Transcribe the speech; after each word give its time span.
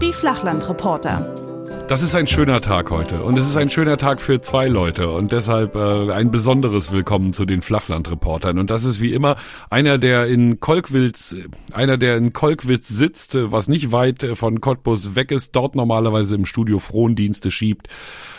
Die 0.00 0.12
Flachlandreporter. 0.12 1.86
Das 1.88 2.02
ist 2.02 2.16
ein 2.16 2.26
schöner 2.26 2.60
Tag 2.60 2.90
heute 2.90 3.22
und 3.22 3.38
es 3.38 3.46
ist 3.46 3.56
ein 3.56 3.70
schöner 3.70 3.96
Tag 3.98 4.20
für 4.20 4.40
zwei 4.40 4.66
Leute 4.66 5.10
und 5.10 5.30
deshalb 5.30 5.76
äh, 5.76 6.10
ein 6.10 6.32
besonderes 6.32 6.90
Willkommen 6.90 7.32
zu 7.32 7.44
den 7.44 7.62
Flachlandreportern 7.62 8.58
und 8.58 8.70
das 8.70 8.84
ist 8.84 9.00
wie 9.00 9.12
immer 9.12 9.36
einer, 9.70 9.98
der 9.98 10.26
in 10.26 10.58
Kolkwitz, 10.58 11.36
einer, 11.72 11.98
der 11.98 12.16
in 12.16 12.32
Kolkwitz 12.32 12.88
sitzt, 12.88 13.36
was 13.38 13.68
nicht 13.68 13.92
weit 13.92 14.26
von 14.34 14.60
Cottbus 14.60 15.14
weg 15.14 15.30
ist, 15.30 15.54
dort 15.54 15.76
normalerweise 15.76 16.34
im 16.34 16.46
Studio 16.46 16.80
Frondienste 16.80 17.52
schiebt 17.52 17.86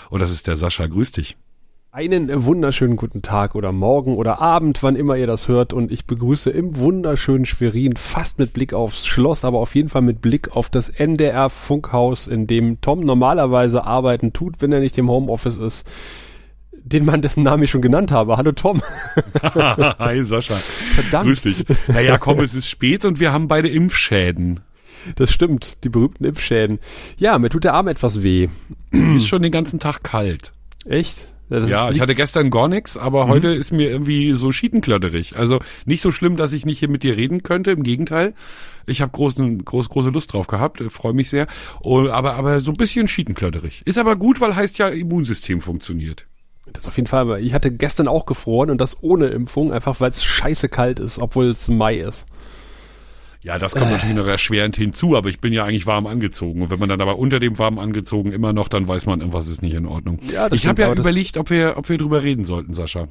und 0.10 0.22
das 0.22 0.32
ist 0.32 0.48
der 0.48 0.58
Sascha. 0.58 0.88
Grüß 0.88 1.14
dich. 1.14 1.38
Einen 1.96 2.44
wunderschönen 2.44 2.98
guten 2.98 3.22
Tag 3.22 3.56
oder 3.56 3.72
Morgen 3.72 4.18
oder 4.18 4.42
Abend, 4.42 4.84
wann 4.84 4.98
immer 4.98 5.16
ihr 5.16 5.28
das 5.28 5.48
hört. 5.48 5.72
Und 5.72 5.94
ich 5.94 6.04
begrüße 6.04 6.50
im 6.50 6.76
wunderschönen 6.76 7.46
Schwerin, 7.46 7.96
fast 7.96 8.38
mit 8.38 8.52
Blick 8.52 8.74
aufs 8.74 9.08
Schloss, 9.08 9.46
aber 9.46 9.60
auf 9.60 9.76
jeden 9.76 9.88
Fall 9.88 10.02
mit 10.02 10.22
Blick 10.22 10.58
auf 10.58 10.70
das 10.70 10.90
NDR 10.90 11.50
Funkhaus, 11.50 12.28
in 12.28 12.48
dem 12.48 12.82
Tom 12.82 13.06
normalerweise 13.06 13.86
arbeiten 13.86 14.34
tut, 14.34 14.56
wenn 14.62 14.74
er 14.74 14.82
nicht 14.82 14.98
im 14.98 15.10
Homeoffice 15.10 15.56
ist. 15.56 15.88
Den 16.74 17.06
Mann, 17.06 17.22
dessen 17.22 17.44
Namen 17.44 17.64
ich 17.64 17.72
schon 17.72 17.82
genannt 17.82 18.12
habe. 18.12 18.36
Hallo 18.36 18.52
Tom. 18.52 18.82
Hi 19.54 20.22
Sascha. 20.26 20.56
Verdammt. 20.56 21.28
Grüß 21.28 21.44
dich. 21.44 21.64
Naja, 21.88 22.18
komm, 22.18 22.42
es 22.42 22.56
ist 22.56 22.70
spät 22.70 23.06
und 23.06 23.22
wir 23.22 23.32
haben 23.32 23.48
beide 23.48 23.70
Impfschäden. 23.70 24.60
Das 25.16 25.32
stimmt, 25.32 25.86
die 25.86 25.90
berühmten 25.90 26.26
Impfschäden. 26.26 26.80
Ja, 27.16 27.40
mir 27.40 27.50
tut 27.50 27.64
der 27.64 27.74
Arm 27.74 27.88
etwas 27.88 28.22
weh. 28.22 28.50
Ist 28.92 29.30
schon 29.30 29.42
den 29.42 29.54
ganzen 29.54 29.80
Tag 29.80 30.04
kalt. 30.04 30.52
Echt? 30.84 31.35
Das 31.50 31.70
ja, 31.70 31.92
ich 31.92 32.02
hatte 32.02 32.16
gestern 32.16 32.50
gar 32.50 32.68
nichts, 32.68 32.98
aber 32.98 33.26
mhm. 33.26 33.30
heute 33.30 33.48
ist 33.50 33.72
mir 33.72 33.90
irgendwie 33.90 34.34
so 34.34 34.52
schietenklötterig. 34.52 35.36
Also 35.36 35.60
nicht 35.86 36.02
so 36.02 36.12
schlimm, 36.12 36.38
dass 36.38 36.54
ich 36.54 36.66
nicht 36.66 36.80
hier 36.80 36.90
mit 36.90 37.04
dir 37.04 37.16
reden 37.18 37.44
könnte, 37.44 37.72
im 37.72 37.84
Gegenteil. 37.84 38.34
Ich 38.88 39.02
habe 39.02 39.12
großen, 39.12 39.64
groß, 39.64 39.90
große 39.90 40.10
Lust 40.10 40.34
drauf 40.34 40.48
gehabt, 40.48 40.82
äh, 40.82 40.90
freue 40.90 41.14
mich 41.14 41.30
sehr. 41.30 41.48
Und, 41.82 42.10
aber, 42.10 42.36
aber 42.36 42.62
so 42.62 42.72
ein 42.72 42.78
bisschen 42.78 43.08
schietenklötterig. 43.08 43.84
Ist 43.86 44.00
aber 44.00 44.16
gut, 44.16 44.42
weil 44.42 44.56
heißt 44.56 44.78
ja, 44.80 44.88
Immunsystem 44.88 45.62
funktioniert. 45.62 46.26
Das 46.74 46.88
auf 46.88 46.98
jeden 46.98 47.08
Fall, 47.08 47.22
aber 47.22 47.40
ich 47.40 47.54
hatte 47.54 47.72
gestern 47.72 48.08
auch 48.08 48.26
gefroren 48.26 48.72
und 48.72 48.82
das 48.82 49.02
ohne 49.04 49.28
Impfung, 49.28 49.72
einfach 49.72 50.00
weil 50.02 50.10
es 50.10 50.24
scheiße 50.24 50.68
kalt 50.68 51.00
ist, 51.00 51.20
obwohl 51.20 51.46
es 51.46 51.68
Mai 51.68 51.98
ist. 51.98 52.26
Ja, 53.46 53.60
das 53.60 53.74
kommt 53.76 53.92
äh. 53.92 53.94
natürlich 53.94 54.16
noch 54.16 54.26
erschwerend 54.26 54.76
hinzu, 54.76 55.16
aber 55.16 55.30
ich 55.30 55.40
bin 55.40 55.54
ja 55.54 55.66
eigentlich 55.66 55.86
warm 55.86 56.08
angezogen. 56.08 56.64
Und 56.64 56.72
wenn 56.72 56.80
man 56.80 56.90
dann 56.90 57.00
aber 57.00 57.20
unter 57.20 57.40
dem 57.40 57.60
warm 57.60 57.78
angezogen 57.78 58.32
immer 58.32 58.54
noch, 58.54 58.68
dann 58.68 58.88
weiß 58.88 59.06
man, 59.06 59.20
irgendwas 59.20 59.48
ist 59.48 59.62
nicht 59.62 59.76
in 59.76 59.86
Ordnung. 59.86 60.20
Ja, 60.34 60.50
das 60.50 60.58
ich 60.58 60.68
habe 60.68 60.82
ja 60.82 60.92
überlegt, 60.92 61.38
ob 61.38 61.52
wir, 61.52 61.76
ob 61.78 61.88
wir 61.88 62.00
drüber 62.00 62.24
reden 62.24 62.44
sollten, 62.44 62.74
Sascha. 62.74 63.08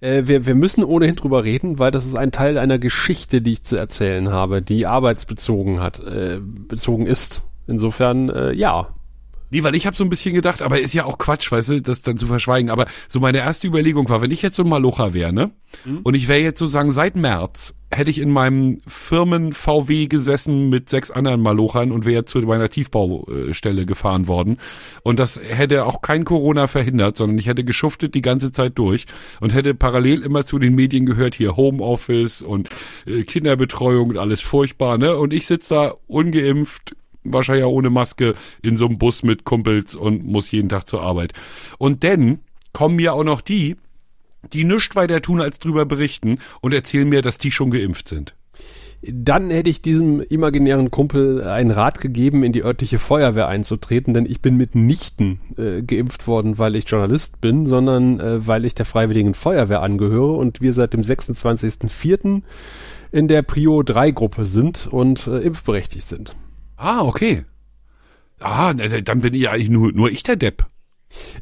Äh, 0.00 0.22
wir, 0.26 0.46
wir 0.46 0.54
müssen 0.54 0.84
ohnehin 0.84 1.16
drüber 1.16 1.42
reden, 1.42 1.80
weil 1.80 1.90
das 1.90 2.06
ist 2.06 2.16
ein 2.16 2.30
Teil 2.30 2.56
einer 2.56 2.78
Geschichte, 2.78 3.42
die 3.42 3.54
ich 3.54 3.62
zu 3.64 3.74
erzählen 3.74 4.30
habe, 4.30 4.62
die 4.62 4.86
arbeitsbezogen 4.86 5.80
hat, 5.80 5.98
äh, 5.98 6.38
bezogen 6.40 7.08
ist. 7.08 7.42
Insofern, 7.66 8.28
äh, 8.28 8.52
ja. 8.52 8.94
Nee, 9.50 9.64
weil 9.64 9.74
ich 9.74 9.86
habe 9.86 9.96
so 9.96 10.04
ein 10.04 10.10
bisschen 10.10 10.34
gedacht, 10.34 10.62
aber 10.62 10.80
ist 10.80 10.94
ja 10.94 11.04
auch 11.04 11.18
Quatsch, 11.18 11.50
weißt 11.50 11.70
du, 11.70 11.82
das 11.82 12.02
dann 12.02 12.16
zu 12.16 12.26
verschweigen. 12.26 12.70
Aber 12.70 12.86
so 13.08 13.18
meine 13.18 13.38
erste 13.38 13.66
Überlegung 13.66 14.08
war, 14.08 14.22
wenn 14.22 14.30
ich 14.30 14.42
jetzt 14.42 14.54
so 14.54 14.62
ein 14.62 14.68
Malocher 14.68 15.14
wäre, 15.14 15.32
ne? 15.32 15.50
Mhm. 15.84 16.00
Und 16.04 16.14
ich 16.14 16.28
wäre 16.28 16.40
jetzt 16.40 16.60
sozusagen 16.60 16.92
seit 16.92 17.16
März 17.16 17.74
hätte 17.94 18.10
ich 18.10 18.18
in 18.18 18.30
meinem 18.30 18.78
Firmen 18.86 19.52
VW 19.52 20.06
gesessen 20.06 20.68
mit 20.68 20.90
sechs 20.90 21.10
anderen 21.10 21.40
Malochern 21.40 21.92
und 21.92 22.04
wäre 22.04 22.24
zu 22.24 22.40
meiner 22.40 22.68
Tiefbaustelle 22.68 23.86
gefahren 23.86 24.26
worden. 24.26 24.58
Und 25.02 25.18
das 25.18 25.40
hätte 25.40 25.84
auch 25.86 26.02
kein 26.02 26.24
Corona 26.24 26.66
verhindert, 26.66 27.16
sondern 27.16 27.38
ich 27.38 27.46
hätte 27.46 27.64
geschuftet 27.64 28.14
die 28.14 28.22
ganze 28.22 28.52
Zeit 28.52 28.78
durch 28.78 29.06
und 29.40 29.54
hätte 29.54 29.74
parallel 29.74 30.22
immer 30.22 30.44
zu 30.44 30.58
den 30.58 30.74
Medien 30.74 31.06
gehört, 31.06 31.34
hier 31.34 31.56
Homeoffice 31.56 32.42
und 32.42 32.68
äh, 33.06 33.22
Kinderbetreuung 33.22 34.10
und 34.10 34.18
alles 34.18 34.40
furchtbar, 34.40 34.98
ne? 34.98 35.16
Und 35.16 35.32
ich 35.32 35.46
sitze 35.46 35.74
da 35.74 35.94
ungeimpft, 36.06 36.96
wahrscheinlich 37.24 37.64
ohne 37.64 37.90
Maske 37.90 38.34
in 38.62 38.76
so 38.76 38.86
einem 38.86 38.98
Bus 38.98 39.22
mit 39.22 39.44
Kumpels 39.44 39.96
und 39.96 40.24
muss 40.24 40.50
jeden 40.50 40.68
Tag 40.68 40.88
zur 40.88 41.02
Arbeit. 41.02 41.32
Und 41.78 42.04
dann 42.04 42.40
kommen 42.72 42.96
mir 42.96 43.14
auch 43.14 43.24
noch 43.24 43.40
die, 43.40 43.76
die 44.52 44.64
nichts 44.64 44.96
weiter 44.96 45.22
tun, 45.22 45.40
als 45.40 45.58
drüber 45.58 45.84
berichten 45.86 46.38
und 46.60 46.72
erzählen 46.72 47.08
mir, 47.08 47.22
dass 47.22 47.38
die 47.38 47.52
schon 47.52 47.70
geimpft 47.70 48.08
sind. 48.08 48.34
Dann 49.06 49.50
hätte 49.50 49.68
ich 49.68 49.82
diesem 49.82 50.22
imaginären 50.22 50.90
Kumpel 50.90 51.42
einen 51.42 51.70
Rat 51.70 52.00
gegeben, 52.00 52.42
in 52.42 52.52
die 52.52 52.64
örtliche 52.64 52.98
Feuerwehr 52.98 53.48
einzutreten, 53.48 54.14
denn 54.14 54.24
ich 54.24 54.40
bin 54.40 54.56
mitnichten 54.56 55.40
äh, 55.58 55.82
geimpft 55.82 56.26
worden, 56.26 56.58
weil 56.58 56.74
ich 56.74 56.88
Journalist 56.88 57.40
bin, 57.40 57.66
sondern 57.66 58.18
äh, 58.20 58.46
weil 58.46 58.64
ich 58.64 58.74
der 58.74 58.86
Freiwilligen 58.86 59.34
Feuerwehr 59.34 59.82
angehöre 59.82 60.32
und 60.32 60.62
wir 60.62 60.72
seit 60.72 60.94
dem 60.94 61.02
26.04. 61.02 62.42
in 63.12 63.28
der 63.28 63.42
Prio 63.42 63.82
3 63.82 64.10
Gruppe 64.12 64.46
sind 64.46 64.86
und 64.86 65.26
äh, 65.26 65.40
impfberechtigt 65.40 66.08
sind. 66.08 66.34
Ah, 66.76 67.02
okay. 67.02 67.44
Ah, 68.40 68.72
dann 68.72 69.20
bin 69.20 69.34
ich 69.34 69.48
eigentlich 69.48 69.70
nur, 69.70 69.92
nur 69.92 70.10
ich 70.10 70.22
der 70.22 70.36
Depp. 70.36 70.66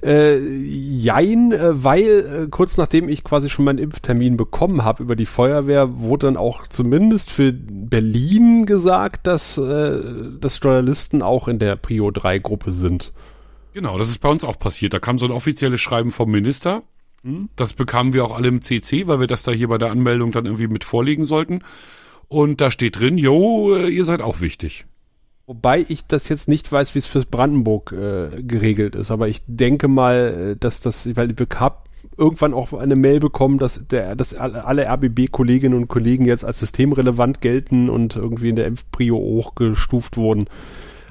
Äh, 0.04 0.38
jein, 0.38 1.52
äh, 1.52 1.84
weil 1.84 2.44
äh, 2.44 2.48
kurz 2.50 2.76
nachdem 2.76 3.08
ich 3.08 3.24
quasi 3.24 3.48
schon 3.50 3.64
meinen 3.64 3.78
Impftermin 3.78 4.36
bekommen 4.36 4.84
habe 4.84 5.02
über 5.02 5.16
die 5.16 5.26
Feuerwehr, 5.26 6.00
wurde 6.00 6.26
dann 6.26 6.36
auch 6.36 6.66
zumindest 6.66 7.30
für 7.30 7.52
Berlin 7.52 8.66
gesagt, 8.66 9.26
dass, 9.26 9.58
äh, 9.58 10.00
dass 10.40 10.60
Journalisten 10.62 11.22
auch 11.22 11.48
in 11.48 11.58
der 11.58 11.76
Prio 11.76 12.10
3 12.10 12.38
Gruppe 12.38 12.72
sind. 12.72 13.12
Genau, 13.74 13.98
das 13.98 14.08
ist 14.08 14.18
bei 14.18 14.28
uns 14.28 14.44
auch 14.44 14.58
passiert. 14.58 14.92
Da 14.92 14.98
kam 14.98 15.18
so 15.18 15.24
ein 15.24 15.32
offizielles 15.32 15.80
Schreiben 15.80 16.10
vom 16.10 16.30
Minister. 16.30 16.82
Hm? 17.24 17.48
Das 17.56 17.72
bekamen 17.72 18.12
wir 18.12 18.24
auch 18.24 18.32
alle 18.32 18.48
im 18.48 18.62
CC, 18.62 19.06
weil 19.06 19.20
wir 19.20 19.26
das 19.26 19.42
da 19.42 19.52
hier 19.52 19.68
bei 19.68 19.78
der 19.78 19.90
Anmeldung 19.90 20.32
dann 20.32 20.46
irgendwie 20.46 20.66
mit 20.66 20.84
vorlegen 20.84 21.24
sollten. 21.24 21.62
Und 22.28 22.60
da 22.60 22.70
steht 22.70 22.98
drin, 22.98 23.18
jo, 23.18 23.76
äh, 23.76 23.88
ihr 23.88 24.04
seid 24.04 24.20
auch 24.20 24.40
wichtig. 24.40 24.86
Wobei 25.46 25.84
ich 25.88 26.06
das 26.06 26.28
jetzt 26.28 26.48
nicht 26.48 26.70
weiß, 26.70 26.94
wie 26.94 27.00
es 27.00 27.06
für 27.06 27.20
Brandenburg 27.20 27.92
äh, 27.92 28.42
geregelt 28.42 28.94
ist, 28.94 29.10
aber 29.10 29.28
ich 29.28 29.42
denke 29.46 29.88
mal, 29.88 30.52
äh, 30.52 30.56
dass 30.56 30.80
das, 30.80 31.16
weil 31.16 31.32
ich 31.32 31.60
habe 31.60 31.76
irgendwann 32.16 32.54
auch 32.54 32.72
eine 32.72 32.96
Mail 32.96 33.20
bekommen, 33.20 33.58
dass 33.58 33.86
der, 33.86 34.14
dass 34.14 34.34
alle 34.34 34.86
RBB-Kolleginnen 34.86 35.76
und 35.76 35.88
Kollegen 35.88 36.26
jetzt 36.26 36.44
als 36.44 36.60
systemrelevant 36.60 37.40
gelten 37.40 37.88
und 37.88 38.16
irgendwie 38.16 38.50
in 38.50 38.56
der 38.56 38.66
Impfprio 38.66 39.16
hochgestuft 39.16 40.16
wurden. 40.16 40.46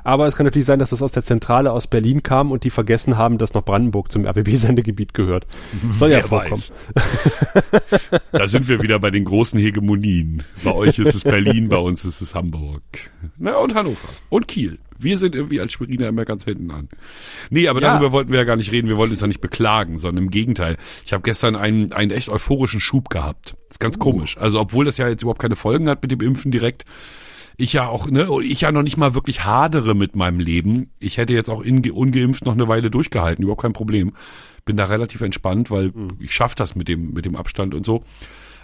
Aber 0.03 0.27
es 0.27 0.35
kann 0.35 0.45
natürlich 0.45 0.65
sein, 0.65 0.79
dass 0.79 0.89
das 0.91 1.01
aus 1.01 1.11
der 1.11 1.23
Zentrale 1.23 1.71
aus 1.71 1.87
Berlin 1.87 2.23
kam 2.23 2.51
und 2.51 2.63
die 2.63 2.69
vergessen 2.69 3.17
haben, 3.17 3.37
dass 3.37 3.53
noch 3.53 3.63
Brandenburg 3.63 4.11
zum 4.11 4.25
RBB-Sendegebiet 4.25 5.13
gehört. 5.13 5.45
Soll 5.97 6.09
Wer 6.09 6.19
ja 6.19 6.27
vorkommen. 6.27 6.63
da 8.31 8.47
sind 8.47 8.67
wir 8.67 8.81
wieder 8.81 8.99
bei 8.99 9.11
den 9.11 9.25
großen 9.25 9.59
Hegemonien. 9.59 10.43
Bei 10.63 10.73
euch 10.73 10.99
ist 10.99 11.15
es 11.15 11.23
Berlin, 11.23 11.69
bei 11.69 11.77
uns 11.77 12.05
ist 12.05 12.21
es 12.21 12.35
Hamburg. 12.35 12.81
Na, 13.37 13.57
und 13.57 13.75
Hannover. 13.75 14.09
Und 14.29 14.47
Kiel. 14.47 14.79
Wir 15.01 15.17
sind 15.17 15.33
irgendwie 15.33 15.59
als 15.59 15.73
Schweriner 15.73 16.09
immer 16.09 16.25
ganz 16.25 16.43
hinten 16.43 16.69
an. 16.69 16.87
Nee, 17.49 17.67
aber 17.67 17.81
ja. 17.81 17.93
darüber 17.93 18.11
wollten 18.11 18.31
wir 18.31 18.37
ja 18.37 18.45
gar 18.45 18.55
nicht 18.55 18.71
reden. 18.71 18.87
Wir 18.87 18.97
wollten 18.97 19.13
uns 19.13 19.21
ja 19.21 19.27
nicht 19.27 19.41
beklagen, 19.41 19.97
sondern 19.97 20.25
im 20.25 20.29
Gegenteil. 20.29 20.77
Ich 21.05 21.13
habe 21.13 21.23
gestern 21.23 21.55
einen, 21.55 21.91
einen 21.91 22.11
echt 22.11 22.29
euphorischen 22.29 22.79
Schub 22.79 23.09
gehabt. 23.09 23.55
Das 23.67 23.77
ist 23.77 23.79
ganz 23.79 23.95
uh. 23.95 23.99
komisch. 23.99 24.37
Also 24.37 24.59
obwohl 24.59 24.85
das 24.85 24.97
ja 24.97 25.07
jetzt 25.07 25.23
überhaupt 25.23 25.41
keine 25.41 25.55
Folgen 25.55 25.89
hat 25.89 26.03
mit 26.03 26.11
dem 26.11 26.21
Impfen 26.21 26.51
direkt, 26.51 26.85
ich 27.61 27.73
ja 27.73 27.87
auch, 27.87 28.09
ne, 28.09 28.27
ich 28.43 28.61
ja 28.61 28.71
noch 28.71 28.81
nicht 28.81 28.97
mal 28.97 29.13
wirklich 29.13 29.45
hadere 29.45 29.93
mit 29.93 30.15
meinem 30.15 30.39
Leben. 30.39 30.89
Ich 30.99 31.17
hätte 31.17 31.33
jetzt 31.33 31.49
auch 31.49 31.61
in, 31.61 31.89
ungeimpft 31.91 32.45
noch 32.45 32.53
eine 32.53 32.67
Weile 32.67 32.89
durchgehalten, 32.89 33.43
überhaupt 33.43 33.61
kein 33.61 33.73
Problem. 33.73 34.13
Bin 34.65 34.77
da 34.77 34.85
relativ 34.85 35.21
entspannt, 35.21 35.69
weil 35.69 35.91
mhm. 35.93 36.17
ich 36.19 36.33
schaff 36.33 36.55
das 36.55 36.75
mit 36.75 36.87
dem, 36.87 37.13
mit 37.13 37.25
dem 37.25 37.35
Abstand 37.35 37.75
und 37.75 37.85
so. 37.85 38.03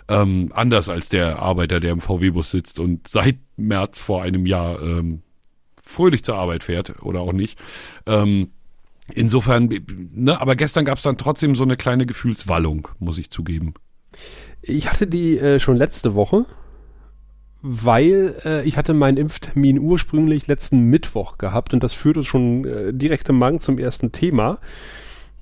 Ähm, 0.08 0.52
anders 0.54 0.90
als 0.90 1.10
der 1.10 1.40
Arbeiter, 1.40 1.80
der 1.80 1.92
im 1.92 2.02
VW-Bus 2.02 2.50
sitzt 2.50 2.80
und 2.80 3.08
seit 3.08 3.38
März 3.56 4.00
vor 4.00 4.24
einem 4.24 4.46
Jahr 4.46 4.82
ähm, 4.82 5.22
fröhlich 5.84 6.24
zur 6.24 6.36
Arbeit 6.36 6.64
fährt 6.64 7.04
oder 7.04 7.22
auch 7.22 7.34
nicht. 7.34 7.60
Ähm, 8.08 8.50
insofern, 9.14 9.70
ne, 10.14 10.42
aber 10.42 10.56
gestern 10.56 10.86
gab 10.86 10.98
es 10.98 11.04
dann 11.04 11.18
trotzdem 11.18 11.56
so 11.56 11.64
eine 11.64 11.78
kleine 11.78 12.08
Gefühlswallung, 12.08 12.88
muss 13.00 13.20
ich 13.20 13.30
zugeben. 13.30 13.76
Ich 14.62 14.90
hatte 14.90 15.06
die 15.06 15.38
äh, 15.38 15.60
schon 15.60 15.76
letzte 15.76 16.16
Woche 16.16 16.46
weil 17.62 18.36
äh, 18.46 18.64
ich 18.68 18.78
hatte 18.78 18.94
meinen 18.94 19.18
Impftermin 19.18 19.80
ursprünglich 19.80 20.48
letzten 20.48 20.82
Mittwoch 20.82 21.38
gehabt 21.38 21.74
und 21.74 21.84
das 21.84 21.94
führt 21.94 22.18
uns 22.18 22.28
schon 22.28 22.66
äh, 22.66 22.94
direkt 22.94 23.30
im 23.30 23.38
Mang 23.38 23.60
zum 23.60 23.80
ersten 23.80 24.12
Thema. 24.12 24.60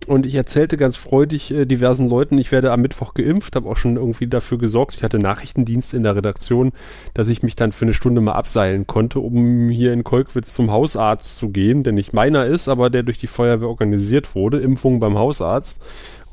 Und 0.07 0.27
ich 0.27 0.35
erzählte 0.35 0.77
ganz 0.77 0.97
freudig 0.97 1.51
äh, 1.51 1.65
diversen 1.65 2.07
Leuten, 2.07 2.37
ich 2.37 2.51
werde 2.51 2.71
am 2.71 2.81
Mittwoch 2.81 3.15
geimpft, 3.15 3.55
habe 3.55 3.67
auch 3.67 3.77
schon 3.77 3.95
irgendwie 3.95 4.27
dafür 4.27 4.57
gesorgt. 4.57 4.95
Ich 4.95 5.03
hatte 5.03 5.17
Nachrichtendienst 5.17 5.93
in 5.93 6.03
der 6.03 6.15
Redaktion, 6.15 6.73
dass 7.15 7.27
ich 7.27 7.41
mich 7.41 7.55
dann 7.55 7.71
für 7.71 7.85
eine 7.85 7.93
Stunde 7.93 8.21
mal 8.21 8.33
abseilen 8.33 8.85
konnte, 8.85 9.19
um 9.19 9.69
hier 9.69 9.93
in 9.93 10.03
Kolkwitz 10.03 10.53
zum 10.53 10.71
Hausarzt 10.71 11.37
zu 11.37 11.49
gehen, 11.49 11.81
der 11.81 11.93
nicht 11.93 12.13
meiner 12.13 12.45
ist, 12.45 12.67
aber 12.67 12.91
der 12.91 13.03
durch 13.03 13.17
die 13.17 13.27
Feuerwehr 13.27 13.67
organisiert 13.67 14.35
wurde, 14.35 14.59
Impfung 14.59 14.99
beim 14.99 15.17
Hausarzt. 15.17 15.81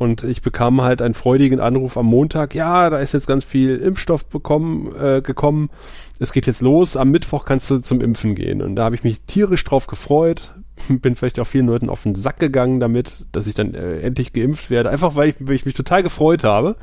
Und 0.02 0.24
ich 0.24 0.42
bekam 0.42 0.82
halt 0.82 1.00
einen 1.00 1.14
freudigen 1.14 1.60
Anruf 1.60 1.96
am 1.96 2.06
Montag, 2.06 2.56
ja, 2.56 2.90
da 2.90 2.98
ist 2.98 3.12
jetzt 3.12 3.28
ganz 3.28 3.44
viel 3.44 3.76
Impfstoff 3.76 4.26
bekommen, 4.26 4.92
äh, 4.96 5.22
gekommen. 5.22 5.70
Es 6.18 6.32
geht 6.32 6.48
jetzt 6.48 6.60
los, 6.60 6.96
am 6.96 7.10
Mittwoch 7.10 7.44
kannst 7.44 7.70
du 7.70 7.78
zum 7.78 8.00
Impfen 8.00 8.34
gehen. 8.34 8.62
Und 8.62 8.74
da 8.74 8.82
habe 8.82 8.96
ich 8.96 9.04
mich 9.04 9.20
tierisch 9.20 9.62
drauf 9.62 9.86
gefreut, 9.86 10.56
bin 10.88 11.14
vielleicht 11.14 11.38
auch 11.38 11.46
vielen 11.46 11.68
Leuten 11.68 11.88
auf 11.88 12.02
den 12.02 12.16
Sack 12.16 12.40
gegangen 12.40 12.80
damit, 12.80 13.26
dass 13.30 13.46
ich 13.46 13.54
dann 13.54 13.74
äh, 13.74 14.00
endlich 14.00 14.32
geimpft 14.32 14.70
werde, 14.70 14.90
einfach 14.90 15.14
weil 15.14 15.28
ich, 15.28 15.36
weil 15.38 15.54
ich 15.54 15.66
mich 15.66 15.74
total 15.74 16.02
gefreut 16.02 16.42
habe. 16.42 16.74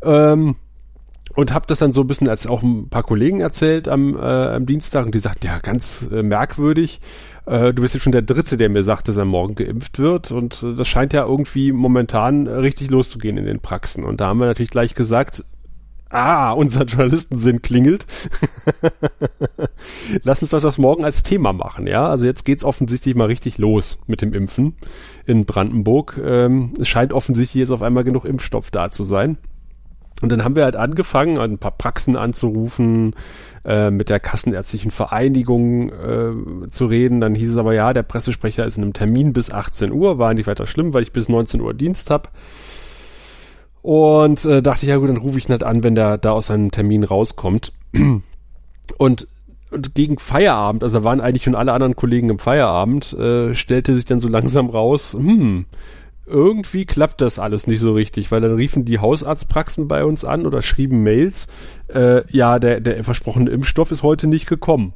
Ähm, 0.00 0.56
und 1.34 1.54
habe 1.54 1.66
das 1.66 1.78
dann 1.78 1.92
so 1.92 2.00
ein 2.00 2.06
bisschen 2.06 2.28
als 2.28 2.46
auch 2.46 2.62
ein 2.62 2.88
paar 2.88 3.02
Kollegen 3.02 3.40
erzählt 3.40 3.88
am, 3.88 4.16
äh, 4.16 4.20
am 4.20 4.66
Dienstag 4.66 5.06
und 5.06 5.14
die 5.14 5.20
sagten, 5.20 5.46
ja, 5.46 5.58
ganz 5.58 6.08
äh, 6.10 6.22
merkwürdig. 6.22 7.00
Äh, 7.46 7.72
du 7.72 7.82
bist 7.82 7.94
jetzt 7.94 8.02
schon 8.02 8.12
der 8.12 8.22
Dritte, 8.22 8.56
der 8.56 8.68
mir 8.68 8.82
sagt, 8.82 9.08
dass 9.08 9.16
er 9.16 9.24
morgen 9.24 9.54
geimpft 9.54 9.98
wird 9.98 10.32
und 10.32 10.62
äh, 10.62 10.74
das 10.74 10.88
scheint 10.88 11.12
ja 11.12 11.24
irgendwie 11.24 11.72
momentan 11.72 12.46
richtig 12.46 12.90
loszugehen 12.90 13.36
in 13.36 13.44
den 13.44 13.60
Praxen. 13.60 14.04
Und 14.04 14.20
da 14.20 14.28
haben 14.28 14.38
wir 14.38 14.46
natürlich 14.46 14.70
gleich 14.70 14.94
gesagt, 14.94 15.44
ah, 16.10 16.50
unser 16.52 16.84
Journalistensinn 16.84 17.62
klingelt. 17.62 18.06
Lass 20.24 20.42
uns 20.42 20.50
doch 20.50 20.60
das 20.60 20.78
morgen 20.78 21.04
als 21.04 21.22
Thema 21.22 21.52
machen, 21.52 21.86
ja. 21.86 22.08
Also 22.08 22.26
jetzt 22.26 22.44
geht's 22.44 22.64
offensichtlich 22.64 23.14
mal 23.14 23.26
richtig 23.26 23.58
los 23.58 23.98
mit 24.06 24.20
dem 24.20 24.34
Impfen 24.34 24.74
in 25.26 25.44
Brandenburg. 25.44 26.20
Ähm, 26.22 26.74
es 26.78 26.88
scheint 26.88 27.12
offensichtlich 27.12 27.60
jetzt 27.60 27.70
auf 27.70 27.82
einmal 27.82 28.04
genug 28.04 28.24
Impfstoff 28.24 28.70
da 28.70 28.90
zu 28.90 29.04
sein. 29.04 29.38
Und 30.22 30.30
dann 30.30 30.44
haben 30.44 30.56
wir 30.56 30.64
halt 30.64 30.76
angefangen, 30.76 31.38
ein 31.38 31.58
paar 31.58 31.70
Praxen 31.70 32.16
anzurufen, 32.16 33.14
äh, 33.64 33.90
mit 33.90 34.08
der 34.08 34.20
Kassenärztlichen 34.20 34.90
Vereinigung 34.90 35.90
äh, 35.90 36.68
zu 36.68 36.86
reden. 36.86 37.20
Dann 37.20 37.34
hieß 37.34 37.50
es 37.52 37.56
aber, 37.56 37.74
ja, 37.74 37.92
der 37.92 38.02
Pressesprecher 38.02 38.64
ist 38.64 38.76
in 38.76 38.82
einem 38.82 38.92
Termin 38.92 39.32
bis 39.32 39.50
18 39.50 39.92
Uhr, 39.92 40.18
war 40.18 40.34
nicht 40.34 40.46
weiter 40.46 40.66
schlimm, 40.66 40.94
weil 40.94 41.02
ich 41.02 41.12
bis 41.12 41.28
19 41.28 41.60
Uhr 41.60 41.74
Dienst 41.74 42.10
habe. 42.10 42.28
Und 43.82 44.44
äh, 44.44 44.62
dachte 44.62 44.84
ich, 44.84 44.90
ja 44.90 44.96
gut, 44.96 45.08
dann 45.08 45.16
rufe 45.16 45.38
ich 45.38 45.48
ihn 45.48 45.52
halt 45.52 45.64
an, 45.64 45.82
wenn 45.82 45.94
der 45.94 46.18
da 46.18 46.32
aus 46.32 46.48
seinem 46.48 46.70
Termin 46.70 47.04
rauskommt. 47.04 47.72
Und, 48.98 49.28
und 49.70 49.94
gegen 49.94 50.18
Feierabend, 50.18 50.82
also 50.82 51.04
waren 51.04 51.20
eigentlich 51.20 51.44
schon 51.44 51.54
alle 51.54 51.72
anderen 51.72 51.94
Kollegen 51.94 52.28
im 52.28 52.40
Feierabend, 52.40 53.12
äh, 53.12 53.54
stellte 53.54 53.94
sich 53.94 54.04
dann 54.04 54.18
so 54.18 54.26
langsam 54.26 54.68
raus, 54.68 55.12
hm, 55.12 55.66
irgendwie 56.30 56.86
klappt 56.86 57.20
das 57.20 57.38
alles 57.38 57.66
nicht 57.66 57.80
so 57.80 57.92
richtig, 57.92 58.30
weil 58.30 58.40
dann 58.40 58.54
riefen 58.54 58.84
die 58.84 58.98
Hausarztpraxen 58.98 59.88
bei 59.88 60.04
uns 60.04 60.24
an 60.24 60.46
oder 60.46 60.62
schrieben 60.62 61.02
Mails, 61.02 61.48
äh, 61.88 62.22
ja, 62.30 62.58
der, 62.58 62.80
der 62.80 63.04
versprochene 63.04 63.50
Impfstoff 63.50 63.90
ist 63.90 64.02
heute 64.02 64.26
nicht 64.26 64.46
gekommen. 64.46 64.92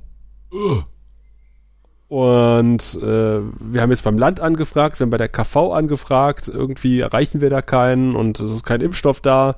Und 2.08 2.98
äh, 3.02 3.40
wir 3.40 3.81
haben 3.81 3.90
jetzt 3.90 4.04
beim 4.04 4.19
Land 4.19 4.40
angefragt, 4.40 5.00
wir 5.00 5.04
haben 5.04 5.10
bei 5.10 5.19
der 5.19 5.28
KV 5.28 5.72
angefragt, 5.72 6.48
irgendwie 6.48 7.00
erreichen 7.00 7.40
wir 7.40 7.50
da 7.50 7.60
keinen 7.60 8.14
und 8.14 8.38
es 8.38 8.52
ist 8.52 8.64
kein 8.64 8.80
Impfstoff 8.80 9.20
da. 9.20 9.56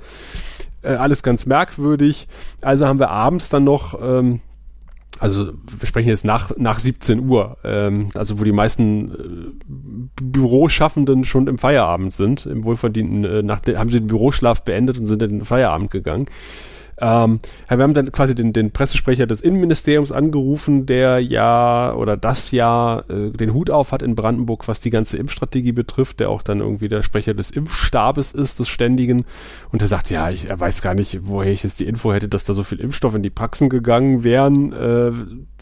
Äh, 0.82 0.94
alles 0.94 1.22
ganz 1.22 1.46
merkwürdig. 1.46 2.28
Also 2.62 2.86
haben 2.86 2.98
wir 2.98 3.10
abends 3.10 3.48
dann 3.48 3.64
noch 3.64 4.00
ähm, 4.00 4.40
also 5.18 5.52
wir 5.78 5.86
sprechen 5.86 6.08
jetzt 6.08 6.24
nach, 6.24 6.56
nach 6.56 6.78
17 6.78 7.28
Uhr, 7.28 7.56
ähm, 7.64 8.10
also 8.14 8.38
wo 8.38 8.44
die 8.44 8.52
meisten 8.52 9.10
äh, 9.10 10.22
Büroschaffenden 10.22 11.24
schon 11.24 11.46
im 11.46 11.58
Feierabend 11.58 12.12
sind, 12.12 12.46
im 12.46 12.64
wohlverdienten, 12.64 13.24
äh, 13.24 13.42
nach 13.42 13.60
haben 13.66 13.90
sie 13.90 14.00
den 14.00 14.08
Büroschlaf 14.08 14.62
beendet 14.62 14.98
und 14.98 15.06
sind 15.06 15.22
in 15.22 15.38
den 15.38 15.44
Feierabend 15.44 15.90
gegangen. 15.90 16.26
Ähm, 16.98 17.40
wir 17.68 17.82
haben 17.82 17.94
dann 17.94 18.10
quasi 18.10 18.34
den, 18.34 18.52
den 18.52 18.70
Pressesprecher 18.70 19.26
des 19.26 19.42
Innenministeriums 19.42 20.12
angerufen, 20.12 20.86
der 20.86 21.18
ja 21.20 21.94
oder 21.94 22.16
das 22.16 22.50
ja 22.52 23.02
äh, 23.08 23.30
den 23.30 23.52
Hut 23.52 23.70
auf 23.70 23.92
hat 23.92 24.02
in 24.02 24.14
Brandenburg, 24.14 24.66
was 24.66 24.80
die 24.80 24.90
ganze 24.90 25.18
Impfstrategie 25.18 25.72
betrifft, 25.72 26.20
der 26.20 26.30
auch 26.30 26.42
dann 26.42 26.60
irgendwie 26.60 26.88
der 26.88 27.02
Sprecher 27.02 27.34
des 27.34 27.50
Impfstabes 27.50 28.32
ist, 28.32 28.58
des 28.60 28.68
Ständigen. 28.68 29.26
Und 29.72 29.82
er 29.82 29.88
sagt, 29.88 30.10
ja, 30.10 30.30
ich, 30.30 30.46
er 30.46 30.58
weiß 30.58 30.80
gar 30.80 30.94
nicht, 30.94 31.20
woher 31.22 31.52
ich 31.52 31.62
jetzt 31.62 31.80
die 31.80 31.86
Info 31.86 32.12
hätte, 32.12 32.28
dass 32.28 32.44
da 32.44 32.54
so 32.54 32.62
viel 32.62 32.80
Impfstoff 32.80 33.14
in 33.14 33.22
die 33.22 33.30
Praxen 33.30 33.68
gegangen 33.68 34.24
wären. 34.24 34.72
Äh, 34.72 35.12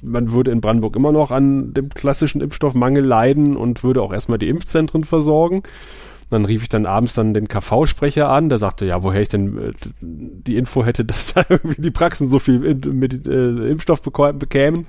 man 0.03 0.33
würde 0.33 0.51
in 0.51 0.61
Brandenburg 0.61 0.97
immer 0.97 1.13
noch 1.13 1.31
an 1.31 1.75
dem 1.75 1.89
klassischen 1.89 2.41
Impfstoffmangel 2.41 3.05
leiden 3.05 3.57
und 3.57 3.83
würde 3.83 4.03
auch 4.03 4.13
erstmal 4.13 4.39
die 4.39 4.49
Impfzentren 4.49 5.05
versorgen. 5.05 5.63
Dann 6.31 6.45
rief 6.45 6.63
ich 6.63 6.69
dann 6.69 6.87
abends 6.87 7.15
dann 7.15 7.35
den 7.35 7.49
KV-Sprecher 7.49 8.29
an, 8.29 8.49
der 8.49 8.59
sagte, 8.59 8.87
ja, 8.87 9.03
woher 9.03 9.21
ich 9.21 9.29
denn 9.29 9.59
äh, 9.59 9.73
die 10.01 10.57
Info 10.57 10.85
hätte, 10.85 11.05
dass 11.05 11.35
da 11.35 11.45
irgendwie 11.49 11.81
die 11.81 11.91
Praxen 11.91 12.29
so 12.29 12.39
viel 12.39 12.59
mit 12.59 13.27
äh, 13.27 13.71
Impfstoff 13.71 14.03
bekämen. 14.03 14.87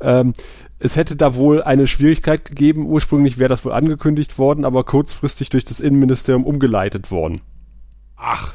Ähm, 0.00 0.32
es 0.78 0.96
hätte 0.96 1.16
da 1.16 1.34
wohl 1.36 1.62
eine 1.62 1.86
Schwierigkeit 1.86 2.44
gegeben. 2.44 2.86
Ursprünglich 2.86 3.38
wäre 3.38 3.48
das 3.48 3.64
wohl 3.64 3.72
angekündigt 3.72 4.38
worden, 4.38 4.64
aber 4.64 4.84
kurzfristig 4.84 5.48
durch 5.48 5.64
das 5.64 5.80
Innenministerium 5.80 6.44
umgeleitet 6.44 7.10
worden. 7.10 7.40
Ach. 8.16 8.54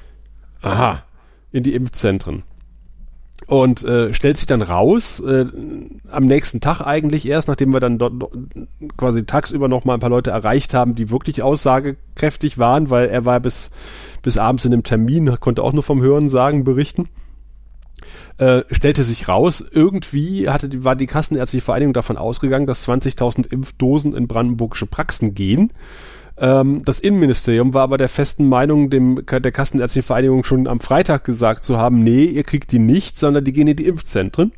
Aha. 0.62 1.04
In 1.52 1.64
die 1.64 1.74
Impfzentren 1.74 2.44
und 3.48 3.84
äh, 3.84 4.14
stellt 4.14 4.38
sich 4.38 4.48
dann 4.48 4.62
raus, 4.62 5.20
äh, 5.22 5.46
am 6.12 6.28
nächsten 6.28 6.62
Tag 6.62 6.82
eigentlich 6.82 7.28
erst, 7.28 7.48
nachdem 7.48 7.74
wir 7.74 7.80
dann 7.80 7.98
dort 7.98 8.14
quasi 8.98 9.26
tagsüber 9.26 9.68
noch 9.68 9.86
mal 9.86 9.96
ein 9.96 10.00
paar 10.00 10.10
Leute 10.10 10.32
erreicht 10.32 10.74
haben, 10.74 10.96
die 10.96 11.10
wirklich 11.10 11.42
aussagekräftig 11.42 12.58
waren, 12.58 12.90
weil 12.90 13.10
er 13.10 13.26
war 13.26 13.40
bis, 13.40 13.72
bis 14.22 14.38
abends 14.38 14.66
in 14.66 14.74
einem 14.74 14.84
Termin, 14.84 15.40
konnte 15.40 15.64
auch 15.64 15.74
nur 15.74 15.84
vom 15.84 16.02
Hören 16.02 16.30
sagen, 16.30 16.64
berichten. 16.64 17.10
Äh, 18.38 18.64
stellte 18.72 19.04
sich 19.04 19.28
raus, 19.28 19.66
irgendwie 19.70 20.48
hatte 20.48 20.70
die, 20.70 20.86
war 20.86 20.96
die 20.96 21.08
Kassenärztliche 21.08 21.66
Vereinigung 21.66 21.94
davon 21.94 22.18
ausgegangen, 22.18 22.68
dass 22.68 22.88
20.000 22.88 23.52
Impfdosen 23.52 24.14
in 24.14 24.28
brandenburgische 24.28 24.86
Praxen 24.86 25.34
gehen 25.34 25.74
ähm, 26.40 26.84
das 26.86 27.00
Innenministerium 27.00 27.74
war 27.74 27.84
aber 27.84 27.98
der 27.98 28.10
festen 28.10 28.48
Meinung, 28.48 28.90
dem 28.90 29.26
der 29.26 29.52
Kassenärztlichen 29.52 30.08
Vereinigung 30.08 30.44
schon 30.44 30.68
am 30.68 30.80
Freitag 30.80 31.24
gesagt 31.24 31.64
zu 31.64 31.78
haben, 31.78 32.00
nee, 32.00 32.26
ihr 32.26 32.44
kriegt 32.44 32.72
die 32.72 32.80
nicht, 32.80 33.20
sondern 33.20 33.44
die 33.44 33.52
gehen 33.52 33.68
in 33.68 33.76
die 33.76 33.86
Impfzentren. 33.86 34.52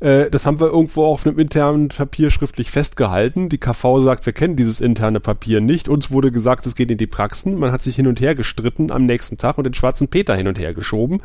Äh, 0.00 0.30
das 0.30 0.46
haben 0.46 0.60
wir 0.60 0.68
irgendwo 0.68 1.04
auf 1.06 1.26
einem 1.26 1.38
internen 1.38 1.88
Papier 1.88 2.30
schriftlich 2.30 2.70
festgehalten. 2.70 3.48
Die 3.48 3.58
KV 3.58 4.00
sagt, 4.00 4.26
wir 4.26 4.32
kennen 4.32 4.56
dieses 4.56 4.80
interne 4.80 5.20
Papier 5.20 5.60
nicht. 5.60 5.88
Uns 5.88 6.10
wurde 6.10 6.30
gesagt, 6.30 6.66
es 6.66 6.74
geht 6.74 6.90
in 6.90 6.98
die 6.98 7.06
Praxen. 7.06 7.58
Man 7.58 7.72
hat 7.72 7.82
sich 7.82 7.96
hin 7.96 8.06
und 8.06 8.20
her 8.20 8.34
gestritten 8.34 8.92
am 8.92 9.06
nächsten 9.06 9.38
Tag 9.38 9.58
und 9.58 9.64
den 9.64 9.74
schwarzen 9.74 10.08
Peter 10.08 10.34
hin 10.36 10.48
und 10.48 10.58
her 10.58 10.74
geschoben. 10.74 11.20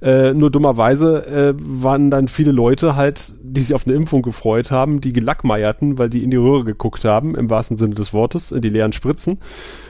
Äh, 0.00 0.34
nur 0.34 0.50
dummerweise 0.50 1.26
äh, 1.26 1.54
waren 1.56 2.10
dann 2.10 2.28
viele 2.28 2.52
Leute 2.52 2.96
halt, 2.96 3.34
die 3.42 3.60
sich 3.60 3.74
auf 3.74 3.86
eine 3.86 3.96
Impfung 3.96 4.22
gefreut 4.22 4.70
haben, 4.70 5.00
die 5.00 5.12
gelackmeierten, 5.12 5.98
weil 5.98 6.10
die 6.10 6.22
in 6.22 6.30
die 6.30 6.36
Röhre 6.36 6.64
geguckt 6.64 7.04
haben, 7.04 7.34
im 7.34 7.48
wahrsten 7.48 7.76
Sinne 7.76 7.94
des 7.94 8.12
Wortes, 8.12 8.52
in 8.52 8.60
die 8.60 8.68
leeren 8.68 8.92
Spritzen 8.92 9.38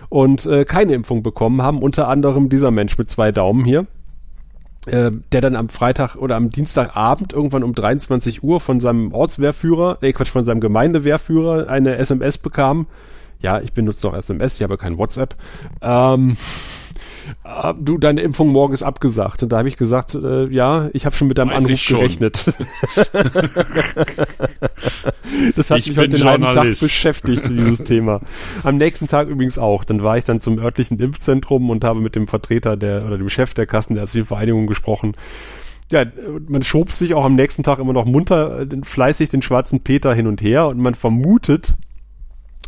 und 0.08 0.46
äh, 0.46 0.64
keine 0.64 0.94
Impfung 0.94 1.22
bekommen 1.22 1.62
haben. 1.62 1.78
Unter 1.82 2.08
anderem 2.08 2.48
dieser 2.48 2.70
Mensch 2.70 2.96
mit 2.96 3.10
zwei 3.10 3.32
Daumen 3.32 3.64
hier. 3.64 3.86
Äh, 4.86 5.12
der 5.32 5.40
dann 5.40 5.56
am 5.56 5.70
Freitag 5.70 6.16
oder 6.16 6.36
am 6.36 6.50
Dienstagabend 6.50 7.32
irgendwann 7.32 7.62
um 7.62 7.74
23 7.74 8.42
Uhr 8.42 8.60
von 8.60 8.80
seinem 8.80 9.12
Ortswehrführer, 9.12 9.96
nee 10.02 10.12
Quatsch, 10.12 10.28
von 10.28 10.44
seinem 10.44 10.60
Gemeindewehrführer 10.60 11.70
eine 11.70 11.96
SMS 11.96 12.36
bekam. 12.36 12.86
Ja, 13.40 13.60
ich 13.60 13.72
benutze 13.72 14.06
noch 14.06 14.14
SMS, 14.14 14.56
ich 14.56 14.62
habe 14.62 14.76
kein 14.76 14.98
WhatsApp. 14.98 15.36
Ähm, 15.80 16.32
äh, 16.32 16.34
du, 17.78 17.98
deine 17.98 18.22
Impfung 18.22 18.48
morgen 18.48 18.74
ist 18.74 18.82
abgesagt. 18.82 19.42
Und 19.42 19.50
da 19.52 19.58
habe 19.58 19.68
ich 19.68 19.76
gesagt, 19.76 20.14
äh, 20.14 20.46
ja, 20.46 20.88
ich 20.92 21.06
habe 21.06 21.14
schon 21.16 21.28
mit 21.28 21.38
deinem 21.38 21.50
Weiß 21.50 21.64
Anruf 21.64 21.86
gerechnet. 21.86 22.46
das 25.56 25.70
hat 25.70 25.78
ich 25.78 25.88
mich 25.88 25.98
heute 25.98 26.16
den 26.16 26.24
halben 26.24 26.44
Tag 26.44 26.78
beschäftigt, 26.78 27.48
dieses 27.48 27.84
Thema. 27.84 28.20
Am 28.62 28.76
nächsten 28.76 29.06
Tag 29.06 29.28
übrigens 29.28 29.58
auch. 29.58 29.84
Dann 29.84 30.02
war 30.02 30.16
ich 30.16 30.24
dann 30.24 30.40
zum 30.40 30.58
örtlichen 30.58 30.98
Impfzentrum 30.98 31.70
und 31.70 31.84
habe 31.84 32.00
mit 32.00 32.16
dem 32.16 32.26
Vertreter 32.26 32.76
der 32.76 33.06
oder 33.06 33.18
dem 33.18 33.28
Chef 33.28 33.54
der 33.54 33.66
Kassenärztlichen 33.66 34.26
Vereinigung 34.26 34.66
gesprochen. 34.66 35.16
Ja, 35.90 36.04
man 36.48 36.62
schob 36.62 36.92
sich 36.92 37.14
auch 37.14 37.24
am 37.24 37.34
nächsten 37.34 37.62
Tag 37.62 37.78
immer 37.78 37.92
noch 37.92 38.06
munter 38.06 38.62
äh, 38.62 38.66
fleißig 38.82 39.28
den 39.28 39.42
schwarzen 39.42 39.80
Peter 39.80 40.14
hin 40.14 40.26
und 40.26 40.40
her 40.40 40.66
und 40.66 40.78
man 40.78 40.94
vermutet, 40.94 41.74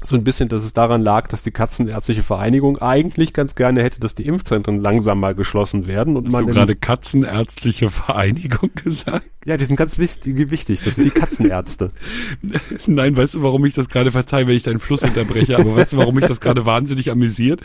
so 0.09 0.17
ein 0.17 0.25
bisschen, 0.25 0.49
dass 0.49 0.65
es 0.65 0.73
daran 0.73 1.03
lag, 1.03 1.29
dass 1.29 1.43
die 1.43 1.51
Katzenärztliche 1.51 2.23
Vereinigung 2.23 2.79
eigentlich 2.79 3.33
ganz 3.33 3.55
gerne 3.55 3.83
hätte, 3.83 4.01
dass 4.01 4.15
die 4.15 4.27
Impfzentren 4.27 4.81
langsam 4.81 5.21
mal 5.21 5.35
geschlossen 5.35 5.87
werden. 5.87 6.17
Und 6.17 6.27
Hast 6.27 6.33
man 6.33 6.47
du 6.47 6.53
gerade 6.53 6.77
Katzenärztliche 6.77 7.91
Vereinigung 7.91 8.71
gesagt? 8.85 9.31
Ja, 9.45 9.57
die 9.57 9.65
sind 9.65 9.77
ganz 9.77 9.99
wichtig, 9.99 10.51
wichtig. 10.51 10.83
Das 10.83 10.97
sind 10.97 11.05
die 11.05 11.11
Katzenärzte. 11.11 11.91
Nein, 12.87 13.17
weißt 13.17 13.35
du, 13.35 13.43
warum 13.43 13.65
ich 13.65 13.75
das 13.75 13.89
gerade 13.89 14.11
verzeihe, 14.11 14.47
wenn 14.47 14.57
ich 14.57 14.65
deinen 14.65 14.81
Fluss 14.81 15.03
unterbreche? 15.03 15.57
Aber 15.59 15.77
weißt 15.77 15.93
du, 15.93 15.99
warum 15.99 16.17
mich 16.17 16.27
das 16.27 16.41
gerade 16.41 16.67
wahnsinnig 16.67 17.11
amüsiert? 17.11 17.61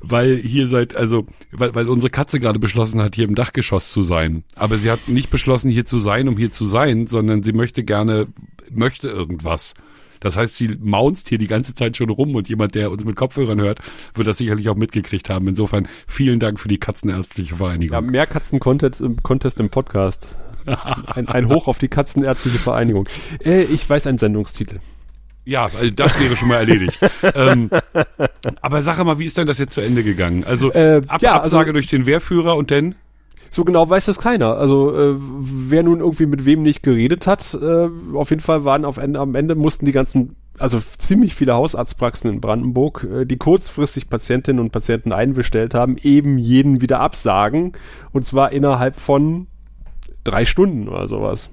Weil 0.00 0.36
hier 0.36 0.66
seit, 0.66 0.96
also, 0.96 1.26
weil, 1.52 1.74
weil 1.74 1.88
unsere 1.88 2.10
Katze 2.10 2.40
gerade 2.40 2.58
beschlossen 2.58 3.00
hat, 3.00 3.14
hier 3.14 3.26
im 3.26 3.36
Dachgeschoss 3.36 3.92
zu 3.92 4.02
sein. 4.02 4.42
Aber 4.56 4.76
sie 4.76 4.90
hat 4.90 5.06
nicht 5.06 5.30
beschlossen, 5.30 5.70
hier 5.70 5.86
zu 5.86 5.98
sein, 5.98 6.28
um 6.28 6.36
hier 6.36 6.50
zu 6.50 6.64
sein, 6.64 7.06
sondern 7.06 7.42
sie 7.42 7.52
möchte 7.52 7.84
gerne, 7.84 8.26
möchte 8.72 9.08
irgendwas. 9.08 9.74
Das 10.22 10.36
heißt, 10.36 10.56
sie 10.56 10.78
maunzt 10.80 11.28
hier 11.28 11.38
die 11.38 11.48
ganze 11.48 11.74
Zeit 11.74 11.96
schon 11.96 12.08
rum 12.08 12.34
und 12.34 12.48
jemand, 12.48 12.74
der 12.76 12.90
uns 12.90 13.04
mit 13.04 13.16
Kopfhörern 13.16 13.60
hört, 13.60 13.80
wird 14.14 14.28
das 14.28 14.38
sicherlich 14.38 14.68
auch 14.68 14.76
mitgekriegt 14.76 15.28
haben. 15.28 15.48
Insofern 15.48 15.88
vielen 16.06 16.38
Dank 16.38 16.60
für 16.60 16.68
die 16.68 16.78
Katzenärztliche 16.78 17.56
Vereinigung. 17.56 17.94
Ja, 17.94 18.00
mehr 18.00 18.26
Katzen-Contest 18.26 19.00
im, 19.00 19.22
Contest 19.22 19.58
im 19.58 19.68
Podcast. 19.68 20.36
Ein, 20.64 21.26
ein 21.26 21.48
Hoch 21.48 21.66
auf 21.66 21.78
die 21.78 21.88
Katzenärztliche 21.88 22.58
Vereinigung. 22.58 23.08
Äh, 23.44 23.62
ich 23.62 23.88
weiß 23.90 24.06
einen 24.06 24.18
Sendungstitel. 24.18 24.78
Ja, 25.44 25.68
das 25.96 26.20
wäre 26.20 26.36
schon 26.36 26.48
mal 26.48 26.58
erledigt. 26.58 27.00
ähm, 27.34 27.68
aber 28.60 28.82
sag 28.82 29.02
mal, 29.04 29.18
wie 29.18 29.24
ist 29.24 29.36
denn 29.36 29.48
das 29.48 29.58
jetzt 29.58 29.74
zu 29.74 29.80
Ende 29.80 30.04
gegangen? 30.04 30.44
Also, 30.44 30.72
äh, 30.72 31.02
Ab 31.08 31.20
ja, 31.20 31.34
Absage 31.34 31.70
also, 31.70 31.72
durch 31.72 31.88
den 31.88 32.06
Wehrführer 32.06 32.56
und 32.56 32.70
denn? 32.70 32.94
So 33.52 33.64
genau 33.64 33.88
weiß 33.88 34.06
das 34.06 34.18
keiner. 34.18 34.56
Also 34.56 34.96
äh, 34.96 35.14
wer 35.14 35.82
nun 35.82 36.00
irgendwie 36.00 36.24
mit 36.24 36.46
wem 36.46 36.62
nicht 36.62 36.82
geredet 36.82 37.26
hat, 37.26 37.52
äh, 37.52 37.88
auf 38.14 38.30
jeden 38.30 38.40
Fall 38.40 38.64
waren 38.64 38.86
auf 38.86 38.96
Ende, 38.96 39.20
am 39.20 39.34
Ende 39.34 39.54
mussten 39.54 39.84
die 39.84 39.92
ganzen, 39.92 40.36
also 40.58 40.80
ziemlich 40.96 41.34
viele 41.34 41.52
Hausarztpraxen 41.52 42.32
in 42.32 42.40
Brandenburg, 42.40 43.04
äh, 43.04 43.26
die 43.26 43.36
kurzfristig 43.36 44.08
Patientinnen 44.08 44.58
und 44.58 44.72
Patienten 44.72 45.12
einbestellt 45.12 45.74
haben, 45.74 45.96
eben 46.02 46.38
jeden 46.38 46.80
wieder 46.80 47.00
absagen. 47.00 47.72
Und 48.12 48.24
zwar 48.24 48.52
innerhalb 48.52 48.96
von 48.96 49.48
drei 50.24 50.46
Stunden 50.46 50.88
oder 50.88 51.06
sowas. 51.06 51.50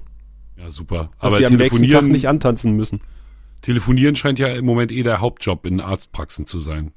Ja, 0.56 0.70
super. 0.70 1.10
Dass 1.20 1.36
sie 1.36 1.46
am 1.46 1.56
nächsten 1.56 1.86
Tag 1.88 2.04
nicht 2.04 2.28
antanzen 2.28 2.72
müssen. 2.72 3.02
Telefonieren 3.60 4.16
scheint 4.16 4.38
ja 4.38 4.48
im 4.48 4.64
Moment 4.64 4.90
eh 4.90 5.02
der 5.02 5.20
Hauptjob 5.20 5.66
in 5.66 5.82
Arztpraxen 5.82 6.46
zu 6.46 6.60
sein. 6.60 6.92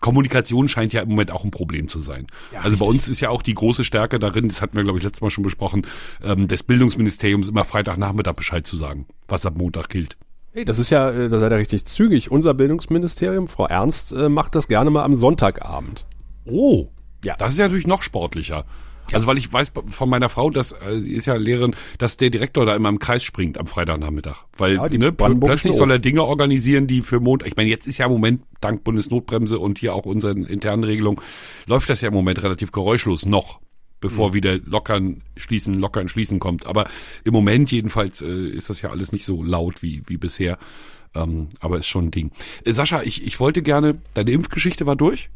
Kommunikation 0.00 0.68
scheint 0.68 0.92
ja 0.92 1.02
im 1.02 1.08
Moment 1.10 1.30
auch 1.30 1.44
ein 1.44 1.50
Problem 1.50 1.88
zu 1.88 2.00
sein. 2.00 2.26
Ja, 2.52 2.60
also 2.60 2.76
bei 2.78 2.84
richtig. 2.86 2.88
uns 2.88 3.08
ist 3.08 3.20
ja 3.20 3.30
auch 3.30 3.42
die 3.42 3.54
große 3.54 3.84
Stärke 3.84 4.18
darin, 4.18 4.48
das 4.48 4.60
hatten 4.62 4.76
wir, 4.76 4.84
glaube 4.84 4.98
ich, 4.98 5.04
letztes 5.04 5.20
Mal 5.22 5.30
schon 5.30 5.44
besprochen, 5.44 5.86
ähm, 6.22 6.48
des 6.48 6.62
Bildungsministeriums 6.62 7.48
immer 7.48 7.64
Freitagnachmittag 7.64 8.34
Bescheid 8.34 8.66
zu 8.66 8.76
sagen, 8.76 9.06
was 9.28 9.46
ab 9.46 9.54
Montag 9.56 9.88
gilt. 9.88 10.16
Hey, 10.52 10.64
das 10.64 10.78
ist 10.78 10.90
ja, 10.90 11.10
äh, 11.10 11.28
da 11.28 11.38
seid 11.38 11.52
ihr 11.52 11.58
richtig 11.58 11.84
zügig. 11.86 12.30
Unser 12.30 12.54
Bildungsministerium, 12.54 13.46
Frau 13.46 13.66
Ernst, 13.66 14.12
äh, 14.12 14.28
macht 14.28 14.54
das 14.54 14.66
gerne 14.68 14.90
mal 14.90 15.04
am 15.04 15.14
Sonntagabend. 15.14 16.06
Oh, 16.44 16.88
Ja. 17.24 17.36
das 17.38 17.52
ist 17.52 17.58
ja 17.58 17.66
natürlich 17.66 17.86
noch 17.86 18.02
sportlicher. 18.02 18.64
Also 19.12 19.26
weil 19.26 19.38
ich 19.38 19.52
weiß 19.52 19.72
von 19.86 20.08
meiner 20.08 20.28
Frau, 20.28 20.50
das 20.50 20.72
äh, 20.72 21.00
die 21.00 21.14
ist 21.14 21.26
ja 21.26 21.34
Lehrerin, 21.34 21.74
dass 21.98 22.16
der 22.16 22.30
Direktor 22.30 22.66
da 22.66 22.74
immer 22.74 22.88
im 22.88 22.98
Kreis 22.98 23.22
springt 23.24 23.58
am 23.58 23.66
Freitagnachmittag. 23.66 24.44
Weil 24.56 24.74
Ja, 24.74 24.88
ne, 24.88 25.12
plötzlich 25.12 25.74
soll 25.74 25.90
er 25.90 25.98
Dinge 25.98 26.24
organisieren, 26.24 26.86
die 26.86 27.02
für 27.02 27.20
Montag, 27.20 27.48
ich 27.48 27.56
meine, 27.56 27.68
jetzt 27.68 27.86
ist 27.86 27.98
ja 27.98 28.06
im 28.06 28.12
Moment, 28.12 28.42
dank 28.60 28.84
Bundesnotbremse 28.84 29.58
und 29.58 29.78
hier 29.78 29.94
auch 29.94 30.06
unseren 30.06 30.44
internen 30.44 30.84
Regelungen, 30.84 31.20
läuft 31.66 31.90
das 31.90 32.00
ja 32.00 32.08
im 32.08 32.14
Moment 32.14 32.42
relativ 32.42 32.72
geräuschlos 32.72 33.26
noch, 33.26 33.60
bevor 34.00 34.30
Mhm. 34.30 34.34
wieder 34.34 34.58
lockern, 34.58 35.22
schließen, 35.36 35.74
lockern, 35.78 36.08
schließen 36.08 36.38
kommt. 36.38 36.66
Aber 36.66 36.88
im 37.24 37.32
Moment 37.32 37.70
jedenfalls 37.70 38.22
äh, 38.22 38.48
ist 38.48 38.70
das 38.70 38.82
ja 38.82 38.90
alles 38.90 39.12
nicht 39.12 39.24
so 39.24 39.42
laut 39.42 39.82
wie, 39.82 40.02
wie 40.06 40.16
bisher. 40.16 40.58
Ähm, 41.14 41.48
aber 41.58 41.78
ist 41.78 41.88
schon 41.88 42.06
ein 42.06 42.10
Ding. 42.12 42.30
Äh, 42.64 42.72
Sascha, 42.72 43.02
ich, 43.02 43.26
ich 43.26 43.40
wollte 43.40 43.62
gerne, 43.62 43.98
deine 44.14 44.30
Impfgeschichte 44.30 44.86
war 44.86 44.94
durch? 44.96 45.28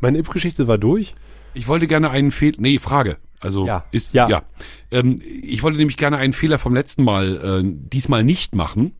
Meine 0.00 0.18
Impfgeschichte 0.18 0.68
war 0.68 0.76
durch. 0.78 1.14
Ich 1.54 1.68
wollte 1.68 1.86
gerne 1.86 2.10
einen 2.10 2.30
Fehler, 2.30 2.56
nee, 2.58 2.78
Frage. 2.78 3.16
Also 3.40 3.66
Ja. 3.66 3.84
ist 3.90 4.14
Ja. 4.14 4.28
ja. 4.28 4.42
Ähm, 4.90 5.20
ich 5.42 5.62
wollte 5.62 5.78
nämlich 5.78 5.96
gerne 5.96 6.16
einen 6.18 6.32
Fehler 6.32 6.58
vom 6.58 6.74
letzten 6.74 7.04
Mal 7.04 7.62
äh, 7.62 7.62
diesmal 7.64 8.24
nicht 8.24 8.54
machen. 8.54 8.94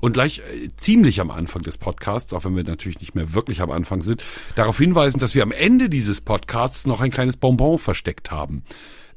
Und 0.00 0.14
gleich 0.14 0.38
äh, 0.38 0.68
ziemlich 0.76 1.20
am 1.20 1.30
Anfang 1.30 1.62
des 1.62 1.76
Podcasts, 1.76 2.32
auch 2.32 2.44
wenn 2.44 2.56
wir 2.56 2.64
natürlich 2.64 3.00
nicht 3.00 3.14
mehr 3.14 3.34
wirklich 3.34 3.60
am 3.60 3.70
Anfang 3.70 4.00
sind, 4.00 4.24
darauf 4.54 4.78
hinweisen, 4.78 5.18
dass 5.20 5.34
wir 5.34 5.42
am 5.42 5.52
Ende 5.52 5.90
dieses 5.90 6.22
Podcasts 6.22 6.86
noch 6.86 7.00
ein 7.02 7.10
kleines 7.10 7.36
Bonbon 7.36 7.78
versteckt 7.78 8.30
haben. 8.30 8.64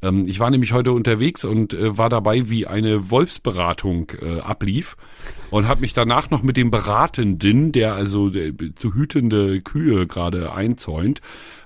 Ähm, 0.02 0.26
ich 0.28 0.40
war 0.40 0.50
nämlich 0.50 0.74
heute 0.74 0.92
unterwegs 0.92 1.46
und 1.46 1.74
äh, 1.74 1.98
war 1.98 2.10
dabei, 2.10 2.50
wie 2.50 2.68
eine 2.68 3.10
Wolfsberatung 3.10 4.12
äh, 4.22 4.42
ablief 4.42 4.98
und 5.50 5.68
habe 5.68 5.82
mich 5.82 5.94
danach 5.94 6.30
noch 6.30 6.44
mit 6.44 6.58
dem 6.58 6.72
Beratenden, 6.72 7.72
der 7.72 7.94
also 7.94 8.30
der, 8.30 8.52
zu 8.76 8.94
hütende 8.94 9.62
Kühe 9.62 10.06
gerade 10.08 10.54
einzäunt, 10.54 11.22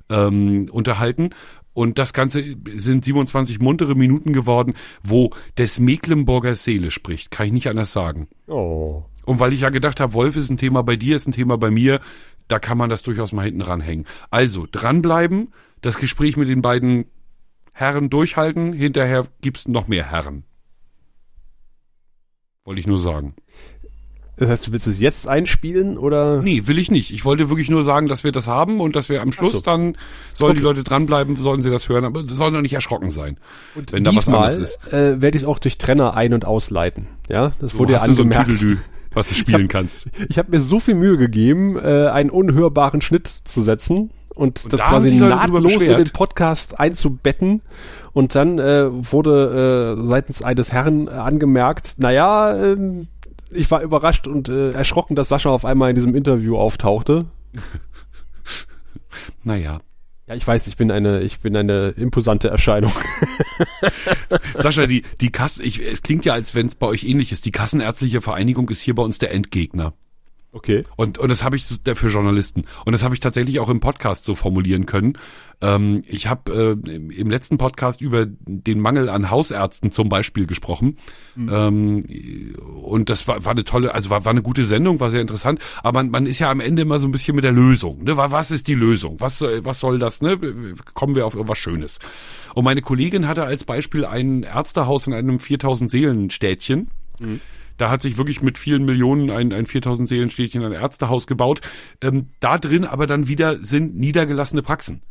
ähm, 0.09 0.69
unterhalten. 0.71 1.31
Und 1.73 1.99
das 1.99 2.13
Ganze 2.13 2.43
sind 2.73 3.05
27 3.05 3.59
muntere 3.59 3.95
Minuten 3.95 4.33
geworden, 4.33 4.73
wo 5.03 5.29
des 5.57 5.79
Mecklenburger 5.79 6.55
Seele 6.55 6.89
spricht. 6.89 7.29
Kann 7.29 7.47
ich 7.47 7.53
nicht 7.53 7.67
anders 7.67 7.93
sagen. 7.93 8.27
Oh. 8.47 9.03
Und 9.25 9.39
weil 9.39 9.53
ich 9.53 9.61
ja 9.61 9.69
gedacht 9.69 9.99
habe, 9.99 10.13
Wolf 10.13 10.35
ist 10.37 10.49
ein 10.49 10.57
Thema 10.57 10.81
bei 10.81 10.95
dir, 10.95 11.15
ist 11.15 11.27
ein 11.27 11.33
Thema 11.33 11.57
bei 11.57 11.69
mir, 11.69 11.99
da 12.47 12.59
kann 12.59 12.77
man 12.77 12.89
das 12.89 13.03
durchaus 13.03 13.31
mal 13.31 13.43
hinten 13.43 13.61
ranhängen. 13.61 14.05
Also 14.31 14.65
dranbleiben, 14.71 15.53
das 15.81 15.99
Gespräch 15.99 16.37
mit 16.37 16.49
den 16.49 16.61
beiden 16.61 17.05
Herren 17.73 18.09
durchhalten, 18.09 18.73
hinterher 18.73 19.27
gibt's 19.41 19.67
noch 19.67 19.87
mehr 19.87 20.09
Herren. 20.09 20.45
Wollte 22.65 22.79
ich 22.79 22.87
nur 22.87 22.99
sagen. 22.99 23.35
Das 24.37 24.49
heißt, 24.49 24.67
du 24.67 24.71
willst 24.71 24.85
es 24.87 24.99
jetzt 24.99 25.27
einspielen 25.27 25.97
oder? 25.97 26.41
Nee, 26.43 26.63
will 26.67 26.77
ich 26.77 26.91
nicht. 26.91 27.11
Ich 27.11 27.25
wollte 27.25 27.49
wirklich 27.49 27.69
nur 27.69 27.83
sagen, 27.83 28.07
dass 28.07 28.23
wir 28.23 28.31
das 28.31 28.47
haben 28.47 28.79
und 28.81 28.95
dass 28.95 29.09
wir 29.09 29.21
am 29.21 29.31
Schluss 29.31 29.53
so. 29.53 29.59
dann, 29.61 29.97
sollen 30.33 30.53
die 30.53 30.59
Okay. 30.59 30.63
Leute 30.63 30.83
dranbleiben, 30.83 31.35
sollen 31.35 31.61
sie 31.63 31.71
das 31.71 31.89
hören, 31.89 32.05
aber 32.05 32.21
sie 32.21 32.35
sollen 32.35 32.53
doch 32.53 32.61
nicht 32.61 32.73
erschrocken 32.73 33.09
sein. 33.11 33.37
Und 33.75 33.91
wenn 33.91 34.03
da 34.03 34.15
was 34.15 34.27
anderes 34.27 34.57
ist. 34.59 34.93
äh, 34.93 35.21
werde 35.21 35.37
ich 35.37 35.43
es 35.43 35.47
auch 35.49 35.59
durch 35.59 35.77
Trenner 35.79 36.13
ein- 36.15 36.33
und 36.35 36.45
ausleiten. 36.45 37.07
Ja, 37.29 37.51
das 37.59 37.73
Wo 37.73 37.79
wurde 37.79 37.93
ja 37.93 38.05
du 38.05 38.13
so 38.13 38.21
ein 38.23 38.31
angemerkt. 38.31 38.79
Was 39.13 39.29
du 39.29 39.33
spielen 39.35 39.67
kannst. 39.67 40.07
Ich 40.29 40.37
habe 40.37 40.51
mir 40.51 40.59
so 40.59 40.79
viel 40.79 40.93
Mühe 40.95 41.17
gegeben, 41.17 41.77
äh, 41.77 42.07
einen 42.07 42.29
unhörbaren 42.29 43.01
Schnitt 43.01 43.27
zu 43.27 43.61
setzen 43.61 44.11
und, 44.29 44.63
Und 44.65 44.73
das 44.73 44.81
da 44.81 44.89
quasi 44.89 45.11
drüber 45.17 45.29
nahtlos 45.29 45.73
in 45.81 45.97
den 45.97 46.09
Podcast 46.13 46.79
einzubetten. 46.79 47.61
Und 48.13 48.35
dann 48.35 48.59
äh, 48.59 48.85
wurde 49.11 49.97
äh, 49.99 50.05
seitens 50.05 50.43
eines 50.43 50.71
Herren 50.71 51.07
äh, 51.07 51.11
angemerkt, 51.11 51.95
naja, 51.97 52.55
ähm, 52.55 53.07
ich 53.51 53.69
war 53.71 53.81
überrascht 53.81 54.27
und 54.27 54.49
äh, 54.49 54.71
erschrocken, 54.71 55.15
dass 55.15 55.29
Sascha 55.29 55.49
auf 55.49 55.65
einmal 55.65 55.89
in 55.89 55.95
diesem 55.95 56.15
Interview 56.15 56.57
auftauchte. 56.57 57.25
Naja. 59.43 59.81
Ja, 60.27 60.35
ich 60.35 60.45
weiß, 60.45 60.67
ich 60.67 60.75
bin 60.75 60.91
eine, 60.91 61.21
ich 61.21 61.39
bin 61.39 61.55
eine 61.55 61.89
imposante 61.89 62.49
Erscheinung. 62.49 62.91
Sascha, 64.55 64.85
die, 64.85 65.03
die 65.21 65.31
Kassen, 65.31 65.63
ich, 65.63 65.81
es 65.81 66.01
klingt 66.01 66.25
ja, 66.25 66.33
als 66.33 66.53
wenn 66.53 66.67
es 66.67 66.75
bei 66.75 66.85
euch 66.85 67.05
ähnlich 67.05 67.31
ist. 67.31 67.45
Die 67.45 67.51
Kassenärztliche 67.51 68.19
Vereinigung 68.19 68.69
ist 68.69 68.81
hier 68.81 68.93
bei 68.93 69.03
uns 69.03 69.19
der 69.19 69.33
Endgegner. 69.33 69.93
Okay. 70.53 70.83
Und, 70.95 71.17
und 71.19 71.29
das 71.29 71.43
habe 71.43 71.55
ich 71.55 71.65
für 71.65 72.07
Journalisten. 72.07 72.63
Und 72.85 72.93
das 72.93 73.03
habe 73.03 73.13
ich 73.13 73.19
tatsächlich 73.19 73.59
auch 73.59 73.69
im 73.69 73.79
Podcast 73.79 74.23
so 74.23 74.33
formulieren 74.33 74.85
können. 74.87 75.13
Ähm, 75.61 76.01
ich 76.07 76.27
habe 76.27 76.77
äh, 76.83 76.89
im, 76.89 77.29
letzten 77.29 77.57
Podcast 77.59 78.01
über 78.01 78.25
den 78.25 78.79
Mangel 78.79 79.09
an 79.09 79.29
Hausärzten 79.29 79.91
zum 79.91 80.09
Beispiel 80.09 80.47
gesprochen. 80.47 80.97
Ähm, 81.37 82.55
und 82.83 83.09
das 83.09 83.27
war, 83.27 83.43
war 83.45 83.51
eine 83.51 83.65
tolle, 83.65 83.93
also 83.93 84.09
war, 84.09 84.25
war 84.25 84.31
eine 84.31 84.41
gute 84.41 84.63
Sendung, 84.63 84.99
war 84.99 85.11
sehr 85.11 85.21
interessant. 85.21 85.59
Aber 85.83 85.99
man, 85.99 86.09
man 86.09 86.25
ist 86.25 86.39
ja 86.39 86.49
am 86.49 86.59
Ende 86.61 86.81
immer 86.83 86.97
so 86.99 87.07
ein 87.07 87.11
bisschen 87.11 87.35
mit 87.35 87.43
der 87.43 87.51
Lösung. 87.51 88.03
Ne? 88.03 88.17
Wa- 88.17 88.31
Was 88.31 88.49
ist 88.49 88.67
die 88.67 88.73
Lösung? 88.75 89.19
Was, 89.19 89.37
soll- 89.39 89.63
was 89.63 89.79
soll 89.79 89.99
das? 89.99 90.21
Ne? 90.21 90.39
Kommen 90.93 91.15
wir 91.15 91.25
auf 91.27 91.35
irgendwas 91.35 91.59
Schönes. 91.59 91.99
Und 92.55 92.63
meine 92.63 92.81
Kollegin 92.81 93.27
hatte 93.27 93.43
als 93.43 93.63
Beispiel 93.65 94.05
ein 94.05 94.43
Ärztehaus 94.43 95.05
in 95.07 95.13
einem 95.13 95.39
4000 95.39 95.91
Seelen 95.91 96.29
Städtchen. 96.31 96.89
Da 97.77 97.89
hat 97.89 98.01
sich 98.01 98.17
wirklich 98.17 98.41
mit 98.41 98.57
vielen 98.57 98.85
Millionen 98.85 99.29
ein, 99.29 99.53
ein 99.53 99.65
4000 99.67 100.09
Seelenstädtchen, 100.09 100.63
ein 100.63 100.71
Ärztehaus 100.71 101.27
gebaut. 101.27 101.61
Ähm, 102.01 102.29
da 102.39 102.57
drin 102.57 102.85
aber 102.85 103.05
dann 103.07 103.27
wieder 103.27 103.63
sind 103.63 103.95
niedergelassene 103.97 104.61
Praxen. 104.63 105.01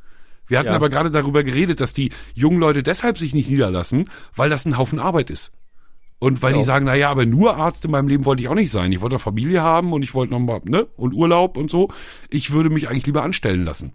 Wir 0.49 0.59
hatten 0.59 0.69
Ja. 0.69 0.75
aber 0.77 0.89
gerade 0.91 1.11
darüber 1.11 1.43
geredet, 1.45 1.81
dass 1.81 1.93
die 1.93 2.11
jungen 2.35 2.59
Leute 2.61 2.83
deshalb 2.83 3.19
sich 3.19 3.35
nicht 3.35 3.51
niederlassen, 3.51 4.11
weil 4.35 4.51
das 4.51 4.65
ein 4.65 4.79
Haufen 4.79 4.99
Arbeit 5.01 5.31
ist. 5.31 5.53
Und 6.19 6.41
weil 6.43 6.53
Ja. 6.53 6.59
die 6.59 6.65
sagen, 6.65 6.87
na 6.87 6.95
ja, 6.95 7.11
aber 7.11 7.27
nur 7.27 7.57
Arzt 7.57 7.85
in 7.85 7.91
meinem 7.91 8.09
Leben 8.09 8.25
wollte 8.25 8.43
ich 8.43 8.49
auch 8.49 8.55
nicht 8.55 8.71
sein. 8.71 8.91
Ich 8.91 9.01
wollte 9.01 9.15
eine 9.17 9.21
Familie 9.21 9.63
haben 9.63 9.93
und 9.93 10.03
ich 10.03 10.15
wollte 10.15 10.33
noch 10.33 10.41
mal, 10.41 10.61
ne, 10.65 10.87
und 10.97 11.13
Urlaub 11.15 11.57
und 11.57 11.71
so. 11.71 11.89
Ich 12.31 12.53
würde 12.53 12.71
mich 12.71 12.89
eigentlich 12.89 13.07
lieber 13.07 13.23
anstellen 13.23 13.65
lassen. 13.65 13.93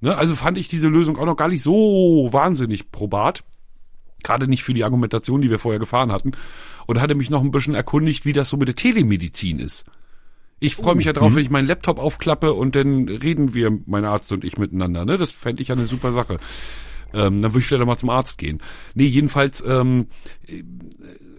Ne, 0.00 0.16
also 0.16 0.34
fand 0.34 0.58
ich 0.58 0.68
diese 0.68 0.88
Lösung 0.88 1.16
auch 1.18 1.24
noch 1.24 1.36
gar 1.36 1.48
nicht 1.48 1.62
so 1.62 2.28
wahnsinnig 2.30 2.90
probat. 2.92 3.42
Gerade 4.24 4.48
nicht 4.48 4.64
für 4.64 4.74
die 4.74 4.82
Argumentation, 4.82 5.40
die 5.40 5.50
wir 5.50 5.60
vorher 5.60 5.78
gefahren 5.78 6.10
hatten. 6.10 6.32
Und 6.86 7.00
hatte 7.00 7.14
mich 7.14 7.30
noch 7.30 7.42
ein 7.42 7.52
bisschen 7.52 7.74
erkundigt, 7.74 8.26
wie 8.26 8.32
das 8.32 8.48
so 8.48 8.56
mit 8.56 8.66
der 8.66 8.74
Telemedizin 8.74 9.60
ist. 9.60 9.84
Ich 10.60 10.76
freue 10.76 10.94
mich 10.94 11.06
ja 11.06 11.12
drauf, 11.12 11.34
wenn 11.34 11.42
ich 11.42 11.50
meinen 11.50 11.68
Laptop 11.68 11.98
aufklappe 11.98 12.54
und 12.54 12.74
dann 12.74 13.08
reden 13.08 13.54
wir, 13.54 13.76
mein 13.86 14.04
Arzt 14.04 14.32
und 14.32 14.44
ich 14.44 14.56
miteinander. 14.56 15.04
Ne? 15.04 15.18
Das 15.18 15.30
fände 15.30 15.62
ich 15.62 15.68
ja 15.68 15.74
eine 15.74 15.86
super 15.86 16.12
Sache. 16.12 16.38
Ähm, 17.12 17.42
dann 17.42 17.52
würde 17.52 17.60
ich 17.60 17.66
vielleicht 17.66 17.84
mal 17.84 17.96
zum 17.96 18.10
Arzt 18.10 18.38
gehen. 18.38 18.60
Nee, 18.94 19.04
jedenfalls 19.04 19.62
ähm, 19.66 20.06
äh, 20.46 20.62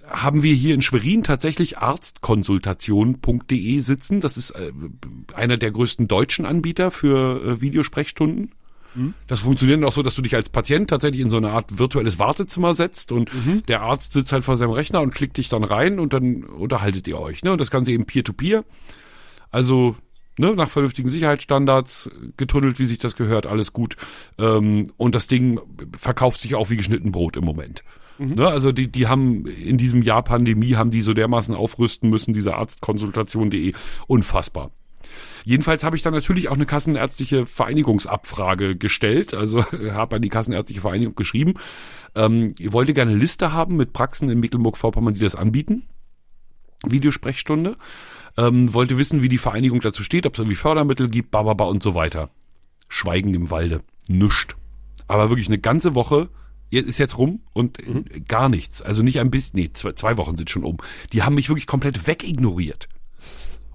haben 0.08 0.44
wir 0.44 0.54
hier 0.54 0.76
in 0.76 0.82
Schwerin 0.82 1.24
tatsächlich 1.24 1.80
arztkonsultation.de 1.80 3.80
sitzen. 3.80 4.22
Das 4.22 4.38
ist 4.38 4.52
äh, 4.52 4.72
einer 5.34 5.58
der 5.58 5.72
größten 5.72 6.08
deutschen 6.08 6.46
Anbieter 6.46 6.92
für 6.92 7.44
äh, 7.44 7.60
Videosprechstunden. 7.62 8.52
Das 9.28 9.42
funktioniert 9.42 9.84
auch 9.84 9.92
so, 9.92 10.02
dass 10.02 10.16
du 10.16 10.22
dich 10.22 10.36
als 10.36 10.50
Patient 10.50 10.90
tatsächlich 10.90 11.22
in 11.22 11.30
so 11.30 11.38
eine 11.38 11.52
Art 11.52 11.78
virtuelles 11.78 12.20
Wartezimmer 12.20 12.74
setzt 12.74 13.12
und 13.12 13.30
der 13.68 13.82
Arzt 13.82 14.14
sitzt 14.14 14.32
halt 14.32 14.44
vor 14.44 14.58
seinem 14.58 14.72
Rechner 14.72 15.02
und 15.02 15.14
klickt 15.14 15.38
dich 15.38 15.50
dann 15.50 15.64
rein 15.64 16.00
und 16.00 16.14
dann 16.14 16.44
unterhaltet 16.44 17.08
ihr 17.08 17.20
euch. 17.20 17.44
Ne? 17.44 17.52
Und 17.52 17.62
das 17.62 17.72
Ganze 17.72 17.92
eben 17.92 18.06
peer-to-peer. 18.06 18.64
Also 19.52 19.96
ne, 20.38 20.54
nach 20.56 20.70
vernünftigen 20.70 21.10
Sicherheitsstandards, 21.10 22.10
getunnelt, 22.38 22.80
wie 22.80 22.86
sich 22.86 22.98
das 22.98 23.16
gehört, 23.16 23.46
alles 23.46 23.74
gut. 23.74 23.96
Ähm, 24.38 24.92
und 24.98 25.16
das 25.16 25.28
Ding 25.28 25.60
verkauft 25.98 26.42
sich 26.42 26.56
auch 26.56 26.70
wie 26.70 26.78
geschnitten 26.78 27.12
Brot 27.12 27.38
im 27.38 27.46
Moment. 27.46 27.84
Ne, 28.18 28.48
also 28.48 28.72
die, 28.72 28.88
die 28.90 29.08
haben 29.08 29.46
in 29.46 29.78
diesem 29.78 30.02
Jahr 30.02 30.24
Pandemie, 30.24 30.76
haben 30.76 30.90
die 30.90 31.02
so 31.02 31.14
dermaßen 31.14 31.54
aufrüsten 31.54 32.10
müssen, 32.10 32.34
diese 32.34 32.56
Arztkonsultation.de, 32.56 33.74
unfassbar. 34.08 34.72
Jedenfalls 35.46 35.84
habe 35.84 35.96
ich 35.96 36.02
dann 36.02 36.14
natürlich 36.14 36.50
auch 36.50 36.56
eine 36.56 36.66
kassenärztliche 36.66 37.46
Vereinigungsabfrage 37.46 38.76
gestellt, 38.76 39.36
also 39.36 39.64
habe 39.92 40.16
an 40.16 40.22
die 40.24 40.30
kassenärztliche 40.30 40.82
Vereinigung 40.82 41.16
geschrieben. 41.16 41.54
Ähm, 42.16 42.56
ihr 42.60 42.74
wollte 42.74 42.96
gerne 42.96 43.12
eine 43.12 43.20
Liste 43.20 43.54
haben 43.54 43.78
mit 43.78 43.94
Praxen 43.94 44.30
in 44.30 44.40
Mecklenburg-Vorpommern, 44.40 45.14
die 45.14 45.22
das 45.22 45.36
anbieten. 45.36 45.84
Videosprechstunde. 46.84 47.78
Ähm, 48.38 48.74
wollte 48.74 48.98
wissen, 48.98 49.22
wie 49.22 49.30
die 49.30 49.38
Vereinigung 49.38 49.82
dazu 49.82 50.04
steht, 50.04 50.26
ob 50.26 50.34
es 50.34 50.40
irgendwie 50.40 50.56
Fördermittel 50.56 51.10
gibt, 51.10 51.30
bababa 51.30 51.66
und 51.66 51.84
so 51.84 51.94
weiter. 51.94 52.32
Schweigen 52.90 53.34
im 53.36 53.52
Walde. 53.52 53.82
Nüscht. 54.08 54.56
Aber 55.08 55.30
wirklich 55.30 55.48
eine 55.48 55.60
ganze 55.60 55.94
Woche 55.94 56.30
ist 56.72 56.98
jetzt 56.98 57.20
rum 57.20 57.42
und 57.54 57.88
mhm. 57.88 58.26
gar 58.28 58.50
nichts. 58.50 58.82
Also 58.82 59.04
nicht 59.04 59.20
ein 59.20 59.30
bisschen, 59.30 59.60
nee, 59.60 59.70
zwei, 59.74 59.94
zwei 59.94 60.18
Wochen 60.18 60.36
sind 60.36 60.50
schon 60.50 60.64
um. 60.64 60.78
Die 61.14 61.22
haben 61.22 61.36
mich 61.36 61.50
wirklich 61.50 61.68
komplett 61.68 62.08
wegignoriert. 62.08 62.90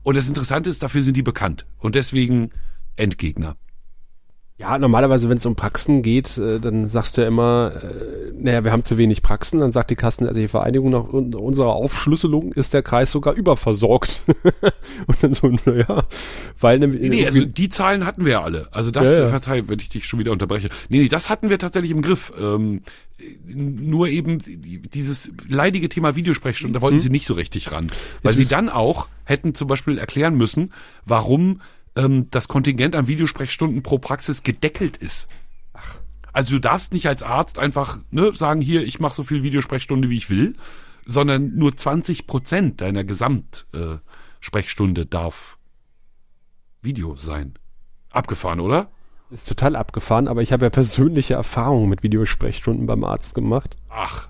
Und 0.02 0.16
das 0.16 0.28
Interessante 0.28 0.70
ist, 0.70 0.82
dafür 0.82 1.02
sind 1.02 1.16
die 1.16 1.22
bekannt. 1.22 1.66
Und 1.78 1.94
deswegen 1.94 2.50
Endgegner. 2.96 3.56
Ja, 4.60 4.76
normalerweise, 4.76 5.30
wenn 5.30 5.38
es 5.38 5.46
um 5.46 5.56
Praxen 5.56 6.02
geht, 6.02 6.36
äh, 6.36 6.60
dann 6.60 6.90
sagst 6.90 7.16
du 7.16 7.22
ja 7.22 7.28
immer, 7.28 7.72
äh, 7.82 8.30
naja, 8.34 8.62
wir 8.62 8.72
haben 8.72 8.84
zu 8.84 8.98
wenig 8.98 9.22
Praxen. 9.22 9.58
Dann 9.58 9.72
sagt 9.72 9.90
die 9.90 9.96
Kassenärztliche 9.96 10.50
Vereinigung, 10.50 10.90
nach 10.90 11.04
unserer 11.04 11.72
Aufschlüsselung 11.72 12.52
ist 12.52 12.74
der 12.74 12.82
Kreis 12.82 13.10
sogar 13.10 13.32
überversorgt. 13.32 14.20
und 15.06 15.22
dann 15.22 15.32
so, 15.32 15.50
naja, 15.64 16.04
weil 16.58 16.78
nämlich. 16.78 17.00
Nee, 17.00 17.08
nee, 17.08 17.24
also 17.24 17.42
die 17.42 17.70
Zahlen 17.70 18.04
hatten 18.04 18.26
wir 18.26 18.32
ja 18.32 18.42
alle. 18.42 18.68
Also 18.70 18.90
das, 18.90 19.08
ja, 19.08 19.20
ja. 19.20 19.28
verzeih, 19.28 19.62
wenn 19.66 19.78
ich 19.78 19.88
dich 19.88 20.06
schon 20.06 20.18
wieder 20.18 20.30
unterbreche. 20.30 20.68
Nee, 20.90 20.98
nee, 20.98 21.08
das 21.08 21.30
hatten 21.30 21.48
wir 21.48 21.58
tatsächlich 21.58 21.92
im 21.92 22.02
Griff. 22.02 22.30
Ähm, 22.38 22.82
nur 23.46 24.08
eben 24.08 24.42
dieses 24.92 25.30
leidige 25.48 25.88
Thema 25.88 26.16
Videosprechstunde, 26.16 26.78
da 26.78 26.82
wollten 26.82 26.96
mhm. 26.96 27.00
sie 27.00 27.10
nicht 27.10 27.26
so 27.26 27.32
richtig 27.32 27.72
ran. 27.72 27.86
Weil 28.22 28.34
sie 28.34 28.46
dann 28.46 28.68
auch 28.68 29.08
hätten 29.24 29.54
zum 29.54 29.68
Beispiel 29.68 29.96
erklären 29.96 30.34
müssen, 30.34 30.74
warum 31.06 31.60
ähm, 31.96 32.28
das 32.30 32.48
Kontingent 32.48 32.94
an 32.96 33.06
Videosprechstunden 33.06 33.82
pro 33.82 33.98
Praxis 33.98 34.42
gedeckelt 34.42 34.96
ist. 34.96 35.28
Ach. 35.72 36.00
Also 36.32 36.52
du 36.52 36.60
darfst 36.60 36.92
nicht 36.92 37.06
als 37.08 37.22
Arzt 37.22 37.58
einfach 37.58 37.98
ne, 38.10 38.32
sagen, 38.32 38.60
hier, 38.60 38.82
ich 38.82 39.00
mache 39.00 39.14
so 39.14 39.24
viel 39.24 39.42
Videosprechstunde, 39.42 40.08
wie 40.10 40.16
ich 40.16 40.30
will, 40.30 40.56
sondern 41.06 41.56
nur 41.56 41.76
20 41.76 42.26
Prozent 42.26 42.80
deiner 42.80 43.04
Gesamtsprechstunde 43.04 45.02
äh, 45.02 45.06
darf 45.06 45.58
Video 46.82 47.16
sein. 47.16 47.54
Abgefahren, 48.10 48.60
oder? 48.60 48.90
Ist 49.30 49.48
total 49.48 49.76
abgefahren, 49.76 50.26
aber 50.28 50.42
ich 50.42 50.52
habe 50.52 50.64
ja 50.64 50.70
persönliche 50.70 51.34
Erfahrungen 51.34 51.88
mit 51.88 52.02
Videosprechstunden 52.02 52.86
beim 52.86 53.04
Arzt 53.04 53.34
gemacht. 53.34 53.76
Ach. 53.88 54.29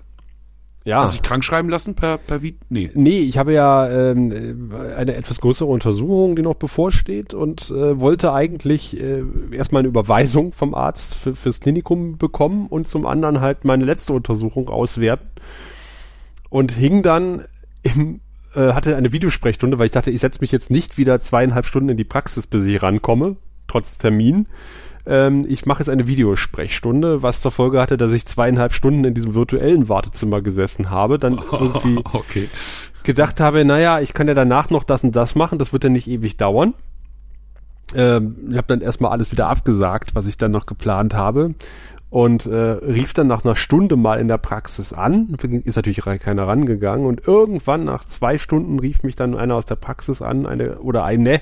Ja. 0.83 1.01
Hast 1.01 1.13
du 1.13 1.17
dich 1.19 1.27
krank 1.27 1.43
schreiben 1.43 1.69
lassen 1.69 1.93
per, 1.93 2.17
per 2.17 2.41
Video? 2.41 2.59
Nee. 2.69 2.89
Nee, 2.95 3.19
ich 3.19 3.37
habe 3.37 3.53
ja 3.53 3.87
ähm, 3.87 4.71
eine 4.97 5.15
etwas 5.15 5.39
größere 5.39 5.69
Untersuchung, 5.69 6.35
die 6.35 6.41
noch 6.41 6.55
bevorsteht 6.55 7.35
und 7.35 7.69
äh, 7.69 7.99
wollte 7.99 8.33
eigentlich 8.33 8.99
äh, 8.99 9.23
erstmal 9.51 9.81
eine 9.81 9.89
Überweisung 9.89 10.53
vom 10.53 10.73
Arzt 10.73 11.13
für, 11.13 11.35
fürs 11.35 11.59
Klinikum 11.59 12.17
bekommen 12.17 12.65
und 12.67 12.87
zum 12.87 13.05
anderen 13.05 13.41
halt 13.41 13.63
meine 13.63 13.85
letzte 13.85 14.13
Untersuchung 14.13 14.69
auswerten. 14.69 15.29
Und 16.49 16.71
hing 16.71 17.03
dann 17.03 17.45
im, 17.83 18.19
äh, 18.55 18.73
hatte 18.73 18.95
eine 18.95 19.11
Videosprechstunde, 19.11 19.77
weil 19.77 19.85
ich 19.85 19.91
dachte, 19.91 20.09
ich 20.09 20.19
setze 20.19 20.41
mich 20.41 20.51
jetzt 20.51 20.71
nicht 20.71 20.97
wieder 20.97 21.19
zweieinhalb 21.19 21.67
Stunden 21.67 21.89
in 21.89 21.97
die 21.97 22.03
Praxis, 22.03 22.47
bis 22.47 22.65
ich 22.65 22.81
rankomme, 22.81 23.35
trotz 23.67 23.99
Termin 23.99 24.47
ähm, 25.05 25.43
ich 25.47 25.65
mache 25.65 25.79
jetzt 25.79 25.89
eine 25.89 26.07
Videosprechstunde, 26.07 27.23
was 27.23 27.41
zur 27.41 27.51
Folge 27.51 27.81
hatte, 27.81 27.97
dass 27.97 28.11
ich 28.11 28.25
zweieinhalb 28.25 28.73
Stunden 28.73 29.03
in 29.03 29.13
diesem 29.13 29.35
virtuellen 29.35 29.89
Wartezimmer 29.89 30.41
gesessen 30.41 30.89
habe, 30.89 31.19
dann 31.19 31.41
irgendwie 31.51 32.01
okay. 32.13 32.49
gedacht 33.03 33.39
habe, 33.39 33.65
naja, 33.65 33.99
ich 33.99 34.13
kann 34.13 34.27
ja 34.27 34.33
danach 34.33 34.69
noch 34.69 34.83
das 34.83 35.03
und 35.03 35.15
das 35.15 35.35
machen, 35.35 35.59
das 35.59 35.73
wird 35.73 35.83
ja 35.83 35.89
nicht 35.89 36.07
ewig 36.07 36.37
dauern. 36.37 36.73
Ähm, 37.93 38.35
ich 38.49 38.57
habe 38.57 38.67
dann 38.67 38.81
erstmal 38.81 39.11
alles 39.11 39.31
wieder 39.31 39.47
abgesagt, 39.47 40.15
was 40.15 40.27
ich 40.27 40.37
dann 40.37 40.51
noch 40.51 40.65
geplant 40.65 41.13
habe 41.13 41.55
und 42.11 42.45
äh, 42.45 42.55
rief 42.55 43.13
dann 43.13 43.27
nach 43.27 43.45
einer 43.45 43.55
Stunde 43.55 43.95
mal 43.95 44.19
in 44.19 44.27
der 44.27 44.37
Praxis 44.37 44.91
an. 44.91 45.33
Ist 45.63 45.77
natürlich 45.77 46.01
keiner 46.01 46.45
rangegangen 46.45 47.05
und 47.05 47.25
irgendwann 47.25 47.85
nach 47.85 48.05
zwei 48.05 48.37
Stunden 48.37 48.79
rief 48.79 49.01
mich 49.01 49.15
dann 49.15 49.33
einer 49.33 49.55
aus 49.55 49.65
der 49.65 49.77
Praxis 49.77 50.21
an, 50.21 50.45
eine 50.45 50.79
oder 50.79 51.05
eine 51.05 51.41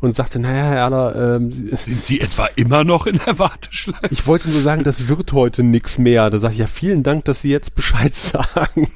und 0.00 0.16
sagte, 0.16 0.40
naja, 0.40 0.64
Herr 0.64 0.76
Erler, 0.76 1.36
ähm, 1.36 1.52
sind 1.76 2.04
Sie 2.04 2.20
etwa 2.20 2.46
immer 2.56 2.82
noch 2.82 3.06
in 3.06 3.20
der 3.24 3.38
Warteschleife? 3.38 4.08
Ich 4.10 4.26
wollte 4.26 4.50
nur 4.50 4.60
sagen, 4.60 4.82
das 4.82 5.06
wird 5.06 5.32
heute 5.32 5.62
nix 5.62 5.98
mehr. 5.98 6.30
Da 6.30 6.38
sage 6.38 6.54
ich 6.54 6.60
ja, 6.60 6.66
vielen 6.66 7.04
Dank, 7.04 7.24
dass 7.24 7.42
Sie 7.42 7.50
jetzt 7.50 7.76
Bescheid 7.76 8.12
sagen. 8.16 8.90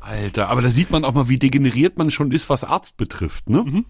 Alter, 0.00 0.48
aber 0.48 0.62
da 0.62 0.70
sieht 0.70 0.90
man 0.90 1.04
auch 1.04 1.12
mal, 1.12 1.28
wie 1.28 1.38
degeneriert 1.38 1.98
man 1.98 2.10
schon 2.10 2.32
ist, 2.32 2.48
was 2.48 2.64
Arzt 2.64 2.96
betrifft, 2.96 3.50
ne? 3.50 3.62
Mhm. 3.62 3.84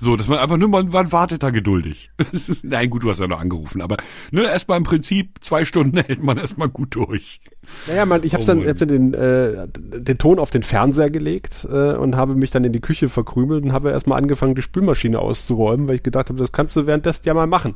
So, 0.00 0.14
dass 0.14 0.28
man 0.28 0.38
einfach 0.38 0.58
nur, 0.58 0.68
man, 0.68 0.90
man 0.90 1.10
wartet 1.10 1.42
da 1.42 1.50
geduldig. 1.50 2.12
Ist, 2.32 2.64
nein, 2.64 2.88
gut, 2.88 3.02
du 3.02 3.10
hast 3.10 3.18
ja 3.18 3.26
noch 3.26 3.40
angerufen, 3.40 3.82
aber 3.82 3.96
ne, 4.30 4.44
erstmal 4.44 4.78
im 4.78 4.84
Prinzip 4.84 5.38
zwei 5.40 5.64
Stunden 5.64 5.98
hält 6.06 6.22
man 6.22 6.38
erstmal 6.38 6.68
gut 6.68 6.94
durch. 6.94 7.40
Naja, 7.88 8.06
man, 8.06 8.22
ich 8.22 8.32
habe 8.32 8.44
oh 8.44 8.46
dann, 8.46 8.62
ich 8.62 8.68
hab 8.68 8.78
dann 8.78 8.88
den, 8.88 9.14
äh, 9.14 9.66
den 9.76 10.16
Ton 10.18 10.38
auf 10.38 10.50
den 10.50 10.62
Fernseher 10.62 11.10
gelegt 11.10 11.66
äh, 11.68 11.94
und 11.94 12.14
habe 12.14 12.36
mich 12.36 12.50
dann 12.50 12.62
in 12.62 12.72
die 12.72 12.80
Küche 12.80 13.08
verkrümelt 13.08 13.64
und 13.64 13.72
habe 13.72 13.90
erstmal 13.90 14.18
angefangen, 14.18 14.54
die 14.54 14.62
Spülmaschine 14.62 15.18
auszuräumen, 15.18 15.88
weil 15.88 15.96
ich 15.96 16.04
gedacht 16.04 16.28
habe, 16.28 16.38
das 16.38 16.52
kannst 16.52 16.76
du 16.76 16.86
währenddessen 16.86 17.22
ja 17.24 17.34
mal 17.34 17.48
machen. 17.48 17.74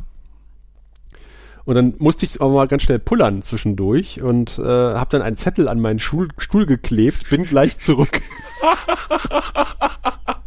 Und 1.64 1.74
dann 1.74 1.94
musste 1.98 2.24
ich 2.24 2.40
aber 2.40 2.52
mal 2.52 2.68
ganz 2.68 2.82
schnell 2.82 3.00
pullern 3.00 3.42
zwischendurch 3.42 4.22
und 4.22 4.60
äh, 4.60 4.62
habe 4.62 5.10
dann 5.10 5.22
einen 5.22 5.36
Zettel 5.36 5.66
an 5.66 5.80
meinen 5.80 5.98
Stuhl, 5.98 6.28
Stuhl 6.38 6.66
geklebt, 6.66 7.30
bin 7.30 7.42
gleich 7.42 7.80
zurück. 7.80 8.20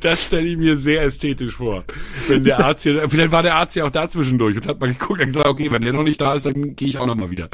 Das 0.00 0.24
stelle 0.24 0.46
ich 0.46 0.56
mir 0.56 0.76
sehr 0.76 1.02
ästhetisch 1.02 1.54
vor. 1.56 1.84
Wenn 2.28 2.44
der 2.44 2.64
Arzt 2.64 2.82
hier, 2.82 3.08
vielleicht 3.08 3.32
war 3.32 3.42
der 3.42 3.56
Arzt 3.56 3.76
ja 3.76 3.84
auch 3.84 3.90
da 3.90 4.08
zwischendurch 4.08 4.56
und 4.56 4.66
hat 4.66 4.80
mal 4.80 4.88
geguckt 4.88 5.20
und 5.20 5.26
gesagt, 5.26 5.46
okay, 5.46 5.70
wenn 5.70 5.82
der 5.82 5.92
noch 5.92 6.02
nicht 6.02 6.20
da 6.20 6.34
ist, 6.34 6.46
dann 6.46 6.76
gehe 6.76 6.88
ich 6.88 6.98
auch 6.98 7.06
noch 7.06 7.14
mal 7.14 7.30
wieder. 7.30 7.48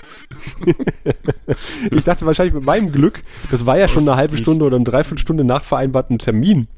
ich 1.91 2.05
dachte 2.05 2.27
wahrscheinlich 2.27 2.55
mit 2.55 2.65
meinem 2.65 2.93
Glück, 2.93 3.23
das 3.51 3.67
war 3.67 3.79
ja 3.79 3.89
schon 3.89 4.09
eine 4.09 4.17
halbe 4.17 4.37
Stunde 4.39 4.65
oder 4.65 4.77
eine 4.77 4.85
Dreiviertelstunde 4.85 5.45
nach 5.45 5.65
vereinbarten 5.65 6.19
Termin. 6.19 6.69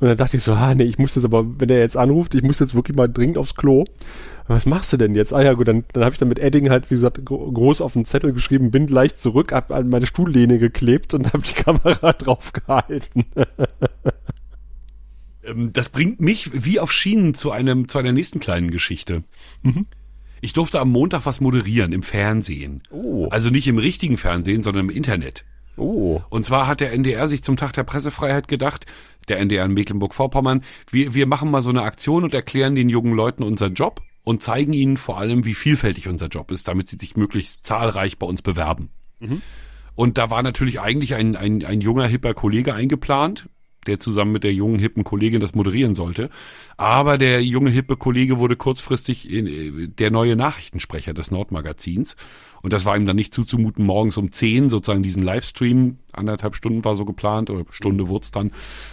Und 0.00 0.08
dann 0.08 0.16
dachte 0.16 0.36
ich 0.36 0.42
so, 0.42 0.52
ah 0.52 0.74
nee, 0.74 0.84
ich 0.84 0.98
muss 0.98 1.14
das 1.14 1.24
aber, 1.24 1.44
wenn 1.60 1.68
der 1.68 1.78
jetzt 1.78 1.96
anruft, 1.96 2.34
ich 2.34 2.42
muss 2.42 2.60
jetzt 2.60 2.74
wirklich 2.74 2.96
mal 2.96 3.08
dringend 3.08 3.38
aufs 3.38 3.54
Klo. 3.54 3.84
Was 4.46 4.66
machst 4.66 4.92
du 4.92 4.98
denn 4.98 5.14
jetzt? 5.14 5.32
Ah 5.32 5.42
ja 5.42 5.54
gut, 5.54 5.68
dann, 5.68 5.84
dann 5.92 6.04
habe 6.04 6.12
ich 6.12 6.18
dann 6.18 6.28
mit 6.28 6.38
Edding 6.38 6.68
halt, 6.68 6.90
wie 6.90 6.94
gesagt, 6.94 7.24
groß 7.24 7.80
auf 7.80 7.94
den 7.94 8.04
Zettel 8.04 8.34
geschrieben, 8.34 8.70
bin 8.70 8.86
leicht 8.88 9.16
zurück, 9.16 9.52
hab 9.52 9.70
an 9.70 9.88
meine 9.88 10.04
Stuhllehne 10.04 10.58
geklebt 10.58 11.14
und 11.14 11.32
habe 11.32 11.42
die 11.42 11.54
Kamera 11.54 12.12
drauf 12.18 12.52
gehalten. 12.52 13.24
Ähm, 13.36 13.66
das 15.72 15.88
bringt 15.88 16.20
mich 16.20 16.50
wie 16.64 16.80
auf 16.80 16.92
Schienen 16.92 17.34
zu 17.34 17.50
einem, 17.50 17.88
zu 17.88 17.98
einer 17.98 18.12
nächsten 18.12 18.40
kleinen 18.40 18.70
Geschichte. 18.70 19.24
Mhm. 19.62 19.86
Ich 20.40 20.52
durfte 20.52 20.80
am 20.80 20.90
Montag 20.90 21.24
was 21.26 21.40
moderieren 21.40 21.92
im 21.92 22.02
Fernsehen. 22.02 22.82
Oh. 22.90 23.28
Also 23.30 23.50
nicht 23.50 23.66
im 23.66 23.78
richtigen 23.78 24.18
Fernsehen, 24.18 24.62
sondern 24.62 24.88
im 24.88 24.94
Internet. 24.94 25.44
Oh. 25.76 26.20
Und 26.28 26.44
zwar 26.44 26.66
hat 26.66 26.80
der 26.80 26.92
NDR 26.92 27.28
sich 27.28 27.42
zum 27.42 27.56
Tag 27.56 27.72
der 27.72 27.84
Pressefreiheit 27.84 28.46
gedacht, 28.46 28.86
der 29.28 29.38
NDR 29.38 29.64
in 29.64 29.72
Mecklenburg-Vorpommern, 29.72 30.62
wir, 30.90 31.14
wir 31.14 31.26
machen 31.26 31.50
mal 31.50 31.62
so 31.62 31.70
eine 31.70 31.82
Aktion 31.82 32.24
und 32.24 32.34
erklären 32.34 32.74
den 32.74 32.88
jungen 32.88 33.14
Leuten 33.14 33.42
unseren 33.42 33.74
Job 33.74 34.02
und 34.22 34.42
zeigen 34.42 34.72
ihnen 34.72 34.96
vor 34.96 35.18
allem, 35.18 35.44
wie 35.44 35.54
vielfältig 35.54 36.08
unser 36.08 36.28
Job 36.28 36.50
ist, 36.50 36.68
damit 36.68 36.88
sie 36.88 36.96
sich 36.98 37.16
möglichst 37.16 37.66
zahlreich 37.66 38.18
bei 38.18 38.26
uns 38.26 38.42
bewerben. 38.42 38.90
Mhm. 39.20 39.42
Und 39.94 40.18
da 40.18 40.30
war 40.30 40.42
natürlich 40.42 40.80
eigentlich 40.80 41.14
ein, 41.14 41.36
ein, 41.36 41.64
ein 41.64 41.80
junger, 41.80 42.06
hipper 42.06 42.34
Kollege 42.34 42.74
eingeplant, 42.74 43.48
der 43.84 43.98
zusammen 43.98 44.32
mit 44.32 44.44
der 44.44 44.52
jungen, 44.52 44.78
hippen 44.78 45.04
Kollegin 45.04 45.40
das 45.40 45.54
moderieren 45.54 45.94
sollte. 45.94 46.30
Aber 46.76 47.18
der 47.18 47.42
junge, 47.42 47.70
hippe 47.70 47.96
Kollege 47.96 48.38
wurde 48.38 48.56
kurzfristig 48.56 49.30
in, 49.30 49.46
äh, 49.46 49.88
der 49.88 50.10
neue 50.10 50.36
Nachrichtensprecher 50.36 51.14
des 51.14 51.30
Nordmagazins. 51.30 52.16
Und 52.62 52.72
das 52.72 52.84
war 52.84 52.96
ihm 52.96 53.04
dann 53.04 53.16
nicht 53.16 53.34
zuzumuten, 53.34 53.84
morgens 53.84 54.16
um 54.16 54.32
zehn 54.32 54.70
sozusagen 54.70 55.02
diesen 55.02 55.22
Livestream, 55.22 55.98
anderthalb 56.12 56.56
Stunden 56.56 56.84
war 56.84 56.96
so 56.96 57.04
geplant, 57.04 57.50
oder 57.50 57.64
Stunde 57.70 58.08
wurde 58.08 58.26
dann, 58.32 58.52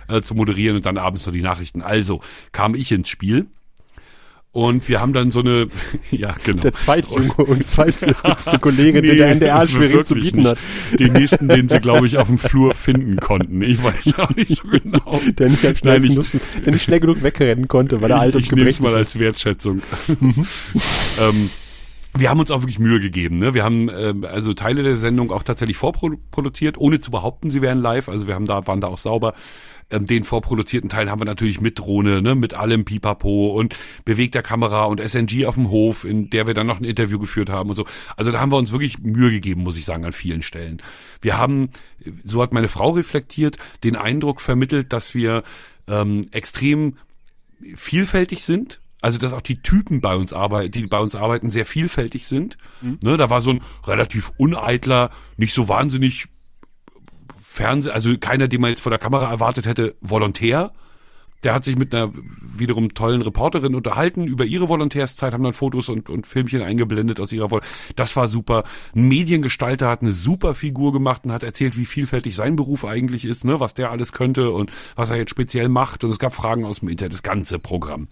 äh, 0.09 0.21
zu 0.21 0.35
moderieren 0.35 0.75
und 0.75 0.85
dann 0.85 0.97
abends 0.97 1.25
noch 1.25 1.33
die 1.33 1.41
Nachrichten. 1.41 1.81
Also 1.81 2.19
kam 2.51 2.75
ich 2.75 2.91
ins 2.91 3.09
Spiel 3.09 3.47
und 4.53 4.89
wir 4.89 4.99
haben 4.99 5.13
dann 5.13 5.31
so 5.31 5.39
eine, 5.39 5.67
ja, 6.11 6.35
genau. 6.43 6.59
Der 6.59 6.73
zweitjunge 6.73 7.33
und 7.35 7.65
zweitjüngste 7.65 8.59
Kollege, 8.61 9.01
nee, 9.01 9.07
den 9.07 9.17
der 9.17 9.31
NDR 9.31 9.67
Schwerin 9.67 10.03
zu 10.03 10.15
bieten 10.15 10.45
hat. 10.45 10.57
Den 10.99 11.13
nächsten, 11.13 11.47
den 11.47 11.69
sie, 11.69 11.79
glaube 11.79 12.05
ich, 12.05 12.17
auf 12.17 12.27
dem 12.27 12.37
Flur 12.37 12.73
finden 12.73 13.17
konnten. 13.17 13.61
Ich 13.61 13.81
weiß 13.81 14.19
auch 14.19 14.35
nicht 14.35 14.57
so 14.57 14.67
genau. 14.67 15.21
Der 15.37 15.49
nicht, 15.49 15.65
als 15.65 15.79
schnell, 15.79 15.99
Nein, 15.99 16.19
ich, 16.19 16.63
der 16.63 16.73
nicht 16.73 16.83
schnell 16.83 16.99
genug 16.99 17.23
wegrennen 17.23 17.69
konnte, 17.69 18.01
weil 18.01 18.11
er 18.11 18.19
alt 18.19 18.35
und 18.35 18.49
gebrechlich 18.49 18.75
ist. 18.75 18.81
mal 18.81 18.95
als 18.95 19.17
Wertschätzung. 19.17 19.81
Mhm. 20.19 20.33
ähm, 21.21 21.49
wir 22.17 22.29
haben 22.29 22.41
uns 22.41 22.51
auch 22.51 22.61
wirklich 22.61 22.79
Mühe 22.79 22.99
gegeben. 22.99 23.39
Ne? 23.39 23.53
Wir 23.53 23.63
haben 23.63 23.87
äh, 23.87 24.13
also 24.27 24.53
Teile 24.53 24.83
der 24.83 24.97
Sendung 24.97 25.31
auch 25.31 25.43
tatsächlich 25.43 25.77
vorproduziert, 25.77 26.77
ohne 26.77 26.99
zu 26.99 27.09
behaupten, 27.09 27.49
sie 27.49 27.61
wären 27.61 27.81
live. 27.81 28.09
Also 28.09 28.27
wir 28.27 28.35
haben 28.35 28.47
da 28.47 28.67
waren 28.67 28.81
da 28.81 28.87
auch 28.87 28.97
sauber. 28.97 29.33
Ähm, 29.91 30.05
den 30.05 30.23
vorproduzierten 30.23 30.89
Teil 30.89 31.09
haben 31.09 31.19
wir 31.19 31.25
natürlich 31.25 31.61
mit 31.61 31.79
Drohne, 31.79 32.21
ne, 32.21 32.35
mit 32.35 32.53
allem 32.53 32.85
Pipapo 32.85 33.47
und 33.49 33.75
bewegter 34.05 34.41
Kamera 34.41 34.85
und 34.85 35.01
SNG 35.01 35.45
auf 35.45 35.55
dem 35.55 35.69
Hof, 35.69 36.05
in 36.05 36.29
der 36.29 36.47
wir 36.47 36.53
dann 36.53 36.67
noch 36.67 36.79
ein 36.79 36.85
Interview 36.85 37.19
geführt 37.19 37.49
haben 37.49 37.69
und 37.69 37.75
so. 37.75 37.85
Also 38.15 38.31
da 38.31 38.39
haben 38.39 38.51
wir 38.51 38.57
uns 38.57 38.71
wirklich 38.71 38.99
Mühe 38.99 39.31
gegeben, 39.31 39.63
muss 39.63 39.77
ich 39.77 39.85
sagen, 39.85 40.05
an 40.05 40.13
vielen 40.13 40.41
Stellen. 40.41 40.81
Wir 41.21 41.37
haben, 41.37 41.69
so 42.23 42.41
hat 42.41 42.53
meine 42.53 42.67
Frau 42.67 42.91
reflektiert, 42.91 43.57
den 43.83 43.95
Eindruck 43.95 44.41
vermittelt, 44.41 44.93
dass 44.93 45.13
wir 45.13 45.43
ähm, 45.87 46.27
extrem 46.31 46.97
vielfältig 47.75 48.43
sind, 48.43 48.79
also 49.01 49.17
dass 49.17 49.33
auch 49.33 49.41
die 49.41 49.61
Typen 49.61 49.99
bei 49.99 50.15
uns 50.15 50.31
arbeiten, 50.31 50.71
die 50.71 50.85
bei 50.87 50.99
uns 50.99 51.15
arbeiten, 51.15 51.49
sehr 51.49 51.65
vielfältig 51.65 52.27
sind. 52.27 52.57
Mhm. 52.81 52.99
Ne, 53.03 53.17
da 53.17 53.29
war 53.29 53.41
so 53.41 53.51
ein 53.51 53.61
relativ 53.85 54.31
uneitler, 54.37 55.09
nicht 55.37 55.53
so 55.53 55.67
wahnsinnig 55.67 56.27
Fernseh, 57.51 57.91
also 57.91 58.17
keiner, 58.17 58.47
den 58.47 58.61
man 58.61 58.69
jetzt 58.69 58.81
vor 58.81 58.91
der 58.91 58.99
Kamera 58.99 59.29
erwartet 59.29 59.65
hätte, 59.65 59.95
Volontär. 59.99 60.71
Der 61.43 61.53
hat 61.53 61.65
sich 61.65 61.75
mit 61.75 61.93
einer 61.93 62.13
wiederum 62.55 62.93
tollen 62.93 63.21
Reporterin 63.21 63.75
unterhalten 63.75 64.25
über 64.25 64.45
ihre 64.45 64.69
Volontärszeit, 64.69 65.33
haben 65.33 65.43
dann 65.43 65.51
Fotos 65.51 65.89
und, 65.89 66.07
und 66.07 66.27
Filmchen 66.27 66.61
eingeblendet 66.61 67.19
aus 67.19 67.33
ihrer 67.33 67.51
Vol 67.51 67.61
Das 67.95 68.15
war 68.15 68.29
super. 68.29 68.63
Ein 68.95 69.09
Mediengestalter 69.09 69.89
hat 69.89 70.01
eine 70.01 70.13
super 70.13 70.55
Figur 70.55 70.93
gemacht 70.93 71.25
und 71.25 71.33
hat 71.33 71.43
erzählt, 71.43 71.77
wie 71.77 71.85
vielfältig 71.85 72.37
sein 72.37 72.55
Beruf 72.55 72.85
eigentlich 72.85 73.25
ist, 73.25 73.43
ne, 73.43 73.59
was 73.59 73.73
der 73.73 73.91
alles 73.91 74.13
könnte 74.13 74.51
und 74.51 74.71
was 74.95 75.09
er 75.09 75.17
jetzt 75.17 75.31
speziell 75.31 75.67
macht. 75.67 76.05
Und 76.05 76.11
es 76.11 76.19
gab 76.19 76.33
Fragen 76.33 76.63
aus 76.63 76.79
dem 76.79 76.89
Internet, 76.89 77.13
das 77.13 77.23
ganze 77.23 77.59
Programm. 77.59 78.07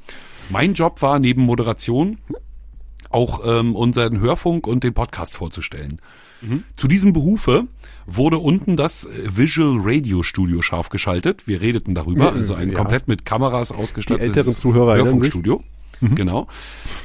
Mein 0.49 0.73
Job 0.73 1.01
war 1.01 1.19
neben 1.19 1.43
Moderation 1.43 2.17
auch 3.09 3.41
ähm, 3.45 3.75
unseren 3.75 4.19
Hörfunk 4.19 4.67
und 4.67 4.83
den 4.83 4.93
Podcast 4.93 5.33
vorzustellen. 5.33 6.01
Mhm. 6.41 6.63
Zu 6.75 6.87
diesem 6.87 7.13
Behufe 7.13 7.67
wurde 8.15 8.37
unten 8.37 8.77
das 8.77 9.07
Visual 9.23 9.77
Radio 9.81 10.23
Studio 10.23 10.61
scharf 10.61 10.89
geschaltet. 10.89 11.47
Wir 11.47 11.61
redeten 11.61 11.95
darüber, 11.95 12.33
also 12.33 12.53
ein 12.53 12.69
ja. 12.69 12.75
komplett 12.75 13.07
mit 13.07 13.25
Kameras 13.25 13.71
ausgestattetes 13.71 14.63
Hörfunkstudio. 14.63 15.63
Mhm. 16.01 16.15
Genau. 16.15 16.47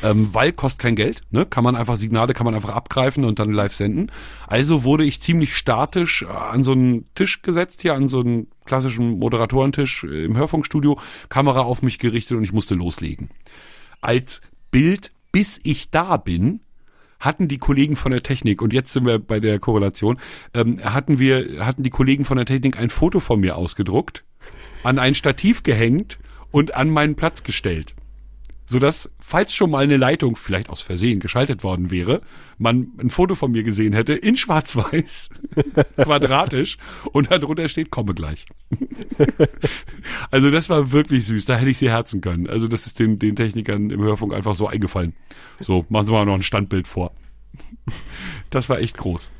Ähm, 0.03 0.29
weil 0.33 0.53
kostet 0.53 0.81
kein 0.81 0.97
Geld, 0.97 1.23
ne? 1.31 1.47
Kann 1.47 1.65
man 1.65 1.77
einfach 1.77 1.97
Signale, 1.97 2.33
kann 2.33 2.45
man 2.45 2.55
einfach 2.55 2.71
abgreifen 2.71 3.25
und 3.25 3.39
dann 3.39 3.51
live 3.51 3.75
senden. 3.75 4.11
Also 4.47 4.85
wurde 4.85 5.05
ich 5.05 5.21
ziemlich 5.21 5.57
statisch 5.57 6.23
äh, 6.23 6.27
an 6.27 6.63
so 6.63 6.73
einen 6.73 7.07
Tisch 7.15 7.43
gesetzt, 7.43 7.83
hier 7.83 7.95
an 7.95 8.09
so 8.09 8.21
einen 8.21 8.49
klassischen 8.65 9.19
Moderatorentisch 9.19 10.05
äh, 10.05 10.25
im 10.25 10.37
Hörfunkstudio, 10.37 10.99
Kamera 11.29 11.61
auf 11.61 11.83
mich 11.83 11.99
gerichtet 11.99 12.37
und 12.37 12.45
ich 12.45 12.53
musste 12.53 12.75
loslegen. 12.75 13.31
Als 14.01 14.41
Bild, 14.71 15.11
bis 15.33 15.59
ich 15.65 15.91
da 15.91 16.17
bin, 16.17 16.61
hatten 17.25 17.49
die 17.49 17.59
Kollegen 17.59 17.97
von 17.97 18.13
der 18.13 18.23
Technik, 18.23 18.63
und 18.63 18.73
jetzt 18.73 18.93
sind 18.93 19.07
wir 19.07 19.19
bei 19.19 19.41
der 19.41 19.59
Korrelation, 19.59 20.19
ähm, 20.55 20.81
hatten 20.85 21.19
wir, 21.19 21.65
hatten 21.65 21.83
die 21.83 21.91
Kollegen 21.91 22.25
von 22.25 22.37
der 22.37 22.47
Technik 22.47 22.79
ein 22.79 22.91
Foto 22.91 23.21
von 23.21 23.41
mir 23.41 23.57
ausgedruckt, 23.57 24.25
an 24.83 24.99
ein 24.99 25.15
Stativ 25.15 25.63
gehängt 25.63 26.19
und 26.51 26.75
an 26.75 26.91
meinen 26.91 27.17
Platz 27.17 27.43
gestellt 27.43 27.95
sodass, 28.67 29.11
falls 29.19 29.55
schon 29.55 29.71
mal 29.71 29.85
eine 29.85 29.97
Leitung 29.97 30.37
vielleicht 30.37 30.71
aus 30.71 30.81
Versehen 30.81 31.21
geschaltet 31.21 31.63
worden 31.65 31.91
wäre, 31.91 32.21
man 32.59 32.93
ein 32.99 33.11
Foto 33.11 33.35
von 33.35 33.53
mir 33.53 33.63
gesehen 33.63 33.93
hätte, 33.93 34.15
in 34.15 34.37
schwarz-weiß, 34.37 35.29
quadratisch, 35.97 36.79
und 37.13 37.31
darunter 37.31 37.69
steht, 37.69 37.91
komme 37.91 38.15
gleich. 38.15 38.47
also 40.31 40.51
das 40.51 40.71
war 40.71 40.93
wirklich 40.93 41.27
süß, 41.27 41.45
da 41.45 41.57
hätte 41.57 41.71
ich 41.71 41.79
sie 41.79 41.91
herzen 41.91 42.21
können. 42.21 42.47
Also 42.49 42.69
das 42.69 42.87
ist 42.87 42.99
den, 42.99 43.19
den 43.19 43.37
Technikern 43.37 43.91
im 43.91 44.03
Hörfunk 44.03 44.33
einfach 44.33 44.55
so 44.55 44.67
eingefallen. 44.67 45.15
So, 45.61 45.85
machen 45.89 46.07
Sie 46.07 46.13
mal 46.13 46.25
noch 46.25 46.35
ein 46.35 46.43
Standbild 46.43 46.89
vor. 46.89 47.13
das 48.51 48.69
war 48.69 48.79
echt 48.79 48.97
groß. 48.97 49.31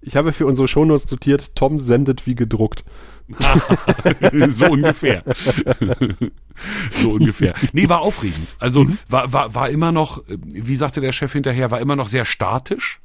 Ich 0.00 0.16
habe 0.16 0.32
für 0.32 0.46
unsere 0.46 0.68
Shownotes 0.68 1.10
notiert, 1.10 1.54
Tom 1.54 1.80
sendet 1.80 2.26
wie 2.26 2.34
gedruckt. 2.34 2.84
so 4.48 4.66
ungefähr. 4.66 5.22
so 6.92 7.10
ungefähr. 7.10 7.54
Nee, 7.72 7.88
war 7.88 8.00
aufregend. 8.00 8.54
Also 8.58 8.84
mhm. 8.84 8.98
war, 9.08 9.32
war, 9.32 9.54
war 9.54 9.68
immer 9.68 9.92
noch, 9.92 10.22
wie 10.26 10.76
sagte 10.76 11.00
der 11.00 11.12
Chef 11.12 11.32
hinterher, 11.32 11.70
war 11.70 11.80
immer 11.80 11.96
noch 11.96 12.06
sehr 12.06 12.24
statisch. 12.24 13.00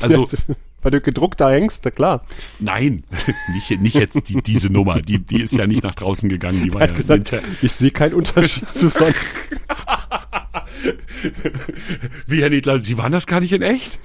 Also 0.00 0.28
weil 0.82 0.90
du 0.90 1.00
gedruckt 1.00 1.40
da 1.40 1.50
hängst, 1.50 1.84
klar. 1.94 2.24
Nein, 2.58 3.04
nicht, 3.54 3.80
nicht 3.80 3.94
jetzt 3.94 4.18
die, 4.28 4.42
diese 4.42 4.68
Nummer. 4.68 5.00
Die, 5.00 5.20
die 5.20 5.42
ist 5.42 5.52
ja 5.52 5.66
nicht 5.66 5.84
nach 5.84 5.94
draußen 5.94 6.28
gegangen. 6.28 6.62
Die 6.64 6.74
war 6.74 6.82
hat 6.82 6.90
ja 6.90 6.96
gesagt, 6.96 7.32
ich 7.62 7.72
sehe 7.72 7.92
keinen 7.92 8.14
Unterschied 8.14 8.68
zu 8.68 8.88
sonst. 8.88 9.24
Wie, 12.26 12.42
Herr 12.42 12.50
Nedler, 12.50 12.82
Sie 12.82 12.98
waren 12.98 13.12
das 13.12 13.26
gar 13.26 13.38
nicht 13.40 13.52
in 13.52 13.62
echt? 13.62 13.98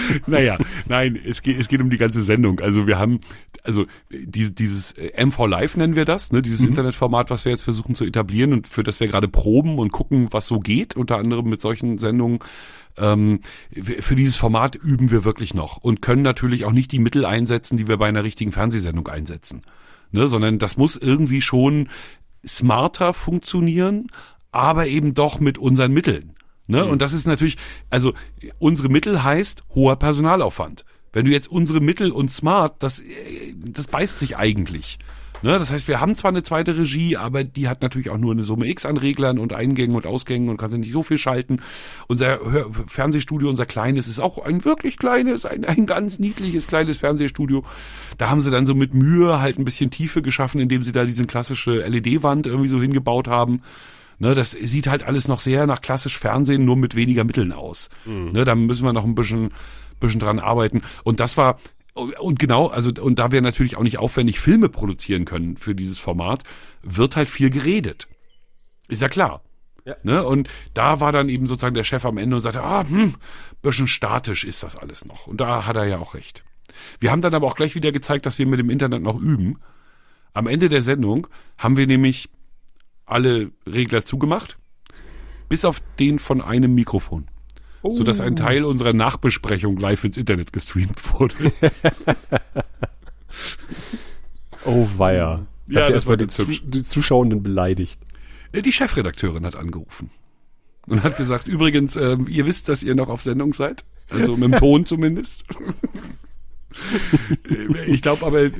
naja, 0.26 0.58
nein, 0.88 1.18
es 1.24 1.42
geht, 1.42 1.58
es 1.58 1.68
geht 1.68 1.80
um 1.80 1.90
die 1.90 1.98
ganze 1.98 2.22
Sendung. 2.22 2.60
Also 2.60 2.86
wir 2.86 2.98
haben, 2.98 3.20
also 3.64 3.86
diese, 4.10 4.52
dieses 4.52 4.92
äh, 4.92 5.24
MV 5.24 5.46
Live 5.46 5.76
nennen 5.76 5.96
wir 5.96 6.04
das, 6.04 6.32
ne, 6.32 6.42
dieses 6.42 6.60
mhm. 6.60 6.68
Internetformat, 6.68 7.30
was 7.30 7.44
wir 7.44 7.52
jetzt 7.52 7.62
versuchen 7.62 7.94
zu 7.94 8.04
etablieren 8.04 8.52
und 8.52 8.66
für 8.66 8.82
das 8.82 9.00
wir 9.00 9.08
gerade 9.08 9.28
proben 9.28 9.78
und 9.78 9.92
gucken, 9.92 10.28
was 10.30 10.46
so 10.46 10.60
geht, 10.60 10.96
unter 10.96 11.18
anderem 11.18 11.48
mit 11.48 11.60
solchen 11.60 11.98
Sendungen. 11.98 12.38
Ähm, 12.98 13.40
für 13.72 14.16
dieses 14.16 14.36
Format 14.36 14.74
üben 14.74 15.10
wir 15.10 15.24
wirklich 15.24 15.54
noch 15.54 15.78
und 15.78 16.02
können 16.02 16.22
natürlich 16.22 16.64
auch 16.64 16.72
nicht 16.72 16.92
die 16.92 16.98
Mittel 16.98 17.24
einsetzen, 17.24 17.78
die 17.78 17.88
wir 17.88 17.96
bei 17.96 18.08
einer 18.08 18.24
richtigen 18.24 18.52
Fernsehsendung 18.52 19.08
einsetzen. 19.08 19.62
Ne, 20.10 20.28
sondern 20.28 20.58
das 20.58 20.76
muss 20.76 20.96
irgendwie 20.96 21.40
schon 21.40 21.88
smarter 22.46 23.14
funktionieren, 23.14 24.08
aber 24.50 24.86
eben 24.86 25.14
doch 25.14 25.40
mit 25.40 25.56
unseren 25.56 25.92
Mitteln. 25.92 26.34
Ne? 26.66 26.84
Mhm. 26.84 26.90
Und 26.90 27.02
das 27.02 27.12
ist 27.12 27.26
natürlich, 27.26 27.56
also 27.90 28.12
unsere 28.58 28.88
Mittel 28.88 29.22
heißt 29.22 29.62
hoher 29.74 29.96
Personalaufwand. 29.96 30.84
Wenn 31.12 31.26
du 31.26 31.30
jetzt 31.30 31.48
unsere 31.48 31.80
Mittel 31.80 32.10
und 32.10 32.30
smart, 32.30 32.82
das, 32.82 33.00
äh, 33.00 33.54
das 33.56 33.86
beißt 33.86 34.18
sich 34.18 34.36
eigentlich. 34.36 34.98
Ne? 35.42 35.58
Das 35.58 35.72
heißt, 35.72 35.88
wir 35.88 36.00
haben 36.00 36.14
zwar 36.14 36.30
eine 36.30 36.42
zweite 36.42 36.76
Regie, 36.76 37.16
aber 37.16 37.42
die 37.42 37.68
hat 37.68 37.82
natürlich 37.82 38.10
auch 38.10 38.18
nur 38.18 38.32
eine 38.32 38.44
Summe 38.44 38.68
X 38.68 38.86
an 38.86 38.96
Reglern 38.96 39.38
und 39.38 39.52
Eingängen 39.52 39.96
und 39.96 40.06
Ausgängen 40.06 40.48
und 40.48 40.56
kannst 40.56 40.76
nicht 40.76 40.92
so 40.92 41.02
viel 41.02 41.18
schalten. 41.18 41.60
Unser 42.06 42.38
Fernsehstudio, 42.86 43.48
unser 43.48 43.66
kleines, 43.66 44.08
ist 44.08 44.20
auch 44.20 44.38
ein 44.38 44.64
wirklich 44.64 44.96
kleines, 44.96 45.44
ein, 45.44 45.64
ein 45.64 45.86
ganz 45.86 46.18
niedliches 46.20 46.68
kleines 46.68 46.98
Fernsehstudio. 46.98 47.64
Da 48.18 48.30
haben 48.30 48.40
sie 48.40 48.52
dann 48.52 48.66
so 48.66 48.74
mit 48.74 48.94
Mühe 48.94 49.40
halt 49.40 49.58
ein 49.58 49.64
bisschen 49.64 49.90
Tiefe 49.90 50.22
geschaffen, 50.22 50.60
indem 50.60 50.84
sie 50.84 50.92
da 50.92 51.04
diese 51.04 51.26
klassische 51.26 51.80
LED-Wand 51.86 52.46
irgendwie 52.46 52.68
so 52.68 52.80
hingebaut 52.80 53.26
haben. 53.26 53.62
Ne, 54.22 54.36
das 54.36 54.52
sieht 54.52 54.86
halt 54.86 55.02
alles 55.02 55.26
noch 55.26 55.40
sehr 55.40 55.66
nach 55.66 55.80
klassisch 55.80 56.16
Fernsehen, 56.16 56.64
nur 56.64 56.76
mit 56.76 56.94
weniger 56.94 57.24
Mitteln 57.24 57.50
aus. 57.50 57.88
Mhm. 58.04 58.30
Ne, 58.30 58.44
da 58.44 58.54
müssen 58.54 58.84
wir 58.84 58.92
noch 58.92 59.02
ein 59.02 59.16
bisschen, 59.16 59.50
bisschen 59.98 60.20
dran 60.20 60.38
arbeiten. 60.38 60.82
Und 61.02 61.18
das 61.18 61.36
war, 61.36 61.58
und 61.92 62.38
genau, 62.38 62.68
also, 62.68 62.92
und 63.00 63.18
da 63.18 63.32
wir 63.32 63.42
natürlich 63.42 63.76
auch 63.76 63.82
nicht 63.82 63.98
aufwendig 63.98 64.38
Filme 64.38 64.68
produzieren 64.68 65.24
können 65.24 65.56
für 65.56 65.74
dieses 65.74 65.98
Format, 65.98 66.44
wird 66.84 67.16
halt 67.16 67.30
viel 67.30 67.50
geredet. 67.50 68.06
Ist 68.86 69.02
ja 69.02 69.08
klar. 69.08 69.42
Ja. 69.84 69.96
Ne? 70.04 70.24
Und 70.24 70.48
da 70.72 71.00
war 71.00 71.10
dann 71.10 71.28
eben 71.28 71.48
sozusagen 71.48 71.74
der 71.74 71.82
Chef 71.82 72.06
am 72.06 72.16
Ende 72.16 72.36
und 72.36 72.42
sagte, 72.42 72.62
ah, 72.62 72.88
hm, 72.88 73.16
bisschen 73.60 73.88
statisch 73.88 74.44
ist 74.44 74.62
das 74.62 74.76
alles 74.76 75.04
noch. 75.04 75.26
Und 75.26 75.40
da 75.40 75.66
hat 75.66 75.74
er 75.74 75.86
ja 75.86 75.98
auch 75.98 76.14
recht. 76.14 76.44
Wir 77.00 77.10
haben 77.10 77.22
dann 77.22 77.34
aber 77.34 77.48
auch 77.48 77.56
gleich 77.56 77.74
wieder 77.74 77.90
gezeigt, 77.90 78.24
dass 78.24 78.38
wir 78.38 78.46
mit 78.46 78.60
dem 78.60 78.70
Internet 78.70 79.02
noch 79.02 79.20
üben. 79.20 79.58
Am 80.32 80.46
Ende 80.46 80.68
der 80.68 80.82
Sendung 80.82 81.26
haben 81.58 81.76
wir 81.76 81.88
nämlich 81.88 82.30
alle 83.12 83.50
Regler 83.66 84.04
zugemacht, 84.04 84.58
bis 85.48 85.64
auf 85.64 85.82
den 85.98 86.18
von 86.18 86.40
einem 86.40 86.74
Mikrofon. 86.74 87.28
Oh. 87.82 87.94
Sodass 87.96 88.20
ein 88.20 88.36
Teil 88.36 88.64
unserer 88.64 88.92
Nachbesprechung 88.92 89.76
live 89.76 90.04
ins 90.04 90.16
Internet 90.16 90.52
gestreamt 90.52 91.00
wurde. 91.18 91.34
oh 94.64 94.88
weia. 94.96 95.46
Ja, 95.66 95.86
das 95.86 96.06
war 96.06 96.16
die, 96.16 96.28
Zu 96.28 96.44
die 96.44 96.84
Zuschauenden 96.84 97.42
beleidigt. 97.42 98.00
Äh, 98.52 98.62
die 98.62 98.72
Chefredakteurin 98.72 99.44
hat 99.44 99.56
angerufen 99.56 100.10
und 100.86 101.02
hat 101.02 101.16
gesagt, 101.16 101.46
übrigens, 101.46 101.96
ähm, 101.96 102.26
ihr 102.28 102.46
wisst, 102.46 102.68
dass 102.68 102.82
ihr 102.82 102.94
noch 102.94 103.08
auf 103.08 103.22
Sendung 103.22 103.52
seid. 103.52 103.84
Also 104.10 104.36
mit 104.36 104.52
dem 104.52 104.58
Ton 104.58 104.84
zumindest 104.84 105.44
ich 107.86 108.02
glaube 108.02 108.26
aber, 108.26 108.50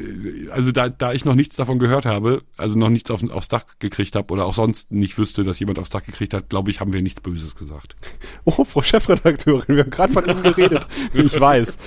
also 0.51 0.73
da, 0.73 0.89
da 0.89 1.13
ich 1.13 1.25
noch 1.25 1.35
nichts 1.35 1.57
davon 1.57 1.79
gehört 1.79 2.05
habe, 2.05 2.43
also 2.57 2.79
noch 2.79 2.89
nichts 2.89 3.11
auf, 3.11 3.23
aufs 3.31 3.49
Dach 3.49 3.65
gekriegt 3.79 4.15
habe 4.15 4.33
oder 4.33 4.47
auch 4.47 4.55
sonst 4.55 4.91
nicht 4.91 5.19
wüsste, 5.19 5.45
dass 5.45 5.59
jemand 5.59 5.79
aufs 5.79 5.91
Dach 5.91 6.03
gekriegt 6.03 6.35
hat, 6.35 6.49
glaube 6.49 6.71
ich, 6.71 6.81
haben 6.81 6.93
wir 6.93 7.03
nichts 7.03 7.21
Böses 7.21 7.55
gesagt. 7.55 7.97
Oh, 8.45 8.65
Frau 8.65 8.83
Chefredakteurin, 8.83 9.77
wir 9.77 9.85
haben 9.85 9.91
gerade 9.91 10.13
von 10.13 10.25
Ihnen 10.27 10.43
geredet. 10.43 10.87
Ich 11.15 11.39
weiß. 11.39 11.79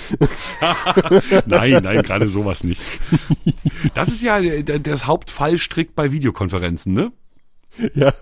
nein, 1.45 1.83
nein, 1.83 2.01
gerade 2.01 2.29
sowas 2.29 2.63
nicht. 2.63 2.81
Das 3.93 4.07
ist 4.07 4.21
ja 4.21 4.39
das 4.61 5.05
Hauptfallstrick 5.05 5.95
bei 5.95 6.11
Videokonferenzen, 6.11 6.93
ne? 6.93 7.11
Ja. 7.93 8.13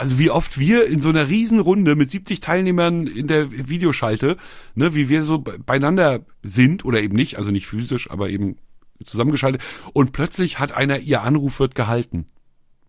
Also 0.00 0.18
wie 0.18 0.30
oft 0.30 0.58
wir 0.58 0.86
in 0.86 1.02
so 1.02 1.10
einer 1.10 1.28
Riesenrunde 1.28 1.94
mit 1.94 2.10
70 2.10 2.40
Teilnehmern 2.40 3.06
in 3.06 3.26
der 3.26 3.50
Videoschalte, 3.68 4.38
ne, 4.74 4.94
wie 4.94 5.10
wir 5.10 5.24
so 5.24 5.36
beieinander 5.36 6.20
sind 6.42 6.86
oder 6.86 7.02
eben 7.02 7.14
nicht, 7.14 7.36
also 7.36 7.50
nicht 7.50 7.66
physisch, 7.66 8.10
aber 8.10 8.30
eben 8.30 8.56
zusammengeschaltet 9.04 9.60
und 9.92 10.12
plötzlich 10.12 10.58
hat 10.58 10.72
einer, 10.72 11.00
ihr 11.00 11.20
Anruf 11.20 11.60
wird 11.60 11.74
gehalten. 11.74 12.24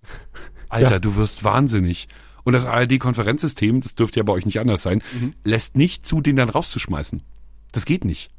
Alter, 0.70 0.90
ja. 0.90 1.00
du 1.00 1.18
wirst 1.18 1.44
wahnsinnig. 1.44 2.08
Und 2.46 2.54
das 2.54 2.64
ARD-Konferenzsystem, 2.64 3.82
das 3.82 3.96
dürfte 3.96 4.22
ja 4.22 4.24
bei 4.24 4.32
euch 4.32 4.46
nicht 4.46 4.62
anders 4.62 4.82
sein, 4.82 5.04
mhm. 5.20 5.34
lässt 5.44 5.76
nicht 5.76 6.06
zu, 6.06 6.22
den 6.22 6.38
dann 6.38 6.48
rauszuschmeißen. 6.48 7.24
Das 7.74 7.84
geht 7.84 8.06
nicht. 8.06 8.32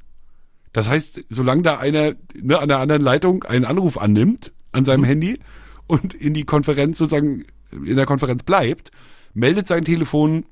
Das 0.73 0.89
heißt, 0.89 1.27
solange 1.29 1.61
da 1.61 1.77
einer 1.77 2.15
ne, 2.35 2.59
an 2.59 2.71
der 2.71 2.79
anderen 2.79 3.03
Leitung 3.03 3.45
einen 3.45 3.67
Anruf 3.67 3.99
annimmt 3.99 4.55
an 4.73 4.87
seinem 4.87 5.03
mhm. 5.03 5.07
Handy 5.09 5.41
und 5.87 6.15
in 6.15 6.33
die 6.33 6.45
Konferenz 6.45 6.97
sozusagen 6.97 7.45
in 7.73 7.97
der 7.97 8.07
Konferenz 8.07 8.43
bleibt, 8.43 8.91
meldet 9.35 9.69
sein 9.69 9.85
Telefon, 9.85 10.45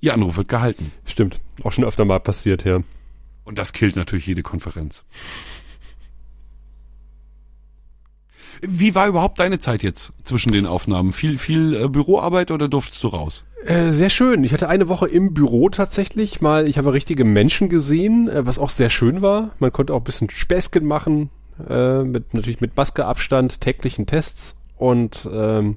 ihr 0.00 0.14
Anruf 0.14 0.36
wird 0.36 0.48
gehalten. 0.48 0.92
Stimmt, 1.04 1.40
auch 1.62 1.72
schon 1.72 1.84
öfter 1.84 2.04
mal 2.04 2.20
passiert, 2.20 2.64
ja. 2.64 2.82
Und 3.44 3.58
das 3.58 3.72
killt 3.72 3.96
natürlich 3.96 4.26
jede 4.26 4.42
Konferenz. 4.42 5.04
Wie 8.62 8.94
war 8.94 9.08
überhaupt 9.08 9.40
deine 9.40 9.58
Zeit 9.58 9.82
jetzt 9.82 10.12
zwischen 10.24 10.52
den 10.52 10.66
Aufnahmen? 10.66 11.12
Viel, 11.12 11.38
viel 11.38 11.74
äh, 11.74 11.88
Büroarbeit 11.88 12.50
oder 12.50 12.68
durftest 12.68 13.02
du 13.02 13.08
raus? 13.08 13.44
Äh, 13.64 13.90
sehr 13.90 14.10
schön. 14.10 14.44
Ich 14.44 14.52
hatte 14.52 14.68
eine 14.68 14.88
Woche 14.88 15.08
im 15.08 15.32
Büro 15.32 15.70
tatsächlich 15.70 16.40
mal. 16.40 16.68
Ich 16.68 16.76
habe 16.76 16.92
richtige 16.92 17.24
Menschen 17.24 17.68
gesehen, 17.68 18.28
äh, 18.28 18.46
was 18.46 18.58
auch 18.58 18.70
sehr 18.70 18.90
schön 18.90 19.22
war. 19.22 19.52
Man 19.58 19.72
konnte 19.72 19.94
auch 19.94 20.00
ein 20.00 20.04
bisschen 20.04 20.30
Späßchen 20.30 20.84
machen, 20.84 21.30
äh, 21.68 22.02
mit 22.02 22.34
natürlich 22.34 22.60
mit 22.60 22.76
Maskeabstand, 22.76 23.60
täglichen 23.60 24.06
Tests 24.06 24.56
und 24.76 25.28
ähm, 25.32 25.76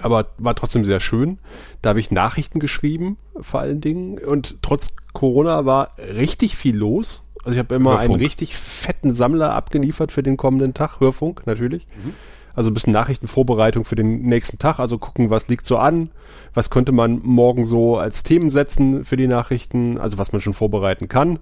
aber 0.00 0.28
war 0.38 0.54
trotzdem 0.54 0.84
sehr 0.84 1.00
schön. 1.00 1.38
Da 1.82 1.90
habe 1.90 2.00
ich 2.00 2.10
Nachrichten 2.10 2.60
geschrieben, 2.60 3.16
vor 3.40 3.60
allen 3.60 3.80
Dingen. 3.80 4.18
Und 4.18 4.56
trotz 4.62 4.94
Corona 5.12 5.66
war 5.66 5.92
richtig 5.98 6.56
viel 6.56 6.76
los. 6.76 7.22
Also 7.44 7.54
ich 7.54 7.58
habe 7.58 7.74
immer 7.74 7.92
Hörfunk. 7.92 8.10
einen 8.10 8.20
richtig 8.20 8.56
fetten 8.56 9.12
Sammler 9.12 9.54
abgeliefert 9.54 10.12
für 10.12 10.22
den 10.22 10.36
kommenden 10.36 10.74
Tag. 10.74 11.00
Hörfunk 11.00 11.46
natürlich. 11.46 11.86
Also 12.54 12.70
ein 12.70 12.74
bisschen 12.74 12.92
Nachrichtenvorbereitung 12.92 13.84
für 13.84 13.96
den 13.96 14.22
nächsten 14.22 14.58
Tag. 14.58 14.78
Also 14.78 14.98
gucken, 14.98 15.30
was 15.30 15.48
liegt 15.48 15.66
so 15.66 15.78
an. 15.78 16.10
Was 16.54 16.70
könnte 16.70 16.92
man 16.92 17.20
morgen 17.22 17.64
so 17.64 17.96
als 17.96 18.22
Themen 18.22 18.50
setzen 18.50 19.04
für 19.04 19.16
die 19.16 19.26
Nachrichten. 19.26 19.98
Also 19.98 20.18
was 20.18 20.32
man 20.32 20.40
schon 20.40 20.54
vorbereiten 20.54 21.08
kann. 21.08 21.38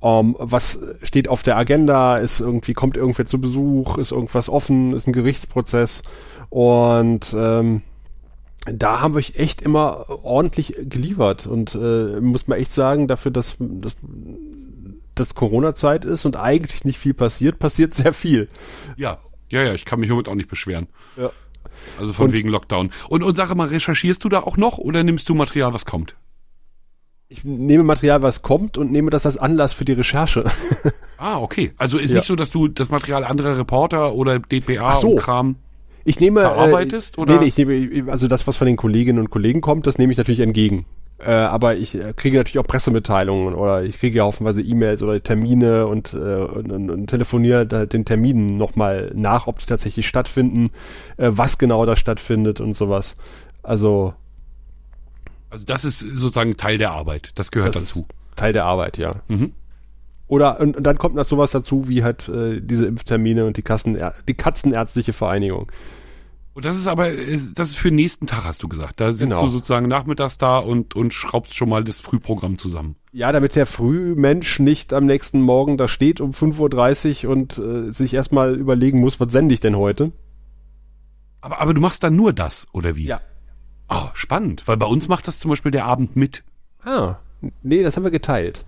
Um, 0.00 0.36
was 0.38 0.78
steht 1.02 1.26
auf 1.28 1.42
der 1.42 1.56
Agenda? 1.56 2.16
Ist 2.18 2.38
irgendwie, 2.40 2.72
kommt 2.72 2.96
irgendwer 2.96 3.26
zu 3.26 3.40
Besuch? 3.40 3.98
Ist 3.98 4.12
irgendwas 4.12 4.48
offen? 4.48 4.92
Ist 4.94 5.08
ein 5.08 5.12
Gerichtsprozess? 5.12 6.02
Und 6.50 7.34
ähm, 7.36 7.82
da 8.66 9.00
haben 9.00 9.14
wir 9.14 9.22
echt 9.34 9.60
immer 9.60 10.06
ordentlich 10.24 10.74
geliefert 10.88 11.46
und 11.46 11.74
äh, 11.74 12.20
muss 12.20 12.46
man 12.46 12.58
echt 12.58 12.72
sagen, 12.72 13.08
dafür, 13.08 13.32
dass, 13.32 13.56
dass, 13.58 13.96
dass 15.14 15.34
Corona-Zeit 15.34 16.04
ist 16.04 16.26
und 16.26 16.36
eigentlich 16.36 16.84
nicht 16.84 16.98
viel 16.98 17.14
passiert, 17.14 17.58
passiert 17.58 17.92
sehr 17.94 18.12
viel. 18.12 18.48
Ja, 18.96 19.18
ja, 19.50 19.62
ja, 19.64 19.74
ich 19.74 19.84
kann 19.84 19.98
mich 20.00 20.08
hiermit 20.08 20.28
auch 20.28 20.34
nicht 20.34 20.48
beschweren. 20.50 20.86
Ja. 21.16 21.30
Also 21.98 22.12
von 22.12 22.26
Und- 22.26 22.32
wegen 22.34 22.50
Lockdown. 22.50 22.90
Und, 23.08 23.22
und 23.24 23.36
sag 23.36 23.52
mal, 23.54 23.68
recherchierst 23.68 24.22
du 24.22 24.28
da 24.28 24.40
auch 24.40 24.56
noch 24.56 24.78
oder 24.78 25.02
nimmst 25.02 25.28
du 25.28 25.34
Material, 25.34 25.74
was 25.74 25.86
kommt? 25.86 26.14
Ich 27.30 27.44
nehme 27.44 27.84
Material, 27.84 28.22
was 28.22 28.40
kommt 28.40 28.78
und 28.78 28.90
nehme 28.90 29.10
das 29.10 29.26
als 29.26 29.36
Anlass 29.36 29.74
für 29.74 29.84
die 29.84 29.92
Recherche. 29.92 30.44
Ah, 31.20 31.40
okay. 31.40 31.72
Also 31.78 31.98
ist 31.98 32.10
Ja. 32.12 32.18
nicht 32.18 32.26
so, 32.26 32.36
dass 32.36 32.50
du 32.52 32.68
das 32.68 32.90
Material 32.90 33.24
anderer 33.24 33.58
Reporter 33.58 34.14
oder 34.14 34.38
DPA 34.38 34.90
Ach 34.90 34.96
so. 34.96 35.10
und 35.10 35.16
Kram. 35.18 35.56
Ich 36.04 36.20
nehme 36.20 36.42
Verarbeitest, 36.42 37.18
äh, 37.18 37.20
oder? 37.20 37.34
Nee, 37.34 37.40
nee, 37.40 37.46
ich 37.46 37.56
nehme 37.56 38.12
also 38.12 38.28
das, 38.28 38.46
was 38.46 38.56
von 38.56 38.68
den 38.68 38.76
Kolleginnen 38.76 39.18
und 39.18 39.28
Kollegen 39.28 39.60
kommt, 39.60 39.88
das 39.88 39.98
nehme 39.98 40.12
ich 40.12 40.16
natürlich 40.16 40.38
entgegen. 40.38 40.86
Äh, 41.18 41.32
aber 41.32 41.74
ich 41.74 41.96
äh, 41.96 42.12
kriege 42.16 42.36
natürlich 42.36 42.60
auch 42.60 42.66
Pressemitteilungen 42.68 43.54
oder 43.56 43.82
ich 43.82 43.98
kriege 43.98 44.18
ja 44.18 44.22
haufenweise 44.24 44.62
E-Mails 44.62 45.02
oder 45.02 45.20
Termine 45.20 45.88
und, 45.88 46.14
äh, 46.14 46.16
und, 46.16 46.70
und, 46.70 46.88
und 46.88 47.06
telefoniere 47.08 47.66
halt 47.72 47.92
den 47.92 48.04
Terminen 48.04 48.56
nochmal 48.56 49.10
nach, 49.16 49.48
ob 49.48 49.58
die 49.58 49.66
tatsächlich 49.66 50.06
stattfinden, 50.06 50.70
äh, 51.16 51.30
was 51.32 51.58
genau 51.58 51.84
da 51.84 51.96
stattfindet 51.96 52.60
und 52.60 52.76
sowas. 52.76 53.16
Also 53.64 54.14
Also 55.50 55.64
das 55.64 55.84
ist 55.84 56.00
sozusagen 56.00 56.56
Teil 56.56 56.78
der 56.78 56.90
Arbeit. 56.92 57.30
Das 57.36 57.50
gehört 57.50 57.74
das 57.74 57.82
dazu. 57.82 58.06
Teil 58.36 58.52
der 58.52 58.64
Arbeit, 58.64 58.98
ja. 58.98 59.22
Mhm. 59.28 59.52
Oder 60.26 60.60
und, 60.60 60.76
und 60.76 60.82
dann 60.84 60.98
kommt 60.98 61.14
noch 61.14 61.24
sowas 61.26 61.50
dazu 61.50 61.88
wie 61.88 62.04
halt 62.04 62.28
äh, 62.28 62.60
diese 62.60 62.86
Impftermine 62.86 63.46
und 63.46 63.56
die 63.56 63.62
Kassen, 63.62 63.98
die 64.28 64.34
Katzenärztliche 64.34 65.12
Vereinigung. 65.14 65.72
Und 66.52 66.64
das 66.64 66.76
ist 66.76 66.86
aber, 66.86 67.08
äh, 67.10 67.38
das 67.54 67.68
ist 67.70 67.76
für 67.76 67.88
den 67.88 67.94
nächsten 67.96 68.26
Tag, 68.26 68.44
hast 68.44 68.62
du 68.62 68.68
gesagt. 68.68 69.00
Da 69.00 69.08
sitzt 69.12 69.22
Genau. 69.22 69.44
du 69.46 69.48
sozusagen 69.48 69.88
nachmittags 69.88 70.36
da 70.36 70.58
und, 70.58 70.94
und 70.96 71.14
schraubst 71.14 71.54
schon 71.54 71.68
mal 71.70 71.82
das 71.84 72.00
Frühprogramm 72.00 72.58
zusammen. 72.58 72.96
Ja, 73.12 73.32
damit 73.32 73.56
der 73.56 73.64
Frühmensch 73.64 74.58
nicht 74.58 74.92
am 74.92 75.06
nächsten 75.06 75.40
Morgen 75.40 75.78
da 75.78 75.88
steht 75.88 76.20
um 76.20 76.32
5.30 76.32 77.24
Uhr 77.26 77.32
und 77.32 77.56
äh, 77.58 77.90
sich 77.92 78.12
erstmal 78.12 78.54
überlegen 78.56 79.00
muss, 79.00 79.18
was 79.20 79.32
sende 79.32 79.54
ich 79.54 79.60
denn 79.60 79.76
heute? 79.76 80.12
Aber, 81.40 81.60
aber 81.60 81.72
du 81.72 81.80
machst 81.80 82.02
dann 82.02 82.16
nur 82.16 82.32
das, 82.32 82.66
oder 82.72 82.96
wie? 82.96 83.06
Ja. 83.06 83.20
Ah, 83.88 84.10
spannend, 84.14 84.68
weil 84.68 84.76
bei 84.76 84.86
uns 84.86 85.08
macht 85.08 85.26
das 85.28 85.38
zum 85.38 85.48
Beispiel 85.50 85.72
der 85.72 85.86
Abend 85.86 86.14
mit. 86.16 86.42
Ah, 86.84 87.16
nee, 87.62 87.82
das 87.82 87.96
haben 87.96 88.04
wir 88.04 88.10
geteilt. 88.10 88.64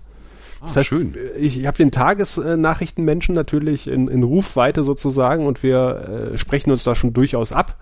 Ah, 0.59 0.65
Das 0.65 0.77
heißt, 0.77 0.87
schön. 0.87 1.15
ich, 1.37 1.59
ich 1.59 1.67
habe 1.67 1.77
den 1.77 1.91
Tagesnachrichtenmenschen 1.91 3.35
natürlich 3.35 3.87
in, 3.87 4.07
in 4.07 4.23
Rufweite 4.23 4.83
sozusagen 4.83 5.45
und 5.45 5.63
wir 5.63 6.31
äh, 6.33 6.37
sprechen 6.37 6.71
uns 6.71 6.83
da 6.83 6.95
schon 6.95 7.13
durchaus 7.13 7.51
ab. 7.51 7.77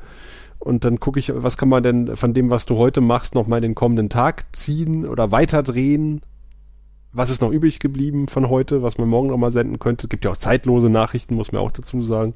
Und 0.59 0.83
dann 0.83 0.99
gucke 0.99 1.19
ich, 1.19 1.31
was 1.33 1.55
kann 1.55 1.69
man 1.69 1.83
denn 1.83 2.17
von 2.17 2.33
dem, 2.33 2.49
was 2.49 2.65
du 2.65 2.75
heute 2.77 2.99
machst, 2.99 3.33
nochmal 3.33 3.61
den 3.61 3.75
kommenden 3.75 4.09
Tag 4.09 4.45
ziehen 4.53 5.05
oder 5.07 5.31
weiterdrehen? 5.31 6.21
Was 7.13 7.29
ist 7.29 7.41
noch 7.41 7.51
übrig 7.51 7.79
geblieben 7.79 8.27
von 8.27 8.49
heute, 8.49 8.83
was 8.83 8.97
man 8.97 9.07
morgen 9.07 9.29
nochmal 9.29 9.51
senden 9.51 9.79
könnte? 9.79 10.05
Es 10.05 10.09
gibt 10.09 10.25
ja 10.25 10.31
auch 10.31 10.37
zeitlose 10.37 10.89
Nachrichten, 10.89 11.35
muss 11.35 11.53
man 11.53 11.61
auch 11.61 11.71
dazu 11.71 12.01
sagen. 12.01 12.33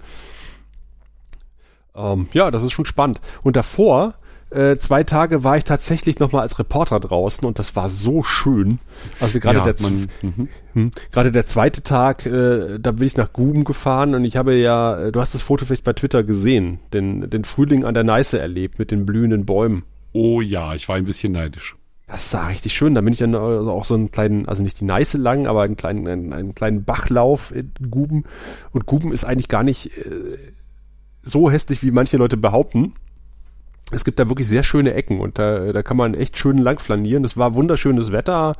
Ähm, 1.96 2.28
ja, 2.34 2.50
das 2.50 2.64
ist 2.64 2.72
schon 2.72 2.86
spannend. 2.86 3.20
Und 3.44 3.56
davor, 3.56 4.16
äh, 4.54 4.78
zwei 4.78 5.04
Tage 5.04 5.44
war 5.44 5.58
ich 5.58 5.64
tatsächlich 5.64 6.20
nochmal 6.20 6.42
als 6.42 6.60
Reporter 6.60 7.00
draußen 7.00 7.46
und 7.46 7.60
das 7.60 7.76
war 7.76 7.90
so 7.90 8.24
schön. 8.24 8.80
Also 9.20 9.40
gerade 9.40 9.60
Ja, 9.60 9.64
der, 9.64 9.76
man, 9.82 10.08
mhm. 10.22 10.48
hm, 10.74 10.92
gerade 11.12 11.32
der 11.32 11.46
zweite 11.46 11.84
Tag, 11.84 12.26
äh, 12.26 12.80
da 12.80 12.92
bin 12.92 13.08
ich 13.08 13.18
nach 13.18 13.34
Guben 13.34 13.64
gefahren 13.64 14.16
und 14.16 14.26
ich 14.26 14.38
habe 14.38 14.56
ja, 14.56 14.98
äh, 14.98 15.12
du 15.12 15.20
hast 15.20 15.34
das 15.34 15.42
Foto 15.42 15.66
vielleicht 15.66 15.84
bei 15.84 15.94
Twitter 15.94 16.24
gesehen, 16.24 16.80
den, 16.94 17.30
den 17.30 17.44
Frühling 17.44 17.86
an 17.86 17.94
der 17.94 18.04
Neiße 18.04 18.40
erlebt 18.40 18.80
mit 18.80 18.92
den 18.92 19.06
blühenden 19.06 19.46
Bäumen. 19.46 19.84
Oh 20.12 20.42
ja, 20.42 20.76
ich 20.76 20.88
war 20.88 20.96
ein 20.96 21.06
bisschen 21.06 21.34
neidisch. 21.34 21.76
Das 22.08 22.30
sah 22.30 22.48
richtig 22.48 22.74
schön. 22.74 22.94
Da 22.94 23.02
bin 23.02 23.14
ich 23.14 23.20
dann 23.20 23.34
also 23.34 23.72
auch 23.72 23.86
so 23.86 23.96
einen 23.96 24.12
kleinen, 24.12 24.48
also 24.48 24.62
nicht 24.62 24.80
die 24.80 24.86
Neiße 24.86 25.18
lang, 25.18 25.48
aber 25.48 25.64
einen 25.64 25.78
kleinen, 25.78 26.08
einen, 26.08 26.34
einen 26.34 26.54
kleinen 26.54 26.84
Bachlauf 26.84 27.54
in 27.56 27.72
Guben. 27.90 28.26
Und 28.72 28.86
Guben 28.86 29.12
ist 29.12 29.24
eigentlich 29.24 29.48
gar 29.48 29.64
nicht 29.64 29.98
äh, 29.98 30.38
so 31.24 31.50
hässlich, 31.50 31.82
wie 31.82 31.92
manche 31.92 32.18
Leute 32.18 32.38
behaupten. 32.38 32.94
Es 33.92 34.06
gibt 34.06 34.18
da 34.18 34.30
wirklich 34.30 34.48
sehr 34.48 34.64
schöne 34.64 34.94
Ecken 34.94 35.20
und 35.20 35.38
da, 35.38 35.72
da 35.72 35.84
kann 35.84 35.98
man 35.98 36.14
echt 36.14 36.38
schön 36.38 36.58
lang 36.58 36.80
flanieren. 36.80 37.24
Es 37.24 37.38
war 37.38 37.54
wunderschönes 37.54 38.12
Wetter 38.12 38.56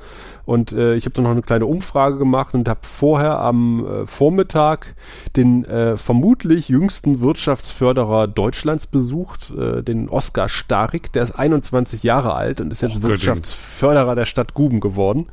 und 0.46 0.74
äh, 0.74 0.96
ich 0.96 1.06
habe 1.06 1.16
dann 1.16 1.24
noch 1.24 1.32
eine 1.32 1.42
kleine 1.42 1.66
Umfrage 1.66 2.18
gemacht 2.18 2.54
und 2.54 2.68
habe 2.68 2.82
vorher 2.84 3.40
am 3.40 3.86
äh, 3.86 4.06
Vormittag 4.06 4.96
den 5.36 5.66
äh, 5.66 5.98
vermutlich 5.98 6.70
jüngsten 6.70 7.22
Wirtschaftsförderer 7.22 8.28
Deutschlands 8.28 8.86
besucht, 8.86 9.52
äh, 9.58 9.82
den 9.82 10.10
Oskar 10.10 10.50
Starik. 10.50 11.12
Der 11.14 11.24
ist 11.24 11.32
21 11.32 12.04
Jahre 12.04 12.36
alt 12.36 12.60
und 12.60 12.72
ist 12.72 12.82
jetzt 12.82 12.98
Och. 12.98 13.04
Wirtschaftsförderer 13.04 14.16
der 14.16 14.26
Stadt 14.26 14.54
Guben 14.54 14.82
geworden. 14.82 15.28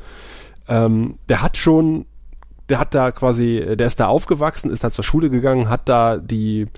Ähm, 0.69 1.19
der 1.29 1.43
hat 1.43 1.57
schon 1.57 2.07
der 2.71 2.79
hat 2.79 2.95
da 2.95 3.11
quasi, 3.11 3.59
äh, 3.59 3.77
der 3.77 3.89
ist 3.89 4.01
da 4.01 4.07
aufgewachsen, 4.07 4.71
ist 4.71 4.85
da 4.85 4.91
zur 4.91 5.05
Schule 5.05 5.29
gegangen, 5.29 5.69
hat 5.69 5.89
da 5.89 6.17
die 6.17 6.69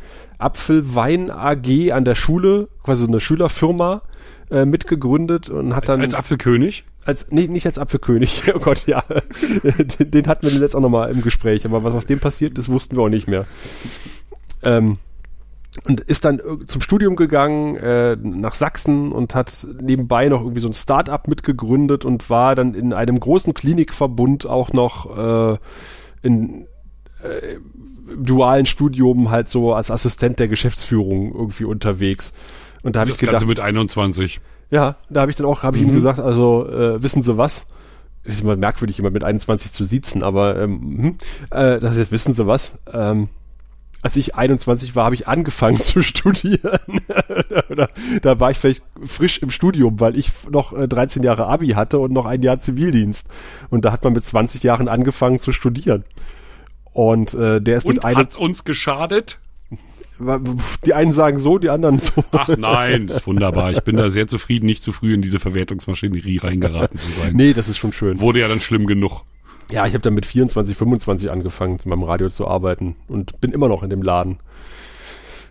Apfelwein 0.43 1.31
AG 1.31 1.93
an 1.93 2.05
der 2.05 2.15
Schule, 2.15 2.69
quasi 2.83 3.03
so 3.03 3.09
eine 3.09 3.21
Schülerfirma, 3.21 4.03
äh, 4.51 4.65
mitgegründet 4.65 5.49
und 5.49 5.75
hat 5.75 5.89
Als, 5.89 5.97
dann 5.97 6.01
als 6.03 6.15
Apfelkönig? 6.15 6.85
als 7.05 7.31
nicht, 7.33 7.51
nicht 7.51 7.67
als 7.67 7.79
Apfelkönig, 7.79 8.43
oh 8.55 8.59
Gott, 8.61 8.87
ja. 8.87 9.03
den, 9.99 10.11
den 10.11 10.27
hatten 10.27 10.47
wir 10.47 10.53
jetzt 10.53 10.77
auch 10.77 10.81
nochmal 10.81 11.11
im 11.11 11.21
Gespräch, 11.23 11.65
aber 11.65 11.83
was 11.85 11.95
aus 11.95 12.07
dem 12.07 12.21
passiert, 12.21 12.59
das 12.59 12.69
wussten 12.69 12.97
wir 12.97 13.03
auch 13.03 13.09
nicht 13.09 13.27
mehr. 13.29 13.45
Ähm, 14.63 14.99
und 15.85 16.01
ist 16.03 16.25
dann 16.27 16.39
irg- 16.39 16.67
zum 16.67 16.81
Studium 16.83 17.17
gegangen 17.17 17.77
äh, 17.77 18.15
nach 18.17 18.55
Sachsen 18.55 19.11
und 19.11 19.35
hat 19.35 19.67
nebenbei 19.81 20.29
noch 20.29 20.43
irgendwie 20.43 20.61
so 20.61 20.69
ein 20.69 20.75
Start-up 20.75 21.29
mitgegründet 21.29 22.05
und 22.05 22.29
war 22.29 22.55
dann 22.55 22.75
in 22.75 22.93
einem 22.93 23.19
großen 23.19 23.55
Klinikverbund 23.55 24.47
auch 24.47 24.73
noch 24.75 25.55
äh, 25.55 25.59
in 26.23 26.67
äh, 27.23 27.57
dualen 28.17 28.67
Studium 28.67 29.31
halt 29.31 29.49
so 29.49 29.75
als 29.75 29.91
Assistent 29.91 30.39
der 30.39 30.49
Geschäftsführung 30.49 31.35
irgendwie 31.35 31.65
unterwegs. 31.65 32.33
Und 32.83 32.97
da 32.97 33.01
habe 33.01 33.11
ich 33.11 33.15
Das 33.15 33.21
gedacht, 33.21 33.35
Ganze 33.35 33.47
mit 33.47 33.61
21. 33.61 34.41
ja, 34.71 34.97
da 35.11 35.21
habe 35.23 35.31
ich 35.31 35.37
dann 35.37 35.47
auch, 35.47 35.63
habe 35.63 35.77
ich 35.77 35.83
Mhm. 35.83 35.91
ihm 35.91 35.95
gesagt, 35.95 36.19
also 36.19 36.69
äh, 36.69 37.03
wissen 37.03 37.23
Sie 37.23 37.37
was? 37.39 37.67
Ist 38.25 38.41
immer 38.43 38.57
merkwürdig, 38.57 38.97
jemand 38.99 39.15
mit 39.15 39.25
21 39.25 39.73
zu 39.73 39.85
siezen, 39.85 40.23
aber 40.23 40.57
ähm, 40.61 40.81
hm, 40.81 41.19
äh, 41.51 41.81
das 41.81 41.97
ist, 41.97 42.13
wissen 42.13 42.35
Sie 42.35 42.47
was? 42.47 42.73
Ähm, 42.93 43.29
als 44.01 44.17
ich 44.17 44.35
21 44.35 44.97
war, 44.97 45.05
habe 45.05 45.15
ich 45.15 45.29
angefangen 45.29 45.77
zu 45.81 46.03
studieren. 46.03 47.01
da, 47.69 47.89
da 48.21 48.41
war 48.41 48.51
ich 48.51 48.59
vielleicht 48.59 48.83
frisch 49.05 49.39
im 49.39 49.51
Studium, 49.51 50.01
weil 50.01 50.17
ich 50.17 50.31
noch 50.51 50.73
äh, 50.73 50.89
13 50.89 51.23
Jahre 51.23 51.47
Abi 51.47 51.69
hatte 51.71 51.99
und 52.01 52.13
noch 52.13 52.27
ein 52.27 52.43
Jahr 52.43 52.59
Zivildienst. 52.59 53.29
Und 53.71 53.85
da 53.85 53.93
hat 53.93 54.03
man 54.05 54.13
mit 54.13 54.25
20 54.25 54.63
Jahren 54.65 54.89
angefangen 54.89 55.39
zu 55.39 55.53
studieren. 55.53 56.05
Und 56.93 57.35
äh, 57.35 57.61
der 57.61 57.79
ist 57.79 57.87
Und 57.87 57.97
mit 57.97 58.05
hat 58.05 58.17
21, 58.17 58.41
uns 58.41 58.65
geschadet? 58.65 59.39
die 60.87 60.95
einen 60.95 61.11
sagen 61.11 61.39
so, 61.39 61.59
die 61.59 61.71
anderen 61.71 61.99
so. 61.99 62.23
Ach 62.33 62.49
nein, 62.57 63.09
das 63.09 63.19
ist 63.19 63.27
wunderbar. 63.27 63.73
Ich 63.73 63.81
bin 63.81 63.97
da 63.97 64.09
sehr 64.11 64.29
zufrieden, 64.29 64.67
nicht 64.67 64.83
zu 64.83 64.93
früh 64.93 65.15
in 65.15 65.23
diese 65.23 65.41
Verwertungsmaschinerie 65.41 66.39
reingeraten 66.39 66.99
zu 66.99 67.11
sein. 67.11 67.35
Nee, 67.35 67.55
das 67.55 67.69
ist 67.69 67.79
schon 67.79 67.93
schön. 67.93 68.21
Wurde 68.21 68.41
ja 68.41 68.49
dann 68.49 68.61
schlimm 68.61 68.87
genug. 68.87 69.23
Ja, 69.71 69.87
ich 69.87 69.95
habe 69.95 70.03
dann 70.03 70.15
mit 70.15 70.27
24, 70.27 70.77
25 70.77 71.31
angefangen, 71.33 71.79
zu 71.79 71.89
meinem 71.89 72.03
Radio 72.03 72.29
zu 72.29 72.47
arbeiten 72.47 72.95
und 73.09 73.41
bin 73.41 73.53
immer 73.53 73.69
noch 73.69 73.83
in 73.83 73.91
dem 73.91 74.03
Laden. 74.03 74.39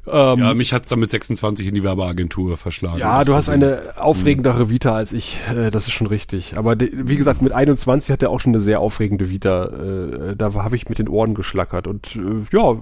Ähm, 0.08 0.40
Ja, 0.40 0.48
ja, 0.48 0.54
mich 0.54 0.74
hat's 0.74 0.90
dann 0.90 1.00
mit 1.00 1.12
26 1.12 1.68
in 1.68 1.76
die 1.76 1.84
Werbeagentur 1.84 2.58
verschlagen. 2.58 3.00
du 3.24 3.34
hast 3.34 3.50
eine 3.50 3.94
aufregendere 3.98 4.70
Vita 4.70 4.96
als 4.96 5.14
ich, 5.14 5.40
äh, 5.56 5.70
das 5.70 5.88
ist 5.88 5.94
schon 5.94 6.08
richtig. 6.08 6.58
Aber 6.58 6.76
wie 6.80 7.16
gesagt, 7.16 7.42
mit 7.42 7.52
21 7.52 8.12
hat 8.12 8.24
er 8.24 8.30
auch 8.32 8.40
schon 8.40 8.54
eine 8.54 8.62
sehr 8.62 8.80
aufregende 8.80 9.30
Vita. 9.30 9.66
Äh, 9.66 10.36
da 10.36 10.54
habe 10.54 10.76
ich 10.76 10.90
mit 10.90 11.00
den 11.00 11.08
Ohren 11.08 11.36
geschlackert 11.36 11.88
und 11.88 12.16
äh, 12.16 12.46
ja, 12.52 12.78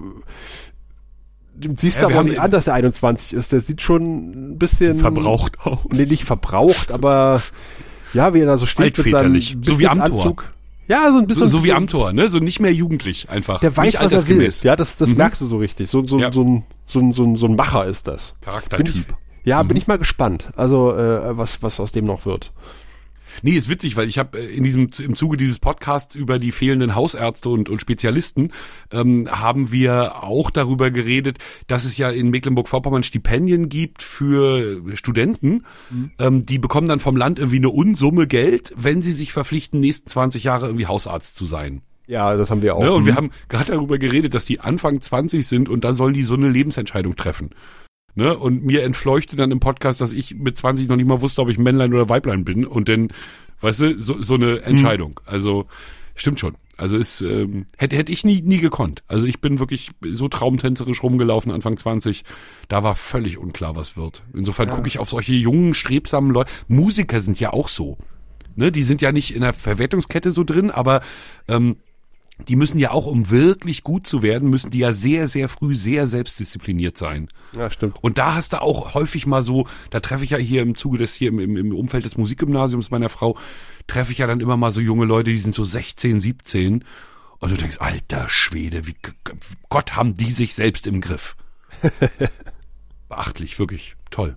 du 1.56 1.74
siehst 1.76 2.00
Ja, 2.00 2.08
aber 2.08 2.24
nicht 2.24 2.40
an, 2.40 2.50
dass 2.50 2.66
er 2.66 2.74
21 2.74 3.34
ist. 3.34 3.52
Der 3.52 3.60
sieht 3.60 3.82
schon 3.82 4.52
ein 4.52 4.58
bisschen 4.58 4.98
verbraucht 4.98 5.58
aus. 5.60 5.78
Nee, 5.92 6.06
nicht 6.06 6.24
verbraucht, 6.24 6.90
aber 6.90 7.42
ja, 8.14 8.34
wie 8.34 8.40
er 8.40 8.46
da 8.46 8.56
so 8.56 8.66
steht 8.66 8.96
mit 8.96 9.10
seinem 9.10 9.40
so 9.40 9.78
wie 9.78 9.86
Amthor. 9.86 10.08
Businessanzug. 10.08 10.52
Ja, 10.90 11.12
so 11.12 11.18
ein 11.18 11.26
bisschen. 11.28 11.46
So, 11.46 11.58
so 11.58 11.64
wie 11.64 11.72
Amtor, 11.72 12.12
ne? 12.12 12.28
So 12.28 12.38
nicht 12.40 12.58
mehr 12.58 12.72
jugendlich 12.74 13.30
einfach. 13.30 13.60
Der 13.60 13.76
weiß, 13.76 13.86
nicht 14.00 14.02
was 14.02 14.12
er 14.12 14.28
will. 14.28 14.50
Ja, 14.62 14.74
das, 14.74 14.96
das 14.96 15.10
Mhm. 15.10 15.16
merkst 15.18 15.40
du 15.40 15.46
so 15.46 15.58
richtig. 15.58 15.88
So, 15.88 16.04
so, 16.06 16.18
Ja. 16.18 16.32
so, 16.32 16.42
ein, 16.42 16.64
so, 16.86 16.98
ein, 16.98 17.12
so, 17.12 17.22
ein, 17.22 17.36
so 17.36 17.46
ein 17.46 17.54
Macher 17.54 17.86
ist 17.86 18.08
das. 18.08 18.32
Bin 18.32 18.38
ich, 18.40 18.44
Charaktertyp. 18.46 19.06
ja, 19.44 19.62
bin 19.62 19.76
ich 19.76 19.86
mal 19.86 19.98
gespannt. 19.98 20.48
Also, 20.56 20.92
äh, 20.96 21.38
was, 21.38 21.62
was 21.62 21.78
aus 21.78 21.92
dem 21.92 22.06
noch 22.06 22.26
wird. 22.26 22.52
Nee, 23.42 23.52
ist 23.52 23.68
witzig, 23.68 23.96
weil 23.96 24.08
ich 24.08 24.18
habe 24.18 24.38
in 24.38 24.64
diesem 24.64 24.90
im 25.02 25.16
Zuge 25.16 25.36
dieses 25.36 25.58
Podcasts 25.58 26.14
über 26.14 26.38
die 26.38 26.52
fehlenden 26.52 26.94
Hausärzte 26.94 27.48
und, 27.48 27.68
und 27.68 27.80
Spezialisten 27.80 28.52
ähm, 28.90 29.28
haben 29.30 29.72
wir 29.72 30.22
auch 30.22 30.50
darüber 30.50 30.90
geredet, 30.90 31.38
dass 31.66 31.84
es 31.84 31.96
ja 31.96 32.10
in 32.10 32.30
Mecklenburg-Vorpommern 32.30 33.02
Stipendien 33.02 33.68
gibt 33.68 34.02
für 34.02 34.82
Studenten. 34.96 35.64
Ähm, 36.18 36.46
die 36.46 36.58
bekommen 36.58 36.88
dann 36.88 37.00
vom 37.00 37.16
Land 37.16 37.38
irgendwie 37.38 37.58
eine 37.58 37.70
Unsumme 37.70 38.26
Geld, 38.26 38.72
wenn 38.76 39.02
sie 39.02 39.12
sich 39.12 39.32
verpflichten, 39.32 39.80
nächsten 39.80 40.08
20 40.08 40.44
Jahre 40.44 40.66
irgendwie 40.66 40.86
Hausarzt 40.86 41.36
zu 41.36 41.46
sein. 41.46 41.82
Ja, 42.06 42.36
das 42.36 42.50
haben 42.50 42.60
wir 42.62 42.74
auch. 42.74 42.82
Ne? 42.82 42.92
Und 42.92 43.06
wir 43.06 43.12
Mhm. 43.12 43.16
haben 43.16 43.30
gerade 43.48 43.72
darüber 43.72 43.96
geredet, 43.98 44.34
dass 44.34 44.44
die 44.44 44.58
Anfang 44.58 45.00
20 45.00 45.46
sind 45.46 45.68
und 45.68 45.84
dann 45.84 45.94
sollen 45.94 46.12
die 46.14 46.24
so 46.24 46.34
eine 46.34 46.48
Lebensentscheidung 46.48 47.14
treffen. 47.14 47.50
Ne? 48.14 48.36
Und 48.36 48.64
mir 48.64 48.82
entfleuchte 48.82 49.36
dann 49.36 49.50
im 49.50 49.60
Podcast, 49.60 50.00
dass 50.00 50.12
ich 50.12 50.34
mit 50.34 50.56
20 50.56 50.88
noch 50.88 50.96
nicht 50.96 51.06
mal 51.06 51.20
wusste, 51.20 51.42
ob 51.42 51.48
ich 51.48 51.58
Männlein 51.58 51.92
oder 51.94 52.08
Weiblein 52.08 52.44
bin. 52.44 52.66
Und 52.66 52.88
dann, 52.88 53.08
weißt 53.60 53.80
du, 53.80 54.00
so, 54.00 54.20
so 54.22 54.34
eine 54.34 54.62
Entscheidung. 54.62 55.20
Also 55.26 55.66
stimmt 56.14 56.40
schon. 56.40 56.56
Also 56.76 56.96
ist, 56.96 57.20
ähm, 57.20 57.66
hätte 57.76 57.96
hätte 57.96 58.10
ich 58.10 58.24
nie, 58.24 58.40
nie 58.40 58.58
gekonnt. 58.58 59.02
Also 59.06 59.26
ich 59.26 59.42
bin 59.42 59.58
wirklich 59.58 59.90
so 60.12 60.28
traumtänzerisch 60.28 61.02
rumgelaufen, 61.02 61.52
Anfang 61.52 61.76
20. 61.76 62.24
Da 62.68 62.82
war 62.82 62.94
völlig 62.94 63.36
unklar, 63.36 63.76
was 63.76 63.98
wird. 63.98 64.22
Insofern 64.32 64.70
gucke 64.70 64.88
ich 64.88 64.98
auf 64.98 65.10
solche 65.10 65.34
jungen, 65.34 65.74
strebsamen 65.74 66.30
Leute. 66.30 66.50
Musiker 66.68 67.20
sind 67.20 67.38
ja 67.38 67.52
auch 67.52 67.68
so. 67.68 67.98
Ne? 68.56 68.72
Die 68.72 68.82
sind 68.82 69.02
ja 69.02 69.12
nicht 69.12 69.34
in 69.34 69.42
der 69.42 69.52
Verwertungskette 69.52 70.30
so 70.30 70.42
drin, 70.42 70.70
aber 70.70 71.02
ähm, 71.48 71.76
die 72.48 72.56
müssen 72.56 72.78
ja 72.78 72.90
auch, 72.90 73.06
um 73.06 73.30
wirklich 73.30 73.82
gut 73.82 74.06
zu 74.06 74.22
werden, 74.22 74.50
müssen 74.50 74.70
die 74.70 74.78
ja 74.78 74.92
sehr, 74.92 75.28
sehr 75.28 75.48
früh 75.48 75.74
sehr 75.74 76.06
selbstdiszipliniert 76.06 76.98
sein. 76.98 77.28
Ja, 77.56 77.70
stimmt. 77.70 77.96
Und 78.02 78.18
da 78.18 78.34
hast 78.34 78.52
du 78.52 78.62
auch 78.62 78.94
häufig 78.94 79.26
mal 79.26 79.42
so, 79.42 79.66
da 79.90 80.00
treffe 80.00 80.24
ich 80.24 80.30
ja 80.30 80.38
hier 80.38 80.62
im 80.62 80.74
Zuge 80.74 80.98
des, 80.98 81.14
hier 81.14 81.28
im, 81.28 81.56
im, 81.56 81.74
Umfeld 81.74 82.04
des 82.04 82.16
Musikgymnasiums 82.16 82.90
meiner 82.90 83.08
Frau, 83.08 83.36
treffe 83.86 84.12
ich 84.12 84.18
ja 84.18 84.26
dann 84.26 84.40
immer 84.40 84.56
mal 84.56 84.72
so 84.72 84.80
junge 84.80 85.04
Leute, 85.04 85.30
die 85.30 85.38
sind 85.38 85.54
so 85.54 85.64
16, 85.64 86.20
17. 86.20 86.84
Und 87.38 87.50
du 87.50 87.56
denkst, 87.56 87.78
alter 87.80 88.28
Schwede, 88.28 88.86
wie 88.86 88.94
Gott 89.68 89.96
haben 89.96 90.14
die 90.14 90.30
sich 90.30 90.54
selbst 90.54 90.86
im 90.86 91.00
Griff. 91.00 91.36
Beachtlich, 93.08 93.58
wirklich 93.58 93.96
toll. 94.10 94.36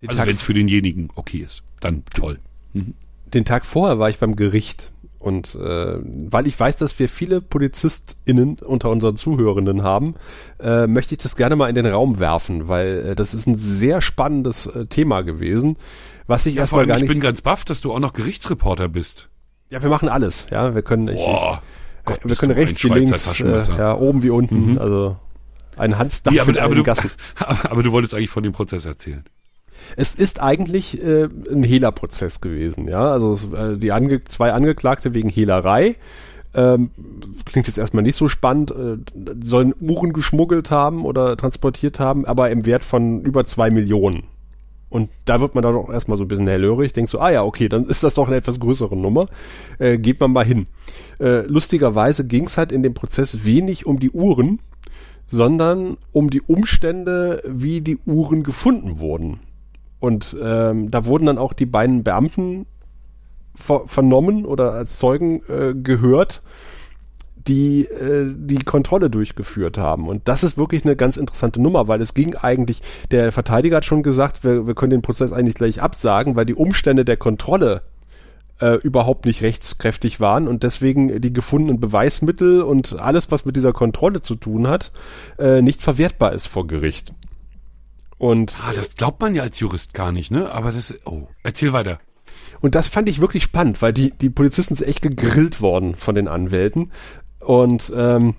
Den, 0.00 0.10
Also 0.10 0.22
wenn 0.22 0.36
es 0.36 0.42
für 0.42 0.54
denjenigen 0.54 1.10
okay 1.14 1.38
ist, 1.38 1.62
dann 1.80 2.04
toll. 2.14 2.38
den 2.72 3.44
Tag 3.44 3.66
vorher 3.66 3.98
war 3.98 4.08
ich 4.08 4.18
beim 4.18 4.36
Gericht. 4.36 4.92
Und 5.26 5.56
äh, 5.56 5.96
weil 6.30 6.46
ich 6.46 6.58
weiß, 6.58 6.76
dass 6.76 6.96
wir 7.00 7.08
viele 7.08 7.40
PolizistInnen 7.40 8.58
unter 8.60 8.90
unseren 8.90 9.16
Zuhörenden 9.16 9.82
haben, 9.82 10.14
äh, 10.60 10.86
möchte 10.86 11.14
ich 11.14 11.18
das 11.18 11.34
gerne 11.34 11.56
mal 11.56 11.68
in 11.68 11.74
den 11.74 11.84
Raum 11.86 12.20
werfen, 12.20 12.68
weil 12.68 13.08
äh, 13.08 13.14
das 13.16 13.34
ist 13.34 13.46
ein 13.48 13.56
sehr 13.56 14.00
spannendes 14.00 14.66
äh, 14.66 14.86
Thema 14.86 15.22
gewesen, 15.22 15.78
was 16.28 16.46
ich 16.46 16.54
Ja, 16.54 16.60
erstmal 16.60 16.86
gar 16.86 16.96
ich 16.96 17.02
nicht. 17.02 17.10
bin 17.12 17.20
ganz 17.20 17.40
baff, 17.40 17.64
dass 17.64 17.80
du 17.80 17.92
auch 17.92 17.98
noch 17.98 18.12
Gerichtsreporter 18.12 18.88
bist. 18.88 19.28
ja, 19.68 19.82
wir 19.82 19.90
machen 19.90 20.08
alles. 20.08 20.46
Ja, 20.52 20.74
wir 20.76 20.82
können, 20.82 21.08
ich, 21.08 21.16
Boah, 21.16 21.60
ich, 21.98 22.04
Gott, 22.04 22.20
wir 22.22 22.36
können 22.36 22.52
rechts 22.52 22.84
wie 22.84 22.88
links, 22.88 23.40
äh, 23.40 23.58
ja, 23.76 23.96
oben 23.96 24.22
wie 24.22 24.30
unten. 24.30 24.72
Mhm. 24.72 24.78
Also 24.78 25.16
ein 25.76 25.98
Hansdampf 25.98 26.34
Nee, 26.36 26.40
aber, 26.40 26.50
in 26.50 26.56
aber, 26.58 26.66
allen 26.66 26.76
du, 26.76 26.82
Gassen. 26.84 27.10
aber 27.64 27.82
du 27.82 27.90
wolltest 27.90 28.14
eigentlich 28.14 28.30
von 28.30 28.44
dem 28.44 28.52
Prozess 28.52 28.84
erzählen. 28.86 29.24
Es 29.96 30.14
ist 30.14 30.42
eigentlich 30.42 31.02
äh, 31.02 31.28
ein 31.50 31.62
Hehlerprozess 31.62 32.40
gewesen, 32.40 32.88
ja. 32.88 33.10
Also 33.10 33.54
äh, 33.54 33.76
die 33.76 33.92
ange 33.92 34.24
zwei 34.24 34.52
Angeklagte 34.52 35.14
wegen 35.14 35.28
Hehlerei. 35.28 35.96
Ähm, 36.54 36.90
klingt 37.44 37.66
jetzt 37.66 37.76
erstmal 37.76 38.02
nicht 38.02 38.16
so 38.16 38.28
spannend, 38.28 38.70
äh, 38.70 38.96
sollen 39.44 39.74
Uhren 39.78 40.14
geschmuggelt 40.14 40.70
haben 40.70 41.04
oder 41.04 41.36
transportiert 41.36 42.00
haben, 42.00 42.24
aber 42.24 42.50
im 42.50 42.64
Wert 42.64 42.82
von 42.82 43.20
über 43.20 43.44
zwei 43.44 43.70
Millionen. 43.70 44.24
Und 44.88 45.10
da 45.24 45.40
wird 45.40 45.54
man 45.54 45.62
dann 45.62 45.74
auch 45.74 45.90
erstmal 45.90 46.16
so 46.16 46.24
ein 46.24 46.28
bisschen 46.28 46.46
hellhörig, 46.46 46.92
denkt 46.92 47.10
so, 47.10 47.20
ah 47.20 47.30
ja, 47.30 47.42
okay, 47.42 47.68
dann 47.68 47.84
ist 47.84 48.04
das 48.04 48.14
doch 48.14 48.28
eine 48.28 48.36
etwas 48.36 48.60
größere 48.60 48.96
Nummer. 48.96 49.28
Äh, 49.78 49.98
geht 49.98 50.20
man 50.20 50.32
mal 50.32 50.44
hin. 50.44 50.66
Äh, 51.18 51.40
lustigerweise 51.46 52.24
ging 52.26 52.44
es 52.44 52.56
halt 52.56 52.72
in 52.72 52.82
dem 52.82 52.94
Prozess 52.94 53.44
wenig 53.44 53.84
um 53.84 53.98
die 53.98 54.10
Uhren, 54.10 54.60
sondern 55.26 55.98
um 56.12 56.30
die 56.30 56.40
Umstände, 56.40 57.42
wie 57.46 57.80
die 57.80 57.98
Uhren 58.06 58.42
gefunden 58.44 58.98
wurden. 58.98 59.40
Und 60.06 60.36
ähm, 60.40 60.88
da 60.88 61.04
wurden 61.04 61.26
dann 61.26 61.36
auch 61.36 61.52
die 61.52 61.66
beiden 61.66 62.04
Beamten 62.04 62.66
ver 63.56 63.82
vernommen 63.86 64.44
oder 64.44 64.72
als 64.72 65.00
Zeugen 65.00 65.42
äh, 65.48 65.74
gehört, 65.74 66.42
die 67.48 67.86
äh, 67.86 68.32
die 68.32 68.58
Kontrolle 68.58 69.10
durchgeführt 69.10 69.78
haben. 69.78 70.06
Und 70.06 70.28
das 70.28 70.44
ist 70.44 70.56
wirklich 70.56 70.84
eine 70.84 70.94
ganz 70.94 71.16
interessante 71.16 71.60
Nummer, 71.60 71.88
weil 71.88 72.00
es 72.00 72.14
ging 72.14 72.36
eigentlich, 72.36 72.82
der 73.10 73.32
Verteidiger 73.32 73.78
hat 73.78 73.84
schon 73.84 74.04
gesagt, 74.04 74.44
wir, 74.44 74.68
wir 74.68 74.76
können 74.76 74.90
den 74.90 75.02
Prozess 75.02 75.32
eigentlich 75.32 75.56
gleich 75.56 75.82
absagen, 75.82 76.36
weil 76.36 76.46
die 76.46 76.54
Umstände 76.54 77.04
der 77.04 77.16
Kontrolle 77.16 77.82
äh, 78.60 78.76
überhaupt 78.76 79.26
nicht 79.26 79.42
rechtskräftig 79.42 80.20
waren 80.20 80.46
und 80.46 80.62
deswegen 80.62 81.20
die 81.20 81.32
gefundenen 81.32 81.80
Beweismittel 81.80 82.62
und 82.62 83.00
alles, 83.00 83.32
was 83.32 83.44
mit 83.44 83.56
dieser 83.56 83.72
Kontrolle 83.72 84.22
zu 84.22 84.36
tun 84.36 84.68
hat, 84.68 84.92
äh, 85.40 85.62
nicht 85.62 85.82
verwertbar 85.82 86.32
ist 86.32 86.46
vor 86.46 86.68
Gericht. 86.68 87.12
Und 88.18 88.60
Ah, 88.62 88.72
das 88.74 88.94
glaubt 88.94 89.20
man 89.20 89.34
ja 89.34 89.42
als 89.42 89.60
Jurist 89.60 89.94
gar 89.94 90.12
nicht, 90.12 90.30
ne? 90.30 90.50
Aber 90.50 90.72
das, 90.72 90.94
oh, 91.04 91.28
erzähl 91.42 91.72
weiter. 91.72 91.98
Und 92.62 92.74
das 92.74 92.88
fand 92.88 93.08
ich 93.08 93.20
wirklich 93.20 93.42
spannend, 93.42 93.82
weil 93.82 93.92
die, 93.92 94.10
die 94.10 94.30
Polizisten 94.30 94.74
sind 94.76 94.88
echt 94.88 95.02
gegrillt 95.02 95.60
worden 95.60 95.94
von 95.94 96.14
den 96.14 96.26
Anwälten. 96.26 96.90
Und 97.40 97.92
ähm, 97.94 98.34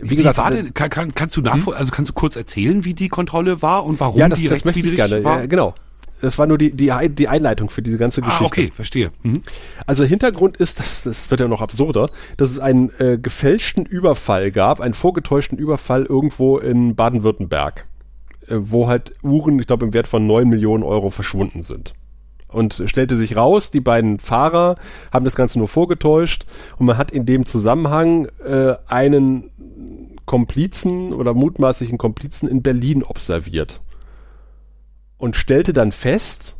wie, 0.00 0.16
gesagt, 0.16 0.38
war 0.38 0.50
äh, 0.52 0.56
denn, 0.56 0.74
kann, 0.74 0.90
kann, 0.90 1.14
kannst 1.14 1.36
du 1.36 1.40
nachvoll, 1.40 1.74
also 1.74 1.92
kannst 1.92 2.10
du 2.10 2.14
kurz 2.14 2.36
erzählen, 2.36 2.84
wie 2.84 2.94
die 2.94 3.08
Kontrolle 3.08 3.62
war 3.62 3.84
und 3.84 4.00
warum 4.00 4.18
ja, 4.18 4.28
das, 4.28 4.40
die 4.40 4.48
das 4.48 4.64
möchte 4.64 4.80
ich 4.80 4.96
gerne. 4.96 5.24
war? 5.24 5.40
Ja, 5.40 5.46
genau. 5.46 5.74
Das 6.20 6.38
war 6.38 6.46
nur 6.46 6.56
die, 6.56 6.72
die, 6.72 6.92
die 7.10 7.28
Einleitung 7.28 7.68
für 7.68 7.82
diese 7.82 7.98
ganze 7.98 8.22
Geschichte. 8.22 8.44
ah, 8.44 8.46
okay, 8.46 8.72
verstehe. 8.74 9.10
Mhm. 9.22 9.42
Also 9.86 10.04
Hintergrund 10.04 10.56
ist, 10.56 10.78
das, 10.80 11.02
das 11.02 11.30
wird 11.30 11.40
ja 11.40 11.48
noch 11.48 11.60
absurder, 11.60 12.10
dass 12.38 12.50
es 12.50 12.58
einen 12.58 12.90
äh, 12.98 13.18
gefälschten 13.18 13.84
Überfall 13.84 14.50
gab, 14.50 14.80
einen 14.80 14.94
vorgetäuschten 14.94 15.58
Überfall 15.58 16.04
irgendwo 16.04 16.58
in 16.58 16.94
Baden-Württemberg, 16.94 17.86
wo 18.48 18.88
halt 18.88 19.12
Uhren, 19.22 19.58
ich 19.58 19.66
glaube, 19.66 19.86
im 19.86 19.94
Wert 19.94 20.08
von 20.08 20.26
neun 20.26 20.48
Millionen 20.48 20.82
Euro 20.82 21.10
verschwunden 21.10 21.62
sind. 21.62 21.94
Und 22.48 22.82
stellte 22.86 23.16
sich 23.16 23.36
raus, 23.36 23.70
die 23.70 23.80
beiden 23.80 24.18
Fahrer 24.18 24.76
haben 25.12 25.24
das 25.24 25.34
Ganze 25.34 25.58
nur 25.58 25.68
vorgetäuscht 25.68 26.46
und 26.78 26.86
man 26.86 26.96
hat 26.96 27.10
in 27.10 27.26
dem 27.26 27.44
Zusammenhang 27.44 28.28
äh, 28.44 28.74
einen 28.86 29.50
Komplizen 30.26 31.12
oder 31.12 31.34
mutmaßlichen 31.34 31.98
Komplizen 31.98 32.48
in 32.48 32.62
Berlin 32.62 33.02
observiert 33.02 33.80
und 35.18 35.36
stellte 35.36 35.72
dann 35.72 35.92
fest, 35.92 36.56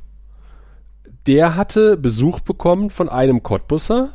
der 1.27 1.57
hatte 1.57 1.97
Besuch 1.97 2.41
bekommen 2.41 2.91
von 2.91 3.09
einem 3.09 3.43
Cottbusser, 3.43 4.11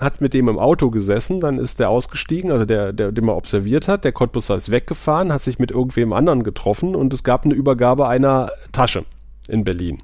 hat 0.00 0.20
mit 0.20 0.34
dem 0.34 0.48
im 0.48 0.58
Auto 0.58 0.90
gesessen, 0.90 1.40
dann 1.40 1.58
ist 1.58 1.78
der 1.78 1.90
ausgestiegen, 1.90 2.50
also 2.50 2.64
der, 2.64 2.92
der, 2.92 3.12
den 3.12 3.24
man 3.24 3.36
observiert 3.36 3.86
hat, 3.88 4.04
der 4.04 4.12
Cottbusser 4.12 4.54
ist 4.54 4.70
weggefahren, 4.70 5.32
hat 5.32 5.42
sich 5.42 5.58
mit 5.58 5.70
irgendwem 5.70 6.12
anderen 6.12 6.42
getroffen 6.42 6.94
und 6.96 7.12
es 7.12 7.22
gab 7.22 7.44
eine 7.44 7.54
Übergabe 7.54 8.08
einer 8.08 8.50
Tasche 8.72 9.04
in 9.48 9.64
Berlin. 9.64 10.02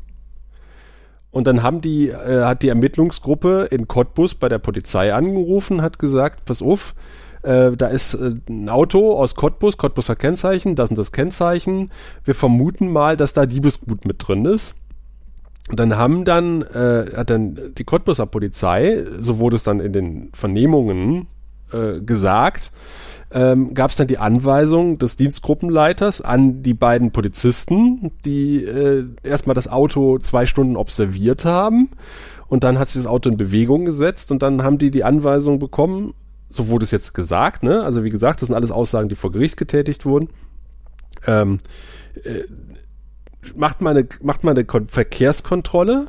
Und 1.31 1.47
dann 1.47 1.63
haben 1.63 1.81
die, 1.81 2.09
äh, 2.09 2.45
hat 2.45 2.63
die 2.63 2.69
Ermittlungsgruppe 2.69 3.69
in 3.71 3.89
Cottbus 3.89 4.35
bei 4.35 4.49
der 4.49 4.59
Polizei 4.59 5.13
angerufen, 5.13 5.83
hat 5.83 5.99
gesagt, 5.99 6.45
pass 6.45 6.63
auf, 6.63 6.95
äh, 7.43 7.73
da 7.73 7.89
ist 7.89 8.15
äh, 8.15 8.35
ein 8.49 8.69
Auto 8.69 9.17
aus 9.19 9.35
Cottbus, 9.35 9.77
Cottbuser 9.77 10.17
Kennzeichen, 10.17 10.75
das 10.75 10.89
sind 10.89 10.99
das 10.99 11.13
Kennzeichen. 11.13 11.91
Wir 12.25 12.35
vermuten 12.35 12.91
mal, 12.91 13.17
dass 13.17 13.33
da 13.33 13.47
Diebesgut 13.47 14.05
mit 14.05 14.27
drin 14.27 14.45
ist. 14.47 14.77
Dann 15.73 15.97
haben 15.97 16.25
dann, 16.25 16.63
äh, 16.63 17.13
hat 17.17 17.31
dann 17.31 17.75
die 17.77 17.85
Cottbuser 17.85 18.27
Polizei, 18.27 19.05
so 19.19 19.39
wurde 19.39 19.57
es 19.57 19.65
dann 19.65 19.81
in 19.81 19.93
den 19.93 20.31
Vernehmungen 20.33 21.27
äh, 21.73 22.01
gesagt, 22.01 22.71
ähm, 23.33 23.75
gab 23.75 23.91
es 23.91 23.97
dann 23.97 24.07
die 24.07 24.19
Anweisung 24.19 24.99
des 24.99 25.17
Dienstgruppenleiters 25.17 26.21
an 26.21 26.63
die 26.63 26.75
beiden 26.75 27.11
Polizisten, 27.11 28.13
die 28.25 28.63
äh, 28.63 29.07
erstmal 29.25 29.55
das 29.55 29.67
Auto 29.67 30.19
zwei 30.19 30.47
Stunden 30.47 30.77
observiert 30.77 31.45
haben 31.45 31.91
und 32.49 32.63
dann 32.63 32.79
hat 32.79 32.89
sich 32.89 33.03
das 33.03 33.11
Auto 33.11 33.29
in 33.29 33.37
Bewegung 33.37 33.85
gesetzt 33.85 34.31
und 34.31 34.43
dann 34.43 34.63
haben 34.63 34.79
die 34.79 34.93
die 34.93 35.03
Anweisung 35.03 35.59
bekommen, 35.59 36.15
so 36.49 36.69
wurde 36.69 36.85
es 36.85 36.93
jetzt 36.93 37.13
gesagt, 37.13 37.65
ne? 37.65 37.83
Also 37.83 38.05
wie 38.05 38.11
gesagt, 38.11 38.41
das 38.41 38.47
sind 38.47 38.55
alles 38.55 38.71
Aussagen, 38.71 39.09
die 39.09 39.17
vor 39.17 39.33
Gericht 39.33 39.57
getätigt 39.57 40.07
wurden. 40.07 40.29
Ähm, 41.27 41.59
äh, 42.23 42.45
macht 43.55 43.81
mal 43.81 43.91
eine, 43.91 44.09
macht 44.23 44.45
mal 44.45 44.53
eine 44.53 44.65
Kon 44.65 44.89
Verkehrskontrolle, 44.89 46.09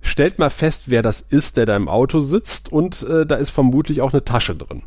stellt 0.00 0.38
mal 0.38 0.50
fest, 0.50 0.84
wer 0.86 1.02
das 1.02 1.20
ist, 1.20 1.56
der 1.56 1.66
da 1.66 1.76
im 1.76 1.88
Auto 1.88 2.20
sitzt 2.20 2.70
und 2.70 3.02
äh, 3.02 3.26
da 3.26 3.36
ist 3.36 3.50
vermutlich 3.50 4.02
auch 4.02 4.12
eine 4.12 4.24
Tasche 4.24 4.54
drin. 4.54 4.82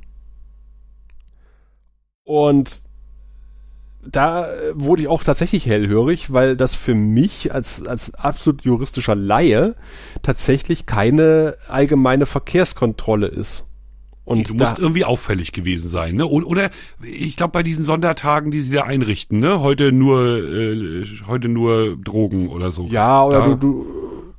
Und 2.23 2.83
da 4.05 4.53
äh, 4.53 4.71
wurde 4.73 5.01
ich 5.01 5.07
auch 5.07 5.23
tatsächlich 5.23 5.65
hellhörig, 5.65 6.31
weil 6.31 6.55
das 6.55 6.75
für 6.75 6.95
mich 6.95 7.53
als, 7.53 7.85
als 7.85 8.13
absolut 8.15 8.63
juristischer 8.63 9.15
Laie 9.15 9.75
tatsächlich 10.21 10.85
keine 10.85 11.57
allgemeine 11.67 12.25
Verkehrskontrolle 12.25 13.27
ist. 13.27 13.65
Und 14.27 14.49
du 14.49 14.55
musst 14.55 14.77
irgendwie 14.77 15.05
auffällig 15.05 15.53
gewesen 15.53 15.87
sein, 15.87 16.15
ne? 16.15 16.27
Oder 16.27 16.69
ich 17.01 17.37
glaube 17.37 17.53
bei 17.53 17.63
diesen 17.63 17.85
Sondertagen, 17.85 18.51
die 18.51 18.59
sie 18.59 18.73
da 18.73 18.83
einrichten, 18.83 19.39
ne? 19.39 19.61
Heute 19.61 19.93
nur 19.93 20.39
äh, 20.39 21.05
heute 21.27 21.47
nur 21.47 21.95
Drogen 21.95 22.49
oder 22.49 22.73
so. 22.73 22.87
Ja, 22.87 23.23
oder 23.23 23.39
da, 23.39 23.55
du, 23.55 23.85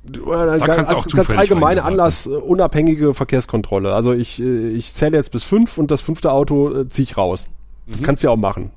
du 0.03 0.25
oder 0.25 0.59
da 0.59 0.67
ganz, 0.67 0.91
auch 0.91 1.07
ganz 1.07 1.31
allgemeine 1.31 1.83
Anlass 1.83 2.27
äh, 2.27 2.29
unabhängige 2.29 3.15
Verkehrskontrolle. 3.15 3.95
Also 3.95 4.13
ich 4.13 4.39
äh, 4.39 4.69
ich 4.69 4.93
zähle 4.93 5.17
jetzt 5.17 5.31
bis 5.31 5.43
fünf 5.43 5.79
und 5.79 5.89
das 5.89 6.01
fünfte 6.01 6.31
Auto 6.33 6.71
äh, 6.71 6.87
ziehe 6.87 7.05
ich 7.05 7.17
raus. 7.17 7.47
Das 7.87 8.01
mhm. 8.01 8.05
kannst 8.05 8.23
du 8.23 8.27
ja 8.27 8.31
auch 8.33 8.37
machen. 8.37 8.69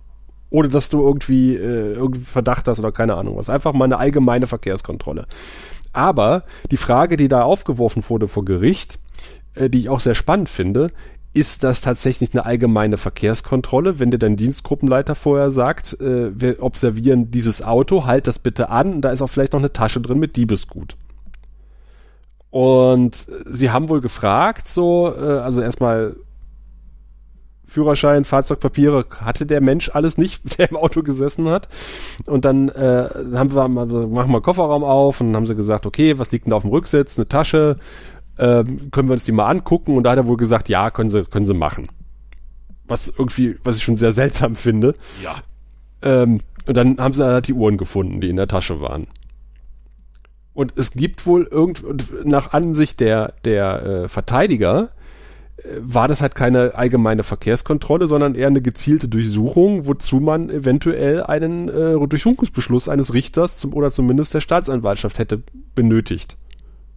Ohne 0.49 0.71
dass 0.71 0.89
du 0.89 1.03
irgendwie, 1.03 1.55
äh, 1.55 1.93
irgendwie 1.93 2.25
Verdacht 2.25 2.69
hast 2.69 2.79
oder 2.79 2.91
keine 2.91 3.17
Ahnung 3.17 3.37
was. 3.37 3.51
Einfach 3.51 3.75
mal 3.75 3.85
eine 3.85 3.99
allgemeine 3.99 4.47
Verkehrskontrolle. 4.47 5.27
Aber 5.93 6.45
die 6.71 6.79
Frage, 6.79 7.19
die 7.19 7.29
da 7.29 7.43
aufgeworfen 7.43 8.03
wurde 8.09 8.29
vor 8.29 8.47
Gericht, 8.47 8.99
die 9.57 9.79
ich 9.79 9.89
auch 9.89 10.01
sehr 10.01 10.15
spannend 10.15 10.49
finde, 10.49 10.91
ist 11.35 11.65
das 11.65 11.81
tatsächlich 11.81 12.35
eine 12.35 12.45
allgemeine 12.45 12.99
Verkehrskontrolle, 12.99 13.99
wenn 13.99 14.11
dir 14.11 14.19
dein 14.19 14.37
Dienstgruppenleiter 14.37 15.15
vorher 15.15 15.51
sagt, 15.51 15.99
äh, 16.01 16.39
wir 16.39 16.63
observieren 16.63 17.31
dieses 17.31 17.63
Auto, 17.63 18.05
halt 18.05 18.27
das 18.27 18.39
bitte 18.39 18.69
an, 18.69 19.01
da 19.01 19.11
ist 19.11 19.23
auch 19.23 19.29
vielleicht 19.29 19.55
noch 19.55 19.61
eine 19.61 19.73
Tasche 19.73 20.01
drin 20.01 20.19
mit 20.19 20.37
Diebesgut. 20.37 20.97
Und 22.51 23.29
sie 23.47 23.71
haben 23.71 23.89
wohl 23.89 24.03
gefragt, 24.03 24.69
so, 24.69 25.11
äh, 25.17 25.39
also 25.39 25.63
erstmal 25.63 26.17
Führerschein, 27.65 28.25
Fahrzeugpapiere 28.25 29.07
hatte 29.23 29.47
der 29.47 29.63
Mensch 29.63 29.91
alles 29.95 30.19
nicht, 30.19 30.59
der 30.59 30.71
im 30.71 30.77
Auto 30.77 31.03
gesessen 31.03 31.49
hat. 31.49 31.69
Und 32.27 32.45
dann 32.45 32.69
äh, 32.69 33.09
haben 33.35 33.55
wir, 33.55 33.81
also 33.81 34.07
machen 34.07 34.33
wir 34.33 34.43
Kofferraum 34.43 34.85
auf 34.85 35.23
und 35.23 35.29
dann 35.29 35.37
haben 35.37 35.47
sie 35.47 35.55
gesagt, 35.55 35.87
okay, 35.87 36.19
was 36.19 36.31
liegt 36.31 36.45
denn 36.45 36.51
da 36.51 36.57
auf 36.57 36.63
dem 36.63 36.71
Rücksitz? 36.73 37.19
Eine 37.19 37.27
Tasche, 37.27 37.77
ähm, 38.39 38.91
können 38.91 39.09
wir 39.09 39.15
uns 39.15 39.25
die 39.25 39.33
mal 39.33 39.49
angucken? 39.49 39.97
Und 39.97 40.05
da 40.05 40.11
hat 40.11 40.19
er 40.19 40.27
wohl 40.27 40.37
gesagt, 40.37 40.69
ja, 40.69 40.91
können 40.91 41.11
sie, 41.11 41.25
können 41.25 41.47
sie 41.47 41.55
machen. 41.55 41.89
Was 42.87 43.09
irgendwie, 43.09 43.57
was 43.65 43.77
ich 43.77 43.85
schon 43.85 43.97
sehr 43.97 44.13
seltsam 44.13 44.57
finde. 44.57 44.95
Ja. 45.23 45.43
Ähm, 46.03 46.41
und 46.67 46.77
dann 46.77 46.99
haben 46.99 47.15
sie 47.15 47.25
halt 47.25 47.49
die 47.49 47.55
Uhren 47.55 47.77
gefunden, 47.77 48.21
die 48.21 48.29
in 48.29 48.37
der 48.37 48.49
Tasche 48.49 48.81
waren. 48.81 49.07
Und 50.55 50.75
es 50.77 50.93
gibt 50.93 51.27
wohl 51.27 51.45
irgend, 51.45 51.83
nach 52.27 52.53
Ansicht 52.53 53.01
der, 53.01 53.35
der 53.45 53.83
äh, 53.83 54.09
Verteidiger, 54.09 54.91
äh, 55.57 55.63
war 55.81 56.09
das 56.09 56.21
halt 56.21 56.35
keine 56.35 56.75
allgemeine 56.75 57.23
Verkehrskontrolle, 57.23 58.07
sondern 58.07 58.35
eher 58.35 58.49
eine 58.49 58.61
gezielte 58.61 59.09
Durchsuchung, 59.09 59.87
wozu 59.87 60.21
man 60.21 60.51
eventuell 60.51 61.23
einen 61.23 61.69
äh, 61.69 62.07
Durchsuchungsbeschluss 62.07 62.89
eines 62.89 63.15
Richters 63.15 63.59
zum, 63.59 63.73
oder 63.73 63.91
zumindest 63.91 64.35
der 64.35 64.41
Staatsanwaltschaft 64.41 65.19
hätte 65.19 65.43
benötigt. 65.75 66.37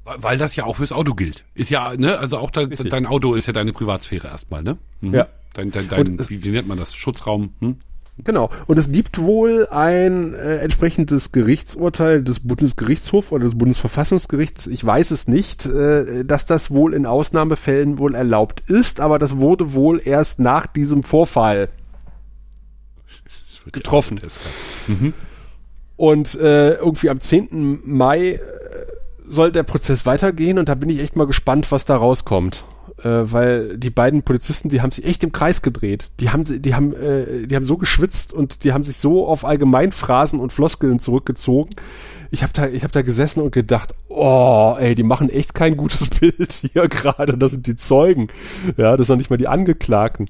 Weil 0.05 0.37
das 0.37 0.55
ja 0.55 0.65
auch 0.65 0.75
fürs 0.75 0.91
Auto 0.91 1.15
gilt. 1.15 1.45
Ist 1.55 1.71
ja, 1.71 1.95
ne, 1.97 2.19
also 2.19 2.37
auch 2.37 2.51
da, 2.51 2.65
dein 2.65 3.07
Auto 3.07 3.33
ist 3.33 3.47
ja 3.47 3.53
deine 3.53 3.73
Privatsphäre 3.73 4.27
erstmal, 4.27 4.61
ne? 4.61 4.77
Mhm. 5.01 5.13
Ja. 5.15 5.27
Dein, 5.55 5.71
dein, 5.71 5.89
dein 5.89 6.19
wie, 6.29 6.43
wie, 6.43 6.49
nennt 6.49 6.67
man 6.67 6.77
das? 6.77 6.93
Schutzraum? 6.93 7.53
Hm? 7.59 7.77
Genau. 8.23 8.49
Und 8.67 8.77
es 8.77 8.91
gibt 8.91 9.19
wohl 9.19 9.67
ein 9.71 10.33
äh, 10.33 10.57
entsprechendes 10.57 11.31
Gerichtsurteil 11.31 12.23
des 12.23 12.41
Bundesgerichtshofs 12.41 13.31
oder 13.31 13.45
des 13.45 13.57
Bundesverfassungsgerichts, 13.57 14.67
ich 14.67 14.85
weiß 14.85 15.11
es 15.11 15.27
nicht, 15.27 15.65
äh, 15.65 16.23
dass 16.23 16.45
das 16.45 16.71
wohl 16.71 16.93
in 16.93 17.05
Ausnahmefällen 17.05 17.97
wohl 17.97 18.15
erlaubt 18.15 18.61
ist, 18.69 19.01
aber 19.01 19.17
das 19.17 19.37
wurde 19.37 19.73
wohl 19.73 20.01
erst 20.03 20.39
nach 20.39 20.67
diesem 20.67 21.03
Vorfall 21.03 21.69
getroffen. 23.71 24.21
Mhm. 24.87 25.13
Und 25.97 26.35
äh, 26.35 26.75
irgendwie 26.75 27.09
am 27.09 27.19
10. 27.19 27.81
Mai 27.85 28.39
soll 29.27 29.51
der 29.51 29.63
Prozess 29.63 30.05
weitergehen 30.05 30.57
und 30.59 30.69
da 30.69 30.75
bin 30.75 30.89
ich 30.89 30.99
echt 30.99 31.15
mal 31.15 31.27
gespannt, 31.27 31.71
was 31.71 31.85
da 31.85 31.97
rauskommt. 31.97 32.65
Äh, 33.03 33.31
weil 33.31 33.77
die 33.77 33.89
beiden 33.89 34.23
Polizisten, 34.23 34.69
die 34.69 34.81
haben 34.81 34.91
sich 34.91 35.05
echt 35.05 35.23
im 35.23 35.31
Kreis 35.31 35.61
gedreht. 35.61 36.11
Die 36.19 36.29
haben, 36.29 36.43
die 36.61 36.73
haben, 36.73 36.93
äh, 36.93 37.45
die 37.45 37.55
haben 37.55 37.65
so 37.65 37.77
geschwitzt 37.77 38.33
und 38.33 38.63
die 38.63 38.71
haben 38.71 38.83
sich 38.83 38.97
so 38.97 39.27
auf 39.27 39.43
Allgemeinphrasen 39.43 40.39
und 40.39 40.53
Floskeln 40.53 40.99
zurückgezogen. 40.99 41.75
Ich 42.31 42.41
habe 42.41 42.53
da, 42.53 42.67
ich 42.67 42.83
habe 42.83 42.93
da 42.93 43.01
gesessen 43.01 43.41
und 43.41 43.51
gedacht, 43.51 43.93
oh, 44.07 44.75
ey, 44.79 44.95
die 44.95 45.03
machen 45.03 45.29
echt 45.29 45.53
kein 45.53 45.75
gutes 45.75 46.09
Bild 46.19 46.53
hier 46.53 46.87
gerade. 46.87 47.37
Das 47.37 47.51
sind 47.51 47.67
die 47.67 47.75
Zeugen. 47.75 48.27
Ja, 48.77 48.95
das 48.95 49.07
sind 49.07 49.17
nicht 49.17 49.29
mal 49.29 49.37
die 49.37 49.47
Angeklagten. 49.47 50.29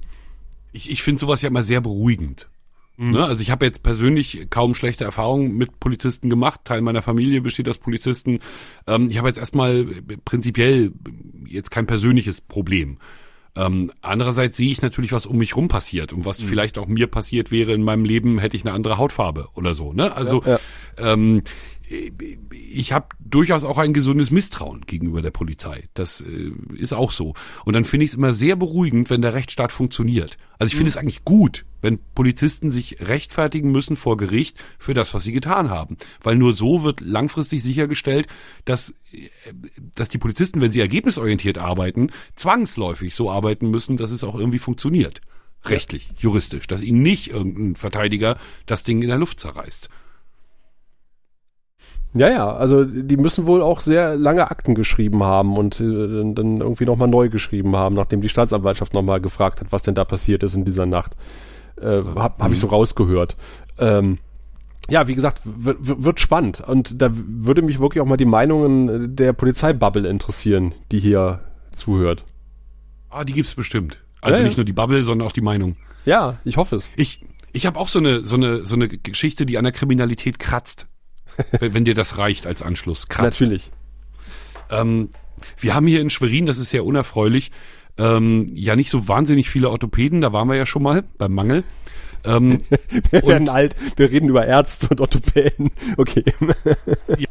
Ich, 0.72 0.90
ich 0.90 1.02
finde 1.02 1.20
sowas 1.20 1.42
ja 1.42 1.48
immer 1.48 1.62
sehr 1.62 1.80
beruhigend. 1.80 2.48
Mhm. 2.96 3.10
Ne? 3.10 3.24
Also 3.24 3.42
ich 3.42 3.50
habe 3.50 3.66
jetzt 3.66 3.82
persönlich 3.82 4.46
kaum 4.50 4.74
schlechte 4.74 5.04
Erfahrungen 5.04 5.56
mit 5.56 5.78
Polizisten 5.80 6.30
gemacht. 6.30 6.60
Teil 6.64 6.80
meiner 6.80 7.02
Familie 7.02 7.40
besteht 7.40 7.68
aus 7.68 7.78
Polizisten. 7.78 8.40
Ähm, 8.86 9.10
ich 9.10 9.18
habe 9.18 9.28
jetzt 9.28 9.38
erstmal 9.38 9.84
prinzipiell 10.24 10.92
jetzt 11.46 11.70
kein 11.70 11.86
persönliches 11.86 12.40
Problem. 12.40 12.98
Ähm, 13.56 13.90
andererseits 14.02 14.58
sehe 14.58 14.70
ich 14.70 14.82
natürlich, 14.82 15.12
was 15.12 15.24
um 15.24 15.38
mich 15.38 15.56
rum 15.56 15.68
passiert 15.68 16.12
und 16.12 16.26
was 16.26 16.42
mhm. 16.42 16.48
vielleicht 16.48 16.76
auch 16.76 16.86
mir 16.86 17.06
passiert 17.06 17.50
wäre 17.50 17.72
in 17.72 17.82
meinem 17.82 18.04
Leben, 18.04 18.38
hätte 18.38 18.54
ich 18.54 18.64
eine 18.66 18.74
andere 18.74 18.98
Hautfarbe 18.98 19.48
oder 19.54 19.74
so. 19.74 19.94
Ne? 19.94 20.14
Also 20.14 20.42
ja, 20.42 20.58
ja. 20.98 21.12
Ähm, 21.12 21.42
ich 21.88 22.92
habe 22.92 23.08
durchaus 23.20 23.64
auch 23.64 23.78
ein 23.78 23.92
gesundes 23.92 24.30
Misstrauen 24.30 24.82
gegenüber 24.86 25.22
der 25.22 25.30
Polizei. 25.30 25.84
Das 25.94 26.20
äh, 26.20 26.50
ist 26.76 26.92
auch 26.92 27.12
so. 27.12 27.34
Und 27.64 27.74
dann 27.74 27.84
finde 27.84 28.04
ich 28.04 28.10
es 28.10 28.16
immer 28.16 28.32
sehr 28.32 28.56
beruhigend, 28.56 29.08
wenn 29.08 29.22
der 29.22 29.34
Rechtsstaat 29.34 29.70
funktioniert. 29.70 30.36
Also 30.58 30.68
ich 30.68 30.74
finde 30.74 30.86
mhm. 30.86 30.88
es 30.88 30.96
eigentlich 30.96 31.24
gut, 31.24 31.64
wenn 31.82 32.00
Polizisten 32.14 32.70
sich 32.70 32.96
rechtfertigen 33.00 33.70
müssen 33.70 33.96
vor 33.96 34.16
Gericht 34.16 34.58
für 34.78 34.94
das, 34.94 35.14
was 35.14 35.22
sie 35.22 35.32
getan 35.32 35.70
haben. 35.70 35.96
Weil 36.22 36.36
nur 36.36 36.54
so 36.54 36.82
wird 36.82 37.00
langfristig 37.00 37.62
sichergestellt, 37.62 38.26
dass, 38.64 38.90
äh, 39.12 39.28
dass 39.94 40.08
die 40.08 40.18
Polizisten, 40.18 40.60
wenn 40.60 40.72
sie 40.72 40.80
ergebnisorientiert 40.80 41.58
arbeiten, 41.58 42.10
zwangsläufig 42.34 43.14
so 43.14 43.30
arbeiten 43.30 43.70
müssen, 43.70 43.96
dass 43.96 44.10
es 44.10 44.24
auch 44.24 44.34
irgendwie 44.34 44.58
funktioniert. 44.58 45.20
Rechtlich, 45.64 46.10
juristisch. 46.18 46.66
Dass 46.66 46.80
ihnen 46.80 47.02
nicht 47.02 47.30
irgendein 47.30 47.76
Verteidiger 47.76 48.38
das 48.66 48.82
Ding 48.82 49.02
in 49.02 49.08
der 49.08 49.18
Luft 49.18 49.38
zerreißt. 49.40 49.88
Ja, 52.16 52.30
ja, 52.30 52.50
also 52.50 52.84
die 52.84 53.16
müssen 53.18 53.46
wohl 53.46 53.60
auch 53.60 53.80
sehr 53.80 54.16
lange 54.16 54.50
Akten 54.50 54.74
geschrieben 54.74 55.22
haben 55.22 55.58
und 55.58 55.80
äh, 55.80 55.84
dann 56.32 56.60
irgendwie 56.60 56.86
nochmal 56.86 57.08
neu 57.08 57.28
geschrieben 57.28 57.76
haben, 57.76 57.94
nachdem 57.94 58.22
die 58.22 58.30
Staatsanwaltschaft 58.30 58.94
nochmal 58.94 59.20
gefragt 59.20 59.60
hat, 59.60 59.70
was 59.70 59.82
denn 59.82 59.94
da 59.94 60.04
passiert 60.04 60.42
ist 60.42 60.54
in 60.54 60.64
dieser 60.64 60.86
Nacht. 60.86 61.14
Äh, 61.80 62.00
hab, 62.16 62.42
hab 62.42 62.52
ich 62.52 62.58
so 62.58 62.68
rausgehört. 62.68 63.36
Ähm, 63.78 64.18
ja, 64.88 65.08
wie 65.08 65.14
gesagt, 65.14 65.42
wird 65.44 66.20
spannend. 66.20 66.60
Und 66.66 67.02
da 67.02 67.10
würde 67.12 67.60
mich 67.60 67.80
wirklich 67.80 68.00
auch 68.00 68.06
mal 68.06 68.16
die 68.16 68.24
Meinungen 68.24 69.14
der 69.14 69.32
Polizeibubble 69.32 70.08
interessieren, 70.08 70.74
die 70.92 71.00
hier 71.00 71.40
zuhört. 71.72 72.24
Ah, 73.10 73.24
die 73.24 73.34
gibt's 73.34 73.54
bestimmt. 73.54 74.02
Also 74.22 74.38
ja, 74.38 74.44
nicht 74.44 74.54
ja. 74.54 74.58
nur 74.58 74.64
die 74.64 74.72
Bubble, 74.72 75.02
sondern 75.02 75.26
auch 75.26 75.32
die 75.32 75.40
Meinung. 75.42 75.76
Ja, 76.04 76.38
ich 76.44 76.56
hoffe 76.56 76.76
es. 76.76 76.90
Ich, 76.96 77.24
ich 77.52 77.66
habe 77.66 77.78
auch 77.78 77.88
so 77.88 77.98
eine, 77.98 78.24
so 78.24 78.36
eine, 78.36 78.64
so 78.64 78.76
eine 78.76 78.88
Geschichte, 78.88 79.44
die 79.44 79.58
an 79.58 79.64
der 79.64 79.72
Kriminalität 79.72 80.38
kratzt. 80.38 80.86
Wenn 81.60 81.84
dir 81.84 81.94
das 81.94 82.18
reicht 82.18 82.46
als 82.46 82.62
Anschluss. 82.62 83.08
Kratzt. 83.08 83.40
Natürlich. 83.40 83.70
Ähm, 84.70 85.10
wir 85.58 85.74
haben 85.74 85.86
hier 85.86 86.00
in 86.00 86.10
Schwerin, 86.10 86.46
das 86.46 86.58
ist 86.58 86.70
sehr 86.70 86.84
unerfreulich, 86.84 87.50
ähm, 87.98 88.46
ja 88.52 88.76
nicht 88.76 88.90
so 88.90 89.08
wahnsinnig 89.08 89.48
viele 89.48 89.70
Orthopäden, 89.70 90.20
da 90.20 90.32
waren 90.32 90.48
wir 90.48 90.56
ja 90.56 90.66
schon 90.66 90.82
mal 90.82 91.04
beim 91.18 91.32
Mangel. 91.32 91.64
Ähm, 92.24 92.60
wir 93.10 93.22
werden 93.26 93.48
alt, 93.48 93.76
wir 93.96 94.10
reden 94.10 94.28
über 94.28 94.46
Ärzte 94.46 94.88
und 94.88 95.00
Orthopäden. 95.00 95.70
Okay. 95.96 96.24
ja. 97.18 97.28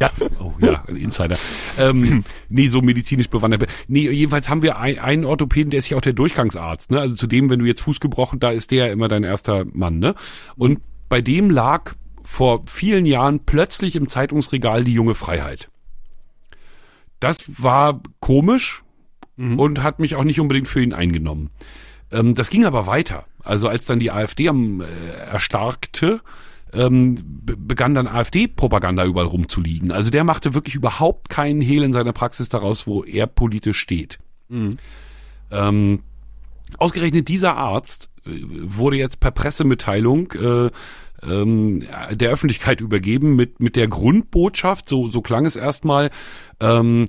Ja, 0.00 0.10
oh 0.40 0.52
ja, 0.60 0.82
ein 0.88 0.96
Insider. 0.96 1.36
Ähm, 1.78 2.24
nee, 2.48 2.66
so 2.66 2.80
medizinisch 2.80 3.28
bewandert. 3.28 3.66
Nee, 3.86 4.10
jedenfalls 4.10 4.48
haben 4.48 4.62
wir 4.62 4.78
ein, 4.78 4.98
einen 4.98 5.24
Orthopäden, 5.24 5.70
der 5.70 5.78
ist 5.78 5.88
ja 5.88 5.96
auch 5.96 6.02
der 6.02 6.14
Durchgangsarzt. 6.14 6.90
Ne? 6.90 7.00
Also 7.00 7.14
zudem, 7.14 7.50
wenn 7.50 7.58
du 7.58 7.66
jetzt 7.66 7.82
Fuß 7.82 8.00
gebrochen, 8.00 8.40
da 8.40 8.50
ist 8.50 8.70
der 8.70 8.90
immer 8.90 9.08
dein 9.08 9.24
erster 9.24 9.64
Mann. 9.72 9.98
Ne? 9.98 10.14
Und 10.56 10.80
bei 11.08 11.20
dem 11.20 11.50
lag 11.50 11.92
vor 12.24 12.62
vielen 12.66 13.06
Jahren 13.06 13.40
plötzlich 13.40 13.96
im 13.96 14.08
Zeitungsregal 14.08 14.82
die 14.84 14.94
junge 14.94 15.14
Freiheit. 15.14 15.70
Das 17.20 17.62
war 17.62 18.02
komisch 18.20 18.82
mhm. 19.36 19.58
und 19.58 19.82
hat 19.82 20.00
mich 20.00 20.16
auch 20.16 20.24
nicht 20.24 20.40
unbedingt 20.40 20.68
für 20.68 20.82
ihn 20.82 20.92
eingenommen. 20.92 21.50
Ähm, 22.10 22.34
das 22.34 22.50
ging 22.50 22.64
aber 22.64 22.86
weiter. 22.86 23.26
Also 23.42 23.68
als 23.68 23.86
dann 23.86 23.98
die 23.98 24.10
AfD 24.10 24.48
am 24.48 24.80
äh, 24.80 24.84
erstarkte, 25.30 26.20
ähm, 26.72 27.16
begann 27.24 27.94
dann 27.94 28.08
AfD-Propaganda 28.08 29.04
überall 29.04 29.26
rumzuliegen. 29.26 29.92
Also 29.92 30.10
der 30.10 30.24
machte 30.24 30.54
wirklich 30.54 30.74
überhaupt 30.74 31.28
keinen 31.28 31.60
Hehl 31.60 31.82
in 31.82 31.92
seiner 31.92 32.12
Praxis 32.12 32.48
daraus, 32.48 32.86
wo 32.86 33.04
er 33.04 33.26
politisch 33.26 33.78
steht. 33.78 34.18
Mhm. 34.48 34.78
Ähm, 35.50 36.02
ausgerechnet 36.78 37.28
dieser 37.28 37.56
Arzt 37.56 38.10
äh, 38.26 38.30
wurde 38.42 38.96
jetzt 38.96 39.20
per 39.20 39.30
Pressemitteilung 39.30 40.32
äh, 40.32 40.70
ähm, 41.28 41.84
der 42.10 42.30
Öffentlichkeit 42.30 42.80
übergeben 42.80 43.36
mit, 43.36 43.60
mit 43.60 43.76
der 43.76 43.88
Grundbotschaft, 43.88 44.88
so, 44.88 45.08
so 45.08 45.20
klang 45.20 45.46
es 45.46 45.56
erstmal, 45.56 46.10
ähm, 46.60 47.08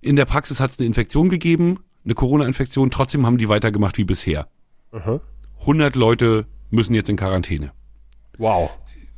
in 0.00 0.16
der 0.16 0.24
Praxis 0.24 0.60
hat 0.60 0.70
es 0.70 0.78
eine 0.78 0.86
Infektion 0.86 1.28
gegeben, 1.28 1.78
eine 2.04 2.14
Corona-Infektion, 2.14 2.90
trotzdem 2.90 3.26
haben 3.26 3.38
die 3.38 3.48
weitergemacht 3.48 3.98
wie 3.98 4.04
bisher. 4.04 4.48
Aha. 4.92 5.20
100 5.60 5.96
Leute 5.96 6.46
müssen 6.70 6.94
jetzt 6.94 7.08
in 7.08 7.16
Quarantäne. 7.16 7.72
Wow. 8.38 8.70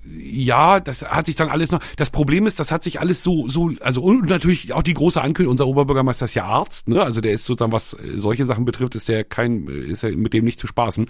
Ja, 0.05 0.81
das 0.81 1.03
hat 1.03 1.27
sich 1.27 1.37
dann 1.37 1.51
alles 1.51 1.71
noch. 1.71 1.81
Das 1.97 2.11
Problem 2.11 2.47
ist, 2.47 2.59
das 2.61 2.73
hat 2.73 2.83
sich 2.83 3.01
alles 3.01 3.23
so, 3.23 3.49
so, 3.49 3.73
also 3.81 4.03
und 4.03 4.29
natürlich 4.29 4.73
auch 4.73 4.83
die 4.83 4.95
große 4.95 5.21
Ankündigung. 5.21 5.53
Unser 5.53 5.67
Oberbürgermeister 5.67 6.25
ist 6.25 6.35
ja 6.35 6.45
Arzt, 6.45 6.89
ne? 6.89 7.03
Also 7.03 7.21
der 7.21 7.33
ist 7.33 7.45
sozusagen, 7.45 7.73
was 7.73 7.97
solche 8.15 8.47
Sachen 8.47 8.65
betrifft, 8.65 8.95
ist 8.95 9.09
der 9.09 9.25
kein, 9.25 9.67
ist 9.69 10.05
er 10.05 10.13
mit 10.13 10.33
dem 10.33 10.45
nicht 10.45 10.59
zu 10.61 10.67
spaßen. 10.67 11.09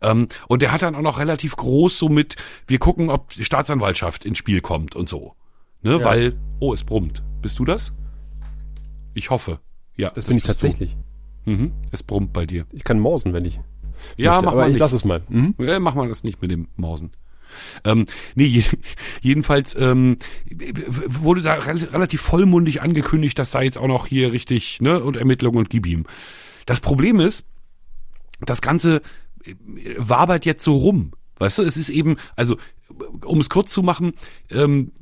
Ähm, 0.00 0.26
und 0.48 0.62
der 0.62 0.72
hat 0.72 0.82
dann 0.82 0.94
auch 0.96 1.02
noch 1.02 1.18
relativ 1.18 1.54
groß 1.56 1.98
so 1.98 2.08
mit, 2.08 2.36
wir 2.66 2.78
gucken, 2.78 3.10
ob 3.10 3.30
die 3.30 3.44
Staatsanwaltschaft 3.44 4.24
ins 4.24 4.38
Spiel 4.38 4.60
kommt 4.60 4.96
und 4.96 5.08
so. 5.08 5.34
Ne? 5.82 5.98
Ja. 5.98 6.04
Weil, 6.04 6.36
oh, 6.58 6.72
es 6.72 6.82
brummt. 6.84 7.22
Bist 7.42 7.58
du 7.58 7.64
das? 7.64 7.92
Ich 9.14 9.30
hoffe. 9.30 9.60
Ja, 9.96 10.10
Das 10.10 10.24
bin 10.24 10.36
ich 10.38 10.42
tatsächlich. 10.42 10.96
Du. 11.44 11.50
Mhm. 11.52 11.72
Es 11.90 12.02
brummt 12.02 12.32
bei 12.32 12.46
dir. 12.46 12.66
Ich 12.72 12.82
kann 12.84 12.98
morsen, 12.98 13.32
wenn 13.32 13.44
ich. 13.44 13.60
Ja, 14.16 14.32
möchte, 14.32 14.44
mach 14.46 14.52
aber 14.52 14.60
mal 14.62 14.66
ich 14.68 14.72
nicht. 14.74 14.80
lass 14.80 14.92
es 14.92 15.04
mal. 15.04 15.22
Mhm. 15.28 15.54
Ja, 15.58 15.78
mach 15.78 15.94
mal 15.94 16.08
das 16.08 16.24
nicht 16.24 16.40
mit 16.42 16.50
dem 16.50 16.68
Mausen. 16.76 17.12
Ähm, 17.84 18.06
nee, 18.34 18.44
je, 18.44 18.64
jedenfalls 19.20 19.74
ähm, 19.78 20.16
wurde 21.06 21.42
da 21.42 21.54
rel 21.54 21.84
relativ 21.84 22.20
vollmundig 22.20 22.82
angekündigt, 22.82 23.38
dass 23.38 23.50
da 23.50 23.62
jetzt 23.62 23.78
auch 23.78 23.88
noch 23.88 24.06
hier 24.06 24.32
richtig, 24.32 24.80
ne, 24.80 25.02
und 25.02 25.16
Ermittlungen 25.16 25.58
und 25.58 25.70
gib 25.70 25.86
ihm. 25.86 26.04
Das 26.66 26.80
Problem 26.80 27.20
ist, 27.20 27.44
das 28.40 28.60
Ganze 28.60 29.02
äh, 29.44 29.54
wabert 29.96 30.44
jetzt 30.44 30.64
so 30.64 30.76
rum. 30.76 31.12
Weißt 31.38 31.58
du, 31.58 31.62
es 31.62 31.76
ist 31.76 31.88
eben, 31.88 32.16
also 32.36 32.56
um 33.24 33.40
es 33.40 33.48
kurz 33.48 33.72
zu 33.72 33.82
machen, 33.82 34.12
ähm, 34.50 34.92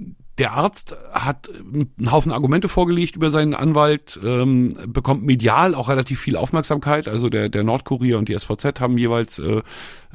der 0.41 0.53
Arzt 0.53 0.97
hat 1.12 1.51
einen 1.51 2.11
Haufen 2.11 2.32
Argumente 2.32 2.68
vorgelegt 2.68 3.14
über 3.14 3.30
seinen 3.30 3.55
Anwalt, 3.55 4.18
ähm, 4.24 4.74
bekommt 4.86 5.22
medial 5.22 5.74
auch 5.74 5.91
relativ 5.91 6.18
viel 6.18 6.34
Aufmerksamkeit. 6.34 7.09
Also 7.09 7.28
der, 7.28 7.51
der 7.51 7.62
Nordkurier 7.62 8.16
und 8.16 8.28
die 8.28 8.38
SVZ 8.38 8.80
haben 8.80 8.97
jeweils 8.97 9.38
äh, 9.38 9.61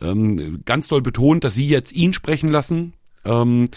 ähm, 0.01 0.61
ganz 0.65 0.87
doll 0.87 1.03
betont, 1.03 1.43
dass 1.43 1.53
sie 1.53 1.67
jetzt 1.67 1.93
ihn 1.93 2.11
sprechen 2.11 2.49
lassen. 2.49 2.93
Ähm, 3.23 3.67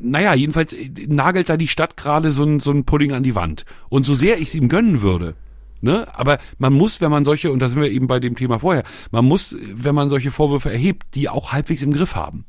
naja, 0.00 0.34
jedenfalls 0.34 0.72
äh, 0.72 0.88
nagelt 1.08 1.48
da 1.48 1.56
die 1.56 1.68
Stadt 1.68 1.96
gerade 1.96 2.30
so 2.30 2.44
ein, 2.44 2.60
so 2.60 2.70
ein 2.70 2.84
Pudding 2.84 3.12
an 3.12 3.24
die 3.24 3.34
Wand. 3.34 3.64
Und 3.88 4.06
so 4.06 4.14
sehr 4.14 4.38
ich 4.38 4.48
es 4.48 4.54
ihm 4.54 4.68
gönnen 4.68 5.02
würde, 5.02 5.34
ne, 5.80 6.06
aber 6.16 6.38
man 6.58 6.72
muss, 6.72 7.00
wenn 7.00 7.10
man 7.10 7.24
solche, 7.24 7.50
und 7.50 7.58
da 7.58 7.68
sind 7.68 7.82
wir 7.82 7.90
eben 7.90 8.06
bei 8.06 8.20
dem 8.20 8.36
Thema 8.36 8.60
vorher, 8.60 8.84
man 9.10 9.24
muss, 9.24 9.56
wenn 9.74 9.96
man 9.96 10.08
solche 10.08 10.30
Vorwürfe 10.30 10.70
erhebt, 10.70 11.14
die 11.14 11.28
auch 11.28 11.50
halbwegs 11.50 11.82
im 11.82 11.92
Griff 11.92 12.14
haben. 12.14 12.44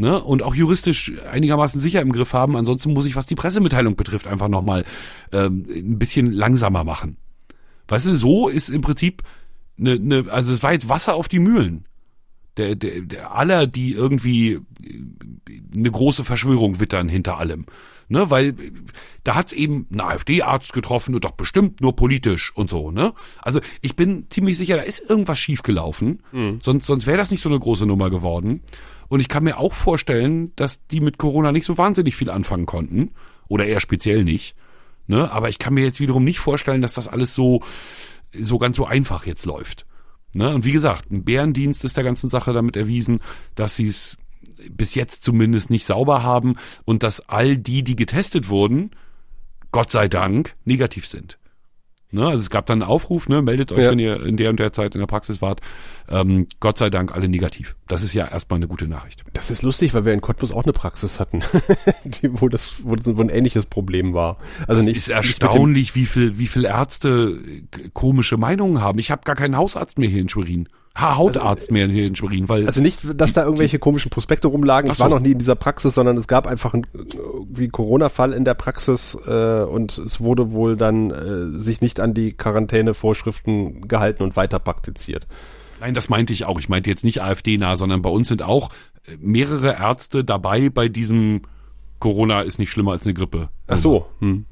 Ne, 0.00 0.22
und 0.22 0.44
auch 0.44 0.54
juristisch 0.54 1.12
einigermaßen 1.28 1.80
sicher 1.80 2.00
im 2.00 2.12
Griff 2.12 2.32
haben. 2.32 2.56
Ansonsten 2.56 2.92
muss 2.92 3.06
ich, 3.06 3.16
was 3.16 3.26
die 3.26 3.34
Pressemitteilung 3.34 3.96
betrifft, 3.96 4.28
einfach 4.28 4.46
nochmal 4.46 4.84
ähm, 5.32 5.66
ein 5.68 5.98
bisschen 5.98 6.30
langsamer 6.30 6.84
machen. 6.84 7.16
Weißt 7.88 8.06
du, 8.06 8.14
so 8.14 8.48
ist 8.48 8.68
im 8.68 8.80
Prinzip 8.80 9.24
ne, 9.78 9.98
ne, 9.98 10.26
also 10.30 10.52
es 10.52 10.62
war 10.62 10.72
jetzt 10.72 10.88
Wasser 10.88 11.14
auf 11.14 11.28
die 11.28 11.38
Mühlen. 11.38 11.84
Der, 12.56 12.74
der, 12.74 13.02
der 13.02 13.34
aller, 13.34 13.68
die 13.68 13.92
irgendwie 13.92 14.52
äh, 14.52 14.60
eine 15.76 15.90
große 15.90 16.24
Verschwörung 16.24 16.80
wittern 16.80 17.08
hinter 17.08 17.38
allem. 17.38 17.66
Ne, 18.10 18.30
weil 18.30 18.54
da 19.22 19.34
hat's 19.34 19.52
eben 19.52 19.86
einen 19.90 20.00
AfD-Arzt 20.00 20.72
getroffen 20.72 21.14
und 21.14 21.24
doch 21.24 21.32
bestimmt 21.32 21.82
nur 21.82 21.94
politisch 21.94 22.52
und 22.54 22.70
so, 22.70 22.90
ne? 22.90 23.12
Also 23.42 23.60
ich 23.82 23.96
bin 23.96 24.24
ziemlich 24.30 24.56
sicher, 24.56 24.76
da 24.76 24.82
ist 24.82 25.08
irgendwas 25.10 25.38
schiefgelaufen. 25.38 26.22
Sonst, 26.62 26.86
sonst 26.86 27.06
wäre 27.06 27.18
das 27.18 27.30
nicht 27.30 27.42
so 27.42 27.50
eine 27.50 27.60
große 27.60 27.84
Nummer 27.84 28.08
geworden. 28.08 28.62
Und 29.08 29.20
ich 29.20 29.28
kann 29.28 29.44
mir 29.44 29.58
auch 29.58 29.72
vorstellen, 29.72 30.52
dass 30.56 30.86
die 30.86 31.00
mit 31.00 31.18
Corona 31.18 31.52
nicht 31.52 31.64
so 31.64 31.78
wahnsinnig 31.78 32.16
viel 32.16 32.30
anfangen 32.30 32.66
konnten. 32.66 33.12
Oder 33.48 33.66
eher 33.66 33.80
speziell 33.80 34.24
nicht. 34.24 34.54
Ne? 35.06 35.30
Aber 35.30 35.48
ich 35.48 35.58
kann 35.58 35.74
mir 35.74 35.84
jetzt 35.84 36.00
wiederum 36.00 36.24
nicht 36.24 36.38
vorstellen, 36.38 36.82
dass 36.82 36.94
das 36.94 37.08
alles 37.08 37.34
so, 37.34 37.62
so 38.32 38.58
ganz 38.58 38.76
so 38.76 38.86
einfach 38.86 39.26
jetzt 39.26 39.46
läuft. 39.46 39.86
Ne? 40.34 40.54
Und 40.54 40.64
wie 40.64 40.72
gesagt, 40.72 41.10
ein 41.10 41.24
Bärendienst 41.24 41.84
ist 41.84 41.96
der 41.96 42.04
ganzen 42.04 42.28
Sache 42.28 42.52
damit 42.52 42.76
erwiesen, 42.76 43.20
dass 43.54 43.76
sie 43.76 43.86
es 43.86 44.18
bis 44.70 44.94
jetzt 44.94 45.24
zumindest 45.24 45.70
nicht 45.70 45.86
sauber 45.86 46.22
haben 46.22 46.56
und 46.84 47.02
dass 47.02 47.26
all 47.28 47.56
die, 47.56 47.82
die 47.82 47.96
getestet 47.96 48.48
wurden, 48.48 48.90
Gott 49.72 49.90
sei 49.90 50.08
Dank 50.08 50.54
negativ 50.64 51.06
sind. 51.06 51.38
Ne? 52.10 52.26
Also 52.26 52.38
es 52.40 52.48
gab 52.50 52.64
dann 52.66 52.80
einen 52.82 52.90
Aufruf, 52.90 53.28
ne? 53.28 53.42
meldet 53.42 53.70
euch, 53.72 53.84
Ja. 53.84 53.90
wenn 53.90 53.98
ihr 53.98 54.24
in 54.24 54.36
der 54.38 54.48
und 54.50 54.58
der 54.58 54.72
Zeit 54.72 54.94
in 54.94 55.00
der 55.00 55.06
Praxis 55.06 55.42
wart. 55.42 55.60
Ähm, 56.08 56.46
Gott 56.58 56.78
sei 56.78 56.88
Dank 56.88 57.12
alle 57.14 57.28
negativ. 57.28 57.76
Das 57.86 58.02
ist 58.02 58.14
ja 58.14 58.26
erstmal 58.26 58.58
eine 58.58 58.66
gute 58.66 58.88
Nachricht. 58.88 59.24
Das 59.34 59.50
ist 59.50 59.62
lustig, 59.62 59.92
weil 59.92 60.06
wir 60.06 60.14
in 60.14 60.22
Cottbus 60.22 60.50
auch 60.50 60.64
eine 60.64 60.72
Praxis 60.72 61.20
hatten, 61.20 61.42
die, 62.04 62.30
wo, 62.40 62.48
das, 62.48 62.78
wo 62.82 62.96
das 62.96 63.04
wo 63.16 63.20
ein 63.20 63.28
ähnliches 63.28 63.66
Problem 63.66 64.14
war. 64.14 64.38
Also 64.66 64.80
Es 64.80 64.88
ist 64.96 65.08
erstaunlich, 65.10 65.94
wie 65.94 66.06
viel, 66.06 66.38
wie 66.38 66.46
viel 66.46 66.64
Ärzte 66.64 67.38
äh, 67.76 67.88
komische 67.92 68.38
Meinungen 68.38 68.80
haben. 68.80 68.98
Ich 68.98 69.10
habe 69.10 69.22
gar 69.24 69.36
keinen 69.36 69.56
Hausarzt 69.56 69.98
mehr 69.98 70.08
hier 70.08 70.22
in 70.22 70.28
Schwerin. 70.30 70.68
Ha, 70.98 71.16
Hautarzt 71.16 71.70
mehr 71.70 71.86
hier 71.86 72.06
in 72.06 72.16
Schwerin, 72.16 72.48
weil 72.48 72.66
Also 72.66 72.82
nicht, 72.82 73.00
dass 73.20 73.32
da 73.32 73.44
irgendwelche 73.44 73.78
komischen 73.78 74.10
Prospekte 74.10 74.48
rumlagen. 74.48 74.90
Ich 74.90 74.98
war 74.98 75.08
so. 75.08 75.14
noch 75.14 75.20
nie 75.20 75.30
in 75.30 75.38
dieser 75.38 75.54
Praxis, 75.54 75.94
sondern 75.94 76.16
es 76.16 76.26
gab 76.26 76.48
einfach 76.48 76.74
einen 76.74 76.86
Corona-Fall 77.70 78.32
in 78.32 78.44
der 78.44 78.54
Praxis 78.54 79.16
äh, 79.26 79.62
und 79.62 79.96
es 79.96 80.20
wurde 80.20 80.50
wohl 80.50 80.76
dann 80.76 81.10
äh, 81.10 81.56
sich 81.56 81.80
nicht 81.80 82.00
an 82.00 82.14
die 82.14 82.32
Quarantänevorschriften 82.32 83.86
gehalten 83.86 84.24
und 84.24 84.34
weiter 84.34 84.58
praktiziert. 84.58 85.28
Nein, 85.80 85.94
das 85.94 86.08
meinte 86.08 86.32
ich 86.32 86.46
auch. 86.46 86.58
Ich 86.58 86.68
meinte 86.68 86.90
jetzt 86.90 87.04
nicht 87.04 87.22
AfD-nah, 87.22 87.76
sondern 87.76 88.02
bei 88.02 88.10
uns 88.10 88.26
sind 88.26 88.42
auch 88.42 88.70
äh, 89.06 89.16
mehrere 89.20 89.74
Ärzte 89.74 90.24
dabei 90.24 90.68
bei 90.68 90.88
diesem 90.88 91.42
Corona 92.00 92.42
ist 92.42 92.58
nicht 92.58 92.70
schlimmer 92.70 92.92
als 92.92 93.04
eine 93.04 93.14
Grippe. 93.14 93.48
Ach 93.66 93.78
so. 93.78 94.06
Hm. 94.20 94.44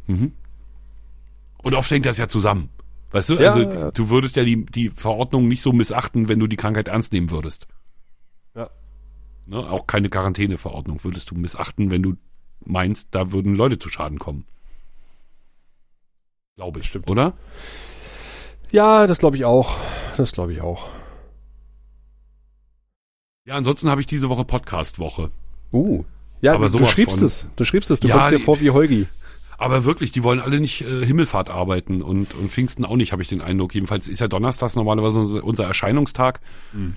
Und 1.62 1.74
oft 1.74 1.90
hängt 1.90 2.06
das 2.06 2.18
ja 2.18 2.28
zusammen. 2.28 2.70
Weißt 3.12 3.30
du, 3.30 3.34
Ja, 3.34 3.52
also 3.52 3.60
ja. 3.60 3.90
du 3.92 4.08
würdest 4.10 4.36
ja 4.36 4.44
die, 4.44 4.66
die 4.66 4.90
Verordnung 4.90 5.48
nicht 5.48 5.62
so 5.62 5.72
missachten, 5.72 6.28
wenn 6.28 6.38
du 6.38 6.46
die 6.46 6.56
Krankheit 6.56 6.88
ernst 6.88 7.12
nehmen 7.12 7.30
würdest. 7.30 7.66
Ja. 8.54 8.68
Ne? 9.46 9.58
Auch 9.58 9.86
keine 9.86 10.08
Quarantäneverordnung 10.10 11.02
würdest 11.04 11.30
du 11.30 11.34
missachten, 11.36 11.90
wenn 11.90 12.02
du 12.02 12.16
meinst, 12.64 13.08
da 13.12 13.30
würden 13.32 13.54
Leute 13.54 13.78
zu 13.78 13.88
Schaden 13.88 14.18
kommen. 14.18 14.44
Glaube 16.56 16.80
ich, 16.80 16.86
Stimmt. 16.86 17.10
oder? 17.10 17.34
Ja, 18.72 19.06
das 19.06 19.18
glaube 19.18 19.36
ich 19.36 19.44
auch. 19.44 19.76
Das 20.16 20.32
glaube 20.32 20.52
ich 20.52 20.60
auch. 20.60 20.88
Ja, 23.44 23.54
ansonsten 23.54 23.88
habe 23.88 24.00
ich 24.00 24.06
diese 24.06 24.28
Woche 24.28 24.44
Podcast-Woche. 24.44 25.30
Uh. 25.72 26.04
Ja, 26.40 26.54
Aber 26.54 26.66
du 26.66 26.78
sowas 26.78 26.90
schriebst 26.90 27.18
von- 27.18 27.26
es. 27.26 27.50
Du 27.56 27.64
schriebst 27.64 27.90
es. 27.90 28.00
Du 28.00 28.08
Ja, 28.08 28.16
kommst 28.18 28.30
dir 28.32 28.40
vor 28.40 28.60
wie 28.60 28.70
Holgi. 28.70 29.06
Aber 29.58 29.84
wirklich, 29.84 30.12
die 30.12 30.22
wollen 30.22 30.40
alle 30.40 30.60
nicht 30.60 30.82
äh, 30.82 31.04
Himmelfahrt 31.06 31.48
arbeiten 31.50 32.02
und, 32.02 32.34
und 32.34 32.50
Pfingsten 32.50 32.84
auch 32.84 32.96
nicht, 32.96 33.12
habe 33.12 33.22
ich 33.22 33.28
den 33.28 33.40
Eindruck. 33.40 33.74
Jedenfalls 33.74 34.06
ist 34.08 34.20
ja 34.20 34.28
Donnerstags 34.28 34.76
normalerweise 34.76 35.18
unser, 35.20 35.44
unser 35.44 35.64
Erscheinungstag. 35.64 36.40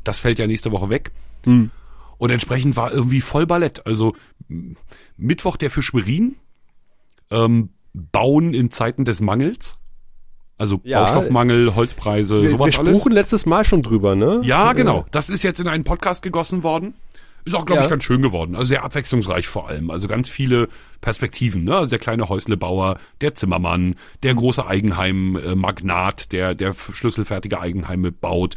Das 0.03 0.20
fällt 0.20 0.39
ja 0.39 0.47
nächste 0.47 0.72
Woche 0.72 0.89
weg. 0.89 1.12
Hm. 1.45 1.72
Und 2.18 2.30
entsprechend 2.32 2.76
war 2.76 2.91
irgendwie 2.91 3.22
voll 3.22 3.45
Ballett. 3.45 3.86
Also 3.86 4.14
Mittwoch 5.18 5.55
der 5.55 5.72
für 5.72 5.82
Schwerin, 5.82 6.36
ähm, 7.32 7.70
Bauen 7.93 8.53
in 8.53 8.72
Zeiten 8.72 9.05
des 9.05 9.22
Mangels. 9.22 9.78
Also 10.57 10.82
Ja. 10.84 11.03
Baustoffmangel, 11.05 11.76
Holzpreise, 11.76 12.41
Wir, 12.41 12.49
sowas 12.49 12.74
wir 12.74 12.80
alles. 12.80 12.97
spruchen 12.97 13.14
letztes 13.14 13.45
Mal 13.45 13.64
schon 13.64 13.82
drüber, 13.82 14.16
ne? 14.16 14.41
Ja, 14.43 14.72
Äh, 14.72 14.76
genau. 14.76 15.05
Das 15.12 15.30
ist 15.30 15.43
jetzt 15.43 15.62
in 15.62 15.68
einen 15.70 15.86
Podcast 15.86 16.22
gegossen 16.22 16.64
worden. 16.64 16.93
Ist 17.46 17.56
auch, 17.56 17.66
glaube 17.66 17.82
Ja. 17.82 17.86
ich, 17.86 17.90
ganz 17.90 18.04
schön 18.04 18.22
geworden. 18.22 18.56
Also 18.56 18.70
sehr 18.70 18.84
abwechslungsreich 18.84 19.48
vor 19.48 19.70
allem. 19.70 19.90
Also 19.90 20.08
ganz 20.08 20.30
viele 20.30 20.68
Perspektiven. 21.02 21.64
Ne? 21.64 21.76
Also 21.78 21.90
der 21.90 22.00
kleine 22.00 22.30
Häuslebauer, 22.30 22.98
der 23.22 23.36
Zimmermann, 23.36 23.96
der 24.24 24.36
große 24.36 24.66
Eigenheim-Magnat, 24.66 26.32
der, 26.32 26.56
der 26.56 26.74
schlüsselfertige 26.74 27.60
Eigenheime 27.60 28.12
baut. 28.12 28.56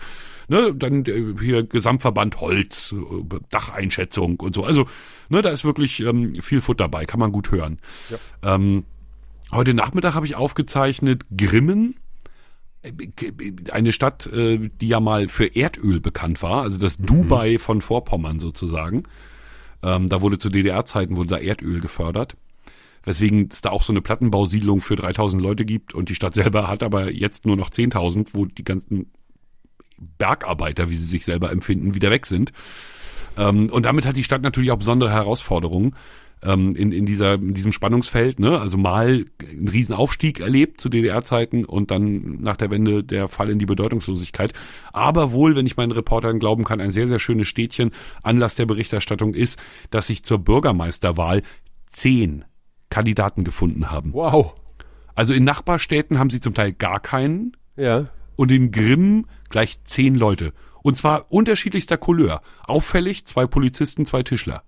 Ne? 0.48 0.74
Dann 0.74 1.04
hier 1.40 1.62
Gesamtverband 1.62 2.40
Holz, 2.40 2.92
äh, 2.92 3.38
Dacheinschätzung 3.50 4.40
und 4.40 4.54
so. 4.54 4.64
Also 4.64 4.86
ne, 5.28 5.42
da 5.42 5.50
ist 5.50 5.64
wirklich 5.64 6.00
ähm, 6.00 6.34
viel 6.42 6.60
Futter 6.60 6.84
dabei. 6.84 7.04
Kann 7.06 7.20
man 7.20 7.32
gut 7.32 7.50
hören. 7.50 7.78
Ähm, 8.42 8.84
heute 9.52 9.74
Nachmittag 9.74 10.14
habe 10.14 10.26
ich 10.26 10.34
aufgezeichnet 10.34 11.24
Grimmen 11.36 11.94
eine 13.70 13.92
Stadt, 13.92 14.26
äh, 14.26 14.58
die 14.58 14.88
ja 14.88 15.00
mal 15.00 15.28
für 15.28 15.54
Erdöl 15.54 16.00
bekannt 16.00 16.42
war, 16.42 16.62
also 16.62 16.78
das 16.78 16.98
Dubai 16.98 17.58
von 17.58 17.80
Vorpommern 17.80 18.40
sozusagen. 18.40 19.04
Ähm, 19.82 20.08
da 20.08 20.20
wurde 20.20 20.38
zu 20.38 20.48
DDR-Zeiten 20.48 21.16
wurde 21.16 21.30
da 21.30 21.38
Erdöl 21.38 21.80
gefördert, 21.80 22.36
weswegen 23.04 23.48
es 23.50 23.60
da 23.60 23.70
auch 23.70 23.82
so 23.82 23.92
eine 23.92 24.00
Plattenbausiedlung 24.00 24.80
für 24.80 24.96
3000 24.96 25.42
Leute 25.42 25.64
gibt 25.64 25.94
und 25.94 26.08
die 26.08 26.14
Stadt 26.14 26.34
selber 26.36 26.68
hat 26.68 26.82
aber 26.82 27.10
jetzt 27.10 27.46
nur 27.46 27.56
noch 27.56 27.70
10.000, 27.70 28.30
wo 28.32 28.46
die 28.46 28.64
ganzen 28.64 29.12
Bergarbeiter, 30.18 30.90
wie 30.90 30.96
sie 30.96 31.06
sich 31.06 31.24
selber 31.24 31.52
empfinden, 31.52 31.94
wieder 31.94 32.10
weg 32.10 32.26
sind. 32.26 32.52
Ähm, 33.38 33.70
und 33.70 33.86
damit 33.86 34.06
hat 34.06 34.16
die 34.16 34.24
Stadt 34.24 34.42
natürlich 34.42 34.72
auch 34.72 34.78
besondere 34.78 35.10
Herausforderungen 35.10 35.94
ähm, 36.42 36.74
in, 36.76 36.92
in, 36.92 37.06
dieser, 37.06 37.34
in 37.34 37.54
diesem 37.54 37.72
Spannungsfeld. 37.72 38.40
Ne? 38.40 38.60
Also 38.60 38.76
mal 38.78 39.24
einen 39.48 39.68
riesen 39.68 39.94
Aufstieg 39.94 40.40
erlebt 40.40 40.80
zu 40.80 40.88
DDR-Zeiten 40.88 41.64
und 41.64 41.90
dann 41.90 42.40
nach 42.40 42.56
der 42.56 42.70
Wende 42.70 43.04
der 43.04 43.28
Fall 43.28 43.50
in 43.50 43.58
die 43.58 43.66
Bedeutungslosigkeit. 43.66 44.52
Aber 44.92 45.32
wohl, 45.32 45.56
wenn 45.56 45.66
ich 45.66 45.76
meinen 45.76 45.92
Reportern 45.92 46.38
glauben 46.38 46.64
kann, 46.64 46.80
ein 46.80 46.92
sehr, 46.92 47.08
sehr 47.08 47.18
schönes 47.18 47.48
Städtchen. 47.48 47.92
Anlass 48.22 48.54
der 48.54 48.66
Berichterstattung 48.66 49.34
ist, 49.34 49.58
dass 49.90 50.06
sich 50.08 50.24
zur 50.24 50.38
Bürgermeisterwahl 50.38 51.42
zehn 51.86 52.44
Kandidaten 52.90 53.44
gefunden 53.44 53.90
haben. 53.90 54.12
Wow. 54.12 54.54
Also 55.14 55.34
in 55.34 55.44
Nachbarstädten 55.44 56.18
haben 56.18 56.30
sie 56.30 56.40
zum 56.40 56.54
Teil 56.54 56.72
gar 56.72 57.00
keinen 57.00 57.56
Ja. 57.76 58.08
und 58.36 58.50
in 58.50 58.70
Grimm 58.70 59.26
gleich 59.48 59.82
zehn 59.84 60.14
Leute. 60.14 60.52
Und 60.82 60.96
zwar 60.96 61.30
unterschiedlichster 61.30 61.96
Couleur. 61.96 62.42
Auffällig, 62.66 63.24
zwei 63.26 63.46
Polizisten, 63.46 64.04
zwei 64.04 64.22
Tischler. 64.22 64.64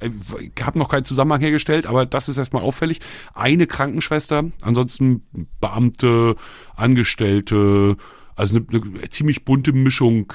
Äh, 0.00 0.10
Ich 0.40 0.64
habe 0.64 0.78
noch 0.78 0.88
keinen 0.88 1.04
Zusammenhang 1.04 1.40
hergestellt, 1.40 1.86
aber 1.86 2.06
das 2.06 2.28
ist 2.28 2.38
erstmal 2.38 2.62
auffällig. 2.62 3.00
Eine 3.34 3.66
Krankenschwester, 3.66 4.44
ansonsten 4.62 5.26
Beamte, 5.60 6.36
Angestellte, 6.74 7.96
also 8.34 8.56
eine, 8.56 8.82
eine 8.82 9.08
ziemlich 9.10 9.44
bunte 9.44 9.72
Mischung 9.72 10.32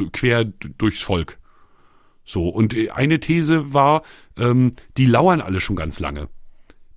äh, 0.00 0.04
quer 0.12 0.44
durchs 0.44 1.02
Volk. 1.02 1.38
So, 2.24 2.48
und 2.48 2.74
äh, 2.74 2.90
eine 2.90 3.20
These 3.20 3.74
war, 3.74 4.02
ähm, 4.38 4.72
die 4.96 5.06
lauern 5.06 5.40
alle 5.40 5.60
schon 5.60 5.76
ganz 5.76 6.00
lange. 6.00 6.28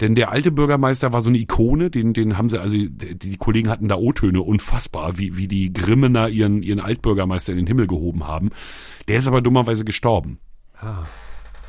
Denn 0.02 0.16
der 0.16 0.30
alte 0.30 0.52
Bürgermeister 0.52 1.14
war 1.14 1.22
so 1.22 1.30
eine 1.30 1.38
Ikone, 1.38 1.90
den, 1.90 2.14
den 2.14 2.38
haben 2.38 2.50
sie, 2.50 2.60
also 2.60 2.76
die, 2.76 2.90
die 3.18 3.38
Kollegen 3.38 3.70
hatten 3.70 3.88
da 3.88 3.96
O-Töne, 3.96 4.42
unfassbar, 4.42 5.18
wie, 5.18 5.38
wie 5.38 5.48
die 5.48 5.72
Grimmener 5.72 6.28
ihren, 6.28 6.64
ihren 6.64 6.82
Altbürgermeister 6.82 7.54
in 7.54 7.60
den 7.60 7.68
Himmel 7.68 7.88
gehoben 7.88 8.28
haben. 8.28 8.50
Der 9.08 9.20
ist 9.20 9.28
aber 9.28 9.42
dummerweise 9.42 9.86
gestorben. 9.86 10.40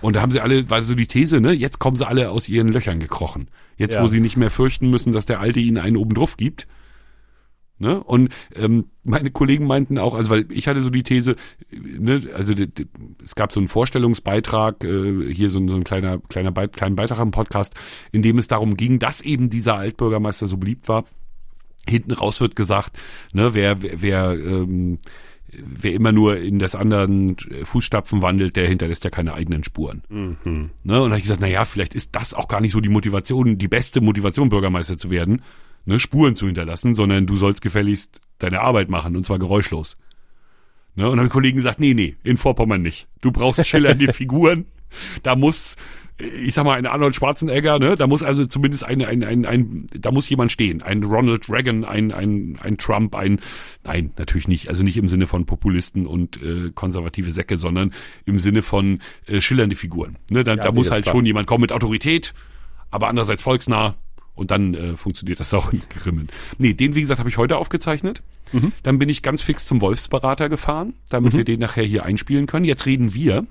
Und 0.02 0.16
da 0.16 0.20
haben 0.22 0.32
sie 0.32 0.40
alle, 0.40 0.68
war 0.70 0.82
so 0.82 0.94
die 0.94 1.06
These, 1.06 1.40
ne, 1.40 1.52
jetzt 1.52 1.78
kommen 1.78 1.96
sie 1.96 2.06
alle 2.06 2.30
aus 2.30 2.48
ihren 2.48 2.68
Löchern 2.68 3.00
gekrochen. 3.00 3.48
Jetzt, 3.76 3.94
Ja. 3.94 4.02
wo 4.02 4.08
sie 4.08 4.20
nicht 4.20 4.36
mehr 4.36 4.50
fürchten 4.50 4.90
müssen, 4.90 5.12
dass 5.12 5.26
der 5.26 5.40
Alte 5.40 5.60
ihnen 5.60 5.78
einen 5.78 5.96
oben 5.96 6.14
drauf 6.14 6.36
gibt. 6.36 6.66
Ne? 7.78 8.02
Und 8.02 8.32
ähm, 8.54 8.86
meine 9.04 9.30
Kollegen 9.30 9.66
meinten 9.66 9.98
auch, 9.98 10.14
also 10.14 10.30
weil 10.30 10.46
ich 10.50 10.66
hatte 10.66 10.80
so 10.80 10.88
die 10.88 11.02
These, 11.02 11.36
ne, 11.70 12.22
also 12.34 12.54
die, 12.54 12.68
die, 12.68 12.86
es 13.22 13.34
gab 13.34 13.52
so 13.52 13.60
einen 13.60 13.68
Vorstellungsbeitrag, 13.68 14.82
äh, 14.82 15.30
hier 15.32 15.50
so, 15.50 15.58
ein- 15.60 15.68
so 15.68 15.76
ein 15.76 15.84
kleiner, 15.84 16.18
kleiner 16.28 16.52
Beit, 16.52 16.72
kleinen 16.74 16.96
Beitrag 16.96 17.18
im 17.20 17.32
Podcast, 17.32 17.74
in 18.12 18.22
dem 18.22 18.38
es 18.38 18.48
darum 18.48 18.78
ging, 18.78 18.98
dass 18.98 19.20
eben 19.20 19.50
dieser 19.50 19.76
Altbürgermeister 19.76 20.48
so 20.48 20.56
beliebt 20.56 20.88
war. 20.88 21.04
Hinten 21.86 22.12
raus 22.12 22.40
wird 22.40 22.56
gesagt, 22.56 22.98
ne, 23.34 23.52
wer, 23.52 23.82
wer, 23.82 24.00
wer, 24.02 24.32
ähm, 24.38 24.98
wer 25.64 25.92
immer 25.92 26.12
nur 26.12 26.38
in 26.38 26.58
des 26.58 26.74
anderen 26.74 27.36
Fußstapfen 27.64 28.22
wandelt, 28.22 28.56
der 28.56 28.68
hinterlässt 28.68 29.04
ja 29.04 29.10
keine 29.10 29.34
eigenen 29.34 29.64
Spuren. 29.64 30.02
Ne? 30.84 31.02
Und 31.02 31.10
da 31.10 31.10
habe 31.10 31.16
ich 31.16 31.22
gesagt, 31.22 31.40
na 31.40 31.48
ja, 31.48 31.64
vielleicht 31.64 31.94
ist 31.94 32.10
das 32.12 32.34
auch 32.34 32.48
gar 32.48 32.60
nicht 32.60 32.72
so 32.72 32.80
die 32.80 32.88
Motivation, 32.88 33.58
die 33.58 33.68
beste 33.68 34.00
Motivation, 34.00 34.48
Bürgermeister 34.48 34.98
zu 34.98 35.10
werden, 35.10 35.42
ne, 35.84 36.00
Spuren 36.00 36.36
zu 36.36 36.46
hinterlassen, 36.46 36.94
sondern 36.94 37.26
du 37.26 37.36
sollst 37.36 37.62
gefälligst 37.62 38.20
deine 38.38 38.60
Arbeit 38.60 38.90
machen 38.90 39.16
und 39.16 39.24
zwar 39.24 39.38
geräuschlos. 39.38 39.96
Ne? 40.94 41.08
Und 41.08 41.16
dann 41.16 41.26
haben 41.26 41.32
Kollegen 41.32 41.56
gesagt, 41.56 41.80
nee, 41.80 41.94
nee, 41.94 42.16
in 42.24 42.36
Vorpommern 42.36 42.82
nicht. 42.82 43.06
Du 43.20 43.30
brauchst 43.30 43.64
schillernde 43.66 44.12
Figuren. 44.12 44.66
Da 45.22 45.36
muss, 45.36 45.76
ich 46.18 46.54
sag 46.54 46.64
mal, 46.64 46.78
ein 46.78 46.86
Arnold 46.86 47.14
Schwarzenegger, 47.14 47.78
ne? 47.78 47.94
Da 47.94 48.06
muss 48.06 48.22
also 48.22 48.46
zumindest 48.46 48.84
ein, 48.84 49.02
ein, 49.02 49.22
ein, 49.22 49.44
ein, 49.44 49.86
da 49.94 50.10
muss 50.10 50.28
jemand 50.28 50.50
stehen. 50.50 50.82
Ein 50.82 51.02
Ronald 51.02 51.50
Reagan, 51.50 51.84
ein, 51.84 52.10
ein, 52.10 52.58
ein 52.62 52.78
Trump, 52.78 53.14
ein, 53.14 53.40
nein, 53.84 54.12
natürlich 54.16 54.48
nicht. 54.48 54.68
Also 54.68 54.82
nicht 54.82 54.96
im 54.96 55.08
Sinne 55.08 55.26
von 55.26 55.44
Populisten 55.44 56.06
und 56.06 56.42
äh, 56.42 56.70
konservative 56.74 57.32
Säcke, 57.32 57.58
sondern 57.58 57.92
im 58.24 58.38
Sinne 58.38 58.62
von 58.62 59.00
äh, 59.26 59.40
schillernde 59.42 59.76
Figuren. 59.76 60.16
Ne? 60.30 60.42
Da, 60.42 60.52
Ja, 60.52 60.56
da 60.56 60.70
nee, 60.70 60.76
muss 60.76 60.90
halt 60.90 61.06
schon 61.06 61.26
jemand 61.26 61.46
kommen 61.46 61.62
mit 61.62 61.72
Autorität, 61.72 62.32
aber 62.90 63.08
andererseits 63.08 63.42
volksnah. 63.42 63.94
Und 64.34 64.50
dann 64.50 64.74
äh, 64.74 64.96
funktioniert 64.96 65.40
das 65.40 65.52
auch 65.54 65.72
in 65.72 65.82
Grimmen. 65.88 66.28
Nee, 66.58 66.74
den, 66.74 66.94
wie 66.94 67.00
gesagt, 67.00 67.18
habe 67.18 67.28
ich 67.28 67.38
heute 67.38 67.56
aufgezeichnet. 67.58 68.22
Dann 68.82 68.98
bin 68.98 69.08
ich 69.08 69.22
ganz 69.22 69.42
fix 69.42 69.64
zum 69.64 69.80
Wolfsberater 69.80 70.48
gefahren, 70.48 70.94
damit 71.10 71.36
wir 71.36 71.44
den 71.44 71.60
nachher 71.60 71.84
hier 71.84 72.04
einspielen 72.04 72.46
können. 72.46 72.64
Jetzt 72.64 72.86
reden 72.86 73.12
wir. 73.12 73.46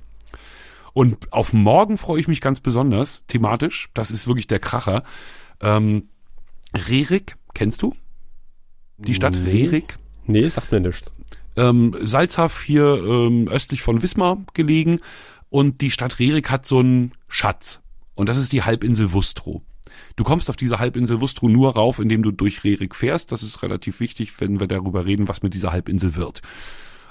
Und 0.95 1.33
auf 1.33 1.51
morgen 1.51 1.97
freue 1.97 2.21
ich 2.21 2.29
mich 2.29 2.39
ganz 2.39 2.61
besonders, 2.61 3.25
thematisch. 3.27 3.89
Das 3.93 4.11
ist 4.11 4.27
wirklich 4.27 4.47
der 4.47 4.59
Kracher. 4.59 5.03
Ähm, 5.59 6.07
Rerik, 6.73 7.35
kennst 7.53 7.81
du? 7.81 7.93
Die 8.97 9.13
Stadt 9.13 9.35
Nee. 9.35 9.65
Rerik. 9.65 9.97
Nee, 10.25 10.47
sagt 10.47 10.71
mir 10.71 10.79
nichts. 10.79 11.11
Ähm, 11.57 11.93
Salzhaff 12.01 12.63
hier 12.63 12.85
ähm, 12.85 13.49
östlich 13.49 13.81
von 13.81 14.03
Wismar 14.03 14.37
gelegen. 14.53 14.99
Und 15.49 15.81
die 15.81 15.91
Stadt 15.91 16.17
Rerik 16.19 16.49
hat 16.49 16.65
so 16.65 16.79
einen 16.79 17.11
Schatz. 17.27 17.81
Und 18.13 18.29
das 18.29 18.37
ist 18.37 18.53
die 18.53 18.63
Halbinsel 18.63 19.11
Wustrow. 19.11 19.61
Du 20.15 20.23
kommst 20.23 20.49
auf 20.49 20.55
diese 20.55 20.79
Halbinsel 20.79 21.19
Wustrow 21.19 21.49
nur 21.49 21.75
rauf, 21.75 21.99
indem 21.99 22.23
du 22.23 22.31
durch 22.31 22.63
Rerik 22.63 22.95
fährst. 22.95 23.33
Das 23.33 23.43
ist 23.43 23.63
relativ 23.63 23.99
wichtig, 23.99 24.39
wenn 24.39 24.61
wir 24.61 24.67
darüber 24.67 25.05
reden, 25.05 25.27
was 25.27 25.43
mit 25.43 25.55
dieser 25.55 25.73
Halbinsel 25.73 26.15
wird. 26.15 26.41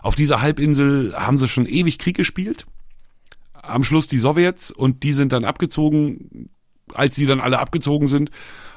Auf 0.00 0.14
dieser 0.14 0.40
Halbinsel 0.40 1.14
haben 1.14 1.36
sie 1.36 1.48
schon 1.48 1.66
ewig 1.66 1.98
Krieg 1.98 2.16
gespielt. 2.16 2.64
Am 3.66 3.84
Schluss 3.84 4.08
die 4.08 4.18
Sowjets 4.18 4.70
und 4.70 5.02
die 5.02 5.12
sind 5.12 5.32
dann 5.32 5.44
abgezogen, 5.44 6.50
als 6.92 7.16
sie 7.16 7.26
dann 7.26 7.40
alle 7.40 7.58
abgezogen 7.58 8.08
sind. 8.08 8.30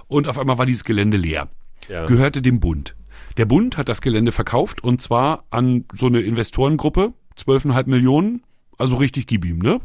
Und 0.07 0.27
auf 0.27 0.39
einmal 0.39 0.57
war 0.57 0.65
dieses 0.65 0.83
Gelände 0.83 1.17
leer 1.17 1.49
Ja. 1.89 2.05
gehörte 2.05 2.41
dem 2.41 2.59
Bund. 2.59 2.95
Der 3.37 3.45
Bund 3.45 3.77
hat 3.77 3.89
das 3.89 4.01
Gelände 4.01 4.31
verkauft 4.31 4.83
und 4.83 5.01
zwar 5.01 5.45
an 5.51 5.85
so 5.93 6.07
eine 6.07 6.21
Investorengruppe, 6.21 7.13
12,5 7.37 7.87
Millionen, 7.89 8.43
also 8.77 8.95
richtig 8.95 9.27
gib 9.27 9.45
ihm, 9.45 9.59
ne? 9.59 9.79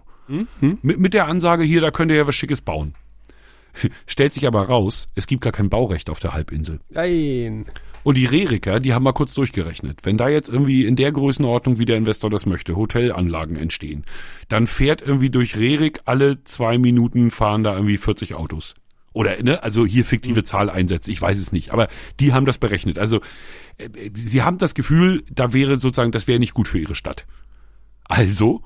Mit, 0.83 0.99
mit 0.99 1.13
der 1.15 1.27
Ansage 1.27 1.63
hier, 1.65 1.81
da 1.83 1.91
könnt 1.91 2.11
ihr 2.11 2.17
ja 2.17 2.27
was 2.27 2.35
Schickes 2.35 2.63
bauen. 2.63 2.95
Stellt 4.07 4.33
sich 4.33 4.47
aber 4.47 4.63
raus, 4.69 5.09
es 5.15 5.27
gibt 5.27 5.43
gar 5.43 5.53
kein 5.53 5.69
Baurecht 5.69 6.09
auf 6.09 6.21
der 6.21 6.33
Halbinsel. 6.33 6.81
Nein. 6.89 7.67
Und 8.05 8.17
die 8.17 8.27
Reriker, 8.27 8.81
die 8.81 8.95
haben 8.95 9.05
mal 9.05 9.13
kurz 9.13 9.35
durchgerechnet. 9.35 10.01
Wenn 10.03 10.17
da 10.17 10.29
jetzt 10.29 10.49
irgendwie 10.49 10.85
in 10.85 10.97
der 10.97 11.13
Größenordnung, 11.13 11.79
wie 11.79 11.85
der 11.85 11.97
Investor 11.97 12.31
das 12.31 12.47
möchte, 12.47 12.77
Hotelanlagen 12.77 13.57
entstehen, 13.57 14.05
dann 14.49 14.67
fährt 14.67 15.03
irgendwie 15.03 15.31
durch 15.31 15.57
Rerik 15.57 16.01
alle 16.05 16.43
zwei 16.45 16.79
Minuten 16.79 17.31
fahren 17.31 17.63
da 17.63 17.75
irgendwie 17.75 17.99
40 17.99 18.35
Autos. 18.35 18.75
Oder, 19.13 19.43
ne, 19.43 19.63
also 19.63 19.85
hier 19.85 20.05
fiktive 20.05 20.43
Zahl 20.43 20.71
einsetzt, 20.71 21.09
ich 21.09 21.21
weiß 21.21 21.39
es 21.39 21.53
nicht. 21.53 21.73
Aber 21.73 21.89
die 22.19 22.33
haben 22.33 22.47
das 22.47 22.59
berechnet. 22.59 22.99
Also, 22.99 23.21
äh, 23.77 23.89
sie 24.15 24.43
haben 24.43 24.59
das 24.59 24.75
Gefühl, 24.75 25.23
da 25.31 25.53
wäre 25.53 25.77
sozusagen, 25.77 26.13
das 26.13 26.27
wäre 26.27 26.39
nicht 26.39 26.55
gut 26.55 26.67
für 26.67 26.79
ihre 26.79 26.95
Stadt. 26.95 27.27
Also 28.05 28.63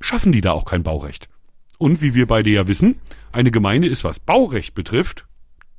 schaffen 0.00 0.32
die 0.32 0.40
da 0.40 0.52
auch 0.52 0.64
kein 0.64 0.82
Baurecht. 0.82 1.28
Und 1.78 2.02
wie 2.02 2.14
wir 2.14 2.26
beide 2.26 2.50
ja 2.50 2.68
wissen, 2.68 2.96
eine 3.32 3.50
Gemeinde 3.50 3.88
ist, 3.88 4.04
was 4.04 4.20
Baurecht 4.20 4.74
betrifft, 4.74 5.26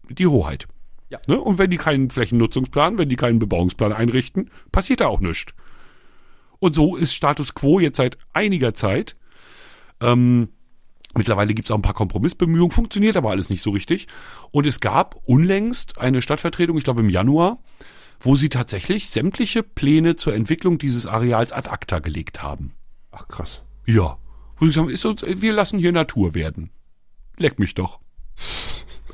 die 0.10 0.28
Hoheit. 0.28 0.68
Ja. 1.12 1.20
Ne? 1.28 1.40
Und 1.40 1.58
wenn 1.58 1.70
die 1.70 1.78
keinen 1.78 2.10
Flächennutzungsplan, 2.10 2.98
wenn 2.98 3.10
die 3.10 3.18
keinen 3.18 3.40
Bebauungsplan 3.40 3.92
einrichten, 3.92 4.50
passiert 4.72 5.02
da 5.02 5.08
auch 5.08 5.20
nichts. 5.20 5.54
Und 6.60 6.74
so 6.74 6.96
ist 6.96 7.14
Status 7.14 7.54
quo 7.54 7.80
jetzt 7.80 7.98
seit 7.98 8.18
einiger 8.34 8.74
Zeit. 8.74 9.18
Ähm, 10.00 10.50
mittlerweile 11.14 11.54
gibt 11.54 11.66
es 11.66 11.72
auch 11.72 11.76
ein 11.76 11.82
paar 11.82 11.94
Kompromissbemühungen, 11.94 12.72
funktioniert 12.72 13.18
aber 13.18 13.32
alles 13.32 13.50
nicht 13.50 13.62
so 13.62 13.72
richtig. 13.72 14.08
Und 14.52 14.66
es 14.66 14.80
gab 14.80 15.16
unlängst 15.26 15.98
eine 15.98 16.22
Stadtvertretung, 16.22 16.78
ich 16.78 16.86
glaube 16.86 17.02
im 17.02 17.10
Januar, 17.10 17.60
wo 18.22 18.36
sie 18.36 18.50
tatsächlich 18.50 19.10
sämtliche 19.10 19.64
Pläne 19.64 20.16
zur 20.16 20.34
Entwicklung 20.34 20.78
dieses 20.78 21.08
Areals 21.08 21.52
ad 21.52 21.70
acta 21.70 22.00
gelegt 22.00 22.42
haben. 22.42 22.74
Ach 23.12 23.28
krass. 23.28 23.64
Ja. 23.86 24.18
Wo 24.58 24.66
sie 24.66 24.72
sagen, 24.72 24.90
ist 24.90 25.04
uns, 25.04 25.24
wir 25.24 25.54
lassen 25.54 25.80
hier 25.80 25.92
Natur 25.92 26.36
werden. 26.36 26.70
Leck 27.38 27.60
mich 27.60 27.74
doch. 27.74 28.00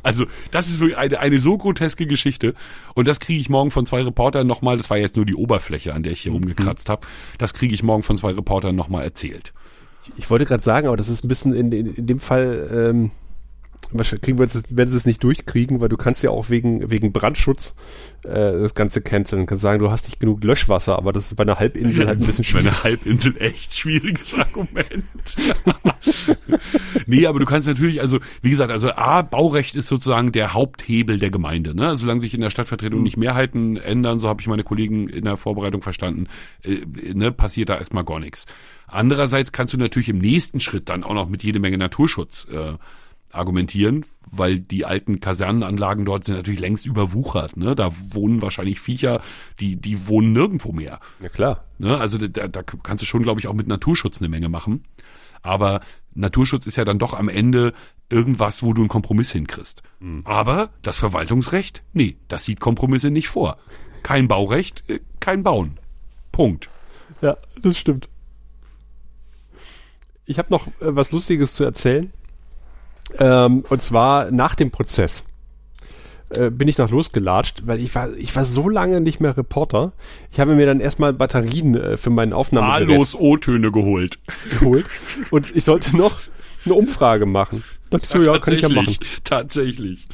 Also, 0.07 0.25
das 0.51 0.69
ist 0.69 0.79
wirklich 0.79 0.97
eine, 0.97 1.19
eine 1.19 1.37
so 1.37 1.57
groteske 1.57 2.07
Geschichte. 2.07 2.53
Und 2.93 3.09
das 3.09 3.19
kriege 3.19 3.41
ich 3.41 3.49
morgen 3.49 3.71
von 3.71 3.85
zwei 3.85 4.03
Reportern 4.03 4.47
nochmal, 4.47 4.77
das 4.77 4.89
war 4.89 4.97
jetzt 4.97 5.17
nur 5.17 5.25
die 5.25 5.35
Oberfläche, 5.35 5.93
an 5.93 6.01
der 6.01 6.13
ich 6.13 6.21
hier 6.21 6.31
rumgekratzt 6.31 6.87
habe, 6.87 7.05
das 7.37 7.53
kriege 7.53 7.75
ich 7.75 7.83
morgen 7.83 8.03
von 8.03 8.15
zwei 8.15 8.31
Reportern 8.31 8.73
nochmal 8.73 9.03
erzählt. 9.03 9.51
Ich 10.15 10.29
wollte 10.29 10.45
gerade 10.45 10.63
sagen, 10.63 10.87
aber 10.87 10.95
das 10.95 11.09
ist 11.09 11.25
ein 11.25 11.27
bisschen 11.27 11.53
in, 11.53 11.73
in, 11.73 11.93
in 11.93 12.05
dem 12.05 12.19
Fall, 12.21 12.69
ähm, 12.71 13.11
wahrscheinlich 13.91 14.21
kriegen 14.21 14.39
wir 14.39 14.45
es, 14.45 14.63
wenn 14.69 14.87
sie 14.87 14.97
es 14.97 15.05
nicht 15.05 15.23
durchkriegen, 15.23 15.79
weil 15.79 15.89
du 15.89 15.97
kannst 15.97 16.23
ja 16.23 16.29
auch 16.29 16.49
wegen, 16.49 16.89
wegen 16.91 17.13
Brandschutz 17.13 17.75
äh, 18.23 18.29
das 18.29 18.73
Ganze 18.73 19.01
canceln. 19.01 19.41
Du 19.41 19.45
kannst 19.45 19.61
sagen, 19.61 19.79
du 19.79 19.89
hast 19.89 20.05
nicht 20.05 20.19
genug 20.19 20.43
Löschwasser, 20.43 20.97
aber 20.97 21.13
das 21.13 21.27
ist 21.27 21.35
bei 21.35 21.43
einer 21.43 21.59
Halbinsel 21.59 22.07
halt 22.07 22.19
ein 22.19 22.25
bisschen 22.25 22.43
Bei 22.43 22.49
schwierig. 22.49 22.67
einer 22.67 22.83
Halbinsel 22.83 23.35
echt 23.39 23.75
schwieriges 23.75 24.33
Argument. 24.33 25.05
nee, 27.07 27.25
aber 27.25 27.39
du 27.39 27.45
kannst 27.45 27.67
natürlich, 27.67 28.01
also 28.01 28.19
wie 28.41 28.49
gesagt, 28.49 28.71
also 28.71 28.91
A, 28.91 29.21
Baurecht 29.21 29.75
ist 29.75 29.87
sozusagen 29.87 30.31
der 30.31 30.53
Haupthebel 30.53 31.19
der 31.19 31.29
Gemeinde. 31.29 31.75
Ne? 31.75 31.87
Also 31.87 32.01
Solange 32.01 32.21
sich 32.21 32.33
in 32.33 32.41
der 32.41 32.49
Stadtvertretung 32.49 33.03
nicht 33.03 33.17
Mehrheiten 33.17 33.77
ändern, 33.77 34.19
so 34.19 34.27
habe 34.27 34.41
ich 34.41 34.47
meine 34.47 34.63
Kollegen 34.63 35.07
in 35.07 35.25
der 35.25 35.37
Vorbereitung 35.37 35.81
verstanden, 35.81 36.27
äh, 36.63 36.81
ne, 37.13 37.31
passiert 37.31 37.69
da 37.69 37.77
erstmal 37.77 38.03
gar 38.03 38.19
nichts. 38.19 38.45
Andererseits 38.87 39.51
kannst 39.51 39.73
du 39.73 39.77
natürlich 39.77 40.09
im 40.09 40.19
nächsten 40.19 40.59
Schritt 40.59 40.89
dann 40.89 41.03
auch 41.03 41.13
noch 41.13 41.29
mit 41.29 41.43
jede 41.43 41.59
Menge 41.59 41.77
Naturschutz 41.77 42.47
äh, 42.51 42.73
argumentieren, 43.37 44.05
weil 44.31 44.59
die 44.59 44.85
alten 44.85 45.19
Kasernenanlagen 45.19 46.05
dort 46.05 46.25
sind 46.25 46.35
natürlich 46.35 46.59
längst 46.59 46.85
überwuchert. 46.85 47.57
Ne? 47.57 47.75
Da 47.75 47.91
wohnen 48.11 48.41
wahrscheinlich 48.41 48.79
Viecher, 48.79 49.21
die, 49.59 49.75
die 49.75 50.07
wohnen 50.07 50.33
nirgendwo 50.33 50.71
mehr. 50.71 50.99
Ja 51.21 51.29
klar. 51.29 51.63
Ne? 51.77 51.97
Also 51.97 52.17
da, 52.17 52.47
da 52.47 52.63
kannst 52.63 53.01
du 53.01 53.05
schon, 53.05 53.23
glaube 53.23 53.39
ich, 53.39 53.47
auch 53.47 53.53
mit 53.53 53.67
Naturschutz 53.67 54.21
eine 54.21 54.29
Menge 54.29 54.49
machen. 54.49 54.83
Aber 55.41 55.81
Naturschutz 56.13 56.67
ist 56.67 56.77
ja 56.77 56.85
dann 56.85 56.99
doch 56.99 57.13
am 57.13 57.29
Ende 57.29 57.73
irgendwas, 58.09 58.63
wo 58.63 58.73
du 58.73 58.81
einen 58.81 58.89
Kompromiss 58.89 59.31
hinkriegst. 59.31 59.83
Aber 60.25 60.69
das 60.81 60.97
Verwaltungsrecht, 60.97 61.83
nee, 61.93 62.17
das 62.27 62.45
sieht 62.45 62.59
Kompromisse 62.59 63.11
nicht 63.11 63.27
vor. 63.27 63.57
Kein 64.03 64.27
Baurecht, 64.27 64.83
äh, 64.89 64.99
kein 65.19 65.43
Bauen. 65.43 65.79
Punkt. 66.31 66.69
Ja, 67.21 67.35
das 67.61 67.77
stimmt. 67.77 68.09
Ich 70.25 70.37
habe 70.37 70.49
noch 70.51 70.67
äh, 70.67 70.71
was 70.79 71.11
Lustiges 71.11 71.53
zu 71.53 71.63
erzählen. 71.63 72.11
Ähm, 73.19 73.63
und 73.69 73.81
zwar 73.81 74.31
nach 74.31 74.55
dem 74.55 74.71
Prozess. 74.71 75.23
äh, 76.29 76.49
bin 76.49 76.67
ich 76.67 76.77
noch 76.77 76.89
losgelatscht, 76.89 77.63
weil 77.65 77.79
ich 77.79 77.93
war, 77.95 78.13
ich 78.13 78.35
war 78.35 78.45
so 78.45 78.69
lange 78.69 79.01
nicht 79.01 79.19
mehr 79.19 79.37
Reporter. 79.37 79.93
Ich 80.31 80.39
habe 80.39 80.55
mir 80.55 80.65
dann 80.65 80.79
erstmal 80.79 81.13
Batterien 81.13 81.75
äh, 81.75 81.97
für 81.97 82.09
meinen 82.09 82.33
Aufnahmegerät 82.33 82.89
Wahllos 82.89 83.15
O-Töne 83.15 83.71
geholt. 83.71 84.19
geholt 84.49 84.85
und 85.31 85.55
ich 85.55 85.63
sollte 85.63 85.95
noch 85.95 86.19
eine 86.65 86.73
Umfrage 86.73 87.25
machen. 87.25 87.63
Dachte 87.89 88.03
ich 88.03 88.09
so, 88.09 88.21
ja, 88.21 88.39
kann 88.39 88.53
ich 88.53 88.61
ja 88.61 88.69
machen. 88.69 88.97
Tatsächlich. 89.23 90.07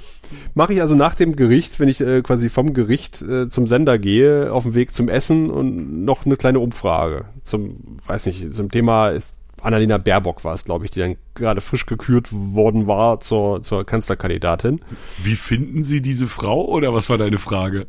Mache 0.53 0.73
ich 0.73 0.81
also 0.81 0.93
nach 0.95 1.15
dem 1.15 1.35
Gericht, 1.35 1.79
wenn 1.79 1.87
ich 1.89 1.99
äh, 2.01 2.21
quasi 2.21 2.49
vom 2.49 2.73
Gericht 2.73 3.21
äh, 3.23 3.49
zum 3.49 3.67
Sender 3.67 3.97
gehe, 3.97 4.51
auf 4.53 4.63
dem 4.63 4.75
Weg 4.75 4.91
zum 4.91 5.09
Essen 5.09 5.49
und 5.49 6.05
noch 6.05 6.25
eine 6.25 6.37
kleine 6.37 6.59
Umfrage 6.59 7.25
zum, 7.43 7.97
weiß 8.05 8.27
nicht, 8.27 8.53
zum 8.53 8.69
Thema 8.69 9.09
ist 9.09 9.33
Annalena 9.63 9.97
Baerbock 9.97 10.43
war 10.43 10.53
es, 10.53 10.65
glaube 10.65 10.85
ich, 10.85 10.91
die 10.91 10.99
dann 10.99 11.15
gerade 11.35 11.61
frisch 11.61 11.85
gekürt 11.85 12.27
worden 12.31 12.87
war 12.87 13.19
zur, 13.19 13.63
zur 13.63 13.85
Kanzlerkandidatin. 13.85 14.81
Wie 15.23 15.35
finden 15.35 15.83
Sie 15.83 16.01
diese 16.01 16.27
Frau 16.27 16.65
oder 16.65 16.93
was 16.93 17.09
war 17.09 17.17
deine 17.17 17.37
Frage? 17.37 17.87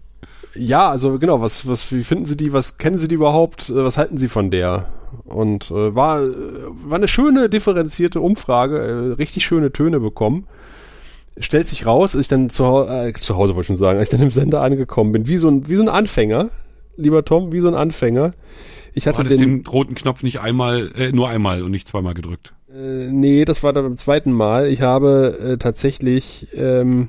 Ja, 0.54 0.88
also 0.88 1.18
genau, 1.18 1.40
was, 1.40 1.66
was, 1.66 1.90
wie 1.92 2.04
finden 2.04 2.26
Sie 2.26 2.36
die, 2.36 2.52
was 2.52 2.78
kennen 2.78 2.98
Sie 2.98 3.08
die 3.08 3.16
überhaupt, 3.16 3.70
äh, 3.70 3.84
was 3.84 3.98
halten 3.98 4.16
Sie 4.16 4.28
von 4.28 4.50
der? 4.50 4.86
Und 5.24 5.70
äh, 5.70 5.94
war, 5.94 6.22
äh, 6.22 6.32
war 6.84 6.96
eine 6.96 7.08
schöne, 7.08 7.48
differenzierte 7.48 8.20
Umfrage, 8.20 8.78
äh, 8.78 9.12
richtig 9.14 9.44
schöne 9.44 9.72
Töne 9.72 10.00
bekommen. 10.00 10.46
Stellt 11.38 11.66
sich 11.66 11.86
raus, 11.86 12.14
als 12.14 12.26
ich 12.26 12.28
dann 12.28 12.50
zu, 12.50 12.64
äh, 12.88 13.12
zu 13.14 13.36
Hause 13.36 13.54
wollte 13.54 13.62
ich 13.62 13.66
schon 13.66 13.76
sagen, 13.76 13.98
als 13.98 14.08
ich 14.08 14.12
dann 14.12 14.22
im 14.22 14.30
Sender 14.30 14.60
angekommen 14.60 15.10
bin, 15.10 15.26
wie 15.26 15.36
so 15.36 15.48
ein, 15.48 15.68
wie 15.68 15.74
so 15.74 15.82
ein 15.82 15.88
Anfänger, 15.88 16.50
lieber 16.96 17.24
Tom, 17.24 17.52
wie 17.52 17.60
so 17.60 17.68
ein 17.68 17.74
Anfänger. 17.74 18.32
Ich 18.94 19.06
hatte 19.06 19.24
den, 19.24 19.38
den 19.38 19.66
roten 19.66 19.94
Knopf 19.94 20.22
nicht 20.22 20.40
einmal, 20.40 20.92
äh, 20.96 21.12
nur 21.12 21.28
einmal 21.28 21.62
und 21.62 21.72
nicht 21.72 21.88
zweimal 21.88 22.14
gedrückt. 22.14 22.54
Äh, 22.72 23.08
nee, 23.08 23.44
das 23.44 23.62
war 23.62 23.72
dann 23.72 23.84
beim 23.84 23.96
zweiten 23.96 24.32
Mal. 24.32 24.68
Ich 24.68 24.82
habe 24.82 25.38
äh, 25.54 25.56
tatsächlich 25.58 26.48
ähm, 26.54 27.08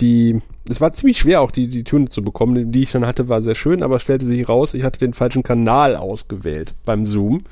die, 0.00 0.40
es 0.68 0.80
war 0.80 0.92
ziemlich 0.92 1.18
schwer 1.18 1.40
auch 1.40 1.50
die, 1.50 1.68
die 1.68 1.84
Töne 1.84 2.08
zu 2.08 2.22
bekommen, 2.22 2.72
die 2.72 2.82
ich 2.82 2.92
dann 2.92 3.06
hatte, 3.06 3.28
war 3.28 3.42
sehr 3.42 3.54
schön, 3.54 3.82
aber 3.82 3.98
stellte 3.98 4.26
sich 4.26 4.48
raus, 4.48 4.74
ich 4.74 4.84
hatte 4.84 4.98
den 4.98 5.12
falschen 5.12 5.42
Kanal 5.42 5.96
ausgewählt 5.96 6.74
beim 6.84 7.06
Zoom. 7.06 7.42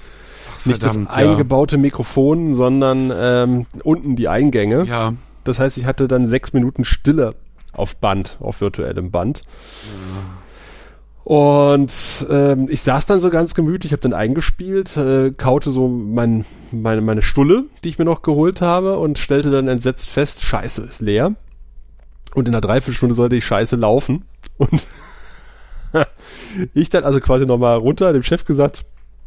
Nicht 0.64 0.84
das 0.84 0.96
ja. 0.96 1.06
eingebaute 1.08 1.78
Mikrofon, 1.78 2.54
sondern 2.54 3.12
ähm, 3.16 3.66
unten 3.84 4.16
die 4.16 4.28
Eingänge. 4.28 4.84
Ja, 4.84 5.10
Das 5.44 5.58
heißt, 5.60 5.78
ich 5.78 5.86
hatte 5.86 6.08
dann 6.08 6.26
sechs 6.26 6.52
Minuten 6.52 6.84
Stille 6.84 7.34
auf 7.72 7.96
Band, 7.96 8.36
auf 8.40 8.60
virtuellem 8.60 9.10
Band. 9.10 9.42
Und 11.26 12.24
ähm, 12.30 12.68
ich 12.70 12.82
saß 12.82 13.06
dann 13.06 13.18
so 13.18 13.30
ganz 13.30 13.56
gemütlich, 13.56 13.90
habe 13.90 14.00
dann 14.00 14.12
eingespielt, 14.12 14.96
äh, 14.96 15.32
kaute 15.32 15.70
so 15.70 15.88
mein, 15.88 16.44
meine, 16.70 17.00
meine 17.00 17.20
Stulle, 17.20 17.64
die 17.82 17.88
ich 17.88 17.98
mir 17.98 18.04
noch 18.04 18.22
geholt 18.22 18.60
habe 18.60 18.96
und 19.00 19.18
stellte 19.18 19.50
dann 19.50 19.66
entsetzt 19.66 20.08
fest, 20.08 20.44
Scheiße 20.44 20.84
ist 20.84 21.00
leer. 21.00 21.34
Und 22.36 22.46
in 22.46 22.54
einer 22.54 22.60
Dreiviertelstunde 22.60 23.16
sollte 23.16 23.34
ich 23.34 23.44
Scheiße 23.44 23.74
laufen. 23.74 24.24
Und 24.56 24.86
ich 26.74 26.90
dann 26.90 27.02
also 27.02 27.18
quasi 27.18 27.44
nochmal 27.44 27.76
runter, 27.76 28.12
dem 28.12 28.22
Chef 28.22 28.44
gesagt, 28.44 28.84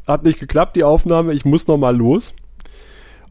hat 0.08 0.24
nicht 0.24 0.40
geklappt, 0.40 0.78
die 0.78 0.86
Aufnahme, 0.86 1.34
ich 1.34 1.44
muss 1.44 1.68
nochmal 1.68 1.98
los. 1.98 2.34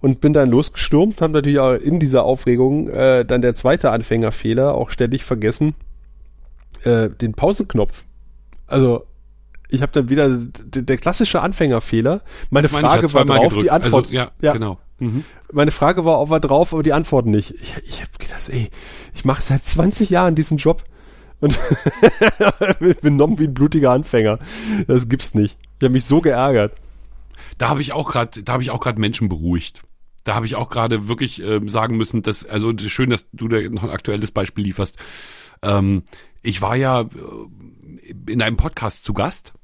Und 0.03 0.21
bin 0.21 0.35
dann 0.35 0.51
losgestürmt, 0.51 1.23
haben 1.23 1.33
natürlich 1.33 1.61
auch 1.61 1.73
in 1.73 2.01
dieser 2.01 2.25
Aufregung 2.25 2.91
äh, 2.91 3.25
dann 3.25 3.41
der 3.41 3.55
zweite 3.55 3.93
Anfängerfehler 3.93 4.75
auch 4.75 4.91
ständig 4.91 5.25
vergessen, 5.25 5.75
äh, 6.85 7.09
den 7.09 7.33
Pausenknopf. 7.33 8.05
Also 8.69 9.05
ich 9.71 9.83
habe 9.83 9.93
dann 9.93 10.09
wieder 10.09 10.29
der 10.39 10.97
klassische 10.97 11.43
Anfängerfehler. 11.43 12.23
Meine 12.51 12.69
meine, 12.73 12.87
Frage 12.87 13.13
war 13.13 13.25
drauf, 13.25 13.43
gedrückt. 13.49 13.63
die 13.65 13.71
Antwort. 13.71 14.05
Also, 14.07 14.15
ja, 14.15 14.31
Ja. 14.41 14.53
genau. 14.53 14.79
Mhm. 14.99 15.25
Meine 15.53 15.71
Frage 15.71 16.05
war, 16.05 16.21
ob 16.21 16.31
er 16.31 16.41
drauf, 16.41 16.73
aber 16.73 16.83
die 16.83 16.93
Antwort 16.93 17.27
nicht. 17.27 17.55
Ich, 17.61 17.75
ich 17.85 18.01
habe 18.01 18.11
gedacht, 18.19 18.49
ey, 18.49 18.71
ich 19.15 19.25
mache 19.25 19.43
seit 19.43 19.63
20 19.63 20.11
Jahren 20.11 20.35
diesen 20.35 20.57
Job 20.57 20.85
und 21.41 21.59
bin 22.81 22.97
benommen 23.01 23.39
wie 23.39 23.45
ein 23.45 23.55
blutiger 23.55 23.91
Anfänger. 23.91 24.39
Das 24.87 25.09
gibt's 25.09 25.35
nicht. 25.35 25.57
Ich 25.79 25.85
habe 25.85 25.93
mich 25.93 26.05
so 26.05 26.21
geärgert. 26.21 26.75
Da 27.59 27.69
habe 27.69 27.81
ich 27.81 27.93
auch 27.93 28.11
gerade, 28.11 28.43
da 28.43 28.53
habe 28.55 28.63
ich 28.63 28.71
auch 28.71 28.81
gerade 28.81 29.01
Menschen 29.01 29.29
beruhigt. 29.29 29.83
Da 30.25 30.35
habe 30.35 30.47
ich 30.47 30.57
auch 30.57 30.69
gerade 30.69 31.09
wirklich 31.09 31.41
ähm, 31.43 31.69
sagen 31.69 31.97
müssen, 31.97 32.23
dass 32.23 32.45
also 32.45 32.73
schön, 32.89 33.11
dass 33.11 33.27
du 33.33 33.49
da 33.49 33.61
noch 33.61 33.85
ein 33.85 33.91
aktuelles 33.91 34.31
Beispiel 34.33 34.65
lieferst. 34.65 34.99
Ähm, 35.63 36.03
ich 36.43 36.63
war 36.63 36.77
ja 36.77 37.03
äh, 37.03 37.07
in 38.33 38.43
einem 38.43 38.57
Podcast 38.57 39.05
zu 39.05 39.13
Gast. 39.13 39.55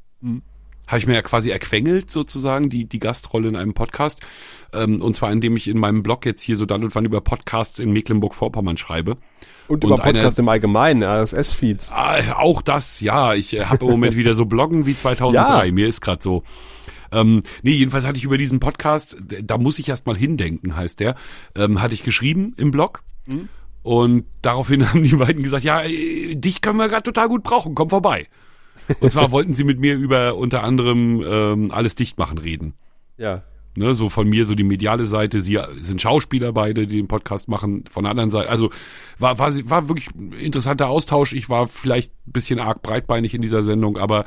Habe 0.86 0.98
ich 0.98 1.06
mir 1.06 1.14
ja 1.14 1.22
quasi 1.22 1.50
erquengelt 1.50 2.10
sozusagen 2.10 2.68
die 2.70 2.86
die 2.86 2.98
Gastrolle 2.98 3.48
in 3.48 3.56
einem 3.56 3.72
Podcast 3.74 4.20
ähm, 4.74 5.00
und 5.00 5.16
zwar 5.16 5.32
indem 5.32 5.56
ich 5.56 5.66
in 5.68 5.78
meinem 5.78 6.02
Blog 6.02 6.26
jetzt 6.26 6.42
hier 6.42 6.56
so 6.58 6.66
dann 6.66 6.84
und 6.84 6.94
wann 6.94 7.04
über 7.06 7.20
Podcasts 7.22 7.78
in 7.78 7.92
Mecklenburg-Vorpommern 7.92 8.76
schreibe. 8.76 9.16
Und, 9.66 9.82
Und 9.84 9.90
über 9.92 9.96
Podcast 10.02 10.38
eine- 10.38 10.44
im 10.44 10.48
Allgemeinen, 10.50 11.02
RSS-Feeds. 11.02 11.90
Ah, 11.90 12.34
auch 12.36 12.60
das, 12.60 13.00
ja. 13.00 13.32
Ich 13.34 13.54
äh, 13.54 13.64
habe 13.64 13.84
im 13.86 13.90
Moment 13.92 14.14
wieder 14.16 14.34
so 14.34 14.44
Bloggen 14.44 14.84
wie 14.84 14.94
2003. 14.96 15.32
Ja. 15.66 15.72
Mir 15.72 15.88
ist 15.88 16.02
gerade 16.02 16.22
so. 16.22 16.42
Ähm, 17.12 17.42
nee, 17.62 17.70
jedenfalls 17.72 18.04
hatte 18.04 18.18
ich 18.18 18.24
über 18.24 18.36
diesen 18.36 18.60
Podcast, 18.60 19.16
da 19.42 19.56
muss 19.56 19.78
ich 19.78 19.88
erst 19.88 20.06
mal 20.06 20.16
hindenken, 20.16 20.76
heißt 20.76 21.00
der, 21.00 21.14
ähm, 21.54 21.80
hatte 21.80 21.94
ich 21.94 22.02
geschrieben 22.02 22.52
im 22.58 22.70
Blog. 22.72 23.04
Und 23.84 24.24
daraufhin 24.40 24.88
haben 24.90 25.04
die 25.04 25.14
beiden 25.14 25.42
gesagt, 25.44 25.62
ja, 25.62 25.82
äh, 25.82 26.34
dich 26.34 26.60
können 26.60 26.78
wir 26.78 26.88
gerade 26.88 27.04
total 27.04 27.28
gut 27.28 27.44
brauchen, 27.44 27.76
komm 27.76 27.90
vorbei. 27.90 28.26
Und 28.98 29.12
zwar 29.12 29.30
wollten 29.30 29.54
sie 29.54 29.62
mit 29.62 29.78
mir 29.78 29.94
über 29.94 30.34
unter 30.36 30.64
anderem 30.64 31.22
ähm, 31.24 31.70
alles 31.70 31.94
dicht 31.94 32.18
machen 32.18 32.38
reden. 32.38 32.74
Ja. 33.18 33.44
Ne, 33.76 33.94
so 33.94 34.08
von 34.08 34.28
mir 34.28 34.46
so 34.46 34.54
die 34.54 34.62
mediale 34.62 35.06
Seite, 35.06 35.40
sie 35.40 35.58
sind 35.80 36.00
Schauspieler 36.00 36.52
beide, 36.52 36.86
die 36.86 36.96
den 36.96 37.08
Podcast 37.08 37.48
machen, 37.48 37.84
von 37.90 38.04
der 38.04 38.12
anderen 38.12 38.30
Seite. 38.30 38.48
Also 38.48 38.70
war, 39.18 39.38
war, 39.38 39.52
war 39.68 39.88
wirklich 39.88 40.14
ein 40.14 40.32
interessanter 40.32 40.88
Austausch. 40.88 41.32
Ich 41.32 41.48
war 41.48 41.66
vielleicht 41.66 42.12
ein 42.26 42.32
bisschen 42.32 42.60
arg 42.60 42.82
breitbeinig 42.82 43.34
in 43.34 43.42
dieser 43.42 43.64
Sendung, 43.64 43.98
aber 43.98 44.26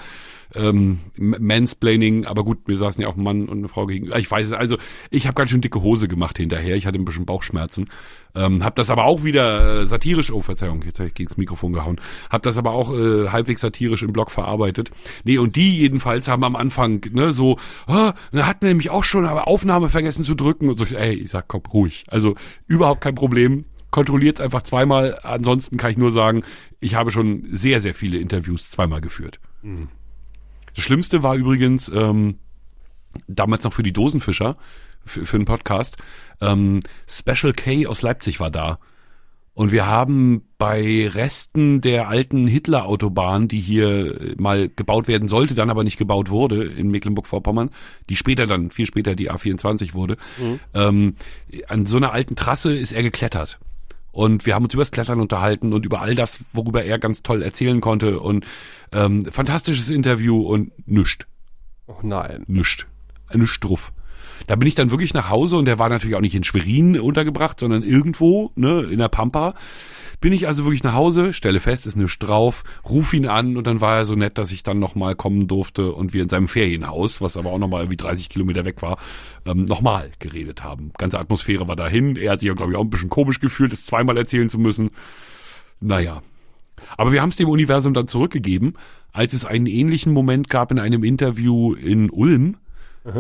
ähm, 0.56 1.00
Mansplaining, 1.18 2.26
aber 2.26 2.44
gut, 2.44 2.68
mir 2.68 2.78
saßen 2.78 3.02
ja 3.02 3.08
auch 3.08 3.16
ein 3.16 3.24
Mann 3.24 3.50
und 3.50 3.60
eine 3.60 3.68
Frau 3.68 3.86
gegenüber. 3.86 4.18
Ich 4.18 4.30
weiß 4.30 4.48
es, 4.48 4.54
also 4.54 4.78
ich 5.10 5.28
habe 5.28 5.36
ganz 5.36 5.52
schön 5.52 5.62
dicke 5.62 5.82
Hose 5.82 6.08
gemacht 6.08 6.38
hinterher. 6.38 6.76
Ich 6.76 6.86
hatte 6.86 6.98
ein 6.98 7.06
bisschen 7.06 7.26
Bauchschmerzen. 7.26 7.86
Ähm, 8.36 8.64
hab 8.64 8.76
das 8.76 8.90
aber 8.90 9.06
auch 9.06 9.24
wieder 9.24 9.82
äh, 9.82 9.88
satirisch, 9.88 10.32
oh 10.32 10.42
Verzeihung, 10.42 10.84
jetzt 10.86 11.00
habe 11.00 11.08
ich 11.08 11.16
gegen 11.16 11.28
das 11.28 11.38
Mikrofon 11.38 11.74
gehauen, 11.74 12.00
hab 12.30 12.44
das 12.44 12.58
aber 12.58 12.72
auch 12.72 12.94
äh, 12.94 13.30
halbwegs 13.30 13.62
satirisch 13.62 14.04
im 14.04 14.14
Blog 14.14 14.32
verarbeitet. 14.32 14.92
Nee, 15.24 15.38
und 15.38 15.56
die 15.56 15.78
jedenfalls 15.78 16.28
haben 16.28 16.44
am 16.44 16.56
Anfang 16.56 17.02
ne, 17.12 17.34
so, 17.34 17.58
ah, 17.88 18.14
wir 18.32 18.46
nämlich 18.62 18.90
auch 18.90 19.04
schon 19.04 19.26
aber 19.26 19.48
Aufnahme 19.48 19.90
vergessen 19.90 20.24
zu 20.24 20.36
drücken 20.36 20.70
und 20.70 20.78
so, 20.78 20.86
ey, 20.86 21.14
ich 21.16 21.30
sag, 21.30 21.48
komm, 21.48 21.64
ruhig. 21.74 22.06
Also 22.08 22.36
überhaupt 22.68 23.02
kein 23.02 23.16
Problem. 23.16 23.66
Kontrolliert's 23.90 24.42
einfach 24.42 24.64
zweimal. 24.64 25.20
Ansonsten 25.24 25.78
kann 25.78 25.92
ich 25.92 25.98
nur 25.98 26.12
sagen, 26.12 26.44
ich 26.80 26.96
habe 26.96 27.12
schon 27.12 27.48
sehr, 27.50 27.82
sehr 27.82 27.94
viele 27.94 28.18
Interviews 28.18 28.70
zweimal 28.70 29.02
geführt. 29.02 29.40
Das 30.78 30.86
Schlimmste 30.86 31.24
war 31.24 31.36
übrigens, 31.36 31.90
ähm, 31.90 32.36
damals 33.28 33.64
noch 33.64 33.74
für 33.74 33.82
die 33.82 33.94
Dosenfischer, 33.94 34.58
für, 35.04 35.26
für 35.26 35.38
einen 35.38 35.46
Podcast, 35.46 35.98
ähm, 36.40 36.82
Special 37.10 37.52
K 37.52 37.88
aus 37.88 38.04
Leipzig 38.04 38.40
war 38.40 38.52
da. 38.52 38.78
Und 39.56 39.72
wir 39.72 39.88
haben 39.88 40.44
bei 40.60 41.08
Resten 41.08 41.82
der 41.82 42.10
alten 42.10 42.46
Hitler-Autobahn, 42.46 43.48
die 43.48 43.60
hier 43.60 44.36
mal 44.38 44.70
gebaut 44.70 45.08
werden 45.08 45.28
sollte, 45.28 45.56
dann 45.56 45.72
aber 45.72 45.84
nicht 45.84 45.98
gebaut 45.98 46.30
wurde 46.30 46.66
in 46.66 46.92
Mecklenburg-Vorpommern, 46.92 47.72
die 48.08 48.16
später 48.16 48.46
dann, 48.46 48.70
viel 48.70 48.86
später 48.86 49.16
die 49.16 49.32
A24 49.32 49.96
wurde, 49.96 50.18
ähm, 50.76 51.16
an 51.68 51.88
so 51.88 51.98
einer 51.98 52.14
alten 52.14 52.36
Trasse 52.36 52.78
ist 52.78 52.92
er 52.92 53.02
geklettert. 53.02 53.58
Und 54.18 54.48
wir 54.48 54.56
haben 54.56 54.64
uns 54.64 54.74
über 54.74 54.82
das 54.82 54.90
Klettern 54.90 55.20
unterhalten 55.20 55.74
und 55.74 55.86
über 55.86 56.02
all 56.02 56.16
das, 56.16 56.40
worüber 56.52 56.84
er 56.84 56.98
ganz 56.98 57.22
toll 57.22 57.44
erzählen 57.44 57.80
konnte. 57.82 58.20
Und 58.20 58.48
ähm, 58.92 59.26
fantastisches 59.26 59.92
Interview 59.92 60.42
und 60.42 60.72
nüscht 60.88 61.28
Oh 61.86 62.00
nein. 62.02 62.44
nischt. 62.48 62.88
Nischt 63.32 63.64
drauf. 63.64 63.94
Da 64.48 64.56
bin 64.56 64.68
ich 64.68 64.74
dann 64.74 64.90
wirklich 64.90 65.14
nach 65.14 65.30
Hause 65.30 65.58
und 65.58 65.66
der 65.66 65.78
war 65.78 65.90
natürlich 65.90 66.16
auch 66.16 66.22
nicht 66.22 66.34
in 66.34 66.44
Schwerin 66.44 67.00
untergebracht, 67.00 67.60
sondern 67.60 67.84
irgendwo, 67.84 68.52
ne, 68.56 68.88
in 68.92 68.98
der 68.98 69.08
Pampa. 69.08 69.54
Bin 70.20 70.34
ich 70.34 70.48
also 70.48 70.66
wirklich 70.66 70.84
nach 70.84 70.94
Hause, 70.94 71.34
stelle 71.34 71.60
fest, 71.60 71.86
ist 71.86 71.96
nichts 71.96 72.18
drauf, 72.18 72.64
ruf 72.90 73.14
ihn 73.14 73.28
an 73.28 73.56
und 73.56 73.68
dann 73.68 73.82
war 73.82 73.98
er 73.98 74.06
so 74.06 74.16
nett, 74.16 74.38
dass 74.38 74.52
ich 74.52 74.64
dann 74.64 74.80
nochmal 74.80 75.16
kommen 75.16 75.48
durfte 75.48 75.92
und 75.94 76.14
wir 76.14 76.24
in 76.24 76.30
seinem 76.30 76.48
Ferienhaus, 76.48 77.22
was 77.22 77.38
aber 77.38 77.52
auch 77.52 77.60
nochmal 77.60 77.82
irgendwie 77.82 77.98
30 77.98 78.30
Kilometer 78.30 78.66
weg 78.66 78.82
war, 78.82 78.98
ähm, 79.46 79.66
nochmal 79.66 80.10
geredet 80.20 80.64
haben. 80.64 80.92
Ganze 80.98 81.20
Atmosphäre 81.20 81.68
war 81.68 81.76
dahin. 81.76 82.16
Er 82.16 82.32
hat 82.32 82.40
sich 82.40 82.48
ja, 82.48 82.56
glaube 82.56 82.72
ich, 82.72 82.78
auch 82.78 82.84
ein 82.84 82.90
bisschen 82.90 83.10
komisch 83.10 83.40
gefühlt, 83.40 83.72
es 83.74 83.86
zweimal 83.86 84.18
erzählen 84.18 84.50
zu 84.50 84.58
müssen. 84.58 84.90
Naja. 85.80 86.24
Aber 86.96 87.12
wir 87.12 87.22
haben 87.22 87.30
es 87.30 87.36
dem 87.36 87.50
Universum 87.50 87.94
dann 87.94 88.08
zurückgegeben, 88.08 88.74
als 89.12 89.34
es 89.34 89.46
einen 89.46 89.68
ähnlichen 89.68 90.14
Moment 90.14 90.50
gab 90.50 90.72
in 90.72 90.80
einem 90.80 91.04
Interview 91.04 91.74
in 91.74 92.10
Ulm. 92.10 92.58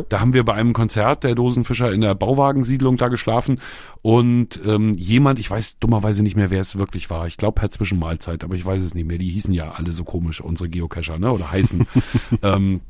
Da 0.09 0.19
haben 0.19 0.33
wir 0.33 0.43
bei 0.43 0.53
einem 0.53 0.73
Konzert 0.73 1.23
der 1.23 1.35
Dosenfischer 1.35 1.91
in 1.91 2.01
der 2.01 2.15
Bauwagensiedlung 2.15 2.97
da 2.97 3.07
geschlafen 3.07 3.61
und 4.01 4.59
ähm, 4.65 4.93
jemand, 4.95 5.39
ich 5.39 5.49
weiß 5.49 5.79
dummerweise 5.79 6.23
nicht 6.23 6.35
mehr, 6.35 6.51
wer 6.51 6.61
es 6.61 6.77
wirklich 6.77 7.09
war. 7.09 7.27
Ich 7.27 7.37
glaube 7.37 7.55
per 7.59 7.71
Zwischenmahlzeit, 7.71 8.43
aber 8.43 8.55
ich 8.55 8.65
weiß 8.65 8.83
es 8.83 8.93
nicht 8.93 9.07
mehr. 9.07 9.17
Die 9.17 9.29
hießen 9.29 9.53
ja 9.53 9.71
alle 9.71 9.93
so 9.93 10.03
komisch, 10.03 10.41
unsere 10.41 10.69
Geocacher, 10.69 11.19
ne? 11.19 11.31
Oder 11.31 11.51
heißen. 11.51 11.87
ähm, 12.43 12.81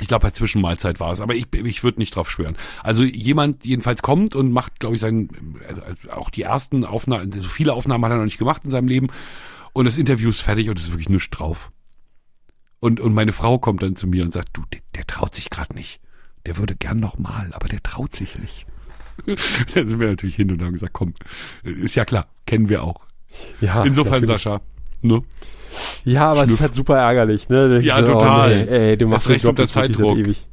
Ich 0.00 0.06
glaube, 0.06 0.26
bei 0.26 0.30
Zwischenmahlzeit 0.30 1.00
war 1.00 1.10
es, 1.12 1.20
aber 1.20 1.34
ich, 1.34 1.46
ich 1.52 1.82
würde 1.82 1.98
nicht 1.98 2.14
drauf 2.14 2.30
schwören. 2.30 2.56
Also 2.84 3.02
jemand 3.02 3.64
jedenfalls 3.64 4.00
kommt 4.00 4.36
und 4.36 4.52
macht, 4.52 4.78
glaube 4.78 4.94
ich, 4.94 5.00
sein, 5.00 5.28
also 5.84 6.10
auch 6.12 6.30
die 6.30 6.42
ersten 6.42 6.84
Aufnahmen, 6.84 7.32
so 7.32 7.48
viele 7.48 7.74
Aufnahmen 7.74 8.04
hat 8.04 8.12
er 8.12 8.18
noch 8.18 8.24
nicht 8.24 8.38
gemacht 8.38 8.62
in 8.64 8.70
seinem 8.70 8.86
Leben 8.86 9.08
und 9.72 9.86
das 9.86 9.96
Interview 9.96 10.30
ist 10.30 10.40
fertig 10.40 10.68
und 10.70 10.78
es 10.78 10.84
ist 10.86 10.92
wirklich 10.92 11.08
nichts 11.08 11.30
drauf. 11.30 11.72
Und, 12.78 13.00
und 13.00 13.12
meine 13.12 13.32
Frau 13.32 13.58
kommt 13.58 13.82
dann 13.82 13.96
zu 13.96 14.06
mir 14.06 14.22
und 14.22 14.32
sagt, 14.32 14.50
du, 14.52 14.62
der, 14.72 14.80
der 14.94 15.04
traut 15.04 15.34
sich 15.34 15.50
gerade 15.50 15.74
nicht. 15.74 16.00
Der 16.48 16.56
würde 16.56 16.74
gern 16.76 16.98
noch 16.98 17.18
mal, 17.18 17.50
aber 17.52 17.68
der 17.68 17.82
traut 17.82 18.16
sich 18.16 18.38
nicht. 18.38 18.66
dann 19.74 19.86
sind 19.86 20.00
wir 20.00 20.08
natürlich 20.08 20.34
hin 20.36 20.50
und 20.50 20.62
haben 20.62 20.72
gesagt, 20.72 20.94
komm, 20.94 21.12
ist 21.62 21.94
ja 21.94 22.04
klar, 22.06 22.26
kennen 22.46 22.68
wir 22.70 22.82
auch. 22.82 23.04
Ja, 23.60 23.84
Insofern, 23.84 24.20
natürlich. 24.22 24.42
Sascha, 24.42 24.60
ne? 25.02 25.20
Ja, 26.04 26.30
aber 26.30 26.40
es 26.40 26.46
Schnüff. 26.46 26.54
ist 26.54 26.60
halt 26.62 26.74
super 26.74 26.96
ärgerlich, 26.96 27.50
ne? 27.50 27.68
Da 27.68 27.76
Ja, 27.80 27.96
denkst 27.96 27.96
du, 27.98 28.12
total. 28.18 28.64
nee, 28.64 28.90
ey, 28.92 28.96
du 28.96 29.06
machst 29.08 29.28
recht 29.28 29.42
den 29.42 29.48
Job 29.48 29.58
unter 29.58 29.70
Zeitdruck. 29.70 30.16
ewig. 30.16 30.46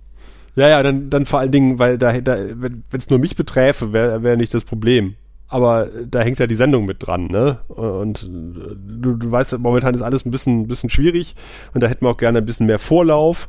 Ja, 0.57 0.67
ja, 0.67 0.83
dann, 0.83 1.09
dann 1.09 1.25
vor 1.25 1.39
allen 1.39 1.51
Dingen, 1.51 1.79
weil 1.79 1.97
da, 1.97 2.19
da 2.19 2.37
wenn 2.59 2.83
es 2.91 3.09
nur 3.09 3.19
mich 3.19 3.35
beträfe, 3.37 3.93
wäre 3.93 4.21
wär 4.23 4.35
nicht 4.35 4.53
das 4.53 4.65
Problem. 4.65 5.15
Aber 5.47 5.87
äh, 5.93 6.05
da 6.09 6.21
hängt 6.21 6.39
ja 6.39 6.47
die 6.47 6.55
Sendung 6.55 6.85
mit 6.85 7.05
dran, 7.07 7.27
ne? 7.27 7.59
Und 7.69 8.23
äh, 8.23 8.75
du, 8.75 9.15
du 9.15 9.31
weißt, 9.31 9.57
momentan 9.59 9.95
ist 9.95 10.01
alles 10.01 10.25
ein 10.25 10.31
bisschen, 10.31 10.67
bisschen 10.67 10.89
schwierig 10.89 11.35
und 11.73 11.81
da 11.81 11.87
hätten 11.87 12.05
wir 12.05 12.09
auch 12.09 12.17
gerne 12.17 12.39
ein 12.39 12.45
bisschen 12.45 12.65
mehr 12.65 12.79
Vorlauf. 12.79 13.47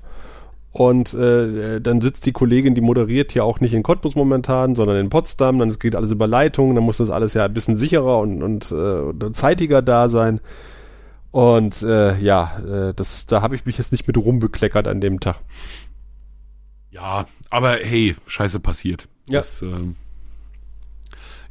Und 0.77 1.15
äh, 1.15 1.81
dann 1.81 2.03
sitzt 2.03 2.27
die 2.27 2.33
Kollegin, 2.33 2.75
die 2.75 2.83
moderiert 2.83 3.33
hier 3.33 3.47
auch 3.47 3.61
nicht 3.61 3.73
in 3.73 3.83
Cottbus 3.83 4.15
momentan, 4.15 4.75
sondern 4.75 4.99
in 4.99 5.09
Potsdam. 5.09 5.59
Dann 5.59 5.71
geht 5.79 5.97
alles 5.97 6.11
über 6.11 6.27
Leitung, 6.27 6.75
dann 6.75 6.85
muss 6.85 6.99
das 6.99 7.09
alles 7.09 7.33
ja 7.33 7.47
ein 7.47 7.55
bisschen 7.55 7.77
sicherer 7.77 8.19
und, 8.19 8.43
und, 8.43 8.71
äh, 8.73 8.75
und 8.75 9.35
zeitiger 9.35 9.81
da 9.81 10.11
sein. 10.11 10.39
Und 11.31 11.83
äh, 11.83 12.19
ja, 12.19 12.59
äh, 12.59 12.93
das, 12.93 13.25
da 13.25 13.41
habe 13.41 13.55
ich 13.55 13.65
mich 13.65 13.79
jetzt 13.79 13.91
nicht 13.91 14.07
mit 14.07 14.19
rumbekleckert 14.19 14.87
an 14.87 15.01
dem 15.01 15.19
Tag. 15.19 15.37
Ja, 16.91 17.27
aber 17.49 17.77
hey, 17.77 18.15
Scheiße 18.27 18.61
passiert. 18.61 19.09
Ja. 19.29 19.39
Das, 19.39 19.63
ähm, 19.63 19.97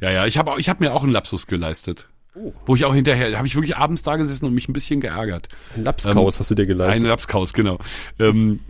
ja, 0.00 0.12
ja, 0.12 0.26
ich 0.26 0.38
habe 0.38 0.54
ich 0.60 0.68
hab 0.68 0.78
mir 0.78 0.94
auch 0.94 1.02
einen 1.02 1.10
Lapsus 1.10 1.48
geleistet. 1.48 2.08
Oh. 2.38 2.52
Wo 2.66 2.74
ich 2.76 2.84
auch 2.84 2.94
hinterher, 2.94 3.30
da 3.30 3.38
habe 3.38 3.46
ich 3.46 3.54
wirklich 3.54 3.76
abends 3.76 4.02
da 4.02 4.16
gesessen 4.16 4.44
und 4.44 4.52
mich 4.54 4.68
ein 4.68 4.72
bisschen 4.74 5.00
geärgert. 5.00 5.48
Ein 5.74 5.84
Lapskaus 5.84 6.36
Ähm, 6.36 6.40
hast 6.40 6.50
du 6.50 6.54
dir 6.54 6.66
geleistet. 6.66 7.02
Ein 7.02 7.08
Lapskaus, 7.08 7.52
genau. 7.54 7.78
ähm, 8.18 8.60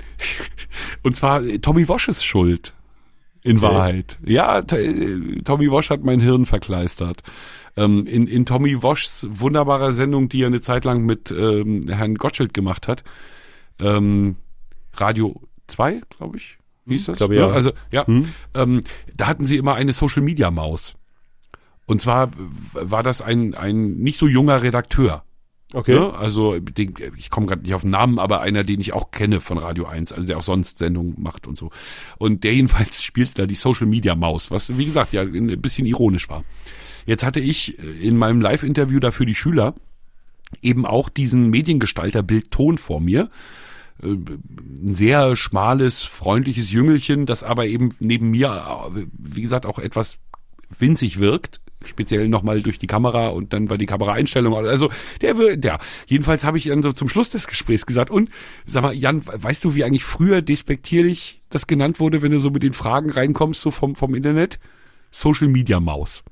und 1.03 1.17
zwar 1.17 1.43
Tommy 1.63 1.89
Walsh 1.89 2.09
ist 2.09 2.25
schuld. 2.25 2.73
In 3.43 3.59
Okay. 3.59 3.67
Wahrheit. 3.67 4.19
Ja, 4.25 4.59
äh, 4.59 5.41
Tommy 5.45 5.71
Walsh 5.71 5.91
hat 5.91 6.03
mein 6.03 6.21
Hirn 6.21 6.47
verkleistert. 6.47 7.23
Ähm, 7.77 8.05
in, 8.07 8.27
in 8.27 8.45
Tommy 8.47 8.83
Walshs 8.83 9.27
wunderbarer 9.31 9.93
Sendung, 9.93 10.29
die 10.29 10.43
er 10.43 10.49
eine 10.49 10.61
Zeit 10.61 10.85
lang 10.85 11.05
mit 11.05 11.31
ähm, 11.31 11.87
Herrn 11.89 12.15
Gottschild 12.17 12.55
gemacht 12.55 12.89
hat, 12.89 13.05
ähm, 13.81 14.37
Radio 14.95 15.41
2, 15.69 16.01
glaube 16.17 16.39
ich, 16.39 16.59
hieß 16.89 17.05
das. 17.07 17.19
glaube, 17.19 17.35
ne? 17.35 17.41
ja. 17.43 17.49
Also, 17.51 17.73
ja, 17.93 18.07
Hm? 18.07 18.29
ähm, 18.55 18.81
da 19.15 19.27
hatten 19.29 19.47
sie 19.47 19.57
immer 19.59 19.75
eine 19.75 19.93
Social 19.93 20.23
Media 20.23 20.51
Maus. 20.51 20.95
Und 21.87 22.03
zwar 22.03 22.31
war 22.73 23.03
das 23.03 23.23
ein, 23.23 23.55
ein 23.55 23.97
nicht 23.97 24.19
so 24.19 24.27
junger 24.27 24.63
Redakteur. 24.63 25.23
Okay. 25.73 25.95
Ne? 25.95 26.15
Also 26.15 26.59
den, 26.59 26.95
ich 27.17 27.31
komme 27.31 27.47
gerade 27.47 27.63
nicht 27.63 27.75
auf 27.75 27.83
den 27.83 27.91
Namen, 27.91 28.19
aber 28.19 28.41
einer, 28.41 28.65
den 28.65 28.81
ich 28.81 28.93
auch 28.93 29.11
kenne 29.11 29.41
von 29.41 29.59
Radio 29.59 29.87
1, 29.87 30.13
also 30.13 30.27
der 30.27 30.39
auch 30.39 30.43
sonst 30.43 30.79
Sendungen 30.79 31.15
macht 31.19 31.47
und 31.47 31.59
so. 31.59 31.71
Und 32.19 32.45
der 32.45 32.55
jedenfalls 32.55 33.03
spielt 33.05 33.39
da 33.39 33.47
die 33.47 33.55
Social 33.55 33.87
Media 33.87 34.15
Maus, 34.15 34.51
was 34.51 34.79
wie 34.79 34.87
gesagt 34.87 35.13
ja 35.13 35.23
ein 35.23 35.61
bisschen 35.61 35.87
ironisch 35.87 36.29
war. 36.29 36.45
Jetzt 37.05 37.25
hatte 37.25 37.41
ich 37.41 37.79
in 37.79 38.17
meinem 38.17 38.41
Live-Interview 38.41 38.99
dafür 39.01 39.27
die 39.27 39.35
Schüler 39.35 39.75
eben 40.63 40.87
auch 40.87 41.09
diesen 41.09 41.51
Mediengestalter 41.51 42.23
Bild 42.23 42.51
Ton 42.51 42.79
vor 42.79 43.01
mir. 43.01 43.29
Äh, 44.03 44.07
Ein 44.07 44.95
sehr 44.95 45.37
schmales, 45.37 46.03
freundliches 46.03 46.71
Jüngelchen, 46.71 47.27
das 47.27 47.43
aber 47.43 47.67
eben 47.67 47.95
neben 47.99 48.31
mir, 48.31 48.91
äh, 48.95 49.07
wie 49.13 49.43
gesagt, 49.43 49.67
auch 49.67 49.79
etwas 49.79 50.19
winzig 50.79 51.19
wirkt, 51.19 51.61
speziell 51.85 52.29
nochmal 52.29 52.63
durch 52.63 52.79
die 52.79 52.87
Kamera 52.87 53.29
und 53.29 53.53
dann 53.53 53.71
war 53.71 53.79
die 53.79 53.87
Kameraeinstellung, 53.87 54.55
also 54.55 54.91
der 55.21 55.39
wird, 55.39 55.65
ja, 55.65 55.79
jedenfalls 56.07 56.45
habe 56.45 56.59
ich 56.59 56.65
dann 56.65 56.83
so 56.83 56.93
zum 56.93 57.09
Schluss 57.09 57.31
des 57.31 57.47
Gesprächs 57.47 57.87
gesagt 57.87 58.11
und 58.11 58.31
sag 58.65 58.83
mal, 58.83 58.95
Jan, 58.95 59.23
weißt 59.25 59.65
du, 59.65 59.75
wie 59.75 59.85
eigentlich 59.85 60.05
früher 60.05 60.43
despektierlich 60.43 61.43
das 61.51 61.67
genannt 61.67 62.01
wurde, 62.01 62.23
wenn 62.23 62.33
du 62.33 62.41
so 62.41 62.51
mit 62.51 62.63
den 62.63 62.73
Fragen 62.73 63.11
reinkommst, 63.11 63.61
so 63.61 63.71
vom, 63.71 63.95
vom 63.95 64.15
Internet? 64.15 64.59
Social 65.11 65.49
Media 65.49 65.81
Maus. 65.81 66.25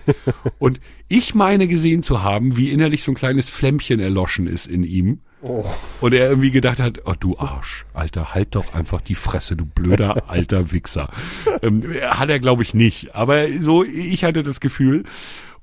und 0.58 0.80
ich 1.08 1.34
meine 1.34 1.68
gesehen 1.68 2.02
zu 2.02 2.22
haben, 2.22 2.56
wie 2.56 2.70
innerlich 2.70 3.02
so 3.02 3.12
ein 3.12 3.16
kleines 3.16 3.50
Flämmchen 3.50 4.00
erloschen 4.00 4.46
ist 4.46 4.66
in 4.66 4.84
ihm. 4.84 5.20
Oh. 5.42 5.64
Und 6.00 6.14
er 6.14 6.28
irgendwie 6.28 6.52
gedacht 6.52 6.78
hat, 6.78 7.02
oh 7.04 7.14
du 7.18 7.36
Arsch, 7.36 7.84
Alter, 7.94 8.32
halt 8.32 8.54
doch 8.54 8.74
einfach 8.74 9.00
die 9.00 9.16
Fresse, 9.16 9.56
du 9.56 9.64
blöder 9.66 10.30
alter 10.30 10.70
Wichser. 10.70 11.10
ähm, 11.62 11.82
hat 12.00 12.30
er, 12.30 12.38
glaube 12.38 12.62
ich, 12.62 12.74
nicht. 12.74 13.14
Aber 13.16 13.46
so, 13.60 13.82
ich 13.82 14.22
hatte 14.22 14.44
das 14.44 14.60
Gefühl. 14.60 15.02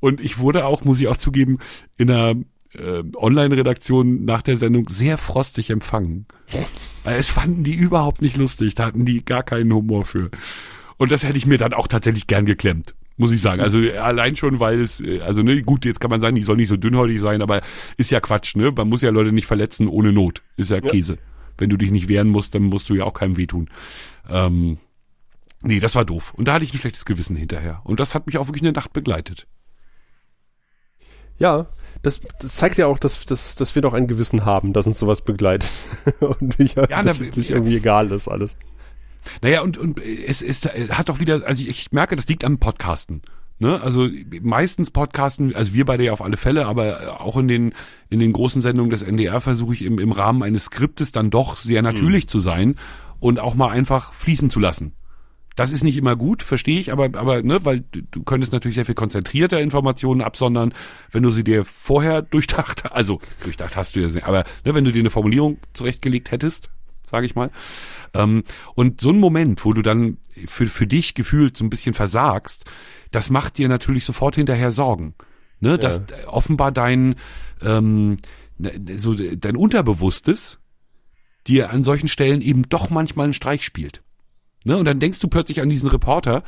Und 0.02 0.20
ich 0.20 0.38
wurde 0.38 0.66
auch, 0.66 0.84
muss 0.84 1.00
ich 1.00 1.08
auch 1.08 1.18
zugeben, 1.18 1.60
in 1.98 2.12
einer 2.12 2.36
äh, 2.74 3.04
Online-Redaktion 3.16 4.26
nach 4.26 4.42
der 4.42 4.58
Sendung 4.58 4.90
sehr 4.90 5.18
frostig 5.18 5.70
empfangen. 5.70 6.26
Es 7.04 7.30
fanden 7.30 7.64
die 7.64 7.74
überhaupt 7.74 8.22
nicht 8.22 8.38
lustig, 8.38 8.76
da 8.76 8.86
hatten 8.86 9.06
die 9.06 9.24
gar 9.24 9.44
keinen 9.44 9.74
Humor 9.74 10.06
für. 10.06 10.30
Und 10.98 11.12
das 11.12 11.24
hätte 11.24 11.38
ich 11.38 11.48
mir 11.48 11.58
dann 11.58 11.74
auch 11.74 11.88
tatsächlich 11.88 12.28
gern 12.28 12.46
geklemmt. 12.46 12.96
Muss 13.20 13.34
ich 13.34 13.42
sagen. 13.42 13.62
Also 13.62 13.80
allein 13.80 14.38
schon, 14.38 14.62
weil 14.62 14.80
es, 14.80 15.02
äh, 15.02 15.20
also 15.20 15.42
ne, 15.44 15.62
gut, 15.62 15.84
jetzt 15.84 16.00
kann 16.00 16.10
man 16.10 16.22
sagen, 16.22 16.38
die 16.38 16.42
soll 16.44 16.56
nicht 16.56 16.70
so 16.70 16.78
dünnhäutig 16.78 17.20
sein, 17.20 17.42
aber 17.42 17.60
ist 17.98 18.12
ja 18.12 18.22
Quatsch, 18.22 18.56
ne? 18.56 18.72
Man 18.72 18.88
muss 18.88 19.02
ja 19.02 19.10
Leute 19.10 19.34
nicht 19.34 19.46
verletzen 19.46 19.90
ohne 19.90 20.14
Not. 20.14 20.42
Ist 20.56 20.72
ja 20.72 20.80
Käse. 20.80 21.18
Wenn 21.58 21.70
du 21.70 21.76
dich 21.76 21.92
nicht 21.92 22.08
wehren 22.08 22.30
musst, 22.30 22.56
dann 22.56 22.64
musst 22.64 22.88
du 22.90 22.96
ja 22.96 23.04
auch 23.04 23.14
keinem 23.14 23.36
wehtun. 23.36 23.70
Ähm, 24.30 24.78
nee, 25.62 25.82
das 25.82 25.96
war 25.96 26.06
doof. 26.06 26.34
Und 26.34 26.48
da 26.48 26.54
hatte 26.54 26.64
ich 26.64 26.74
ein 26.74 26.78
schlechtes 26.80 27.04
Gewissen 27.04 27.36
hinterher. 27.36 27.82
Und 27.84 28.00
das 28.00 28.16
hat 28.16 28.26
mich 28.26 28.38
auch 28.38 28.48
wirklich 28.48 28.64
eine 28.64 28.72
Nacht 28.72 28.94
begleitet. 28.94 29.46
Ja, 31.38 31.68
das, 32.02 32.22
das 32.40 32.56
zeigt 32.56 32.78
ja 32.78 32.88
auch, 32.88 33.00
dass, 33.00 33.26
dass, 33.26 33.56
dass 33.56 33.76
wir 33.76 33.82
doch 33.82 33.94
ein 33.94 34.08
Gewissen 34.08 34.46
haben, 34.46 34.72
das 34.72 34.88
uns 34.88 34.98
sowas 34.98 35.22
begleitet. 35.26 35.70
und 36.22 36.58
ich, 36.58 36.76
ja, 36.76 36.86
dass 37.04 37.20
da- 37.20 37.26
es 37.26 37.50
irgendwie 37.50 37.76
egal 37.76 38.12
ist 38.12 38.30
alles. 38.30 38.56
Naja, 39.42 39.62
und, 39.62 39.78
und 39.78 40.00
es 40.00 40.42
ist, 40.42 40.66
äh, 40.66 40.90
hat 40.92 41.10
doch 41.10 41.20
wieder, 41.20 41.46
also 41.46 41.66
ich 41.66 41.92
merke, 41.92 42.16
das 42.16 42.28
liegt 42.28 42.44
am 42.44 42.60
Podcasten. 42.60 43.22
Ne? 43.60 43.82
Also 43.82 44.08
meistens 44.42 44.90
Podcasten, 44.90 45.54
also 45.54 45.74
wir 45.74 45.86
beide 45.86 46.06
ja 46.06 46.14
auf 46.14 46.22
alle 46.22 46.38
Fälle, 46.38 46.66
aber 46.66 47.20
auch 47.22 47.36
in 47.36 47.50
den, 47.50 47.74
in 48.10 48.20
den 48.20 48.32
großen 48.32 48.62
Sendungen 48.62 48.90
des 48.90 49.02
NDR 49.02 49.42
versuche 49.42 49.74
ich 49.74 49.82
im, 49.82 50.00
im 50.00 50.14
Rahmen 50.14 50.44
eines 50.44 50.66
Skriptes 50.66 51.12
dann 51.12 51.30
doch 51.30 51.58
sehr 51.58 51.82
natürlich 51.82 52.30
zu 52.30 52.40
sein 52.40 52.76
und 53.20 53.40
auch 53.40 53.56
mal 53.56 53.70
einfach 53.70 54.14
fließen 54.14 54.50
zu 54.50 54.62
lassen. 54.62 54.94
Das 55.58 55.74
ist 55.74 55.84
nicht 55.84 55.98
immer 55.98 56.16
gut, 56.16 56.42
verstehe 56.42 56.80
ich, 56.80 56.94
aber, 56.94 57.20
aber 57.20 57.44
ne, 57.44 57.66
weil 57.66 57.84
du, 57.92 58.24
könntest 58.24 58.54
natürlich 58.54 58.76
sehr 58.76 58.86
viel 58.86 58.96
konzentrierter 58.96 59.60
Informationen 59.60 60.22
absondern, 60.22 60.74
wenn 61.12 61.22
du 61.22 61.32
sie 61.32 61.44
dir 61.44 61.66
vorher 61.66 62.22
durchdacht, 62.32 62.90
also 62.94 63.20
durchdacht 63.44 63.76
hast 63.76 63.94
du 63.94 64.00
ja 64.00 64.08
sehr, 64.08 64.26
aber 64.26 64.46
ne, 64.64 64.74
wenn 64.74 64.86
du 64.86 64.94
dir 64.94 65.02
eine 65.02 65.10
Formulierung 65.10 65.58
zurechtgelegt 65.74 66.32
hättest, 66.32 66.70
sage 67.04 67.26
ich 67.26 67.36
mal. 67.36 67.50
Ähm, 68.14 68.44
und 68.76 69.02
so 69.02 69.10
ein 69.10 69.20
Moment, 69.20 69.64
wo 69.66 69.74
du 69.74 69.82
dann 69.82 70.18
für, 70.48 70.68
für 70.68 70.88
dich 70.88 71.16
gefühlt 71.16 71.58
so 71.58 71.64
ein 71.64 71.70
bisschen 71.70 71.94
versagst, 71.94 72.66
das 73.12 73.30
macht 73.30 73.58
dir 73.58 73.68
natürlich 73.68 74.06
sofort 74.06 74.36
hinterher 74.36 74.72
Sorgen. 74.72 75.16
Ne, 75.62 75.78
dass 75.78 76.00
äh, 76.00 76.26
offenbar 76.26 76.72
dein, 76.72 77.16
ähm, 77.62 78.16
so 78.96 79.14
dein 79.14 79.58
Unterbewusstes 79.58 80.60
dir 81.48 81.72
an 81.72 81.84
solchen 81.84 82.08
Stellen 82.08 82.42
eben 82.42 82.64
doch 82.70 82.90
manchmal 82.90 83.26
einen 83.26 83.34
Streich 83.34 83.66
spielt. 83.66 84.02
Ne, 84.64 84.78
und 84.78 84.86
dann 84.86 85.00
denkst 85.00 85.20
du 85.20 85.28
plötzlich 85.28 85.62
an 85.62 85.70
diesen 85.70 85.90
Reporter, 85.90 86.44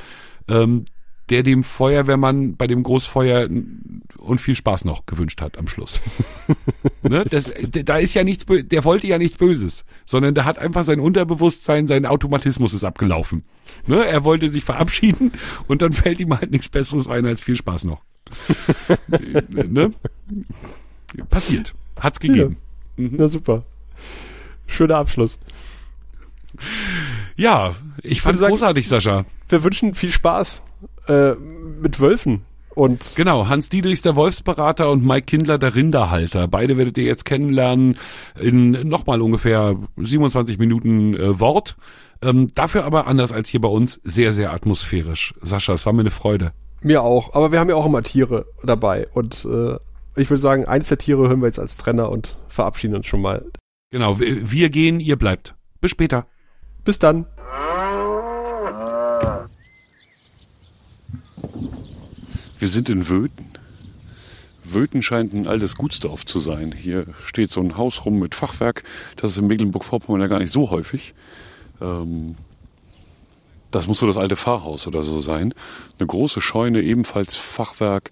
ähm, 0.47 0.85
der 1.31 1.43
dem 1.43 1.63
Feuerwehrmann 1.63 2.57
bei 2.57 2.67
dem 2.67 2.83
Großfeuer 2.83 3.47
und 4.17 4.41
viel 4.41 4.53
Spaß 4.53 4.83
noch 4.83 5.05
gewünscht 5.05 5.41
hat 5.41 5.57
am 5.57 5.67
Schluss. 5.67 6.01
ne, 7.03 7.23
das, 7.23 7.53
da 7.69 7.97
ist 7.97 8.13
ja 8.13 8.25
nichts, 8.25 8.45
der 8.47 8.83
wollte 8.83 9.07
ja 9.07 9.17
nichts 9.17 9.37
Böses, 9.37 9.85
sondern 10.05 10.35
da 10.35 10.43
hat 10.43 10.59
einfach 10.59 10.83
sein 10.83 10.99
Unterbewusstsein, 10.99 11.87
sein 11.87 12.05
Automatismus 12.05 12.73
ist 12.73 12.83
abgelaufen. 12.83 13.45
Ne, 13.87 14.05
er 14.05 14.25
wollte 14.25 14.49
sich 14.49 14.65
verabschieden 14.65 15.31
und 15.67 15.81
dann 15.81 15.93
fällt 15.93 16.19
ihm 16.19 16.37
halt 16.37 16.51
nichts 16.51 16.67
Besseres 16.67 17.07
ein 17.07 17.25
als 17.25 17.41
viel 17.41 17.55
Spaß 17.55 17.85
noch. 17.85 18.01
ne? 19.69 19.91
Passiert. 21.29 21.73
Hat's 21.99 22.19
gegeben. 22.19 22.57
Na 22.97 23.29
super. 23.29 23.63
Schöner 24.67 24.97
Abschluss. 24.97 25.39
Ja, 27.37 27.75
ich 28.03 28.21
fand 28.21 28.37
sagen- 28.37 28.51
großartig, 28.51 28.87
Sascha. 28.87 29.25
Wir 29.47 29.63
wünschen 29.63 29.95
viel 29.95 30.11
Spaß 30.11 30.63
äh, 31.11 31.35
mit 31.81 31.99
Wölfen. 31.99 32.41
Und 32.73 33.15
Genau, 33.17 33.47
Hans 33.47 33.67
Dietrichs 33.67 34.01
der 34.01 34.15
Wolfsberater 34.15 34.89
und 34.89 35.05
Mike 35.05 35.25
Kindler 35.25 35.57
der 35.57 35.75
Rinderhalter. 35.75 36.47
Beide 36.47 36.77
werdet 36.77 36.97
ihr 36.97 37.03
jetzt 37.03 37.25
kennenlernen 37.25 37.97
in 38.39 38.71
nochmal 38.87 39.21
ungefähr 39.21 39.75
27 39.97 40.57
Minuten 40.57 41.15
äh, 41.15 41.39
Wort. 41.39 41.75
Ähm, 42.21 42.53
dafür 42.55 42.85
aber 42.85 43.07
anders 43.07 43.33
als 43.33 43.49
hier 43.49 43.59
bei 43.59 43.67
uns 43.67 43.99
sehr, 44.03 44.31
sehr 44.31 44.53
atmosphärisch. 44.53 45.33
Sascha, 45.41 45.73
es 45.73 45.85
war 45.85 45.93
mir 45.93 46.01
eine 46.01 46.11
Freude. 46.11 46.53
mir 46.81 47.01
auch. 47.03 47.33
Aber 47.33 47.51
wir 47.51 47.59
haben 47.59 47.69
ja 47.69 47.75
auch 47.75 47.85
immer 47.85 48.03
Tiere 48.03 48.45
dabei. 48.63 49.07
Und 49.13 49.45
äh, 49.45 49.75
ich 50.15 50.29
würde 50.29 50.41
sagen, 50.41 50.65
eins 50.65 50.87
der 50.87 50.97
Tiere 50.97 51.27
hören 51.27 51.41
wir 51.41 51.47
jetzt 51.47 51.59
als 51.59 51.77
Trenner 51.77 52.09
und 52.09 52.37
verabschieden 52.47 52.95
uns 52.95 53.05
schon 53.05 53.21
mal. 53.21 53.45
Genau, 53.91 54.19
wir 54.19 54.51
wir 54.51 54.69
gehen, 54.69 54.99
ihr 55.01 55.17
bleibt. 55.17 55.55
Bis 55.81 55.91
später. 55.91 56.27
Bis 56.85 56.99
dann. 56.99 57.25
Wir 62.59 62.67
sind 62.67 62.89
in 62.89 63.09
Wöthen. 63.09 63.49
Wöthen 64.63 65.01
scheint 65.01 65.33
ein 65.33 65.47
altes 65.47 65.75
Gutsdorf 65.75 66.25
zu 66.25 66.39
sein. 66.39 66.71
Hier 66.71 67.05
steht 67.25 67.51
so 67.51 67.61
ein 67.61 67.77
Haus 67.77 68.05
rum 68.05 68.19
mit 68.19 68.35
Fachwerk. 68.35 68.83
Das 69.15 69.31
ist 69.31 69.37
in 69.37 69.47
Mecklenburg-Vorpommern 69.47 70.21
ja 70.21 70.27
gar 70.27 70.39
nicht 70.39 70.51
so 70.51 70.69
häufig. 70.69 71.13
Ähm, 71.81 72.35
das 73.71 73.87
muss 73.87 73.99
so 73.99 74.07
das 74.07 74.17
alte 74.17 74.35
Pfarrhaus 74.35 74.85
oder 74.87 75.03
so 75.03 75.21
sein. 75.21 75.53
Eine 75.97 76.07
große 76.07 76.41
Scheune, 76.41 76.81
ebenfalls 76.81 77.35
Fachwerk. 77.35 78.11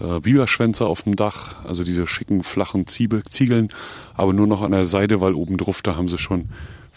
Äh, 0.00 0.20
Biberschwänze 0.20 0.86
auf 0.86 1.02
dem 1.02 1.14
Dach, 1.14 1.64
also 1.64 1.84
diese 1.84 2.06
schicken 2.06 2.42
flachen 2.42 2.86
Ziebe, 2.86 3.22
Ziegeln, 3.28 3.68
aber 4.14 4.32
nur 4.32 4.48
noch 4.48 4.62
an 4.62 4.72
der 4.72 4.84
Seite, 4.84 5.20
weil 5.20 5.34
oben 5.34 5.56
drauf, 5.56 5.82
da 5.82 5.94
haben 5.94 6.08
sie 6.08 6.18
schon 6.18 6.48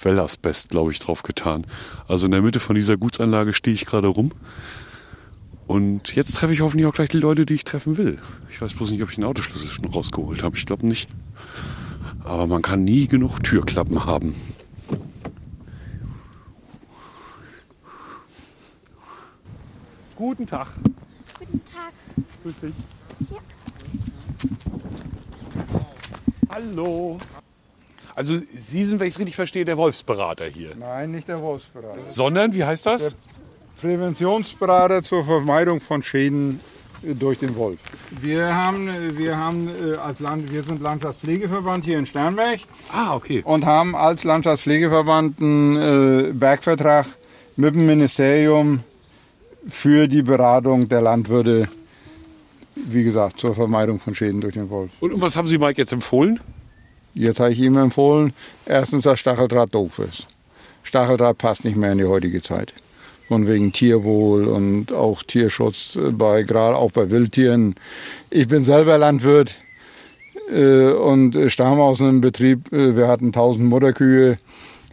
Wellasbest, 0.01 0.69
glaube 0.69 0.91
ich, 0.91 0.99
drauf 0.99 1.23
getan. 1.23 1.65
Also 2.07 2.25
in 2.25 2.31
der 2.31 2.41
Mitte 2.41 2.59
von 2.59 2.75
dieser 2.75 2.97
Gutsanlage 2.97 3.53
stehe 3.53 3.75
ich 3.75 3.85
gerade 3.85 4.07
rum. 4.07 4.31
Und 5.67 6.15
jetzt 6.15 6.35
treffe 6.35 6.53
ich 6.53 6.61
hoffentlich 6.61 6.87
auch 6.87 6.93
gleich 6.93 7.09
die 7.09 7.17
Leute, 7.17 7.45
die 7.45 7.55
ich 7.55 7.65
treffen 7.65 7.97
will. 7.97 8.19
Ich 8.49 8.61
weiß 8.61 8.73
bloß 8.73 8.91
nicht, 8.91 9.03
ob 9.03 9.09
ich 9.09 9.15
den 9.15 9.25
Autoschlüssel 9.25 9.67
schon 9.67 9.85
rausgeholt 9.85 10.41
habe. 10.41 10.55
Ich 10.55 10.65
glaube 10.65 10.87
nicht. 10.87 11.09
Aber 12.23 12.47
man 12.47 12.61
kann 12.61 12.83
nie 12.85 13.07
genug 13.07 13.43
Türklappen 13.43 14.05
haben. 14.05 14.33
Guten 20.15 20.47
Tag. 20.47 20.67
Guten 21.37 21.61
Tag. 21.65 21.91
Grüß 22.43 22.55
dich. 22.61 22.75
Ja. 23.29 23.37
Hallo. 26.49 27.19
Also 28.15 28.35
Sie 28.37 28.83
sind, 28.83 28.99
wenn 28.99 29.07
ich 29.07 29.13
es 29.13 29.19
richtig 29.19 29.35
verstehe, 29.35 29.63
der 29.63 29.77
Wolfsberater 29.77 30.45
hier. 30.45 30.75
Nein, 30.75 31.11
nicht 31.11 31.27
der 31.27 31.39
Wolfsberater. 31.39 32.01
Sondern, 32.09 32.53
wie 32.53 32.63
heißt 32.63 32.85
das? 32.87 33.15
Präventionsberater 33.81 35.03
zur 35.03 35.23
Vermeidung 35.25 35.79
von 35.79 36.03
Schäden 36.03 36.59
äh, 37.03 37.13
durch 37.13 37.39
den 37.39 37.55
Wolf. 37.55 37.79
Wir 38.21 38.55
haben, 38.55 38.87
äh, 38.87 39.17
wir 39.17 39.37
haben 39.37 39.69
äh, 39.69 39.95
als 39.97 40.19
Land, 40.19 40.51
wir 40.51 40.63
sind 40.63 40.81
Landschaftspflegeverband 40.81 41.85
hier 41.85 41.99
in 41.99 42.05
Sternberg 42.05 42.59
Ah, 42.93 43.15
okay. 43.15 43.41
und 43.45 43.65
haben 43.65 43.95
als 43.95 44.23
Landschaftspflegeverband 44.23 45.39
einen 45.41 45.75
äh, 45.75 46.31
Bergvertrag 46.33 47.05
mit 47.55 47.75
dem 47.75 47.85
Ministerium 47.85 48.81
für 49.67 50.07
die 50.07 50.21
Beratung 50.21 50.87
der 50.89 51.01
Landwirte, 51.01 51.67
wie 52.75 53.03
gesagt, 53.03 53.39
zur 53.39 53.55
Vermeidung 53.55 53.99
von 53.99 54.15
Schäden 54.15 54.41
durch 54.41 54.53
den 54.53 54.69
Wolf. 54.69 54.91
Und 54.99 55.19
was 55.21 55.35
haben 55.35 55.47
Sie 55.47 55.57
Mike 55.57 55.81
jetzt 55.81 55.91
empfohlen? 55.91 56.39
Jetzt 57.13 57.39
habe 57.39 57.51
ich 57.51 57.59
ihm 57.59 57.77
empfohlen, 57.77 58.33
erstens, 58.65 59.03
dass 59.03 59.19
Stacheldraht 59.19 59.73
doof 59.73 59.99
ist. 59.99 60.27
Stacheldraht 60.83 61.37
passt 61.39 61.65
nicht 61.65 61.75
mehr 61.75 61.91
in 61.91 61.97
die 61.97 62.05
heutige 62.05 62.41
Zeit. 62.41 62.73
Von 63.27 63.45
wegen 63.45 63.73
Tierwohl 63.73 64.45
und 64.45 64.93
auch 64.93 65.21
Tierschutz 65.21 65.99
bei, 66.11 66.43
gerade 66.43 66.77
auch 66.77 66.91
bei 66.91 67.11
Wildtieren. 67.11 67.75
Ich 68.29 68.47
bin 68.47 68.63
selber 68.63 68.97
Landwirt 68.97 69.55
äh, 70.49 70.91
und 70.91 71.37
stamme 71.47 71.83
aus 71.83 72.01
einem 72.01 72.21
Betrieb, 72.21 72.71
äh, 72.71 72.95
wir 72.95 73.07
hatten 73.07 73.27
1000 73.27 73.65
Mutterkühe, 73.65 74.37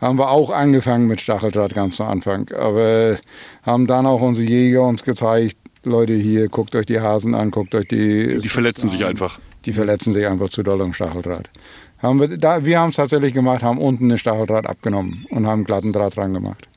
haben 0.00 0.18
wir 0.18 0.30
auch 0.30 0.50
angefangen 0.50 1.06
mit 1.06 1.20
Stacheldraht 1.20 1.74
ganz 1.74 1.96
zu 1.96 2.04
Anfang. 2.04 2.50
Aber 2.50 3.16
haben 3.62 3.86
dann 3.86 4.06
auch 4.06 4.20
unsere 4.20 4.46
Jäger 4.46 4.82
uns 4.82 5.04
gezeigt, 5.04 5.56
Leute 5.84 6.14
hier, 6.14 6.48
guckt 6.48 6.74
euch 6.74 6.86
die 6.86 7.00
Hasen 7.00 7.34
an, 7.34 7.50
guckt 7.50 7.74
euch 7.74 7.86
die... 7.88 8.40
Die 8.40 8.48
verletzen 8.48 8.88
sich 8.88 9.04
einfach. 9.04 9.38
Die 9.64 9.72
verletzen 9.72 10.12
sich 10.12 10.26
einfach 10.26 10.48
zu 10.48 10.62
doll 10.62 10.82
am 10.82 10.92
Stacheldraht. 10.92 11.50
Haben 11.98 12.20
wir 12.20 12.36
da, 12.36 12.64
wir 12.64 12.80
haben 12.80 12.90
es 12.90 12.96
tatsächlich 12.96 13.32
gemacht, 13.32 13.62
haben 13.62 13.78
unten 13.78 14.08
den 14.08 14.18
Stacheldraht 14.18 14.66
abgenommen 14.66 15.26
und 15.30 15.46
haben 15.46 15.64
glatten 15.64 15.92
Draht 15.92 16.16
dran 16.16 16.34
gemacht. 16.34 16.68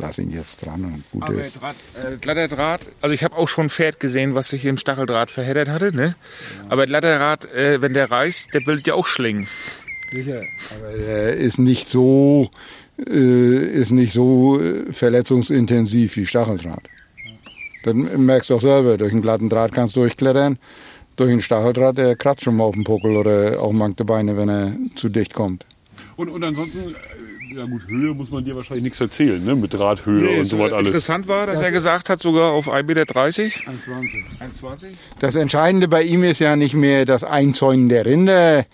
Lass 0.00 0.18
ihn 0.18 0.30
jetzt 0.30 0.64
dran 0.64 0.84
und 0.84 1.04
gut 1.12 1.22
Aber 1.22 1.40
ist. 1.40 1.60
Draht, 1.60 1.76
äh, 1.94 2.16
glatter 2.16 2.48
Draht, 2.48 2.90
also 3.00 3.14
ich 3.14 3.22
habe 3.24 3.36
auch 3.36 3.48
schon 3.48 3.66
ein 3.66 3.70
Pferd 3.70 4.00
gesehen, 4.00 4.34
was 4.34 4.48
sich 4.48 4.64
im 4.64 4.76
Stacheldraht 4.76 5.30
verheddert 5.30 5.68
hatte, 5.68 5.94
ne? 5.94 6.14
Aber 6.68 6.86
glatter 6.86 7.18
Draht, 7.18 7.44
äh, 7.52 7.80
wenn 7.80 7.94
der 7.94 8.10
reißt, 8.10 8.52
der 8.52 8.60
bildet 8.60 8.86
ja 8.86 8.94
auch 8.94 9.06
Schlingen. 9.06 9.46
Sicher. 10.12 10.42
Aber 10.76 10.90
er 10.90 11.34
ist 11.34 11.58
nicht 11.58 11.88
so, 11.88 12.50
äh, 12.98 13.66
ist 13.80 13.90
nicht 13.90 14.12
so 14.12 14.60
äh, 14.60 14.92
verletzungsintensiv 14.92 16.16
wie 16.16 16.26
Stacheldraht. 16.26 16.84
Das 17.84 17.94
merkst 17.94 18.50
du 18.50 18.54
auch 18.56 18.60
selber. 18.60 18.96
Durch 18.96 19.12
einen 19.12 19.22
glatten 19.22 19.48
Draht 19.48 19.72
kannst 19.72 19.96
du 19.96 20.00
durchklettern. 20.00 20.58
Durch 21.16 21.30
einen 21.30 21.42
Stacheldraht, 21.42 21.98
der 21.98 22.16
kratzt 22.16 22.42
schon 22.42 22.56
mal 22.56 22.64
auf 22.64 22.74
dem 22.74 22.84
Puckel 22.84 23.16
oder 23.16 23.60
auch 23.60 23.72
manche 23.72 24.04
Beine, 24.04 24.36
wenn 24.36 24.48
er 24.48 24.72
zu 24.96 25.08
dicht 25.08 25.34
kommt. 25.34 25.66
Und, 26.16 26.28
und 26.28 26.42
ansonsten, 26.42 26.94
ja 27.56 27.64
gut, 27.64 27.86
Höhe 27.88 28.14
muss 28.14 28.30
man 28.30 28.44
dir 28.44 28.56
wahrscheinlich 28.56 28.84
nichts 28.84 29.00
erzählen, 29.00 29.44
ne? 29.44 29.54
Mit 29.54 29.72
Drahthöhe 29.74 30.38
und 30.38 30.44
so 30.44 30.58
was 30.58 30.72
alles. 30.72 30.88
Interessant 30.88 31.28
war, 31.28 31.46
dass 31.46 31.60
er 31.60 31.70
gesagt 31.70 32.10
hat, 32.10 32.20
sogar 32.20 32.52
auf 32.52 32.68
1,30 32.68 32.82
Meter. 32.84 33.02
1,20. 33.14 33.52
1,20? 34.40 34.86
Das 35.20 35.34
Entscheidende 35.34 35.88
bei 35.88 36.02
ihm 36.02 36.24
ist 36.24 36.40
ja 36.40 36.56
nicht 36.56 36.74
mehr 36.74 37.04
das 37.04 37.24
Einzäunen 37.24 37.88
der 37.88 38.06
Rinder. 38.06 38.66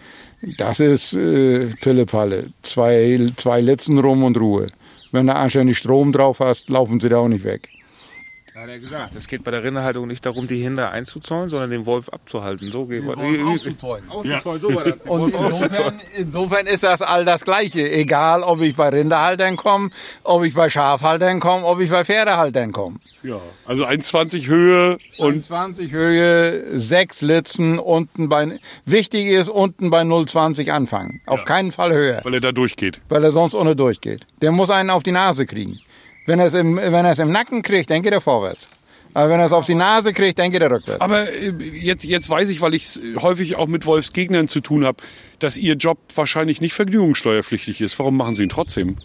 Das 0.57 0.81
ist 0.81 1.13
äh, 1.13 1.67
Pillepalle. 1.81 2.51
Zwei, 2.63 3.27
zwei 3.37 3.61
Litzen 3.61 3.99
rum 3.99 4.25
und 4.25 4.39
Ruhe. 4.39 4.69
Wenn 5.13 5.27
du 5.27 5.35
anständig 5.35 5.79
Strom 5.79 6.13
drauf 6.13 6.41
hast, 6.41 6.71
laufen 6.71 7.01
sie 7.01 7.09
da 7.09 7.19
auch 7.19 7.29
nicht 7.29 7.45
weg. 7.45 7.69
Hat 8.61 8.69
er 8.69 8.79
gesagt. 8.79 9.17
Es 9.17 9.27
geht 9.27 9.43
bei 9.43 9.51
der 9.51 9.65
Rinderhaltung 9.65 10.07
nicht 10.07 10.27
darum, 10.27 10.47
die 10.47 10.63
Hinder 10.63 10.91
einzuzäunen, 10.91 11.49
sondern 11.49 11.71
den 11.71 11.87
Wolf 11.87 12.11
abzuhalten. 12.11 12.71
So 12.71 12.85
geht 12.85 13.03
auszuzäunen. 13.09 14.11
Auszuzäunen, 14.11 14.61
so 14.61 14.75
war 14.75 14.85
das. 14.85 14.99
Den 15.01 15.09
Und 15.11 15.33
Wolf 15.33 15.63
insofern, 15.63 16.01
insofern 16.15 16.67
ist 16.67 16.83
das 16.83 17.01
all 17.01 17.25
das 17.25 17.47
Gleiche. 17.47 17.91
Egal, 17.91 18.43
ob 18.43 18.61
ich 18.61 18.77
bei 18.77 18.91
Rinderhaltern 18.91 19.57
komme, 19.57 19.89
ob 20.25 20.45
ich 20.45 20.53
bei 20.53 20.69
Schafhaltern 20.69 21.41
komme, 21.41 21.65
ob 21.65 21.81
ich 21.81 21.89
bei 21.89 22.05
Pferdehaltern 22.05 22.73
komme. 22.73 22.97
Ja, 23.23 23.41
also 23.65 23.87
1,20 23.87 24.47
Höhe 24.47 24.99
und 25.17 25.43
20 25.43 25.91
Höhe, 25.91 26.79
sechs 26.79 27.23
Litzen, 27.23 27.79
unten 27.79 28.29
bei, 28.29 28.59
wichtig 28.85 29.27
ist, 29.29 29.49
unten 29.49 29.89
bei 29.89 30.03
0,20 30.03 30.71
anfangen. 30.71 31.23
Auf 31.25 31.47
keinen 31.47 31.73
Fall 31.73 31.95
höher, 31.95 32.21
weil 32.25 32.35
er 32.35 32.41
da 32.41 32.53
durchgeht. 32.53 33.01
weil 33.09 33.25
er 33.25 33.31
sonst 33.31 33.55
ohne 33.55 33.75
durchgeht. 33.75 34.27
Der 34.43 34.53
muss 34.53 34.69
einen 34.69 34.91
auf 34.91 35.03
die 35.03 35.13
Nase 35.13 35.47
kriegen. 35.47 35.81
Wenn 36.31 36.39
er 36.39 36.47
es 36.47 36.55
im, 36.55 36.77
wenn 36.77 37.05
er 37.05 37.11
es 37.11 37.19
im 37.19 37.33
Nacken 37.33 37.63
kriegt, 37.63 37.91
dann 37.91 38.03
geht 38.03 38.13
er 38.13 38.21
vorwärts. 38.21 38.69
Aber 39.15 39.31
wenn 39.31 39.41
er 39.41 39.47
es 39.47 39.53
auf 39.53 39.67
die 39.67 39.75
Nase 39.75 40.13
kriegt, 40.13 40.39
dann 40.39 40.53
geht 40.53 40.63
er 40.63 40.71
rückwärts. 40.71 41.01
Aber 41.01 41.29
äh, 41.29 41.53
jetzt, 41.75 42.05
jetzt 42.05 42.31
weiß 42.31 42.51
ich, 42.51 42.61
weil 42.61 42.73
ich 42.75 42.85
es 42.85 43.01
häufig 43.21 43.57
auch 43.57 43.67
mit 43.67 43.85
Wolfsgegnern 43.85 44.47
zu 44.47 44.61
tun 44.61 44.85
habe, 44.85 44.99
dass 45.41 45.57
Ihr 45.57 45.75
Job 45.75 45.99
wahrscheinlich 46.15 46.61
nicht 46.61 46.73
vergnügungssteuerpflichtig 46.75 47.81
ist. 47.81 47.99
Warum 47.99 48.17
machen 48.17 48.37
Sie 48.37 48.45
ihn 48.45 48.49
trotzdem? 48.49 48.97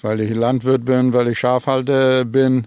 weil 0.00 0.20
ich 0.20 0.34
Landwirt 0.34 0.84
bin, 0.84 1.12
weil 1.12 1.28
ich 1.28 1.38
Schafhalter 1.38 2.24
bin 2.24 2.66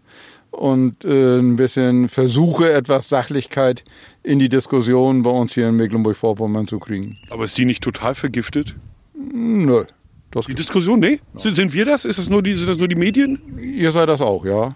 und 0.51 1.03
äh, 1.05 1.39
ein 1.39 1.55
bisschen 1.55 2.10
versuche, 2.10 2.72
etwas 2.72 3.10
Sachlichkeit 3.10 3.84
in 4.22 4.38
die 4.38 4.49
Diskussion 4.49 5.24
bei 5.24 5.32
uns 5.32 5.53
hier 5.53 5.68
in 5.68 5.76
Mecklenburg-Vorpommern 5.78 6.68
zu 6.68 6.78
kriegen. 6.78 7.18
Aber 7.30 7.45
ist 7.45 7.57
die 7.57 7.66
nicht 7.66 7.84
total 7.84 8.14
vergiftet? 8.14 8.76
Nö. 9.16 9.86
Das, 10.32 10.46
Die 10.46 10.54
Diskussion, 10.54 11.00
nee? 11.00 11.20
Sind, 11.38 11.56
sind 11.56 11.74
wir 11.74 11.86
das? 11.86 12.06
Ist 12.06 12.20
das 12.20 12.30
nur 12.30 12.44
die, 12.44 12.56
sind 12.56 12.70
das 12.70 12.78
nur 12.78 12.88
die 12.88 12.96
Medien? 12.96 13.40
ihr 13.60 13.92
seid 13.92 14.10
das 14.10 14.22
auch, 14.22 14.46
ja. 14.46 14.76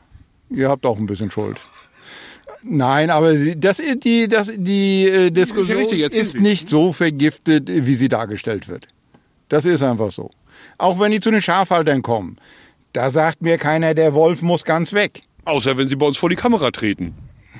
Ihr 0.49 0.69
habt 0.69 0.85
auch 0.85 0.97
ein 0.97 1.05
bisschen 1.05 1.29
Schuld. 1.31 1.59
Nein, 2.63 3.09
aber 3.09 3.33
das, 3.35 3.81
die, 4.03 4.27
das, 4.27 4.51
die 4.55 5.07
äh, 5.07 5.31
Diskussion 5.31 5.77
richtig, 5.77 6.01
erzählen 6.01 6.21
ist 6.21 6.31
Sie. 6.31 6.39
nicht 6.39 6.69
so 6.69 6.93
vergiftet, 6.93 7.67
wie 7.69 7.93
sie 7.93 8.07
dargestellt 8.07 8.69
wird. 8.69 8.87
Das 9.49 9.65
ist 9.65 9.83
einfach 9.83 10.11
so. 10.11 10.29
Auch 10.77 10.99
wenn 10.99 11.11
die 11.11 11.19
zu 11.19 11.29
den 11.29 11.41
Schafhaltern 11.41 12.01
kommen, 12.01 12.37
da 12.93 13.09
sagt 13.09 13.41
mir 13.41 13.57
keiner, 13.57 13.93
der 13.93 14.13
Wolf 14.13 14.41
muss 14.41 14.63
ganz 14.63 14.93
weg. 14.93 15.21
Außer 15.45 15.77
wenn 15.77 15.87
Sie 15.87 15.95
bei 15.97 16.05
uns 16.05 16.17
vor 16.17 16.29
die 16.29 16.35
Kamera 16.35 16.71
treten. 16.71 17.13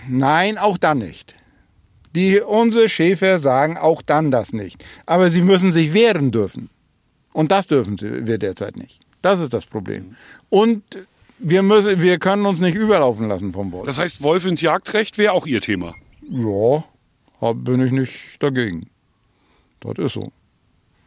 Nein, 0.08 0.58
auch 0.58 0.78
dann 0.78 1.00
nicht. 1.00 1.36
Die, 2.16 2.40
unsere 2.40 2.88
Schäfer 2.88 3.40
sagen 3.40 3.78
auch 3.78 4.02
dann 4.02 4.32
das 4.32 4.54
nicht. 4.54 4.84
Aber 5.06 5.30
sie 5.30 5.42
müssen 5.42 5.72
sich 5.72 5.94
wehren 5.94 6.32
dürfen. 6.32 6.70
Und 7.34 7.52
das 7.52 7.68
dürfen 7.68 8.00
wir 8.00 8.38
derzeit 8.38 8.78
nicht. 8.78 9.00
Das 9.22 9.40
ist 9.40 9.54
das 9.54 9.66
Problem. 9.66 10.16
Und 10.50 10.84
wir, 11.40 11.64
müssen, 11.64 12.02
wir 12.02 12.20
können 12.20 12.46
uns 12.46 12.60
nicht 12.60 12.76
überlaufen 12.76 13.28
lassen 13.28 13.52
vom 13.54 13.72
Wolf. 13.72 13.86
Das 13.86 14.00
heißt, 14.00 14.22
Wolf 14.22 14.46
ins 14.46 14.62
Jagdrecht 14.62 15.18
wäre 15.18 15.34
auch 15.34 15.46
Ihr 15.48 15.62
Thema. 15.62 15.96
Ja, 16.30 16.84
hab- 17.42 17.64
bin 17.64 17.86
ich 17.86 17.92
nicht 17.92 18.42
dagegen. 18.42 18.88
Das 19.80 19.94
ist 19.98 20.14
so. 20.14 20.24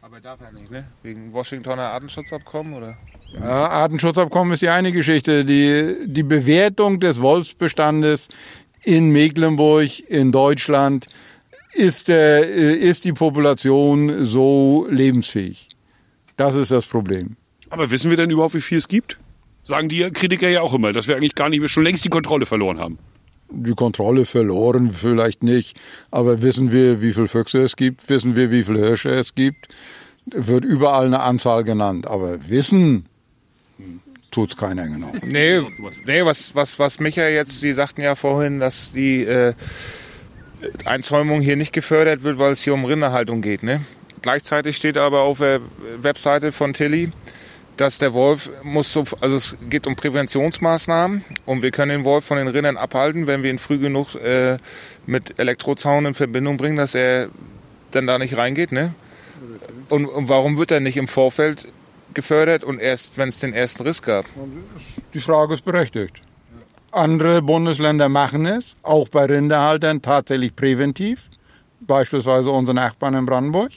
Aber 0.01 0.19
darf 0.21 0.39
er 0.41 0.51
nicht, 0.51 0.71
ne? 0.71 0.85
Wegen 1.03 1.33
Washingtoner 1.33 1.89
Artenschutzabkommen, 1.91 2.73
oder? 2.73 2.97
Ja, 3.33 3.67
Artenschutzabkommen 3.69 4.53
ist 4.53 4.61
ja 4.61 4.73
eine 4.73 4.91
Geschichte. 4.91 5.43
Die, 5.45 6.05
die 6.07 6.23
Bewertung 6.23 6.99
des 6.99 7.21
Wolfsbestandes 7.21 8.27
in 8.83 9.09
Mecklenburg, 9.11 9.99
in 10.09 10.31
Deutschland, 10.31 11.07
ist, 11.73 12.07
der, 12.07 12.47
äh, 12.49 12.73
ist 12.75 13.05
die 13.05 13.13
Population 13.13 14.25
so 14.25 14.87
lebensfähig? 14.89 15.67
Das 16.37 16.55
ist 16.55 16.71
das 16.71 16.85
Problem. 16.85 17.35
Aber 17.69 17.91
wissen 17.91 18.09
wir 18.09 18.17
denn 18.17 18.29
überhaupt, 18.29 18.53
wie 18.53 18.61
viel 18.61 18.77
es 18.77 18.87
gibt? 18.87 19.19
Sagen 19.63 19.89
die 19.89 20.09
Kritiker 20.11 20.47
ja 20.47 20.61
auch 20.61 20.73
immer, 20.73 20.93
dass 20.93 21.07
wir 21.07 21.17
eigentlich 21.17 21.35
gar 21.35 21.49
nicht 21.49 21.59
mehr 21.59 21.67
schon 21.67 21.83
längst 21.83 22.05
die 22.05 22.09
Kontrolle 22.09 22.45
verloren 22.45 22.79
haben. 22.79 22.97
Die 23.49 23.73
Kontrolle 23.73 24.25
verloren 24.25 24.91
vielleicht 24.91 25.43
nicht, 25.43 25.79
aber 26.11 26.41
wissen 26.41 26.71
wir, 26.71 27.01
wie 27.01 27.13
viele 27.13 27.27
Füchse 27.27 27.63
es 27.63 27.75
gibt? 27.75 28.07
Wissen 28.09 28.35
wir, 28.35 28.51
wie 28.51 28.63
viele 28.63 28.79
Hirsche 28.79 29.09
es 29.09 29.35
gibt? 29.35 29.75
Wird 30.25 30.65
überall 30.65 31.07
eine 31.07 31.21
Anzahl 31.21 31.63
genannt, 31.63 32.07
aber 32.07 32.49
wissen 32.49 33.07
tut's 34.31 34.57
keiner 34.57 34.87
genau. 34.87 35.11
Nee, 35.23 35.61
nee 36.05 36.25
was, 36.25 36.53
was, 36.53 36.77
was 36.77 36.99
Micha 36.99 37.27
jetzt, 37.27 37.59
Sie 37.59 37.73
sagten 37.73 38.01
ja 38.01 38.15
vorhin, 38.15 38.59
dass 38.59 38.91
die 38.91 39.23
äh, 39.23 39.53
Einzäumung 40.85 41.41
hier 41.41 41.55
nicht 41.55 41.73
gefördert 41.73 42.23
wird, 42.23 42.37
weil 42.37 42.51
es 42.51 42.61
hier 42.61 42.73
um 42.73 42.85
Rinderhaltung 42.85 43.41
geht. 43.41 43.63
Ne? 43.63 43.81
Gleichzeitig 44.21 44.75
steht 44.75 44.97
aber 44.97 45.21
auf 45.21 45.39
der 45.39 45.61
Webseite 46.01 46.51
von 46.51 46.73
Tilly, 46.73 47.11
dass 47.77 47.99
der 47.99 48.13
Wolf 48.13 48.49
muss 48.63 48.91
so, 48.91 49.03
also 49.21 49.35
es 49.35 49.55
geht 49.69 49.85
um 49.87 49.95
Präventionsmaßnahmen 49.95 51.23
und 51.45 51.61
wir 51.61 51.71
können 51.71 51.91
den 51.91 52.05
Wolf 52.05 52.25
von 52.25 52.37
den 52.37 52.47
Rindern 52.47 52.75
abhalten, 52.75 53.27
wenn 53.27 53.43
wir 53.43 53.51
ihn 53.51 53.59
früh 53.59 53.77
genug 53.77 54.15
äh, 54.15 54.57
mit 55.05 55.39
Elektrozaun 55.39 56.05
in 56.05 56.13
Verbindung 56.15 56.57
bringen, 56.57 56.77
dass 56.77 56.95
er 56.95 57.29
dann 57.91 58.07
da 58.07 58.17
nicht 58.17 58.35
reingeht, 58.35 58.71
ne? 58.71 58.93
Und, 59.89 60.05
und 60.07 60.27
warum 60.27 60.57
wird 60.57 60.71
er 60.71 60.79
nicht 60.79 60.97
im 60.97 61.07
Vorfeld 61.07 61.67
gefördert 62.13 62.63
und 62.63 62.79
erst, 62.79 63.17
wenn 63.17 63.29
es 63.29 63.39
den 63.39 63.53
ersten 63.53 63.83
Riss 63.83 64.01
gab? 64.01 64.25
Die 65.13 65.19
Frage 65.19 65.53
ist 65.53 65.63
berechtigt. 65.63 66.21
Andere 66.91 67.41
Bundesländer 67.41 68.09
machen 68.09 68.45
es, 68.45 68.75
auch 68.81 69.07
bei 69.09 69.25
Rinderhaltern 69.25 70.01
tatsächlich 70.01 70.55
präventiv, 70.55 71.29
beispielsweise 71.81 72.49
unsere 72.49 72.75
Nachbarn 72.75 73.13
in 73.13 73.25
Brandenburg. 73.25 73.71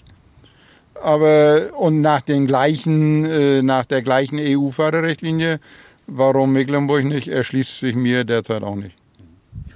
Aber 1.02 1.70
und 1.76 2.00
nach 2.00 2.20
den 2.20 2.46
gleichen, 2.46 3.24
äh, 3.24 3.62
nach 3.62 3.86
der 3.86 4.02
gleichen 4.02 4.38
EU-Förderrichtlinie, 4.38 5.60
warum 6.06 6.52
Mecklenburg 6.52 7.04
nicht, 7.04 7.28
erschließt 7.28 7.80
sich 7.80 7.94
mir 7.94 8.24
derzeit 8.24 8.62
auch 8.62 8.76
nicht. 8.76 8.94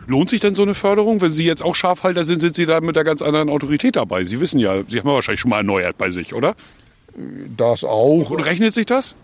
Lohnt 0.07 0.29
sich 0.29 0.41
denn 0.41 0.55
so 0.55 0.63
eine 0.63 0.75
Förderung? 0.75 1.21
Wenn 1.21 1.33
Sie 1.33 1.47
jetzt 1.47 1.63
auch 1.63 1.75
Schafhalter 1.75 2.25
sind, 2.25 2.41
sind 2.41 2.55
Sie 2.55 2.67
da 2.67 2.81
mit 2.81 2.97
einer 2.97 3.05
ganz 3.05 3.23
anderen 3.23 3.49
Autorität 3.49 3.97
dabei. 3.97 4.23
Sie 4.25 4.41
wissen 4.41 4.59
ja, 4.59 4.83
Sie 4.87 4.99
haben 4.99 5.09
ja 5.09 5.15
wahrscheinlich 5.15 5.41
schon 5.41 5.51
mal 5.51 5.59
erneuert 5.59 5.97
bei 5.97 6.11
sich, 6.11 6.35
oder? 6.35 6.55
Das 7.57 7.85
auch. 7.85 8.31
Und 8.31 8.41
rechnet 8.41 8.75
sich 8.75 8.87
das? 8.87 9.17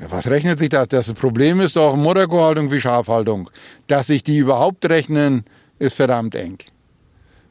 Ja, 0.00 0.10
was 0.10 0.26
rechnet 0.26 0.58
sich 0.58 0.70
das? 0.70 0.88
Das 0.88 1.12
Problem 1.12 1.60
ist 1.60 1.76
doch 1.76 1.94
Mutterkuhhaltung 1.94 2.72
wie 2.72 2.80
Schafhaltung. 2.80 3.50
Dass 3.86 4.08
sich 4.08 4.24
die 4.24 4.38
überhaupt 4.38 4.88
rechnen, 4.88 5.44
ist 5.78 5.94
verdammt 5.94 6.34
eng. 6.34 6.58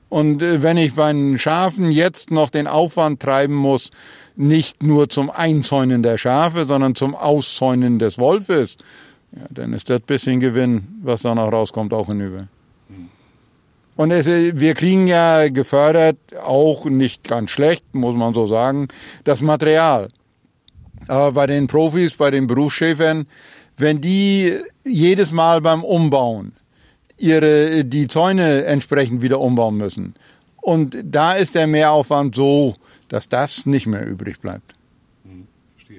Und 0.10 0.42
äh, 0.42 0.62
wenn 0.64 0.78
ich 0.78 0.96
bei 0.96 1.12
den 1.14 1.38
Schafen 1.38 1.92
jetzt 1.92 2.32
noch 2.32 2.50
den 2.50 2.68
Aufwand 2.68 3.22
treiben 3.22 3.56
muss, 3.56 3.92
nicht 4.36 4.84
nur 4.84 5.10
zum 5.10 5.30
Einzäunen 5.30 6.02
der 6.04 6.18
Schafe, 6.18 6.66
sondern 6.66 6.96
zum 6.96 7.16
Auszäunen 7.16 8.00
des 8.00 8.18
Wolfes, 8.18 8.78
ja, 9.32 9.44
dann 9.52 9.74
ist 9.74 9.90
das 9.90 10.02
bisschen 10.02 10.40
Gewinn, 10.40 11.00
was 11.04 11.22
da 11.22 11.36
noch 11.36 11.52
rauskommt, 11.52 11.94
auch 11.94 12.08
hinüber. 12.08 12.48
Und 13.96 14.12
es, 14.12 14.28
äh, 14.28 14.58
wir 14.58 14.74
kriegen 14.74 15.08
ja 15.08 15.50
gefördert, 15.50 16.18
auch 16.42 16.86
nicht 16.86 17.24
ganz 17.26 17.52
schlecht, 17.52 17.84
muss 17.94 18.16
man 18.16 18.34
so 18.34 18.48
sagen, 18.48 18.88
das 19.26 19.42
Material. 19.42 20.08
Aber 21.08 21.34
bei 21.34 21.48
den 21.48 21.68
Profis, 21.68 22.16
bei 22.16 22.32
den 22.32 22.48
Berufsschäfern, 22.48 23.28
wenn 23.78 24.02
die 24.02 24.58
jedes 24.86 25.32
Mal 25.32 25.62
beim 25.62 25.84
Umbauen 25.84 26.54
ihre, 27.20 27.86
die 27.86 28.08
Zäune 28.08 28.66
entsprechend 28.66 29.22
wieder 29.22 29.40
umbauen 29.40 29.78
müssen. 29.78 30.16
Und 30.62 30.98
da 31.04 31.34
ist 31.34 31.56
der 31.56 31.68
Mehraufwand 31.68 32.36
so, 32.36 32.74
dass 33.08 33.30
das 33.30 33.66
nicht 33.66 33.88
mehr 33.88 34.06
übrig 34.06 34.40
bleibt. 34.42 34.74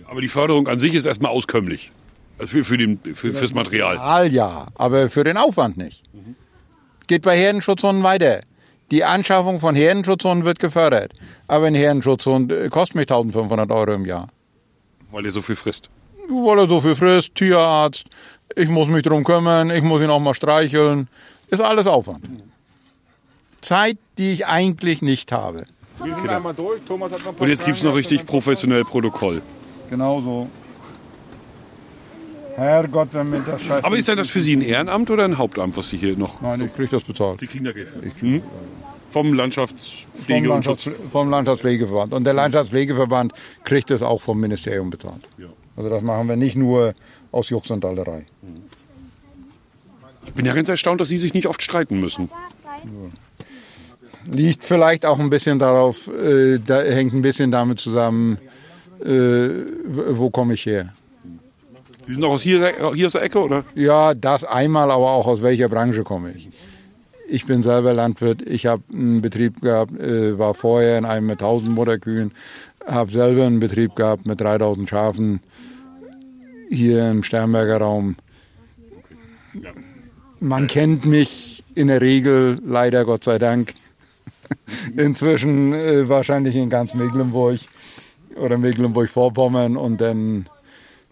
Aber 0.07 0.21
die 0.21 0.29
Förderung 0.29 0.67
an 0.67 0.79
sich 0.79 0.95
ist 0.95 1.07
erstmal 1.07 1.31
auskömmlich. 1.31 1.93
Also 2.39 2.51
für, 2.51 2.65
für 2.65 2.77
den, 2.77 2.99
für, 2.99 3.33
fürs 3.33 3.55
Material. 3.55 3.97
Material 3.97 4.33
ja, 4.33 4.67
aber 4.75 5.09
für 5.09 5.25
den 5.25 5.37
Aufwand 5.37 5.77
nicht. 5.77 6.03
Geht 7.07 7.23
bei 7.23 7.37
Herdenschutzhunden 7.37 8.03
weiter. 8.03 8.41
Die 8.91 9.05
Anschaffung 9.05 9.61
von 9.61 9.77
Herdenschutzhunden 9.77 10.45
wird 10.45 10.59
gefördert. 10.59 11.13
Aber 11.47 11.67
ein 11.67 11.75
Herdenschutzhund 11.75 12.51
äh, 12.51 12.69
kostet 12.71 12.97
mich 12.97 13.03
1500 13.03 13.71
Euro 13.71 13.93
im 13.93 14.05
Jahr. 14.05 14.29
Weil 15.11 15.23
der 15.23 15.33
so 15.33 15.43
viel 15.43 15.55
frisst. 15.55 15.91
Weil 16.29 16.59
er 16.59 16.69
so 16.69 16.81
viel 16.81 16.97
frisst, 16.97 17.35
Tierarzt, 17.37 18.07
ich 18.57 18.69
muss 18.69 18.89
mich 18.89 19.03
drum 19.03 19.25
kümmern, 19.25 19.71
ich 19.71 19.83
muss 19.83 20.03
ihn 20.03 20.11
auch 20.11 20.21
mal 20.21 20.35
streicheln. 20.35 21.09
Ist 21.49 21.61
alles 21.61 21.87
Aufwand. 21.87 22.29
Zeit, 23.61 23.99
die 24.19 24.33
ich 24.33 24.47
eigentlich 24.47 25.03
nicht 25.03 25.33
habe. 25.33 25.65
Wir 26.03 26.15
sind 26.15 26.29
einmal 26.29 26.55
durch. 26.55 26.81
Thomas 26.87 27.13
hat 27.13 27.21
noch 27.21 27.29
ein 27.29 27.35
paar 27.35 27.43
Und 27.43 27.49
jetzt 27.49 27.65
gibt's 27.65 27.83
noch 27.83 27.95
richtig 27.95 28.25
professionell 28.25 28.85
Protokoll. 28.85 29.43
Genau 29.91 30.21
so. 30.21 30.49
Herrgott, 32.57 33.09
wenn 33.13 33.31
mir 33.31 33.41
das 33.41 33.63
scheiße. 33.63 33.85
Aber 33.85 33.97
ist 33.97 34.09
denn 34.09 34.17
das 34.17 34.31
für 34.31 34.41
Sie 34.41 34.57
ein 34.57 34.63
Ehrenamt 34.63 35.11
oder 35.11 35.25
ein 35.25 35.39
Hauptamt, 35.39 35.77
was 35.77 35.91
Sie 35.91 35.97
hier 35.97 36.17
noch... 36.17 36.41
Nein, 36.41 36.63
ich 36.63 36.75
kriege 36.75 36.89
das 36.89 37.03
bezahlt. 37.03 37.41
Die 37.41 37.47
kriegen 37.47 37.65
da 37.65 37.73
Geld 37.73 37.89
für. 37.89 38.03
Hm? 38.03 38.43
Vom 39.11 39.27
Vom, 39.27 39.35
Landschaftspflege 39.35 40.53
und 40.53 40.65
Schutz. 40.65 40.87
Landschafts 40.87 41.13
vom 41.13 41.31
Landschaftspflegeverband. 41.31 42.15
Und 42.15 42.25
der 42.25 42.35
Landschaftspflegeverband 42.35 43.33
kriegt 43.65 43.91
es 43.91 44.03
auch 44.03 44.21
vom 44.21 44.39
Ministerium 44.41 44.91
bezahlt. 44.91 45.27
Ja. 45.39 45.47
Also 45.77 45.91
das 45.91 46.03
machen 46.03 46.29
wir 46.29 46.37
nicht 46.37 46.57
nur 46.57 46.95
aus 47.33 47.51
Jux 47.51 47.71
und 47.71 47.85
Dallerei. 47.85 48.25
Ich 50.27 50.33
bin 50.33 50.45
ja 50.45 50.55
ganz 50.55 50.69
erstaunt, 50.69 51.01
dass 51.01 51.09
Sie 51.09 51.19
sich 51.19 51.35
nicht 51.35 51.47
oft 51.47 51.63
streiten 51.63 51.99
müssen. 51.99 52.31
Liegt 54.31 54.65
vielleicht 54.65 55.07
auch 55.07 55.19
ein 55.19 55.31
bisschen 55.31 55.59
darauf, 55.59 56.09
äh, 56.09 56.59
da 56.59 56.83
hängt 56.83 57.15
ein 57.15 57.23
bisschen 57.23 57.51
damit 57.51 57.81
zusammen, 57.81 58.39
äh, 59.03 59.49
wo 59.87 60.31
komme 60.31 60.55
ich 60.55 60.67
her. 60.67 60.93
Sie 62.07 62.15
sind 62.15 62.25
auch 62.25 62.33
aus 62.33 62.43
hier, 62.43 62.93
hier 62.95 63.07
aus 63.07 63.13
der 63.13 63.23
Ecke, 63.23 63.39
oder? 63.39 63.65
Ja, 63.75 64.15
das 64.15 64.45
einmal, 64.45 64.91
aber 64.91 65.11
auch 65.11 65.27
aus 65.27 65.43
welcher 65.43 65.69
Branche 65.69 66.03
komme 66.03 66.33
ich. 66.33 66.49
Ich 67.29 67.47
bin 67.47 67.63
selber 67.63 67.95
Landwirt. 67.95 68.43
Ich 68.43 68.67
habe 68.67 68.83
einen 68.93 69.23
Betrieb 69.23 69.63
gehabt, 69.63 69.99
äh, 69.99 70.39
war 70.39 70.55
vorher 70.55 70.99
in 70.99 71.05
einem 71.05 71.27
mit 71.27 71.41
1000 71.41 71.71
Mutterkühen, 71.71 72.33
habe 72.87 73.11
selber 73.13 73.47
einen 73.47 73.61
Betrieb 73.61 73.95
gehabt 73.95 74.27
mit 74.27 74.41
3000 74.41 74.89
Schafen 74.89 75.41
hier 76.71 77.11
im 77.11 77.23
Sternberger 77.23 77.79
Raum. 77.79 78.17
Man 80.39 80.69
kennt 80.69 81.05
mich 81.05 81.65
in 81.75 81.89
der 81.89 82.01
Regel, 82.01 82.59
leider 82.65 83.05
Gott 83.05 83.25
sei 83.25 83.39
Dank, 83.39 83.75
inzwischen 84.97 85.75
äh, 85.75 86.09
wahrscheinlich 86.09 86.57
in 86.57 86.71
ganz 86.71 86.95
Mecklenburg 86.95 87.59
oder 88.37 88.57
Mecklenburg-Vorpommern 88.57 89.77
und 89.77 90.01
dann 90.01 90.47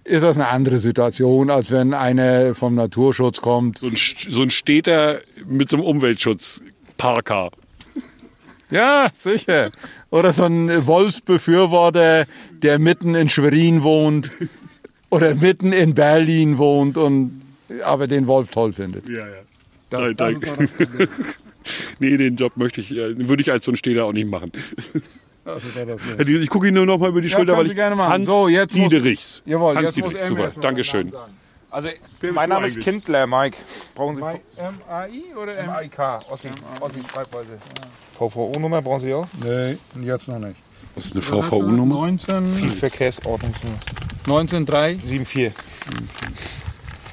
ist 0.05 0.23
das 0.23 0.37
eine 0.37 0.49
andere 0.49 0.79
Situation, 0.79 1.51
als 1.51 1.71
wenn 1.71 1.93
einer 1.93 2.55
vom 2.55 2.75
Naturschutz 2.75 3.43
kommt. 3.43 3.79
So 3.79 3.89
ein, 3.89 3.97
so 3.97 4.43
ein 4.43 4.51
Städter 4.51 5.21
mit 5.47 5.71
so 5.71 5.77
einem 5.77 5.85
Umweltschutz-Parker. 5.85 7.51
Ja, 8.71 9.09
sicher. 9.15 9.71
Oder 10.11 10.33
so 10.33 10.45
ein 10.45 10.87
Wolfsbefürworter, 10.87 12.27
der 12.63 12.79
mitten 12.79 13.15
in 13.15 13.29
Schwerin 13.29 13.83
wohnt 13.83 14.31
oder 15.11 15.35
mitten 15.35 15.73
in 15.73 15.95
Berlin 15.95 16.59
wohnt 16.59 16.97
und 16.97 17.43
aber 17.85 18.07
den 18.07 18.27
Wolf 18.27 18.51
toll 18.51 18.73
findet. 18.73 19.09
Ja, 19.09 19.27
ja. 19.27 19.35
Nein, 19.91 20.15
danke. 20.17 20.69
nee, 21.99 22.17
den 22.17 22.37
Job 22.37 22.57
möchte 22.57 22.81
ich, 22.81 22.91
äh, 22.93 23.29
würde 23.29 23.43
ich 23.43 23.51
als 23.51 23.65
so 23.65 23.73
ein 23.73 23.77
Städter 23.77 24.05
auch 24.05 24.13
nicht 24.13 24.29
machen. 24.29 24.53
Ich 26.27 26.51
gucke 26.51 26.67
Ihnen 26.67 26.75
nur 26.77 26.87
noch 26.87 26.99
mal 26.99 27.09
über 27.09 27.21
die 27.23 27.29
Ja, 27.29 27.37
Schulter, 27.39 27.57
weil 27.57 27.71
ich. 27.71 27.79
Hans 27.79 28.27
So, 28.27 28.49
jetzt 28.49 28.75
muss- 28.75 28.89
Diederichs. 28.89 29.43
Jawohl, 29.47 29.77
Hans 29.77 29.97
jetzt 29.97 30.05
muss 30.05 30.13
Diederichs, 30.15 30.23
er 30.41 30.51
super. 30.51 30.61
Dankeschön. 30.61 31.13
Also, 31.71 31.89
mein 32.33 32.49
Name 32.49 32.67
ist? 32.67 32.81
Kindler, 32.81 33.27
Mike. 33.27 33.57
Brauchen 33.95 34.17
Sie 34.17 34.23
M-A-I 34.61 35.35
oder 35.35 35.55
MIK, 35.55 35.99
Ossi, 36.31 36.49
Ossi 36.81 36.99
Schreibweise. 37.13 37.59
VVO-Nummer 38.19 38.81
brauchen 38.83 39.01
Sie 39.01 39.13
auch? 39.15 39.27
Nee, 39.45 39.77
jetzt 40.03 40.29
noch 40.29 40.39
nicht. 40.39 40.57
Das 40.99 41.07
ist 41.07 41.13
eine 41.13 41.23
VVU-Nummer. 41.23 41.95
19, 41.95 42.69
Verkehrsordnungsnummer. 42.71 43.79
19.3. 44.27 44.99
74. 44.99 45.53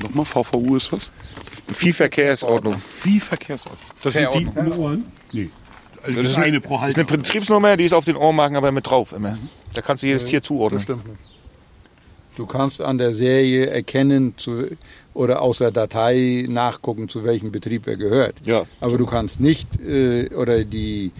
Nochmal, 0.01 0.25
VVU 0.25 0.75
ist 0.75 0.91
was? 0.91 1.11
Viehverkehrsordnung. 1.71 2.73
Wie 3.03 3.19
Verkehrsordnung. 3.19 3.91
Das 4.01 4.15
sind 4.15 4.33
die 4.33 4.47
Ohren? 4.71 5.05
Nee. 5.31 5.51
Also 6.01 6.19
Das 6.19 6.31
ist 6.31 6.37
eine 6.39 6.61
pro 6.61 6.79
Das 6.79 6.89
ist 6.89 6.95
eine 6.95 7.05
Betriebsnummer, 7.05 7.77
die 7.77 7.83
ist 7.83 7.93
auf 7.93 8.05
den 8.05 8.15
Ohrmarken 8.15 8.57
aber 8.57 8.71
mit 8.71 8.89
drauf 8.89 9.13
immer. 9.13 9.37
Da 9.75 9.83
kannst 9.83 10.01
du 10.01 10.07
jedes 10.07 10.25
Tier 10.25 10.41
zuordnen. 10.41 10.81
Stimmt. 10.81 11.03
Du 12.35 12.45
kannst 12.47 12.81
an 12.81 12.97
der 12.97 13.13
Serie 13.13 13.67
erkennen 13.67 14.33
zu, 14.37 14.65
oder 15.13 15.41
aus 15.41 15.59
der 15.59 15.71
Datei 15.71 16.45
nachgucken, 16.49 17.07
zu 17.07 17.23
welchem 17.23 17.51
Betrieb 17.51 17.87
er 17.87 17.95
gehört. 17.97 18.35
Ja. 18.45 18.65
Aber 18.81 18.97
du 18.97 19.05
kannst 19.05 19.39
nicht, 19.39 19.67
äh, 19.79 20.27
oder 20.35 20.65
die, 20.65 21.11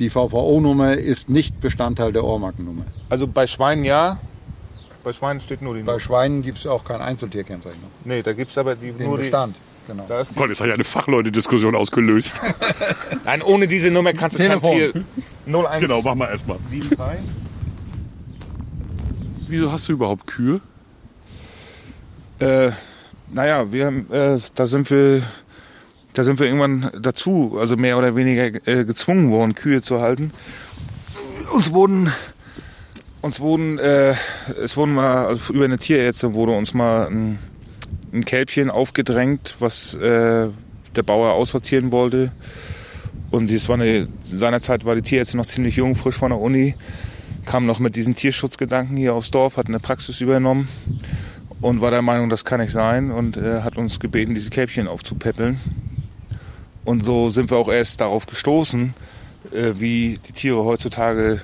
die 0.00 0.08
VVO-Nummer 0.08 0.94
ist 0.94 1.28
nicht 1.28 1.60
Bestandteil 1.60 2.12
der 2.12 2.24
Ohrmarkennummer. 2.24 2.84
Also 3.10 3.26
bei 3.26 3.46
Schweinen 3.46 3.84
ja. 3.84 4.18
Bei 5.04 5.12
Schweinen 5.12 5.40
steht 5.40 5.60
nur 5.60 5.74
die 5.74 5.82
Bei 5.82 5.92
Nummer. 5.92 6.00
Schweinen 6.00 6.42
gibt 6.42 6.58
es 6.58 6.66
auch 6.66 6.84
kein 6.84 7.02
Einzeltierkennzeichen. 7.02 7.80
Nee, 8.04 8.22
da 8.22 8.32
gibt 8.32 8.50
es 8.50 8.58
aber 8.58 8.74
die, 8.74 8.92
Den 8.92 9.08
nur 9.08 9.18
Bestand. 9.18 9.56
Genau. 9.86 10.04
Die, 10.04 10.08
da 10.08 10.20
ist 10.22 10.34
die, 10.34 10.38
Gott, 10.38 10.48
jetzt 10.48 10.60
hat 10.60 10.68
ja 10.68 10.74
eine 10.74 10.84
Fachleute-Diskussion 10.84 11.76
ausgelöst. 11.76 12.40
Nein, 13.24 13.42
ohne 13.42 13.68
diese 13.68 13.90
Nummer 13.90 14.14
kannst 14.14 14.38
du 14.38 14.46
kein 14.46 14.60
Tier. 14.60 14.92
Telefon. 14.92 15.04
01 15.46 15.80
genau, 15.80 16.00
mach 16.02 16.14
mal 16.14 16.30
erstmal. 16.30 16.58
73. 16.68 16.98
Wieso 19.48 19.70
hast 19.70 19.88
du 19.88 19.92
überhaupt 19.92 20.26
Kühe? 20.26 20.60
Äh, 22.38 22.70
naja, 23.32 23.70
wir, 23.70 23.86
haben, 23.86 24.10
äh, 24.10 24.38
da 24.54 24.66
sind 24.66 24.90
wir, 24.90 25.22
da 26.14 26.24
sind 26.24 26.38
wir 26.40 26.46
irgendwann 26.46 26.90
dazu, 27.00 27.56
also 27.58 27.76
mehr 27.76 27.98
oder 27.98 28.16
weniger 28.16 28.66
äh, 28.66 28.84
gezwungen 28.84 29.30
worden, 29.30 29.54
Kühe 29.54 29.82
zu 29.82 30.00
halten. 30.00 30.32
Uns 31.54 31.72
wurden 31.72 32.10
uns 33.22 33.38
wurden, 33.40 33.78
äh, 33.78 34.14
es 34.62 34.76
wurden 34.76 34.94
mal 34.94 35.26
also 35.26 35.52
über 35.52 35.66
eine 35.66 35.78
Tierärztin 35.78 36.32
wurde 36.34 36.52
uns 36.52 36.72
mal 36.72 37.06
ein, 37.06 37.38
ein 38.12 38.24
Kälbchen 38.24 38.70
aufgedrängt, 38.70 39.56
was 39.58 39.94
äh, 39.94 40.48
der 40.96 41.02
Bauer 41.02 41.32
aussortieren 41.34 41.92
wollte. 41.92 42.32
Und 43.30 43.50
das 43.50 43.68
war 43.68 43.76
eine, 43.76 44.08
seinerzeit 44.24 44.84
war 44.84 44.94
die 44.94 45.02
Tierärztin 45.02 45.38
noch 45.38 45.46
ziemlich 45.46 45.76
jung, 45.76 45.94
frisch 45.94 46.16
von 46.16 46.30
der 46.30 46.40
Uni, 46.40 46.74
kam 47.44 47.66
noch 47.66 47.78
mit 47.78 47.94
diesen 47.94 48.14
Tierschutzgedanken 48.14 48.96
hier 48.96 49.14
aufs 49.14 49.30
Dorf, 49.30 49.56
hat 49.56 49.68
eine 49.68 49.80
Praxis 49.80 50.20
übernommen 50.20 50.68
und 51.60 51.80
war 51.80 51.90
der 51.90 52.02
Meinung, 52.02 52.30
das 52.30 52.44
kann 52.44 52.60
nicht 52.60 52.72
sein 52.72 53.10
und 53.10 53.36
äh, 53.36 53.60
hat 53.60 53.76
uns 53.76 54.00
gebeten, 54.00 54.34
diese 54.34 54.50
Kälbchen 54.50 54.88
aufzupäppeln. 54.88 55.60
Und 56.84 57.04
so 57.04 57.30
sind 57.30 57.50
wir 57.50 57.58
auch 57.58 57.68
erst 57.68 58.00
darauf 58.00 58.26
gestoßen, 58.26 58.94
äh, 59.52 59.72
wie 59.78 60.18
die 60.26 60.32
Tiere 60.32 60.64
heutzutage 60.64 61.40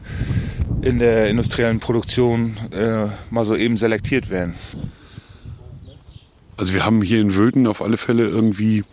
in 0.82 0.98
der 0.98 1.28
industriellen 1.28 1.80
Produktion 1.80 2.56
äh, 2.72 3.08
mal 3.30 3.44
so 3.44 3.56
eben 3.56 3.76
selektiert 3.76 4.30
werden. 4.30 4.54
Also 6.56 6.74
wir 6.74 6.84
haben 6.84 7.02
hier 7.02 7.20
in 7.20 7.34
Wölden 7.36 7.66
auf 7.66 7.82
alle 7.82 7.96
Fälle 7.96 8.26
irgendwie 8.26 8.84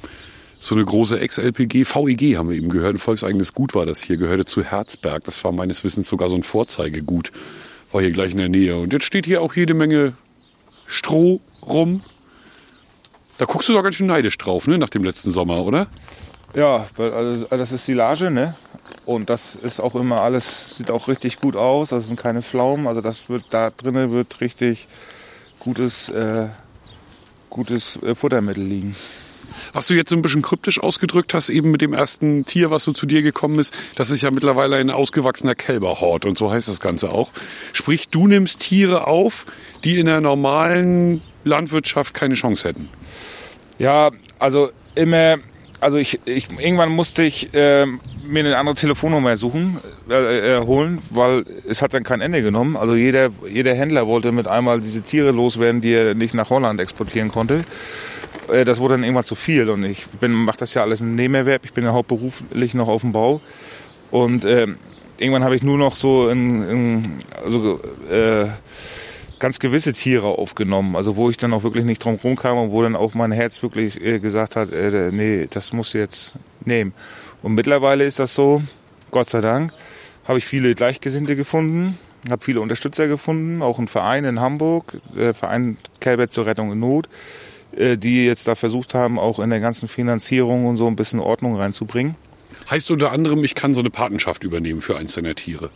so 0.59 0.75
eine 0.75 0.85
große 0.85 1.19
Ex-LPG, 1.19 1.85
VEG 1.85 2.37
haben 2.37 2.49
wir 2.49 2.57
eben 2.57 2.69
gehört, 2.69 2.95
ein 2.95 2.99
volkseigenes 2.99 3.53
Gut 3.53 3.75
war 3.75 3.85
das 3.85 4.01
hier, 4.01 4.17
gehörte 4.17 4.45
zu 4.45 4.63
Herzberg. 4.63 5.23
Das 5.25 5.43
war 5.43 5.51
meines 5.51 5.83
Wissens 5.83 6.07
sogar 6.07 6.29
so 6.29 6.35
ein 6.35 6.43
Vorzeigegut, 6.43 7.31
war 7.91 8.01
hier 8.01 8.11
gleich 8.11 8.31
in 8.31 8.37
der 8.37 8.49
Nähe. 8.49 8.77
Und 8.77 8.93
jetzt 8.93 9.05
steht 9.05 9.25
hier 9.25 9.41
auch 9.41 9.55
jede 9.55 9.73
Menge 9.73 10.13
Stroh 10.85 11.41
rum. 11.61 12.01
Da 13.37 13.45
guckst 13.45 13.67
du 13.67 13.73
doch 13.73 13.83
ganz 13.83 13.95
schön 13.95 14.07
neidisch 14.07 14.37
drauf, 14.37 14.67
ne, 14.67 14.77
nach 14.77 14.89
dem 14.89 15.03
letzten 15.03 15.31
Sommer, 15.31 15.65
oder? 15.65 15.87
Ja, 16.55 16.85
also 16.97 17.45
das 17.49 17.71
ist 17.71 17.85
Silage, 17.85 18.29
ne? 18.29 18.55
Und 19.05 19.29
das 19.29 19.55
ist 19.55 19.79
auch 19.79 19.95
immer 19.95 20.21
alles, 20.21 20.77
sieht 20.77 20.91
auch 20.91 21.07
richtig 21.07 21.39
gut 21.39 21.55
aus. 21.55 21.89
Das 21.89 22.07
sind 22.07 22.19
keine 22.19 22.41
Pflaumen. 22.41 22.87
Also 22.87 23.01
das 23.01 23.29
wird 23.29 23.45
da 23.49 23.69
drinnen 23.69 24.11
wird 24.11 24.39
richtig 24.39 24.87
gutes, 25.59 26.09
äh, 26.09 26.47
gutes 27.49 28.01
äh, 28.03 28.15
Futtermittel 28.15 28.63
liegen. 28.63 28.95
Was 29.71 29.87
du 29.87 29.93
jetzt 29.93 30.09
so 30.09 30.15
ein 30.15 30.21
bisschen 30.21 30.41
kryptisch 30.41 30.79
ausgedrückt 30.81 31.33
hast, 31.33 31.49
eben 31.49 31.71
mit 31.71 31.81
dem 31.81 31.93
ersten 31.93 32.45
Tier, 32.45 32.71
was 32.71 32.83
so 32.83 32.93
zu 32.93 33.05
dir 33.05 33.21
gekommen 33.21 33.59
ist, 33.59 33.75
das 33.95 34.09
ist 34.09 34.21
ja 34.21 34.31
mittlerweile 34.31 34.77
ein 34.77 34.89
ausgewachsener 34.89 35.55
Kälberhort 35.55 36.25
und 36.25 36.37
so 36.37 36.51
heißt 36.51 36.67
das 36.67 36.79
Ganze 36.79 37.11
auch. 37.11 37.31
Sprich, 37.71 38.09
du 38.09 38.27
nimmst 38.27 38.61
Tiere 38.61 39.07
auf, 39.07 39.45
die 39.83 39.99
in 39.99 40.05
der 40.05 40.21
normalen 40.21 41.21
Landwirtschaft 41.43 42.13
keine 42.13 42.35
Chance 42.35 42.69
hätten. 42.69 42.89
Ja, 43.79 44.11
also 44.39 44.71
immer, 44.95 45.37
also 45.83 45.97
ich, 45.97 46.19
ich 46.25 46.47
irgendwann 46.49 46.89
musste 46.89 47.23
ich 47.23 47.53
äh, 47.53 47.85
mir 47.85 48.39
eine 48.39 48.57
andere 48.57 48.75
Telefonnummer 48.75 49.35
suchen, 49.37 49.77
äh, 50.09 50.57
äh, 50.57 50.65
holen, 50.65 51.01
weil 51.09 51.43
es 51.67 51.81
hat 51.81 51.93
dann 51.93 52.03
kein 52.03 52.21
Ende 52.21 52.41
genommen. 52.41 52.77
Also 52.77 52.95
jeder, 52.95 53.29
jeder 53.49 53.75
Händler 53.75 54.07
wollte 54.07 54.31
mit 54.31 54.47
einmal 54.47 54.79
diese 54.79 55.01
Tiere 55.01 55.31
loswerden, 55.31 55.81
die 55.81 55.93
er 55.93 56.15
nicht 56.15 56.33
nach 56.33 56.49
Holland 56.49 56.79
exportieren 56.79 57.29
konnte. 57.29 57.65
Äh, 58.51 58.65
das 58.65 58.79
wurde 58.79 58.95
dann 58.95 59.03
irgendwann 59.03 59.25
zu 59.25 59.35
viel 59.35 59.69
und 59.69 59.83
ich 59.83 60.07
mache 60.21 60.57
das 60.57 60.73
ja 60.73 60.81
alles 60.81 61.01
im 61.01 61.15
Nebenerwerb. 61.15 61.65
Ich 61.65 61.73
bin 61.73 61.83
ja 61.83 61.93
hauptberuflich 61.93 62.73
noch 62.73 62.87
auf 62.87 63.01
dem 63.01 63.11
Bau 63.11 63.41
und 64.09 64.45
äh, 64.45 64.67
irgendwann 65.19 65.43
habe 65.43 65.55
ich 65.55 65.63
nur 65.63 65.77
noch 65.77 65.95
so 65.95 66.29
in, 66.29 66.69
in 66.69 67.13
also 67.43 67.79
äh, 68.09 68.47
ganz 69.43 69.59
gewisse 69.59 69.91
Tiere 69.91 70.27
aufgenommen, 70.27 70.95
also 70.95 71.17
wo 71.17 71.29
ich 71.29 71.35
dann 71.35 71.51
auch 71.51 71.63
wirklich 71.63 71.83
nicht 71.83 72.01
drum 72.01 72.15
rumkam 72.15 72.57
und 72.57 72.71
wo 72.71 72.81
dann 72.81 72.95
auch 72.95 73.13
mein 73.13 73.33
Herz 73.33 73.61
wirklich 73.61 74.01
äh, 74.01 74.19
gesagt 74.19 74.55
hat, 74.55 74.71
äh, 74.71 75.11
nee, 75.11 75.47
das 75.49 75.73
musst 75.73 75.93
du 75.93 75.97
jetzt 75.97 76.35
nehmen. 76.63 76.93
Und 77.41 77.53
mittlerweile 77.53 78.05
ist 78.05 78.19
das 78.19 78.33
so, 78.33 78.63
Gott 79.11 79.27
sei 79.27 79.41
Dank, 79.41 79.73
habe 80.29 80.37
ich 80.37 80.45
viele 80.45 80.73
Gleichgesinnte 80.75 81.35
gefunden, 81.35 81.97
habe 82.29 82.41
viele 82.41 82.61
Unterstützer 82.61 83.09
gefunden, 83.09 83.61
auch 83.61 83.79
einen 83.79 83.89
Verein 83.89 84.23
in 84.23 84.39
Hamburg, 84.39 85.01
der 85.13 85.33
Verein 85.33 85.75
Kelbert 85.99 86.31
zur 86.31 86.45
Rettung 86.45 86.71
in 86.71 86.79
Not, 86.79 87.09
äh, 87.75 87.97
die 87.97 88.25
jetzt 88.25 88.47
da 88.47 88.55
versucht 88.55 88.93
haben, 88.93 89.19
auch 89.19 89.39
in 89.39 89.49
der 89.49 89.59
ganzen 89.59 89.89
Finanzierung 89.89 90.67
und 90.67 90.77
so 90.77 90.87
ein 90.87 90.95
bisschen 90.95 91.19
Ordnung 91.19 91.57
reinzubringen. 91.57 92.15
Heißt 92.69 92.89
unter 92.91 93.11
anderem, 93.11 93.43
ich 93.43 93.55
kann 93.55 93.73
so 93.73 93.81
eine 93.81 93.89
Patenschaft 93.89 94.45
übernehmen 94.45 94.79
für 94.79 94.95
eins 94.95 95.15
deiner 95.15 95.35
Tiere. 95.35 95.69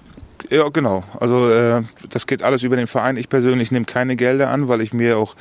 Ja, 0.50 0.70
genau. 0.70 1.04
Also 1.20 1.50
äh, 1.52 1.84
das 2.10 2.26
geht 2.26 2.42
alles 2.42 2.64
über 2.64 2.78
den 2.78 2.88
Verein. 2.88 3.18
Ich 3.18 3.28
persönlich 3.28 3.72
nehme 3.72 3.86
keine 3.86 4.16
Gelder 4.16 4.50
an, 4.50 4.70
weil 4.70 4.80
ich 4.80 4.94
mir 4.94 5.18
auch 5.18 5.36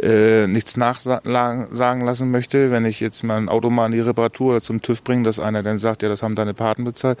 äh, 0.00 0.46
nichts 0.46 0.76
nachsagen 0.76 2.00
lassen 2.00 2.30
möchte. 2.30 2.70
Wenn 2.70 2.84
ich 2.84 3.00
jetzt 3.00 3.24
mal 3.24 3.38
ein 3.38 3.48
Auto 3.48 3.70
mal 3.70 3.86
in 3.86 3.92
die 3.92 4.00
Reparatur 4.00 4.52
oder 4.52 4.60
zum 4.60 4.80
TÜV 4.80 5.02
bringe, 5.02 5.24
dass 5.24 5.40
einer 5.40 5.64
dann 5.64 5.78
sagt, 5.78 6.02
ja, 6.02 6.08
das 6.08 6.22
haben 6.22 6.36
deine 6.36 6.54
Paten 6.54 6.84
bezahlt. 6.84 7.18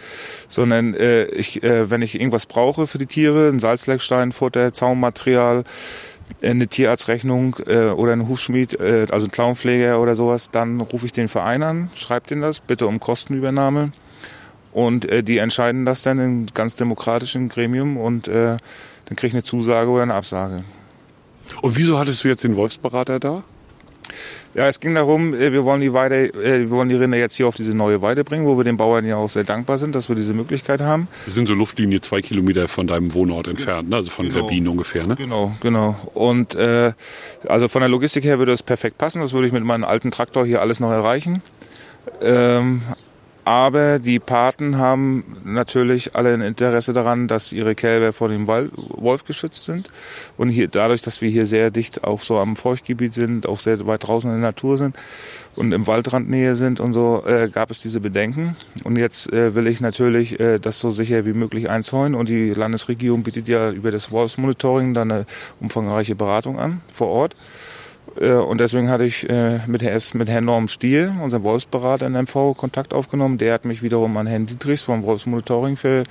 Sondern 0.48 0.94
äh, 0.94 1.24
ich, 1.24 1.64
äh, 1.64 1.90
wenn 1.90 2.02
ich 2.02 2.14
irgendwas 2.14 2.46
brauche 2.46 2.86
für 2.86 2.98
die 2.98 3.06
Tiere, 3.06 3.48
ein 3.48 3.58
Salzleckstein, 3.58 4.30
Futter, 4.30 4.72
Zaummaterial, 4.72 5.64
eine 6.42 6.68
Tierarztrechnung 6.68 7.56
äh, 7.66 7.86
oder 7.86 8.12
ein 8.12 8.28
Hufschmied, 8.28 8.78
äh, 8.78 9.06
also 9.10 9.26
ein 9.26 9.32
Klauenpfleger 9.32 10.00
oder 10.00 10.14
sowas, 10.14 10.50
dann 10.50 10.80
rufe 10.80 11.06
ich 11.06 11.12
den 11.12 11.28
Verein 11.28 11.62
an, 11.64 11.90
schreibe 11.94 12.28
den 12.28 12.40
das, 12.40 12.60
bitte 12.60 12.86
um 12.86 13.00
Kostenübernahme. 13.00 13.90
Und 14.72 15.04
äh, 15.04 15.22
die 15.22 15.38
entscheiden 15.38 15.84
das 15.84 16.02
dann 16.02 16.18
in 16.18 16.46
ganz 16.54 16.76
demokratischen 16.76 17.48
Gremium 17.48 17.96
und 17.96 18.28
äh, 18.28 18.56
dann 19.06 19.16
kriege 19.16 19.28
ich 19.28 19.34
eine 19.34 19.42
Zusage 19.42 19.90
oder 19.90 20.02
eine 20.02 20.14
Absage. 20.14 20.64
Und 21.60 21.76
wieso 21.76 21.98
hattest 21.98 22.24
du 22.24 22.28
jetzt 22.28 22.44
den 22.44 22.56
Wolfsberater 22.56 23.20
da? 23.20 23.42
Ja, 24.54 24.68
es 24.68 24.80
ging 24.80 24.94
darum, 24.94 25.32
äh, 25.34 25.52
wir 25.52 25.64
wollen 25.64 25.80
die 25.80 25.92
Weide, 25.94 26.26
äh, 26.26 26.60
wir 26.60 26.70
wollen 26.70 26.88
die 26.88 26.94
Rinder 26.94 27.16
jetzt 27.16 27.36
hier 27.36 27.46
auf 27.48 27.54
diese 27.54 27.74
neue 27.74 28.02
Weide 28.02 28.22
bringen, 28.24 28.46
wo 28.46 28.56
wir 28.58 28.64
den 28.64 28.76
Bauern 28.76 29.06
ja 29.06 29.16
auch 29.16 29.30
sehr 29.30 29.44
dankbar 29.44 29.78
sind, 29.78 29.94
dass 29.94 30.08
wir 30.10 30.16
diese 30.16 30.34
Möglichkeit 30.34 30.80
haben. 30.82 31.08
Wir 31.24 31.32
sind 31.32 31.46
so 31.46 31.54
Luftlinie 31.54 32.00
zwei 32.02 32.20
Kilometer 32.20 32.68
von 32.68 32.86
deinem 32.86 33.14
Wohnort 33.14 33.48
entfernt, 33.48 33.88
ne? 33.88 33.96
also 33.96 34.10
von 34.10 34.26
Genau. 34.26 34.38
Verbien 34.40 34.68
ungefähr. 34.68 35.06
Ne? 35.06 35.16
Genau, 35.16 35.52
genau. 35.60 35.96
Und 36.12 36.54
äh, 36.54 36.92
also 37.48 37.68
von 37.68 37.80
der 37.80 37.88
Logistik 37.88 38.24
her 38.24 38.38
würde 38.38 38.52
es 38.52 38.62
perfekt 38.62 38.98
passen. 38.98 39.20
Das 39.20 39.32
würde 39.32 39.46
ich 39.46 39.52
mit 39.52 39.64
meinem 39.64 39.84
alten 39.84 40.10
Traktor 40.10 40.44
hier 40.44 40.60
alles 40.60 40.80
noch 40.80 40.90
erreichen. 40.90 41.42
Ähm, 42.20 42.82
aber 43.44 43.98
die 43.98 44.20
Paten 44.20 44.78
haben 44.78 45.38
natürlich 45.44 46.14
alle 46.14 46.32
ein 46.32 46.40
Interesse 46.42 46.92
daran, 46.92 47.26
dass 47.26 47.52
ihre 47.52 47.74
Kälber 47.74 48.12
vor 48.12 48.28
dem 48.28 48.46
Wolf 48.46 49.24
geschützt 49.24 49.64
sind. 49.64 49.88
Und 50.36 50.48
hier, 50.48 50.68
dadurch, 50.68 51.02
dass 51.02 51.20
wir 51.20 51.28
hier 51.28 51.46
sehr 51.46 51.70
dicht 51.70 52.04
auch 52.04 52.20
so 52.20 52.38
am 52.38 52.54
Feuchtgebiet 52.54 53.14
sind, 53.14 53.46
auch 53.48 53.58
sehr 53.58 53.84
weit 53.86 54.06
draußen 54.06 54.30
in 54.30 54.40
der 54.40 54.50
Natur 54.50 54.76
sind 54.76 54.96
und 55.56 55.72
im 55.72 55.86
Waldrandnähe 55.86 56.54
sind 56.54 56.78
und 56.78 56.92
so, 56.92 57.24
äh, 57.26 57.48
gab 57.48 57.70
es 57.70 57.82
diese 57.82 58.00
Bedenken. 58.00 58.56
Und 58.84 58.96
jetzt 58.96 59.32
äh, 59.32 59.54
will 59.54 59.66
ich 59.66 59.80
natürlich 59.80 60.38
äh, 60.38 60.58
das 60.58 60.78
so 60.78 60.92
sicher 60.92 61.26
wie 61.26 61.32
möglich 61.32 61.68
einzäunen. 61.68 62.14
Und 62.14 62.28
die 62.28 62.50
Landesregierung 62.50 63.24
bietet 63.24 63.48
ja 63.48 63.70
über 63.70 63.90
das 63.90 64.12
Wolfsmonitoring 64.12 64.94
dann 64.94 65.10
eine 65.10 65.26
umfangreiche 65.60 66.14
Beratung 66.14 66.60
an 66.60 66.80
vor 66.92 67.08
Ort. 67.08 67.36
Äh, 68.20 68.32
Und 68.32 68.58
deswegen 68.60 68.88
hatte 68.88 69.04
ich 69.04 69.28
äh, 69.28 69.60
mit, 69.66 69.82
Herr- 69.82 70.00
mit 70.14 70.28
Herrn 70.28 70.44
Norm 70.44 70.68
Stiel, 70.68 71.12
unserem 71.22 71.44
Wolfsberater 71.44 72.06
in 72.06 72.12
MV, 72.14 72.54
Kontakt 72.56 72.92
aufgenommen. 72.94 73.38
Der 73.38 73.54
hat 73.54 73.64
mich 73.64 73.82
wiederum 73.82 74.16
an 74.16 74.26
Herrn 74.26 74.46
Dietrichs 74.46 74.82
vom 74.82 75.02
Wolfsmonitoring 75.04 75.76
ver, 75.76 76.04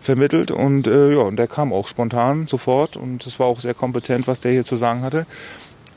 vermittelt. 0.00 0.50
Und 0.50 0.86
äh, 0.86 1.12
ja, 1.14 1.20
und 1.20 1.36
der 1.36 1.48
kam 1.48 1.72
auch 1.72 1.88
spontan 1.88 2.46
sofort. 2.46 2.96
Und 2.96 3.26
es 3.26 3.38
war 3.38 3.46
auch 3.46 3.60
sehr 3.60 3.74
kompetent, 3.74 4.26
was 4.26 4.40
der 4.40 4.52
hier 4.52 4.64
zu 4.64 4.76
sagen 4.76 5.02
hatte. 5.02 5.26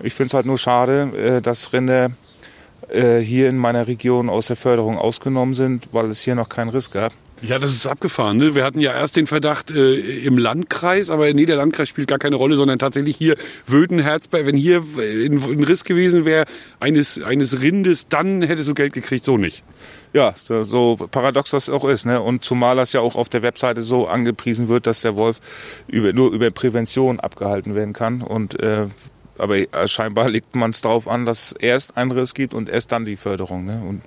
Ich 0.01 0.13
finde 0.15 0.27
es 0.27 0.33
halt 0.33 0.45
nur 0.45 0.57
schade, 0.57 1.41
dass 1.41 1.71
Rinder 1.71 2.11
äh, 2.89 3.19
hier 3.19 3.49
in 3.49 3.57
meiner 3.57 3.87
Region 3.87 4.29
aus 4.29 4.47
der 4.47 4.55
Förderung 4.55 4.97
ausgenommen 4.97 5.53
sind, 5.53 5.87
weil 5.91 6.07
es 6.07 6.21
hier 6.21 6.35
noch 6.35 6.49
keinen 6.49 6.69
Riss 6.69 6.91
gab. 6.91 7.13
Ja, 7.41 7.59
das 7.59 7.73
ist 7.73 7.87
abgefahren. 7.87 8.37
Ne? 8.37 8.55
Wir 8.55 8.63
hatten 8.63 8.79
ja 8.79 8.93
erst 8.93 9.17
den 9.17 9.27
Verdacht 9.27 9.69
äh, 9.69 9.95
im 10.25 10.37
Landkreis, 10.37 11.09
aber 11.09 11.33
nee, 11.33 11.45
der 11.45 11.57
Landkreis 11.57 11.89
spielt 11.89 12.07
gar 12.07 12.17
keine 12.19 12.37
Rolle, 12.37 12.55
sondern 12.55 12.79
tatsächlich 12.79 13.17
hier 13.17 13.35
Wöden, 13.67 13.99
Herzberg. 13.99 14.45
Wenn 14.45 14.55
hier 14.55 14.81
ein, 14.97 15.63
Riss 15.65 15.83
gewesen 15.83 16.23
wäre 16.23 16.45
eines, 16.79 17.21
eines 17.21 17.59
Rindes, 17.61 18.07
dann 18.07 18.43
hättest 18.43 18.69
du 18.69 18.73
Geld 18.73 18.93
gekriegt, 18.93 19.25
so 19.25 19.37
nicht. 19.37 19.63
Ja, 20.13 20.33
so- 20.41 20.63
so 20.63 20.95
paradox 21.11 21.51
das 21.51 21.69
auch 21.69 21.83
ist. 21.83 22.05
Ne? 22.05 22.21
Und 22.21 22.45
zumal 22.45 22.77
das 22.77 22.93
ja 22.93 23.01
auch 23.01 23.15
auf 23.15 23.27
der 23.27 23.41
Webseite 23.41 23.81
so 23.81 24.07
angepriesen 24.07 24.69
wird, 24.69 24.87
dass 24.87 25.01
der 25.01 25.17
Wolf 25.17 25.41
über, 25.87 26.13
nur 26.13 26.31
über 26.31 26.49
Prävention 26.49 27.19
abgehalten 27.19 27.75
werden 27.75 27.91
kann. 27.93 28.21
Und 28.21 28.57
äh, 28.61 28.85
aber 29.37 29.57
äh, 29.57 29.87
scheinbar 29.87 30.29
legt 30.29 30.55
man 30.55 30.71
es 30.71 30.81
darauf 30.81 31.07
an, 31.07 31.25
dass 31.25 31.53
erst 31.53 31.97
einen 31.97 32.11
Riss 32.11 32.33
gibt 32.33 32.53
und 32.53 32.69
erst 32.69 32.91
dann 32.91 33.05
die 33.05 33.15
Förderung. 33.15 33.65
Ne? 33.65 33.81
Und 33.87 34.01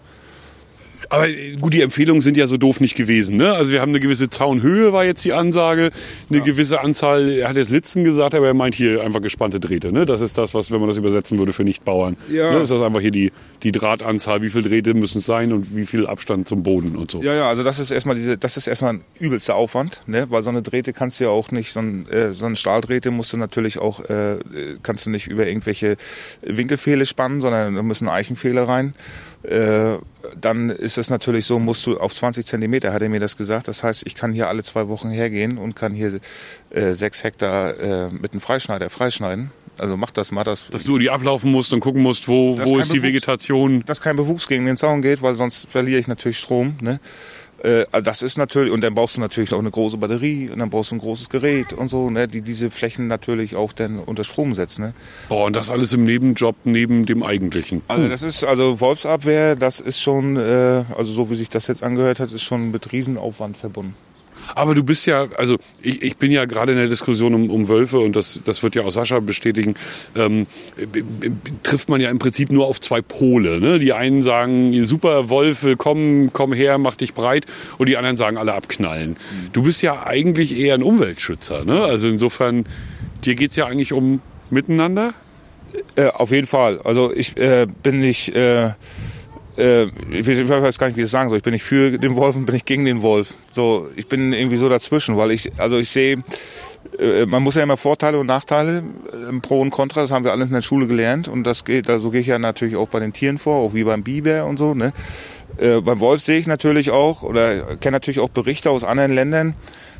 Aber 1.08 1.28
äh, 1.28 1.56
gut, 1.56 1.72
die 1.74 1.82
Empfehlungen 1.82 2.20
sind 2.20 2.36
ja 2.36 2.46
so 2.46 2.56
doof 2.56 2.80
nicht 2.80 2.96
gewesen. 2.96 3.36
Ne? 3.36 3.52
Also 3.52 3.72
wir 3.72 3.80
haben 3.80 3.90
eine 3.90 4.00
gewisse 4.00 4.30
Zaunhöhe, 4.30 4.92
war 4.92 5.04
jetzt 5.04 5.24
die 5.24 5.32
Ansage. 5.32 5.90
Eine 6.30 6.40
gewisse 6.40 6.80
Anzahl, 6.80 7.28
er 7.28 7.48
hat 7.48 7.56
jetzt 7.56 7.70
Litzen 7.70 8.04
gesagt, 8.04 8.34
aber 8.34 8.46
er 8.46 8.54
meint 8.54 8.74
hier 8.74 9.02
einfach 9.02 9.20
gespannte 9.20 9.60
Drähte. 9.60 9.92
Ne? 9.92 10.06
Das 10.06 10.20
ist 10.20 10.38
das, 10.38 10.54
was, 10.54 10.70
wenn 10.70 10.80
man 10.80 10.88
das 10.88 10.96
übersetzen 10.96 11.38
würde 11.38 11.52
für 11.52 11.64
Nichtbauern. 11.64 12.16
Ja. 12.30 12.52
Ne? 12.52 12.60
Ist 12.60 12.70
das 12.70 12.80
einfach 12.80 13.00
hier 13.00 13.10
die, 13.10 13.32
die 13.62 13.72
Drahtanzahl, 13.72 14.42
wie 14.42 14.50
viele 14.50 14.68
Drähte 14.68 14.94
müssen 14.94 15.18
es 15.18 15.26
sein 15.26 15.52
und 15.52 15.74
wie 15.74 15.86
viel 15.86 16.06
Abstand 16.06 16.48
zum 16.48 16.62
Boden 16.62 16.96
und 16.96 17.10
so. 17.10 17.22
Ja, 17.22 17.34
ja, 17.34 17.48
also 17.48 17.62
das 17.62 17.78
ist 17.78 17.90
erstmal 17.90 18.16
diese, 18.16 18.36
das 18.36 18.56
ist 18.56 18.66
erstmal 18.66 18.94
ein 18.94 19.00
übelster 19.18 19.54
Aufwand, 19.54 20.02
ne? 20.06 20.26
Weil 20.30 20.42
so 20.42 20.50
eine 20.50 20.62
Drähte 20.62 20.92
kannst 20.92 21.20
du 21.20 21.24
ja 21.24 21.30
auch 21.30 21.50
nicht, 21.50 21.72
so 21.72 21.80
ein, 21.80 22.08
äh, 22.08 22.32
so 22.32 22.46
eine 22.46 22.56
Stahldrähte 22.56 23.10
musst 23.10 23.32
du 23.32 23.36
natürlich 23.36 23.78
auch, 23.78 24.00
äh, 24.08 24.38
kannst 24.82 25.06
du 25.06 25.10
nicht 25.10 25.26
über 25.26 25.46
irgendwelche 25.46 25.96
Winkelfehle 26.42 27.06
spannen, 27.06 27.40
sondern 27.40 27.74
da 27.74 27.82
müssen 27.82 28.08
Eichenfehle 28.08 28.66
rein. 28.66 28.94
Äh, 29.46 29.98
dann 30.40 30.70
ist 30.70 30.98
es 30.98 31.08
natürlich 31.10 31.46
so, 31.46 31.58
musst 31.58 31.86
du 31.86 31.98
auf 31.98 32.12
20 32.12 32.44
Zentimeter, 32.44 32.92
hat 32.92 33.02
er 33.02 33.08
mir 33.08 33.20
das 33.20 33.36
gesagt. 33.36 33.68
Das 33.68 33.82
heißt, 33.84 34.02
ich 34.06 34.14
kann 34.14 34.32
hier 34.32 34.48
alle 34.48 34.62
zwei 34.62 34.88
Wochen 34.88 35.10
hergehen 35.10 35.58
und 35.58 35.76
kann 35.76 35.92
hier 35.94 36.20
äh, 36.70 36.92
sechs 36.92 37.22
Hektar 37.24 37.78
äh, 37.78 38.10
mit 38.10 38.32
einem 38.32 38.40
Freischneider 38.40 38.90
freischneiden. 38.90 39.50
Also 39.78 39.96
mach 39.96 40.10
das, 40.10 40.32
mach 40.32 40.44
das. 40.44 40.68
Dass 40.68 40.84
du 40.84 40.98
die 40.98 41.10
ablaufen 41.10 41.52
musst 41.52 41.72
und 41.72 41.80
gucken 41.80 42.02
musst, 42.02 42.28
wo, 42.28 42.58
wo 42.58 42.78
ist 42.78 42.92
die 42.92 42.98
Bewuchs- 42.98 43.02
Vegetation. 43.02 43.84
Dass 43.84 44.00
kein 44.00 44.16
Bewuchs 44.16 44.48
gegen 44.48 44.64
den 44.66 44.76
Zaun 44.76 45.02
geht, 45.02 45.22
weil 45.22 45.34
sonst 45.34 45.70
verliere 45.70 46.00
ich 46.00 46.08
natürlich 46.08 46.38
Strom. 46.38 46.76
Ne? 46.80 46.98
Äh, 47.62 47.86
also 47.90 48.04
das 48.04 48.22
ist 48.22 48.36
natürlich, 48.36 48.72
und 48.72 48.80
dann 48.82 48.94
brauchst 48.94 49.16
du 49.16 49.20
natürlich 49.20 49.52
auch 49.52 49.58
eine 49.58 49.70
große 49.70 49.96
Batterie 49.96 50.50
und 50.50 50.58
dann 50.58 50.70
brauchst 50.70 50.90
du 50.90 50.96
ein 50.96 50.98
großes 50.98 51.28
Gerät 51.28 51.72
und 51.72 51.88
so, 51.88 52.10
ne? 52.10 52.28
die 52.28 52.42
diese 52.42 52.70
Flächen 52.70 53.06
natürlich 53.06 53.56
auch 53.56 53.72
dann 53.72 53.98
unter 53.98 54.24
Strom 54.24 54.54
setzen. 54.54 54.82
Ne? 54.82 54.94
Boah, 55.28 55.46
und 55.46 55.56
das 55.56 55.70
alles 55.70 55.92
im 55.92 56.04
Nebenjob 56.04 56.56
neben 56.64 57.06
dem 57.06 57.22
eigentlichen. 57.22 57.82
Also 57.88 58.08
das 58.08 58.22
ist, 58.22 58.44
also 58.44 58.80
Wolfsabwehr, 58.80 59.54
das 59.54 59.80
ist 59.80 60.00
schon, 60.00 60.36
äh, 60.36 60.84
also 60.96 61.12
so 61.12 61.30
wie 61.30 61.34
sich 61.36 61.48
das 61.48 61.66
jetzt 61.68 61.82
angehört 61.82 62.20
hat, 62.20 62.32
ist 62.32 62.42
schon 62.42 62.70
mit 62.70 62.92
Riesenaufwand 62.92 63.56
verbunden. 63.56 63.94
Aber 64.54 64.74
du 64.74 64.82
bist 64.82 65.06
ja, 65.06 65.26
also 65.36 65.56
ich, 65.82 66.02
ich 66.02 66.16
bin 66.16 66.30
ja 66.30 66.44
gerade 66.44 66.72
in 66.72 66.78
der 66.78 66.88
Diskussion 66.88 67.34
um, 67.34 67.50
um 67.50 67.68
Wölfe 67.68 67.98
und 67.98 68.16
das, 68.16 68.40
das 68.44 68.62
wird 68.62 68.74
ja 68.74 68.82
auch 68.82 68.90
Sascha 68.90 69.20
bestätigen, 69.20 69.74
ähm, 70.14 70.46
trifft 71.62 71.88
man 71.88 72.00
ja 72.00 72.10
im 72.10 72.18
Prinzip 72.18 72.50
nur 72.50 72.66
auf 72.66 72.80
zwei 72.80 73.00
Pole. 73.00 73.60
Ne? 73.60 73.78
Die 73.78 73.92
einen 73.92 74.22
sagen, 74.22 74.84
super 74.84 75.28
Wolfe, 75.28 75.76
komm, 75.76 76.30
komm 76.32 76.52
her, 76.52 76.78
mach 76.78 76.96
dich 76.96 77.14
breit 77.14 77.46
und 77.78 77.88
die 77.88 77.96
anderen 77.96 78.16
sagen, 78.16 78.36
alle 78.36 78.54
abknallen. 78.54 79.16
Du 79.52 79.62
bist 79.62 79.82
ja 79.82 80.06
eigentlich 80.06 80.56
eher 80.56 80.74
ein 80.74 80.82
Umweltschützer. 80.82 81.64
Ne? 81.64 81.82
Also 81.82 82.08
insofern, 82.08 82.66
dir 83.24 83.34
geht's 83.34 83.56
ja 83.56 83.66
eigentlich 83.66 83.92
um 83.92 84.20
Miteinander. 84.50 85.14
Äh, 85.96 86.08
auf 86.08 86.30
jeden 86.30 86.46
Fall. 86.46 86.80
Also 86.82 87.12
ich 87.12 87.36
äh, 87.36 87.66
bin 87.82 88.00
nicht, 88.00 88.34
äh, 88.34 88.70
äh, 89.56 89.84
ich 90.10 90.26
weiß- 90.26 90.78
gar 90.78 90.86
nicht, 90.88 90.96
wie 90.96 91.00
ich 91.00 91.04
das 91.06 91.10
sagen 91.10 91.28
soll. 91.28 91.38
Ich 91.38 91.44
bin 91.44 91.52
nicht 91.52 91.62
für 91.64 91.98
den 91.98 92.16
Wolf 92.16 92.36
und 92.36 92.46
bin 92.46 92.54
nicht 92.54 92.66
gegen 92.66 92.84
den 92.84 93.02
Wolf. 93.02 93.34
So, 93.50 93.88
ich 93.96 94.06
bin 94.08 94.32
irgendwie 94.32 94.56
so 94.56 94.68
dazwischen, 94.68 95.16
weil 95.16 95.30
ich, 95.30 95.52
also 95.58 95.78
ich 95.78 95.90
sehe, 95.90 96.22
äh, 96.98 97.26
man 97.26 97.42
muss 97.42 97.54
ja 97.54 97.62
immer 97.62 97.76
Vorteile 97.76 98.18
und 98.18 98.26
Nachteile, 98.26 98.82
äh, 99.12 99.38
Pro 99.40 99.60
und 99.60 99.70
Contra, 99.70 100.02
das 100.02 100.10
haben 100.10 100.24
wir 100.24 100.32
alles 100.32 100.48
in 100.48 100.54
der 100.54 100.62
Schule 100.62 100.86
gelernt 100.86 101.28
und 101.28 101.44
das 101.44 101.64
geht, 101.64 101.88
also 101.90 102.10
gehe 102.10 102.20
ich 102.20 102.26
ja 102.26 102.38
natürlich 102.38 102.76
auch 102.76 102.88
bei 102.88 103.00
den 103.00 103.12
Tieren 103.12 103.38
vor, 103.38 103.56
auch 103.56 103.74
wie 103.74 103.84
beim 103.84 104.02
Biber 104.02 104.46
und 104.46 104.58
so. 104.58 104.74
Ne? 104.74 104.92
Äh, 105.58 105.80
beim 105.80 106.00
Wolf 106.00 106.20
sehe 106.22 106.38
ich 106.38 106.46
natürlich 106.46 106.90
auch 106.90 107.22
oder 107.22 107.76
kenne 107.76 107.96
natürlich 107.96 108.20
auch 108.20 108.28
Berichte 108.28 108.70
aus 108.70 108.84
anderen 108.84 109.12
Ländern, 109.12 109.54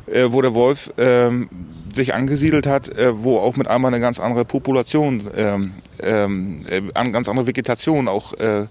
äh, 0.05 0.25
wo 0.29 0.41
der 0.41 0.53
Wolf 0.53 0.91
ähm, 0.97 1.49
sich 1.93 2.13
angesiedelt 2.13 2.67
hat, 2.67 2.89
äh, 2.89 3.23
wo 3.23 3.39
auch 3.39 3.55
mit 3.55 3.67
einmal 3.67 3.91
eine 3.93 4.01
ganz 4.01 4.19
andere 4.19 4.45
Population, 4.45 5.27
ähm, 5.35 5.71
ähm, 5.99 6.65
äh, 6.69 6.81
eine 6.93 7.11
ganz 7.11 7.27
andere 7.27 7.47
Vegetation 7.47 8.07
auch, 8.07 8.33
äh, 8.33 8.67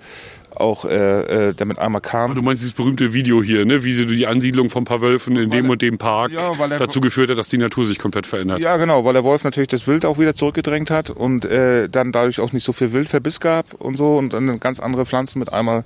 auch 0.60 0.84
äh, 0.84 1.48
äh, 1.48 1.54
damit 1.54 1.78
einmal 1.78 2.00
kam. 2.00 2.34
Du 2.34 2.42
meinst 2.42 2.62
dieses 2.62 2.72
berühmte 2.72 3.12
Video 3.12 3.42
hier, 3.42 3.64
ne? 3.64 3.84
wie 3.84 3.92
sie 3.92 4.06
die 4.06 4.26
Ansiedlung 4.26 4.70
von 4.70 4.82
ein 4.82 4.86
paar 4.86 5.00
Wölfen 5.00 5.36
in 5.36 5.50
dem 5.50 5.70
und 5.70 5.82
dem 5.82 5.98
Park 5.98 6.32
Ja, 6.32 6.58
weil 6.58 6.70
dazu 6.70 7.00
geführt 7.00 7.30
hat, 7.30 7.38
dass 7.38 7.48
die 7.48 7.58
Natur 7.58 7.84
sich 7.84 7.98
komplett 7.98 8.26
verändert. 8.26 8.60
Ja, 8.60 8.76
genau, 8.76 9.04
weil 9.04 9.12
der 9.12 9.24
Wolf 9.24 9.44
natürlich 9.44 9.68
das 9.68 9.86
Wild 9.86 10.04
auch 10.04 10.18
wieder 10.18 10.34
zurückgedrängt 10.34 10.90
hat 10.90 11.10
und 11.10 11.44
äh, 11.44 11.88
dann 11.88 12.12
dadurch 12.12 12.40
auch 12.40 12.52
nicht 12.52 12.64
so 12.64 12.72
viel 12.72 12.92
Wildverbiss 12.92 13.40
gab 13.40 13.74
und 13.74 13.96
so 13.96 14.16
und 14.16 14.32
dann 14.32 14.60
ganz 14.60 14.80
andere 14.80 15.06
Pflanzen 15.06 15.38
mit 15.38 15.52
einmal 15.52 15.82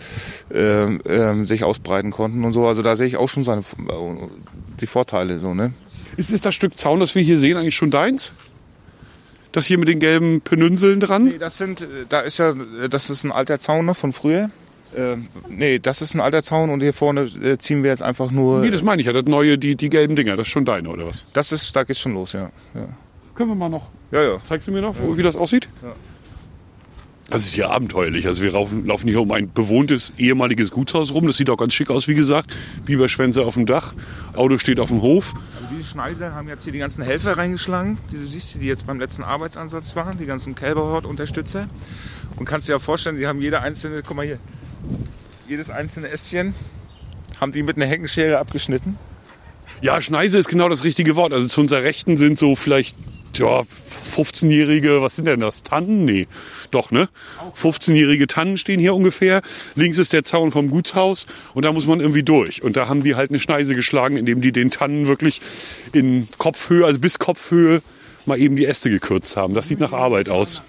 äh, 0.53 0.85
ähm, 0.85 1.45
sich 1.45 1.65
ausbreiten 1.65 2.11
konnten 2.11 2.45
und 2.45 2.53
so. 2.53 2.67
Also 2.67 2.83
da 2.83 2.97
sehe 2.97 3.07
ich 3.07 3.17
auch 3.17 3.29
schon 3.29 3.45
seine, 3.45 3.63
die 4.81 4.87
Vorteile 4.87 5.39
so, 5.39 5.55
ne? 5.55 5.73
Ist, 6.17 6.33
ist 6.33 6.45
das 6.45 6.55
Stück 6.55 6.77
Zaun, 6.77 7.01
das 7.01 7.15
wir 7.15 7.23
hier 7.23 7.39
sehen, 7.39 7.57
eigentlich 7.57 7.77
schon 7.77 7.91
deins? 7.91 8.35
Das 9.52 9.66
hier 9.66 9.78
mit 9.78 9.89
den 9.89 9.98
gelben 9.98 10.40
Penünseln 10.43 11.01
dran? 11.01 11.24
Nee, 11.24 11.39
das 11.39 11.59
sind, 11.59 11.81
äh, 11.82 11.86
da 12.09 12.20
ist 12.20 12.39
ja, 12.39 12.51
äh, 12.51 12.89
das 12.89 13.10
ist 13.10 13.24
ein 13.24 13.32
alter 13.32 13.59
Zaun 13.59 13.86
noch 13.86 13.97
von 13.97 14.12
früher. 14.12 14.51
Ähm, 14.97 15.28
nee, 15.48 15.78
das 15.78 16.02
ist 16.02 16.14
ein 16.14 16.20
alter 16.20 16.43
Zaun 16.43 16.70
und 16.70 16.81
hier 16.82 16.93
vorne 16.93 17.22
äh, 17.22 17.59
ziehen 17.59 17.82
wir 17.82 17.90
jetzt 17.90 18.02
einfach 18.02 18.31
nur. 18.31 18.60
Nee, 18.60 18.70
das 18.70 18.82
meine 18.82 19.01
ich 19.01 19.06
ja, 19.06 19.12
das 19.12 19.24
neue, 19.24 19.56
die, 19.56 19.77
die 19.77 19.89
gelben 19.89 20.16
Dinger, 20.16 20.36
das 20.36 20.47
ist 20.47 20.52
schon 20.52 20.64
deine, 20.64 20.89
oder 20.89 21.06
was? 21.06 21.27
das 21.32 21.52
ist, 21.52 21.74
da 21.77 21.85
geht's 21.85 22.01
schon 22.01 22.14
los, 22.14 22.32
ja. 22.32 22.51
Ja, 22.74 22.89
Können 23.35 23.51
wir 23.51 23.55
mal 23.55 23.68
noch. 23.68 23.89
ja. 24.10 24.22
ja. 24.22 24.39
Zeigst 24.44 24.66
du 24.66 24.72
mir 24.72 24.81
noch, 24.82 25.01
wo, 25.01 25.16
wie 25.16 25.22
das 25.22 25.36
aussieht? 25.36 25.68
Ja. 25.82 25.93
Das 27.31 27.47
ist 27.47 27.55
ja 27.55 27.70
abenteuerlich. 27.70 28.27
Also 28.27 28.43
wir 28.43 28.51
laufen, 28.51 28.85
laufen 28.86 29.07
hier 29.07 29.20
um 29.20 29.31
ein 29.31 29.52
bewohntes 29.52 30.12
ehemaliges 30.19 30.73
Gutshaus 30.73 31.15
rum. 31.15 31.28
Das 31.28 31.36
sieht 31.36 31.48
auch 31.48 31.57
ganz 31.57 31.74
schick 31.74 31.89
aus, 31.89 32.09
wie 32.09 32.15
gesagt. 32.15 32.52
Biberschwänze 32.85 33.44
auf 33.44 33.55
dem 33.55 33.66
Dach. 33.66 33.94
Auto 34.35 34.59
steht 34.59 34.81
auf 34.81 34.89
dem 34.89 35.01
Hof. 35.01 35.35
Also 35.55 35.69
diese 35.77 35.89
Schneider 35.89 36.35
haben 36.35 36.48
jetzt 36.48 36.65
hier 36.65 36.73
die 36.73 36.81
ganzen 36.81 37.05
Helfer 37.05 37.39
reingeschlagen. 37.39 37.98
Die, 38.11 38.16
du 38.16 38.27
siehst, 38.27 38.61
die 38.61 38.66
jetzt 38.66 38.85
beim 38.85 38.98
letzten 38.98 39.23
Arbeitsansatz 39.23 39.94
waren, 39.94 40.19
die 40.19 40.27
ganzen 40.27 40.57
Kälberhort-Unterstützer. 40.57 41.66
Und 42.35 42.47
kannst 42.47 42.66
dir 42.66 42.73
ja 42.73 42.78
vorstellen, 42.81 43.16
die 43.16 43.28
haben 43.28 43.40
jede 43.40 43.61
einzelne, 43.61 44.02
guck 44.05 44.16
mal 44.16 44.27
hier, 44.27 44.40
jedes 45.48 45.70
einzelne 45.70 46.09
Ästchen 46.09 46.52
haben 47.40 47.52
die 47.52 47.62
mit 47.62 47.77
einer 47.77 47.86
Heckenschere 47.86 48.39
abgeschnitten. 48.39 48.98
Ja, 49.82 50.01
Schneise 50.01 50.39
ist 50.39 50.48
genau 50.48 50.69
das 50.69 50.82
richtige 50.82 51.15
Wort. 51.15 51.32
Also 51.32 51.47
zu 51.47 51.61
unserer 51.61 51.82
Rechten 51.82 52.16
sind 52.16 52.39
so 52.39 52.57
vielleicht 52.57 52.97
ja, 53.39 53.62
15-jährige, 54.15 55.02
was 55.02 55.16
sind 55.16 55.27
denn 55.27 55.40
das? 55.40 55.62
Tannen? 55.62 56.05
Nee, 56.05 56.27
doch, 56.70 56.90
ne? 56.90 57.09
15-jährige 57.57 58.27
Tannen 58.27 58.59
stehen 58.59 58.81
hier 58.81 58.94
ungefähr. 58.94 59.43
Links 59.74 59.98
ist 59.98 60.12
der 60.12 60.24
Zaun 60.24 60.51
vom 60.51 60.70
Gutshaus 60.70 61.27
und 61.55 61.65
da 61.65 61.73
muss 61.73 61.86
man 61.86 62.01
irgendwie 62.01 62.23
durch. 62.23 62.62
Und 62.62 62.77
da 62.77 62.89
haben 62.89 63.02
die 63.02 63.15
halt 63.15 63.31
eine 63.31 63.39
Schneise 63.39 63.74
geschlagen, 63.74 64.16
indem 64.16 64.40
die 64.40 64.52
den 64.52 64.70
Tannen 64.70 65.07
wirklich 65.07 65.40
in 65.93 66.28
Kopfhöhe, 66.39 66.85
also 66.85 66.98
bis 66.98 67.19
Kopfhöhe, 67.19 67.82
mal 68.27 68.39
eben 68.39 68.57
die 68.57 68.66
Äste 68.66 68.90
gekürzt 68.90 69.36
haben. 69.36 69.55
Das 69.55 69.69
sieht 69.69 69.81
nach 69.81 69.93
Arbeit 69.93 70.28
aus. 70.28 70.62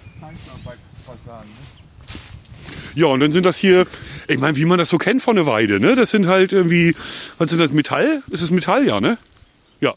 Ja, 2.94 3.06
und 3.06 3.20
dann 3.20 3.32
sind 3.32 3.46
das 3.46 3.56
hier, 3.56 3.86
ich 4.28 4.38
meine, 4.38 4.56
wie 4.56 4.66
man 4.66 4.78
das 4.78 4.90
so 4.90 4.98
kennt 4.98 5.22
von 5.22 5.36
der 5.36 5.46
Weide, 5.46 5.80
ne? 5.80 5.94
Das 5.94 6.10
sind 6.10 6.26
halt 6.26 6.52
irgendwie, 6.52 6.94
was 7.38 7.50
sind 7.50 7.58
das, 7.58 7.72
Metall? 7.72 8.22
Ist 8.30 8.42
das 8.42 8.50
Metall, 8.50 8.86
ja, 8.86 9.00
ne? 9.00 9.16
Ja. 9.80 9.94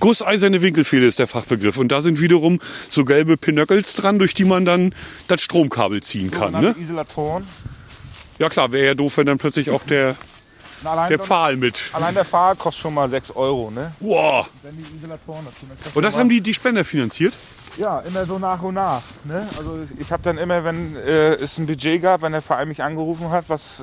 Gusseiserne 0.00 0.62
Winkelfehle 0.62 1.06
ist 1.06 1.18
der 1.18 1.26
Fachbegriff. 1.26 1.76
Und 1.78 1.88
da 1.88 2.00
sind 2.00 2.20
wiederum 2.20 2.60
so 2.88 3.04
gelbe 3.04 3.36
Pinöckels 3.36 3.94
dran, 3.94 4.18
durch 4.18 4.34
die 4.34 4.44
man 4.44 4.64
dann 4.64 4.94
das 5.28 5.42
Stromkabel 5.42 6.02
ziehen 6.02 6.30
kann. 6.30 6.52
Ne? 6.52 6.74
Isolatoren. 6.78 7.46
Ja 8.38 8.48
klar, 8.48 8.72
wäre 8.72 8.86
ja 8.86 8.94
doof, 8.94 9.16
wenn 9.18 9.26
dann 9.26 9.38
plötzlich 9.38 9.70
auch 9.70 9.82
der, 9.84 10.16
Und 10.82 10.88
Allein, 10.88 11.08
der 11.08 11.18
Pfahl 11.18 11.56
mit. 11.56 11.90
allein 11.92 12.14
der 12.14 12.24
Pfahl 12.24 12.56
kostet 12.56 12.82
schon 12.82 12.94
mal 12.94 13.08
6 13.08 13.30
Euro, 13.36 13.70
ne? 13.70 13.92
Wow. 14.00 14.48
Und 14.62 15.94
du 15.94 16.00
das 16.00 16.16
haben 16.16 16.28
die, 16.28 16.40
die 16.40 16.52
Spender 16.52 16.84
finanziert? 16.84 17.32
Ja, 17.76 18.00
immer 18.00 18.24
so 18.24 18.38
nach 18.38 18.62
und 18.62 18.74
nach. 18.74 19.02
Ne? 19.24 19.48
Also 19.58 19.78
ich 19.98 20.12
habe 20.12 20.22
dann 20.22 20.38
immer, 20.38 20.62
wenn 20.64 20.94
äh, 20.96 21.34
es 21.34 21.58
ein 21.58 21.66
Budget 21.66 22.02
gab, 22.02 22.22
wenn 22.22 22.32
der 22.32 22.42
Verein 22.42 22.68
mich 22.68 22.82
angerufen 22.82 23.30
hat, 23.30 23.46
was 23.48 23.62
äh, 23.62 23.82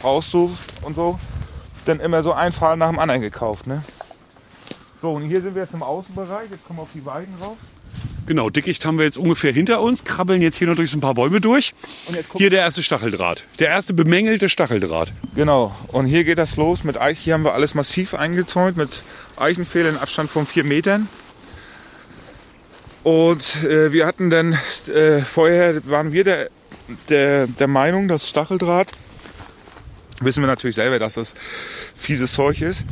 brauchst 0.00 0.32
du 0.32 0.56
und 0.82 0.96
so, 0.96 1.18
dann 1.84 2.00
immer 2.00 2.22
so 2.22 2.32
ein 2.32 2.52
Pfahl 2.52 2.76
nach 2.76 2.88
dem 2.88 2.98
anderen 2.98 3.20
gekauft. 3.20 3.66
Ne? 3.66 3.82
So, 5.00 5.12
und 5.12 5.22
hier 5.22 5.40
sind 5.40 5.54
wir 5.54 5.62
jetzt 5.62 5.74
im 5.74 5.82
Außenbereich, 5.82 6.50
jetzt 6.50 6.66
kommen 6.66 6.80
wir 6.80 6.82
auf 6.82 6.92
die 6.94 7.04
Weiden 7.06 7.32
raus. 7.40 7.56
Genau, 8.26 8.50
Dickicht 8.50 8.84
haben 8.84 8.98
wir 8.98 9.06
jetzt 9.06 9.16
ungefähr 9.16 9.52
hinter 9.52 9.80
uns, 9.80 10.04
krabbeln 10.04 10.42
jetzt 10.42 10.58
hier 10.58 10.66
noch 10.66 10.76
durch 10.76 10.90
so 10.90 10.98
ein 10.98 11.00
paar 11.00 11.14
Bäume 11.14 11.40
durch. 11.40 11.72
Hier 12.34 12.50
der 12.50 12.60
erste 12.60 12.82
Stacheldraht. 12.82 13.44
Der 13.58 13.68
erste 13.68 13.94
bemängelte 13.94 14.48
Stacheldraht. 14.48 15.12
Genau, 15.34 15.74
und 15.88 16.06
hier 16.06 16.24
geht 16.24 16.36
das 16.36 16.56
los 16.56 16.84
mit 16.84 17.00
Eich. 17.00 17.18
Hier 17.18 17.34
haben 17.34 17.44
wir 17.44 17.54
alles 17.54 17.74
massiv 17.74 18.12
eingezäunt 18.14 18.76
mit 18.76 19.02
Eichenpfählen 19.38 19.94
in 19.94 19.96
Abstand 19.96 20.30
von 20.30 20.46
vier 20.46 20.64
Metern. 20.64 21.08
Und 23.02 23.64
äh, 23.64 23.92
wir 23.92 24.04
hatten 24.04 24.28
dann, 24.28 24.58
äh, 24.94 25.20
vorher 25.20 25.80
waren 25.88 26.12
wir 26.12 26.24
der, 26.24 26.50
der, 27.08 27.46
der 27.46 27.68
Meinung, 27.68 28.08
dass 28.08 28.28
Stacheldraht, 28.28 28.88
wissen 30.20 30.42
wir 30.42 30.48
natürlich 30.48 30.76
selber, 30.76 30.98
dass 30.98 31.14
das 31.14 31.34
fieses 31.96 32.32
Zeug 32.32 32.60
ist. 32.60 32.84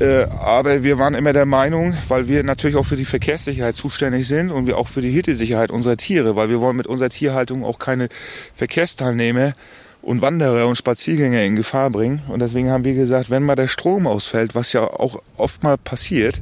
Äh, 0.00 0.24
aber 0.24 0.82
wir 0.82 0.98
waren 0.98 1.14
immer 1.14 1.32
der 1.32 1.46
Meinung, 1.46 1.94
weil 2.08 2.28
wir 2.28 2.44
natürlich 2.44 2.76
auch 2.76 2.86
für 2.86 2.96
die 2.96 3.04
Verkehrssicherheit 3.04 3.74
zuständig 3.74 4.28
sind 4.28 4.50
und 4.50 4.66
wir 4.66 4.78
auch 4.78 4.88
für 4.88 5.00
die 5.00 5.10
Hittesicherheit 5.10 5.70
unserer 5.70 5.96
Tiere, 5.96 6.36
weil 6.36 6.50
wir 6.50 6.60
wollen 6.60 6.76
mit 6.76 6.86
unserer 6.86 7.10
Tierhaltung 7.10 7.64
auch 7.64 7.78
keine 7.78 8.08
Verkehrsteilnehmer 8.54 9.54
und 10.02 10.22
Wanderer 10.22 10.66
und 10.66 10.76
Spaziergänger 10.76 11.42
in 11.42 11.56
Gefahr 11.56 11.90
bringen. 11.90 12.22
Und 12.28 12.40
deswegen 12.40 12.70
haben 12.70 12.84
wir 12.84 12.94
gesagt, 12.94 13.30
wenn 13.30 13.42
mal 13.42 13.56
der 13.56 13.66
Strom 13.66 14.06
ausfällt, 14.06 14.54
was 14.54 14.72
ja 14.72 14.82
auch 14.82 15.20
oft 15.36 15.62
mal 15.62 15.76
passiert, 15.76 16.40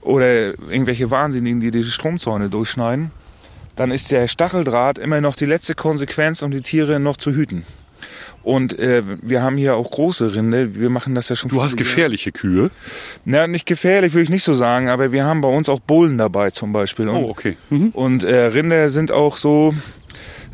oder 0.00 0.58
irgendwelche 0.70 1.10
Wahnsinnigen, 1.10 1.60
die 1.60 1.70
die 1.70 1.84
Stromzäune 1.84 2.48
durchschneiden, 2.48 3.10
dann 3.76 3.90
ist 3.90 4.10
der 4.10 4.26
Stacheldraht 4.26 4.98
immer 4.98 5.20
noch 5.20 5.36
die 5.36 5.44
letzte 5.44 5.74
Konsequenz, 5.74 6.42
um 6.42 6.50
die 6.50 6.62
Tiere 6.62 6.98
noch 6.98 7.16
zu 7.16 7.32
hüten. 7.32 7.64
Und 8.48 8.78
äh, 8.78 9.02
wir 9.20 9.42
haben 9.42 9.58
hier 9.58 9.76
auch 9.76 9.90
große 9.90 10.34
Rinde. 10.34 10.74
Wir 10.74 10.88
machen 10.88 11.14
das 11.14 11.28
ja 11.28 11.36
schon. 11.36 11.50
Du 11.50 11.62
hast 11.62 11.76
gefährliche 11.76 12.32
Kühe. 12.32 12.70
Na, 13.26 13.46
nicht 13.46 13.66
gefährlich, 13.66 14.14
würde 14.14 14.22
ich 14.22 14.30
nicht 14.30 14.42
so 14.42 14.54
sagen, 14.54 14.88
aber 14.88 15.12
wir 15.12 15.24
haben 15.26 15.42
bei 15.42 15.48
uns 15.48 15.68
auch 15.68 15.80
Bullen 15.80 16.16
dabei 16.16 16.48
zum 16.50 16.72
Beispiel. 16.72 17.10
Und, 17.10 17.16
Oh, 17.16 17.28
okay. 17.28 17.58
Mhm. 17.68 17.90
und 17.90 18.24
äh, 18.24 18.44
Rinder 18.46 18.88
sind 18.88 19.12
auch 19.12 19.36
so. 19.36 19.74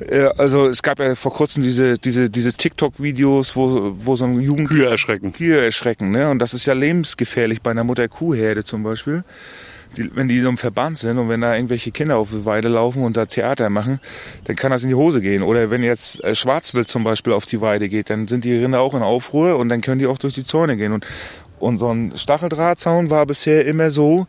Äh, 0.09 0.25
also 0.37 0.67
es 0.67 0.83
gab 0.83 0.99
ja 0.99 1.15
vor 1.15 1.33
kurzem 1.33 1.63
diese, 1.63 1.97
diese, 1.97 2.29
diese 2.31 2.53
TikTok-Videos, 2.53 3.55
wo, 3.55 3.95
wo 3.97 4.17
so 4.17 4.25
ein 4.25 4.41
Jugendlicher 4.41 4.83
Kühe 4.83 4.91
erschrecken. 4.91 5.33
Kühe 5.33 5.61
erschrecken. 5.61 6.11
Ne? 6.11 6.29
Und 6.31 6.41
das 6.41 6.53
ist 6.53 6.67
ja 6.67 6.75
lebensgefährlich 6.75 7.63
bei 7.63 7.71
einer 7.71 7.85
Mutter-Kuhherde 7.85 8.65
zum 8.65 8.83
Beispiel. 8.83 9.23
Die, 9.97 10.15
wenn 10.15 10.29
die 10.29 10.41
so 10.41 10.49
im 10.49 10.59
Verband 10.59 10.99
sind 10.99 11.19
und 11.19 11.29
wenn 11.29 11.41
da 11.41 11.55
irgendwelche 11.55 11.91
Kinder 11.91 12.17
auf 12.17 12.31
die 12.31 12.45
Weide 12.45 12.69
laufen 12.69 13.03
und 13.03 13.17
da 13.17 13.27
Theater 13.27 13.71
machen, 13.71 14.01
dann 14.45 14.57
kann 14.57 14.71
das 14.71 14.83
in 14.83 14.89
die 14.91 14.95
Hose 14.95 15.21
gehen. 15.21 15.43
Oder 15.43 15.71
wenn 15.71 15.83
jetzt 15.83 16.23
äh, 16.23 16.35
Schwarzwild 16.35 16.89
zum 16.89 17.05
Beispiel 17.05 17.33
auf 17.33 17.47
die 17.47 17.61
Weide 17.61 17.89
geht, 17.89 18.11
dann 18.11 18.29
sind 18.29 18.45
die 18.45 18.55
Rinder 18.55 18.81
auch 18.81 18.95
in 18.95 19.03
Aufruhr 19.03 19.57
und 19.57 19.69
dann 19.69 19.81
können 19.81 19.99
die 19.99 20.07
auch 20.07 20.19
durch 20.19 20.35
die 20.35 20.45
Zäune 20.45 20.77
gehen. 20.77 20.93
Und, 20.93 21.07
und 21.59 21.79
so 21.79 21.89
ein 21.89 22.13
Stacheldrahtzaun 22.17 23.11
war 23.11 23.25
bisher 23.27 23.65
immer 23.65 23.91
so, 23.91 24.27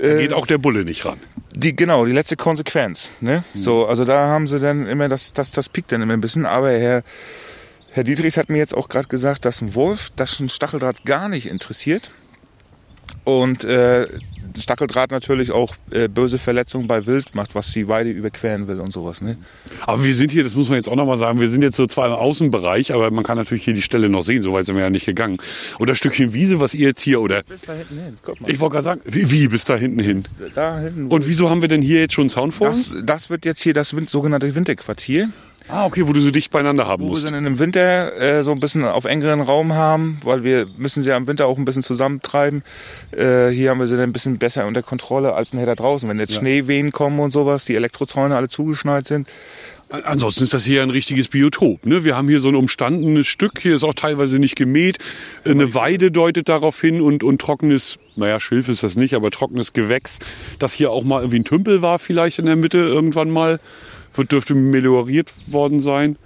Da 0.00 0.16
geht 0.16 0.32
auch 0.32 0.46
der 0.46 0.58
Bulle 0.58 0.84
nicht 0.84 1.04
ran. 1.04 1.18
die, 1.56 1.74
genau, 1.74 2.04
die 2.04 2.12
letzte 2.12 2.36
Konsequenz. 2.36 3.12
Ne? 3.20 3.42
So, 3.54 3.86
also 3.86 4.04
da 4.04 4.26
haben 4.28 4.46
sie 4.46 4.60
dann 4.60 4.86
immer, 4.86 5.08
das, 5.08 5.32
das, 5.32 5.50
das 5.52 5.68
piekt 5.68 5.90
dann 5.92 6.02
immer 6.02 6.12
ein 6.12 6.20
bisschen. 6.20 6.46
Aber 6.46 6.70
Herr, 6.70 7.02
Herr 7.90 8.04
Dietrichs 8.04 8.36
hat 8.36 8.48
mir 8.48 8.58
jetzt 8.58 8.74
auch 8.76 8.88
gerade 8.88 9.08
gesagt, 9.08 9.44
dass 9.44 9.60
ein 9.60 9.74
Wolf, 9.74 10.10
das 10.14 10.38
ein 10.38 10.48
Stacheldraht 10.50 11.04
gar 11.04 11.28
nicht 11.28 11.46
interessiert. 11.46 12.10
Und 13.24 13.64
äh, 13.64 14.06
Stacheldraht 14.58 15.10
natürlich 15.10 15.50
auch 15.52 15.74
äh, 15.90 16.08
böse 16.08 16.38
Verletzungen 16.38 16.86
bei 16.86 17.06
Wild 17.06 17.34
macht, 17.34 17.54
was 17.54 17.72
die 17.72 17.88
Weide 17.88 18.10
überqueren 18.10 18.68
will 18.68 18.80
und 18.80 18.92
sowas. 18.92 19.20
Ne? 19.20 19.36
Aber 19.82 20.04
wir 20.04 20.14
sind 20.14 20.32
hier, 20.32 20.44
das 20.44 20.54
muss 20.54 20.68
man 20.68 20.76
jetzt 20.76 20.88
auch 20.88 20.96
nochmal 20.96 21.18
sagen, 21.18 21.40
wir 21.40 21.48
sind 21.48 21.62
jetzt 21.62 21.76
so 21.76 21.86
zwar 21.86 22.06
im 22.06 22.14
Außenbereich, 22.14 22.92
aber 22.92 23.10
man 23.10 23.24
kann 23.24 23.36
natürlich 23.36 23.64
hier 23.64 23.74
die 23.74 23.82
Stelle 23.82 24.08
noch 24.08 24.22
sehen, 24.22 24.42
so 24.42 24.52
weit 24.52 24.66
sind 24.66 24.76
wir 24.76 24.82
ja 24.82 24.90
nicht 24.90 25.06
gegangen. 25.06 25.38
Und 25.78 25.88
das 25.88 25.98
Stückchen 25.98 26.32
Wiese, 26.32 26.60
was 26.60 26.74
ihr 26.74 26.88
jetzt 26.88 27.02
hier, 27.02 27.20
oder 27.20 27.42
Bis 27.42 27.62
da 27.62 27.72
hinten 27.74 27.98
hin, 27.98 28.18
guck 28.22 28.40
mal. 28.40 28.50
ich 28.50 28.60
wollte 28.60 28.72
gerade 28.74 28.84
sagen, 28.84 29.00
wie, 29.04 29.30
wie 29.30 29.48
bis 29.48 29.64
da 29.64 29.76
hinten 29.76 30.00
hin? 30.00 30.24
da 30.54 30.78
hinten. 30.78 31.08
Und 31.08 31.26
wieso 31.26 31.50
haben 31.50 31.60
wir 31.60 31.68
denn 31.68 31.82
hier 31.82 32.00
jetzt 32.00 32.14
schon 32.14 32.22
einen 32.22 32.30
Zaun 32.30 32.52
vor 32.52 32.68
das, 32.68 32.96
das 33.04 33.30
wird 33.30 33.44
jetzt 33.44 33.60
hier 33.60 33.74
das 33.74 33.90
sogenannte 33.90 34.54
Winterquartier. 34.54 35.30
Ah, 35.68 35.84
okay, 35.84 36.06
wo 36.08 36.12
du 36.12 36.20
so 36.20 36.30
dicht 36.30 36.50
beieinander 36.50 36.86
haben 36.86 37.02
Wo 37.02 37.06
wir 37.06 37.10
musst. 37.10 37.30
dann 37.30 37.44
im 37.44 37.58
Winter 37.58 38.16
äh, 38.16 38.42
so 38.42 38.52
ein 38.52 38.60
bisschen 38.60 38.84
auf 38.84 39.04
engeren 39.04 39.40
Raum 39.42 39.74
haben, 39.74 40.18
weil 40.24 40.42
wir 40.42 40.66
müssen 40.78 41.02
sie 41.02 41.10
ja 41.10 41.16
im 41.16 41.26
Winter 41.26 41.46
auch 41.46 41.58
ein 41.58 41.64
bisschen 41.64 41.82
zusammentreiben. 41.82 42.62
Äh, 43.12 43.48
hier 43.48 43.70
haben 43.70 43.78
wir 43.78 43.86
sie 43.86 43.96
dann 43.96 44.08
ein 44.08 44.12
bisschen 44.12 44.38
besser 44.38 44.66
unter 44.66 44.82
Kontrolle 44.82 45.34
als 45.34 45.52
nachher 45.52 45.66
da 45.66 45.74
draußen. 45.74 46.08
Wenn 46.08 46.18
jetzt 46.18 46.34
Schneewehen 46.34 46.90
kommen 46.90 47.20
und 47.20 47.32
sowas, 47.32 47.66
die 47.66 47.74
Elektrozäune 47.74 48.34
alle 48.34 48.48
zugeschneit 48.48 49.06
sind. 49.06 49.28
Ansonsten 49.90 50.44
ist 50.44 50.52
das 50.52 50.66
hier 50.66 50.82
ein 50.82 50.90
richtiges 50.90 51.28
Biotop. 51.28 51.86
Ne? 51.86 52.04
Wir 52.04 52.14
haben 52.14 52.28
hier 52.28 52.40
so 52.40 52.48
ein 52.48 52.56
umstandenes 52.56 53.26
Stück, 53.26 53.58
hier 53.60 53.74
ist 53.74 53.84
auch 53.84 53.94
teilweise 53.94 54.38
nicht 54.38 54.54
gemäht. 54.54 54.98
Eine 55.46 55.72
Weide 55.72 56.10
deutet 56.10 56.50
darauf 56.50 56.78
hin 56.78 57.00
und, 57.00 57.24
und 57.24 57.40
trockenes, 57.40 57.98
naja, 58.14 58.38
Schilf 58.38 58.68
ist 58.68 58.82
das 58.82 58.96
nicht, 58.96 59.14
aber 59.14 59.30
trockenes 59.30 59.72
Gewächs, 59.72 60.18
das 60.58 60.74
hier 60.74 60.90
auch 60.90 61.04
mal 61.04 61.20
irgendwie 61.20 61.38
ein 61.38 61.44
Tümpel 61.44 61.80
war 61.80 61.98
vielleicht 61.98 62.38
in 62.38 62.44
der 62.44 62.56
Mitte 62.56 62.78
irgendwann 62.78 63.30
mal. 63.30 63.60
Wird, 64.18 64.32
dürfte 64.32 64.54
melioriert 64.54 65.32
worden 65.46 65.80
sein. 65.80 66.16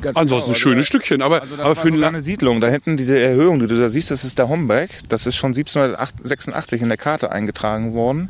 Ganz 0.00 0.16
Ansonsten 0.16 0.50
ein 0.50 0.54
genau, 0.54 0.58
schönes 0.58 0.76
also- 0.78 0.86
Stückchen, 0.86 1.22
aber, 1.22 1.42
Also 1.42 1.62
aber 1.62 1.76
für 1.76 1.88
ein 1.88 2.02
eine 2.02 2.20
Siedlung. 2.20 2.60
Da 2.60 2.68
hinten 2.68 2.96
diese 2.96 3.18
Erhöhung, 3.18 3.60
die 3.60 3.66
du 3.68 3.76
da 3.78 3.88
siehst, 3.88 4.10
das 4.10 4.24
ist 4.24 4.38
der 4.38 4.48
Homberg. 4.48 4.90
Das 5.08 5.26
ist 5.26 5.36
schon 5.36 5.54
1786 5.54 6.82
in 6.82 6.88
der 6.88 6.98
Karte 6.98 7.30
eingetragen 7.30 7.94
worden. 7.94 8.28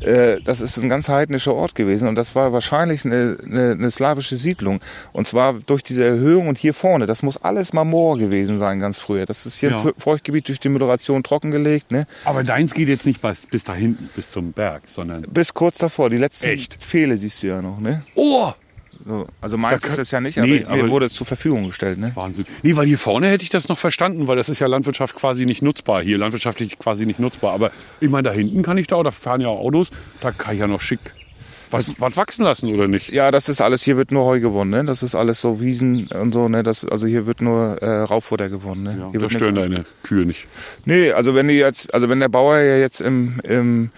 Äh, 0.00 0.40
Das 0.44 0.60
ist 0.60 0.76
ein 0.76 0.88
ganz 0.88 1.08
heidnischer 1.08 1.54
Ort 1.54 1.74
gewesen 1.74 2.08
und 2.08 2.14
das 2.16 2.34
war 2.34 2.52
wahrscheinlich 2.52 3.04
eine, 3.04 3.36
eine, 3.44 3.72
eine 3.72 3.90
slawische 3.90 4.36
Siedlung. 4.36 4.80
Und 5.12 5.26
zwar 5.26 5.54
durch 5.66 5.82
diese 5.82 6.04
Erhöhung 6.04 6.48
und 6.48 6.58
hier 6.58 6.74
vorne. 6.74 7.06
Das 7.06 7.22
muss 7.22 7.36
alles 7.38 7.72
mal 7.72 7.84
Moor 7.84 8.18
gewesen 8.18 8.58
sein, 8.58 8.78
ganz 8.78 8.98
früher. 8.98 9.26
Das 9.26 9.46
ist 9.46 9.58
hier 9.58 9.70
Ja. 9.70 9.82
ein 9.82 9.92
Feuchtgebiet 9.98 10.48
durch 10.48 10.60
die 10.60 10.68
Moderation 10.68 11.22
trockengelegt. 11.22 11.90
Ne? 11.90 12.06
Aber 12.24 12.42
deins 12.42 12.74
geht 12.74 12.88
jetzt 12.88 13.06
nicht 13.06 13.22
bis, 13.22 13.46
bis 13.46 13.64
da 13.64 13.74
hinten, 13.74 14.08
bis 14.14 14.30
zum 14.30 14.52
Berg, 14.52 14.82
sondern. 14.86 15.22
Bis 15.22 15.54
kurz 15.54 15.78
davor. 15.78 16.10
Die 16.10 16.18
letzten 16.18 16.46
Echt? 16.48 16.74
Pfähle 16.82 17.16
siehst 17.16 17.42
du 17.42 17.46
ja 17.48 17.62
noch. 17.62 17.80
Ne? 17.80 18.02
Oh! 18.14 18.52
So. 19.06 19.26
Also 19.40 19.56
meins 19.56 19.82
Da 19.82 19.88
ist 19.88 19.94
kann- 19.94 20.02
es 20.02 20.10
ja 20.10 20.20
nicht, 20.20 20.36
Nee, 20.36 20.64
aber, 20.66 20.76
mir 20.76 20.82
aber- 20.84 20.90
wurde 20.92 21.06
es 21.06 21.12
zur 21.14 21.26
Verfügung 21.26 21.66
gestellt. 21.66 21.98
Ne? 21.98 22.10
Wahnsinn. 22.14 22.44
Nee, 22.62 22.74
weil 22.76 22.86
hier 22.86 22.98
vorne 22.98 23.28
hätte 23.28 23.44
ich 23.44 23.50
das 23.50 23.68
noch 23.68 23.78
verstanden, 23.78 24.26
weil 24.26 24.36
das 24.36 24.48
ist 24.48 24.58
ja 24.58 24.66
Landwirtschaft 24.66 25.14
quasi 25.14 25.46
nicht 25.46 25.62
nutzbar. 25.62 26.02
Hier 26.02 26.18
landwirtschaftlich 26.18 26.78
quasi 26.78 27.06
nicht 27.06 27.20
nutzbar. 27.20 27.52
Aber 27.54 27.70
ich 28.00 28.10
meine, 28.10 28.24
da 28.24 28.32
hinten 28.32 28.62
kann 28.62 28.78
ich 28.78 28.88
da, 28.88 29.00
da 29.02 29.10
fahren 29.12 29.40
ja 29.40 29.48
auch 29.48 29.60
Autos, 29.60 29.90
da 30.20 30.32
kann 30.32 30.54
ich 30.54 30.60
ja 30.60 30.66
noch 30.66 30.80
schick 30.80 30.98
was, 31.68 32.00
was 32.00 32.16
wachsen 32.16 32.44
lassen, 32.44 32.72
oder 32.72 32.86
nicht? 32.86 33.10
Ja, 33.10 33.32
das 33.32 33.48
ist 33.48 33.60
alles, 33.60 33.82
hier 33.82 33.96
wird 33.96 34.12
nur 34.12 34.24
Heu 34.24 34.38
gewonnen, 34.38 34.70
ne? 34.70 34.84
Das 34.84 35.02
ist 35.02 35.16
alles 35.16 35.40
so 35.40 35.60
Wiesen 35.60 36.06
und 36.06 36.32
so, 36.32 36.48
ne? 36.48 36.62
Das, 36.62 36.84
also 36.84 37.08
hier 37.08 37.26
wird 37.26 37.40
nur 37.40 37.82
äh, 37.82 38.02
Rauffutter 38.02 38.48
gewonnen, 38.48 38.84
ne? 38.84 38.96
Ja, 39.00 39.10
hier 39.10 39.18
da 39.18 39.28
stören 39.28 39.56
deine 39.56 39.84
Kühe 40.04 40.24
nicht. 40.24 40.46
Nee, 40.84 41.10
also 41.10 41.34
wenn 41.34 41.48
die 41.48 41.54
jetzt, 41.54 41.92
also 41.92 42.08
wenn 42.08 42.20
der 42.20 42.28
Bauer 42.28 42.58
ja 42.58 42.76
jetzt 42.76 43.00
im, 43.00 43.40
im 43.42 43.90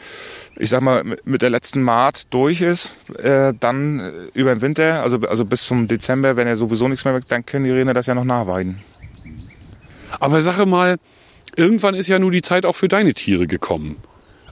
ich 0.58 0.70
sag 0.70 0.80
mal, 0.80 1.04
mit- 1.24 1.42
der 1.42 1.50
letzten 1.50 1.82
Maat 1.82 2.32
durch 2.32 2.60
ist, 2.60 2.96
äh, 3.18 3.52
dann 3.58 4.00
äh, 4.00 4.12
über 4.34 4.54
den 4.54 4.60
Winter, 4.60 5.02
also, 5.02 5.18
also 5.20 5.44
bis 5.44 5.64
zum 5.64 5.88
Dezember, 5.88 6.36
wenn 6.36 6.46
er 6.48 6.56
sowieso 6.56 6.88
nichts 6.88 7.04
mehr 7.04 7.14
weckt, 7.14 7.30
dann 7.30 7.46
können 7.46 7.64
die 7.64 7.70
Rinder 7.70 7.94
das 7.94 8.06
ja 8.06 8.14
noch 8.14 8.24
nachweiden. 8.24 8.78
Aber 10.20 10.40
sage 10.42 10.66
mal, 10.66 10.96
irgendwann 11.56 11.94
ist 11.94 12.08
ja 12.08 12.18
nur 12.18 12.30
die 12.30 12.42
Zeit 12.42 12.64
auch 12.66 12.76
für 12.76 12.88
deine 12.88 13.14
Tiere 13.14 13.46
gekommen. 13.46 13.96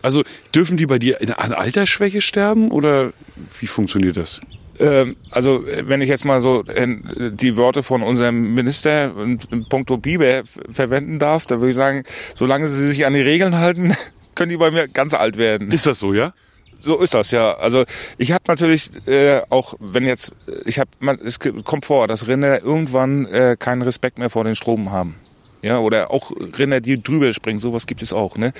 Also 0.03 0.23
dürfen 0.55 0.77
die 0.77 0.87
bei 0.87 0.99
dir 0.99 1.21
in- 1.21 1.33
an 1.33 1.53
Altersschwäche 1.53 2.21
sterben 2.21 2.71
oder 2.71 3.13
wie 3.61 3.67
funktioniert 3.67 4.17
das? 4.17 4.41
Ähm, 4.79 5.17
also 5.31 5.65
wenn 5.67 6.03
ich 6.03 6.09
jetzt 6.09 6.25
mal 6.25 6.41
so 6.41 6.63
äh, 6.67 6.87
die 7.33 7.57
Worte 7.57 7.83
von 7.83 8.03
unserem 8.03 8.55
Minister 8.55 9.13
in, 9.17 9.39
puncto 9.69 9.97
Biber 9.97 10.43
verwenden 10.71 11.19
darf, 11.19 11.47
da 11.47 11.57
würde 11.57 11.71
ich 11.71 11.75
sagen, 11.75 12.05
solange 12.35 12.69
sie 12.69 12.87
sich 12.87 13.07
an 13.07 13.15
die 13.15 13.23
Regeln 13.23 13.57
halten, 13.57 13.97
können 14.37 14.51
die 14.51 14.57
bei 14.57 14.71
mir 14.71 14.87
ganz 14.87 15.15
alt 15.15 15.37
werden. 15.37 15.73
Ist 15.73 15.87
das 15.87 15.99
so, 15.99 16.15
ja? 16.15 16.33
So 16.79 17.01
ist 17.01 17.15
das 17.15 17.31
ja. 17.31 17.55
Also 17.55 17.85
ich 18.19 18.33
habe 18.33 18.45
natürlich 18.47 18.91
äh, 19.07 19.41
auch, 19.49 19.75
wenn 19.81 20.05
jetzt, 20.05 20.33
ich 20.65 20.79
habe, 20.79 20.91
es 21.25 21.39
kommt 21.65 21.85
vor, 21.85 22.07
dass 22.07 22.29
Rinder 22.29 22.63
irgendwann 22.63 23.27
äh, 23.27 23.57
keinen 23.59 23.83
Respekt 23.83 24.19
mehr 24.19 24.31
vor 24.31 24.45
den 24.45 24.55
Strom 24.55 24.93
haben. 24.93 25.17
Ja, 25.67 25.81
oder 25.81 26.13
auch 26.13 26.31
Rinder, 26.31 26.81
die 26.81 27.03
drüber 27.03 27.33
springen, 27.33 27.59
sowas 27.59 27.89
gibt 27.89 28.01
es 28.01 28.13
auch, 28.13 28.37
ne? 28.37 28.53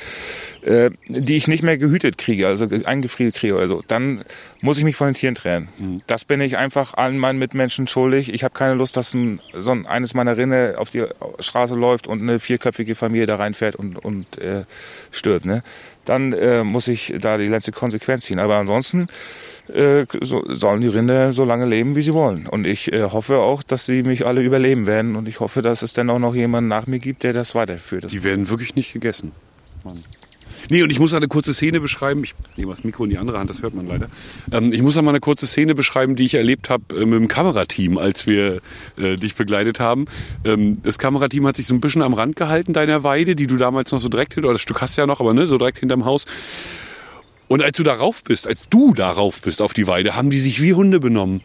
Äh, 0.63 0.91
die 1.07 1.37
ich 1.37 1.47
nicht 1.47 1.63
mehr 1.63 1.79
gehütet 1.79 2.19
kriege, 2.19 2.49
also 2.49 2.67
ge- 2.67 2.85
eingefriert 2.85 3.35
kriege 3.37 3.55
oder 3.55 3.69
so. 3.69 3.81
Dann 3.87 4.25
muss 4.61 4.77
ich 4.79 4.83
mich 4.85 4.97
von 4.97 5.07
den 5.07 5.15
Tieren 5.15 5.37
trennen. 5.37 5.69
Das 6.09 6.25
bin 6.25 6.41
ich 6.41 6.57
einfach 6.57 6.95
allen 6.95 7.17
meinen 7.19 7.39
Mitmenschen 7.39 7.87
schuldig. 7.87 8.35
Ich 8.35 8.43
habe 8.43 8.55
keine 8.55 8.75
Lust, 8.75 8.97
dass 8.97 9.15
ein, 9.15 9.41
so 9.55 9.71
ein, 9.71 9.87
eines 9.87 10.15
meiner 10.15 10.37
Rinder 10.37 10.75
auf 10.79 10.91
die 10.91 11.05
Straße 11.39 11.77
läuft 11.77 12.09
und 12.09 12.23
eine 12.23 12.41
vierköpfige 12.41 12.97
Familie 12.97 13.27
da 13.27 13.37
reinfährt 13.37 13.77
und, 13.77 13.97
und 14.05 14.39
äh, 14.39 14.65
stirbt, 15.13 15.45
ne? 15.47 15.63
Dann 16.05 16.33
äh, 16.33 16.65
muss 16.65 16.89
ich 16.89 17.15
da 17.21 17.39
die 17.39 17.47
letzte 17.47 17.71
Konsequenz 17.73 18.25
ziehen. 18.25 18.41
Aber 18.41 18.57
ansonsten 18.57 19.07
äh, 19.69 20.07
so, 20.23 20.45
sollen 20.49 20.81
die 20.81 20.89
Rinder 20.89 21.33
so 21.33 21.45
lange 21.45 21.67
leben, 21.67 21.97
wie 21.97 22.03
sie 22.03 22.15
wollen. 22.15 22.47
Und 22.47 22.67
ich 22.67 22.93
äh, 22.93 23.03
hoffe 23.05 23.39
auch, 23.39 23.63
dass 23.63 23.87
sie 23.87 24.03
mich 24.03 24.27
alle 24.27 24.43
überleben 24.43 24.87
werden. 24.87 25.17
Und 25.17 25.29
ich 25.29 25.41
hoffe, 25.41 25.63
dass 25.63 25.83
es 25.83 25.93
dann 25.93 26.11
auch 26.11 26.19
noch 26.19 26.35
jemanden 26.35 26.69
nach 26.69 26.87
mir 26.87 26.99
gibt, 26.99 27.23
der 27.23 27.33
das 27.33 27.55
weiterführt. 27.55 28.05
Das 28.05 28.13
Die 28.13 28.23
werden 28.23 28.49
wirklich 28.49 28.75
nicht 28.75 28.93
gegessen. 28.93 29.33
Mann. 29.85 30.03
Nee, 30.69 30.83
und 30.83 30.91
ich 30.91 30.99
muss 30.99 31.15
eine 31.15 31.29
kurze 31.29 31.55
Szene 31.55 31.81
beschreiben. 31.81 32.25
Ich 32.25 32.35
nehme 32.57 32.73
das 32.73 32.83
Mikro 32.83 33.05
in 33.05 33.11
die 33.11 33.19
andere 33.19 33.39
Hand, 33.39 33.51
das 33.51 33.63
hört 33.63 33.75
man 33.75 33.87
leider. 33.87 34.09
Ähm, 34.51 34.73
ich 34.73 34.83
muss 34.83 34.97
mal 34.97 35.09
eine 35.09 35.21
kurze 35.21 35.47
Szene 35.47 35.75
beschreiben, 35.75 36.17
die 36.17 36.25
ich 36.25 36.35
erlebt 36.35 36.71
habe 36.71 36.83
äh, 36.95 37.05
mit 37.05 37.15
dem 37.15 37.29
Kamerateam, 37.29 37.99
als 37.99 38.27
wir 38.27 38.61
äh, 38.97 39.17
dich 39.17 39.37
begleitet 39.37 39.79
haben. 39.79 40.07
Ähm, 40.45 40.83
das 40.83 40.99
Kamerateam 40.99 41.47
hat 41.47 41.57
sich 41.57 41.67
so 41.67 41.75
ein 41.75 41.81
bisschen 41.81 42.03
am 42.03 42.15
Rand 42.15 42.37
gehalten 42.37 42.73
deiner 42.73 43.05
Weide, 43.05 43.37
die 43.37 43.47
du 43.47 43.57
damals 43.57 43.93
noch 43.93 44.01
so 44.01 44.09
direkt 44.09 44.35
hinter, 44.35 44.49
oder 44.49 44.55
das 44.55 44.63
Stück 44.63 44.81
hast 44.81 44.97
du 44.97 45.03
ja 45.03 45.07
noch, 45.07 45.21
aber 45.21 45.35
ne, 45.35 45.47
so 45.47 45.59
direkt 45.59 45.79
hinterm 45.79 46.05
Haus. 46.05 46.27
Und 47.49 47.63
als 47.63 47.77
du 47.77 47.83
darauf 47.83 48.25
bist, 48.25 48.47
als 48.47 48.69
du 48.69 48.93
darauf 48.93 49.41
bist 49.41 49.63
auf 49.63 49.73
die 49.73 49.87
Weide, 49.87 50.17
haben 50.17 50.31
die 50.31 50.39
sich 50.39 50.61
wie 50.61 50.75
Hunde 50.75 51.01
benommen. 51.01 51.43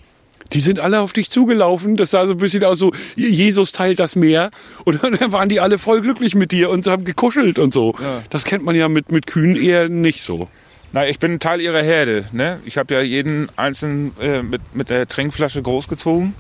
Die 0.54 0.60
sind 0.60 0.80
alle 0.80 1.00
auf 1.00 1.14
dich 1.14 1.30
zugelaufen. 1.30 1.96
Das 1.96 2.12
sah 2.12 2.26
so 2.26 2.34
ein 2.34 2.38
bisschen 2.38 2.64
aus 2.64 2.80
so, 2.80 2.92
Jesus 3.16 3.72
teilt 3.72 4.00
das 4.00 4.16
Meer. 4.16 4.52
Und 4.86 5.04
dann 5.04 5.32
waren 5.32 5.50
die 5.50 5.60
alle 5.60 5.78
voll 5.78 6.02
glücklich 6.02 6.36
mit 6.36 6.52
dir 6.52 6.70
und 6.70 6.88
haben 6.88 7.06
gekuschelt 7.06 7.60
und 7.60 7.74
so. 7.74 7.96
Das 8.30 8.44
kennt 8.44 8.66
man 8.66 8.76
ja 8.76 8.90
mit, 8.90 9.12
mit 9.12 9.28
Kühen 9.28 9.56
eher 9.56 9.88
nicht 9.88 10.24
so. 10.24 10.50
Na, 10.94 11.08
ich 11.08 11.20
bin 11.20 11.40
Teil 11.40 11.62
ihrer 11.62 11.82
Herde. 11.82 12.26
Ne? 12.34 12.60
Ich 12.66 12.78
habe 12.78 12.94
ja 12.94 13.02
jeden 13.02 13.48
einzelnen 13.56 14.12
äh, 14.20 14.44
mit, 14.44 14.76
mit 14.76 14.90
der 14.90 15.08
Trinkflasche 15.08 15.62
großgezogen 15.62 16.34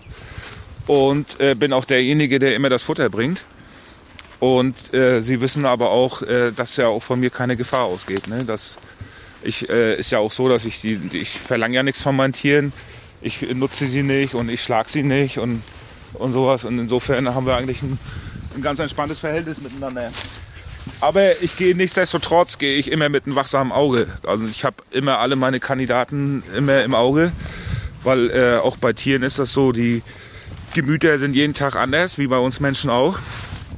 und 0.87 1.39
äh, 1.39 1.55
bin 1.55 1.71
auch 1.71 1.85
derjenige, 1.85 2.37
der 2.37 2.55
immer 2.55 2.69
das 2.69 2.83
Futter 2.83 3.09
bringt. 3.09 3.45
Und 4.41 4.93
äh, 4.93 5.21
sie 5.21 5.39
wissen 5.39 5.65
aber 5.65 5.91
auch, 5.91 6.21
äh, 6.23 6.51
dass 6.51 6.75
ja 6.75 6.87
auch 6.87 7.03
von 7.03 7.19
mir 7.19 7.29
keine 7.29 7.55
Gefahr 7.55 7.83
ausgeht. 7.83 8.27
Ne? 8.27 8.43
Das 8.43 8.75
ich, 9.43 9.69
äh, 9.69 9.97
ist 9.97 10.11
ja 10.11 10.19
auch 10.19 10.31
so, 10.31 10.49
dass 10.49 10.65
ich 10.65 10.81
die, 10.81 10.99
ich 11.13 11.39
verlange 11.39 11.75
ja 11.75 11.83
nichts 11.83 12.01
von 12.01 12.15
meinen 12.15 12.33
Tieren. 12.33 12.73
Ich 13.21 13.41
nutze 13.53 13.85
sie 13.85 14.03
nicht 14.03 14.33
und 14.33 14.49
ich 14.49 14.63
schlag 14.63 14.89
sie 14.89 15.03
nicht 15.03 15.37
und, 15.37 15.61
und 16.13 16.31
sowas. 16.31 16.65
Und 16.65 16.79
insofern 16.79 17.33
haben 17.33 17.45
wir 17.45 17.55
eigentlich 17.55 17.81
ein, 17.81 17.99
ein 18.55 18.61
ganz 18.61 18.79
entspanntes 18.79 19.19
Verhältnis 19.19 19.61
miteinander. 19.61 20.11
Aber 20.99 21.41
ich 21.41 21.57
gehe 21.57 21.75
nichtsdestotrotz 21.75 22.57
gehe 22.57 22.75
ich 22.75 22.91
immer 22.91 23.09
mit 23.09 23.25
einem 23.25 23.35
wachsamen 23.35 23.71
Auge. 23.71 24.07
Also 24.25 24.45
ich 24.45 24.65
habe 24.65 24.77
immer 24.91 25.19
alle 25.19 25.35
meine 25.35 25.59
Kandidaten 25.59 26.43
immer 26.55 26.83
im 26.83 26.95
Auge, 26.95 27.31
weil 28.03 28.29
äh, 28.31 28.57
auch 28.57 28.77
bei 28.77 28.93
Tieren 28.93 29.23
ist 29.23 29.39
das 29.39 29.53
so, 29.53 29.71
die 29.71 30.01
Gemüter 30.73 31.17
sind 31.17 31.35
jeden 31.35 31.53
Tag 31.53 31.75
anders, 31.75 32.17
wie 32.17 32.27
bei 32.27 32.37
uns 32.37 32.59
Menschen 32.59 32.89
auch. 32.89 33.19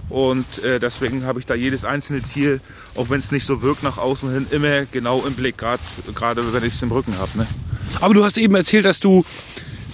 Und 0.10 0.64
äh, 0.64 0.80
deswegen 0.80 1.26
habe 1.26 1.40
ich 1.40 1.45
da 1.45 1.56
jedes 1.56 1.85
einzelne 1.85 2.22
Tier, 2.22 2.60
auch 2.95 3.10
wenn 3.10 3.20
es 3.20 3.32
nicht 3.32 3.45
so 3.45 3.61
wirkt 3.61 3.84
nach 3.84 3.98
außen 3.98 4.32
hin, 4.32 4.48
immer 4.52 4.86
genau 4.86 5.24
im 5.26 5.34
Blick, 5.34 5.57
gerade 5.57 6.53
wenn 6.53 6.64
ich 6.64 6.74
es 6.74 6.82
im 6.82 6.91
Rücken 6.91 7.18
habe. 7.18 7.38
Ne? 7.38 7.48
Aber 8.02 8.14
du 8.14 8.24
hast 8.24 8.38
eben 8.38 8.56
erzählt, 8.56 8.86
dass 8.86 8.99
du 8.99 9.26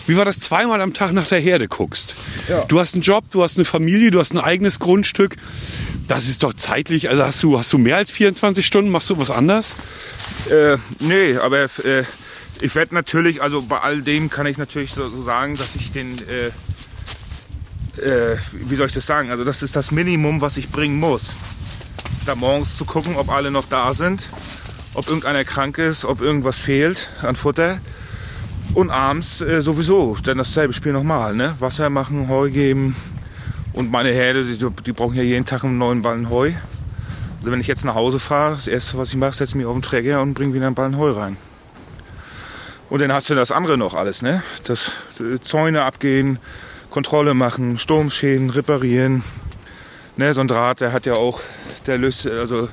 wie 0.09 0.17
war 0.17 0.25
das 0.25 0.39
zweimal 0.39 0.81
am 0.81 0.95
Tag 0.95 1.11
nach 1.11 1.27
der 1.27 1.39
Herde 1.39 1.67
guckst. 1.67 2.15
Ja. 2.47 2.65
Du 2.65 2.79
hast 2.79 2.95
einen 2.95 3.03
Job, 3.03 3.25
du 3.29 3.43
hast 3.43 3.57
eine 3.57 3.65
Familie, 3.65 4.09
du 4.09 4.19
hast 4.19 4.33
ein 4.33 4.39
eigenes 4.39 4.79
Grundstück. 4.79 5.35
Das 6.07 6.27
ist 6.27 6.41
doch 6.41 6.53
zeitlich, 6.53 7.09
also 7.09 7.23
hast 7.23 7.43
du, 7.43 7.59
hast 7.59 7.71
du 7.71 7.77
mehr 7.77 7.97
als 7.97 8.09
24 8.09 8.65
Stunden, 8.65 8.89
machst 8.89 9.11
du 9.11 9.19
was 9.19 9.29
anders? 9.29 9.77
Äh, 10.49 10.77
nee, 10.99 11.37
aber 11.37 11.65
äh, 11.85 12.03
ich 12.59 12.73
werde 12.73 12.95
natürlich, 12.95 13.43
also 13.43 13.61
bei 13.61 13.81
all 13.81 14.01
dem 14.01 14.31
kann 14.31 14.47
ich 14.47 14.57
natürlich 14.57 14.93
so, 14.93 15.07
so 15.09 15.21
sagen, 15.21 15.55
dass 15.57 15.75
ich 15.75 15.91
den, 15.91 16.15
äh, 16.27 16.47
äh, 18.01 18.37
wie 18.51 18.75
soll 18.75 18.87
ich 18.87 18.93
das 18.93 19.05
sagen, 19.05 19.29
also 19.29 19.45
das 19.45 19.61
ist 19.61 19.75
das 19.75 19.91
Minimum, 19.91 20.41
was 20.41 20.57
ich 20.57 20.69
bringen 20.69 20.99
muss. 20.99 21.29
Da 22.25 22.35
morgens 22.35 22.75
zu 22.75 22.85
gucken, 22.85 23.15
ob 23.15 23.29
alle 23.29 23.51
noch 23.51 23.65
da 23.69 23.93
sind, 23.93 24.27
ob 24.93 25.07
irgendeiner 25.07 25.43
krank 25.43 25.77
ist, 25.77 26.05
ob 26.05 26.21
irgendwas 26.21 26.59
fehlt 26.59 27.09
an 27.21 27.35
Futter. 27.35 27.79
Und 28.73 28.91
abends 28.91 29.41
äh, 29.41 29.61
sowieso, 29.61 30.15
dann 30.23 30.37
dasselbe 30.37 30.73
Spiel 30.73 30.93
nochmal, 30.93 31.35
ne? 31.35 31.55
Wasser 31.59 31.89
machen, 31.89 32.27
Heu 32.27 32.49
geben. 32.49 32.95
Und 33.73 33.91
meine 33.91 34.09
Herde, 34.09 34.43
die, 34.43 34.57
die 34.85 34.91
brauchen 34.91 35.15
ja 35.15 35.23
jeden 35.23 35.45
Tag 35.45 35.63
einen 35.63 35.77
neuen 35.77 36.01
Ballen 36.01 36.29
Heu. 36.29 36.51
Also 37.39 37.51
wenn 37.51 37.61
ich 37.61 37.67
jetzt 37.67 37.85
nach 37.85 37.95
Hause 37.95 38.19
fahre, 38.19 38.55
das 38.55 38.67
erste, 38.67 38.97
was 38.97 39.09
ich 39.09 39.15
mache, 39.15 39.33
setze 39.33 39.57
mich 39.57 39.65
auf 39.65 39.73
den 39.73 39.81
Träger 39.81 40.21
und 40.21 40.33
bringe 40.33 40.53
wieder 40.53 40.67
einen 40.67 40.75
Ballen 40.75 40.97
Heu 40.97 41.11
rein. 41.11 41.37
Und 42.89 43.01
dann 43.01 43.13
hast 43.13 43.29
du 43.29 43.35
das 43.35 43.51
andere 43.51 43.77
noch 43.77 43.93
alles, 43.93 44.21
ne? 44.21 44.43
Das 44.65 44.91
äh, 45.19 45.39
Zäune 45.41 45.83
abgehen, 45.83 46.39
Kontrolle 46.89 47.33
machen, 47.33 47.77
Sturmschäden 47.77 48.49
reparieren. 48.49 49.23
Ne, 50.19 50.33
so 50.33 50.41
ein 50.41 50.49
Draht, 50.49 50.81
der 50.81 50.91
hat 50.91 51.05
ja 51.05 51.13
auch, 51.13 51.39
der 51.87 51.97
löst, 51.97 52.27
also 52.27 52.67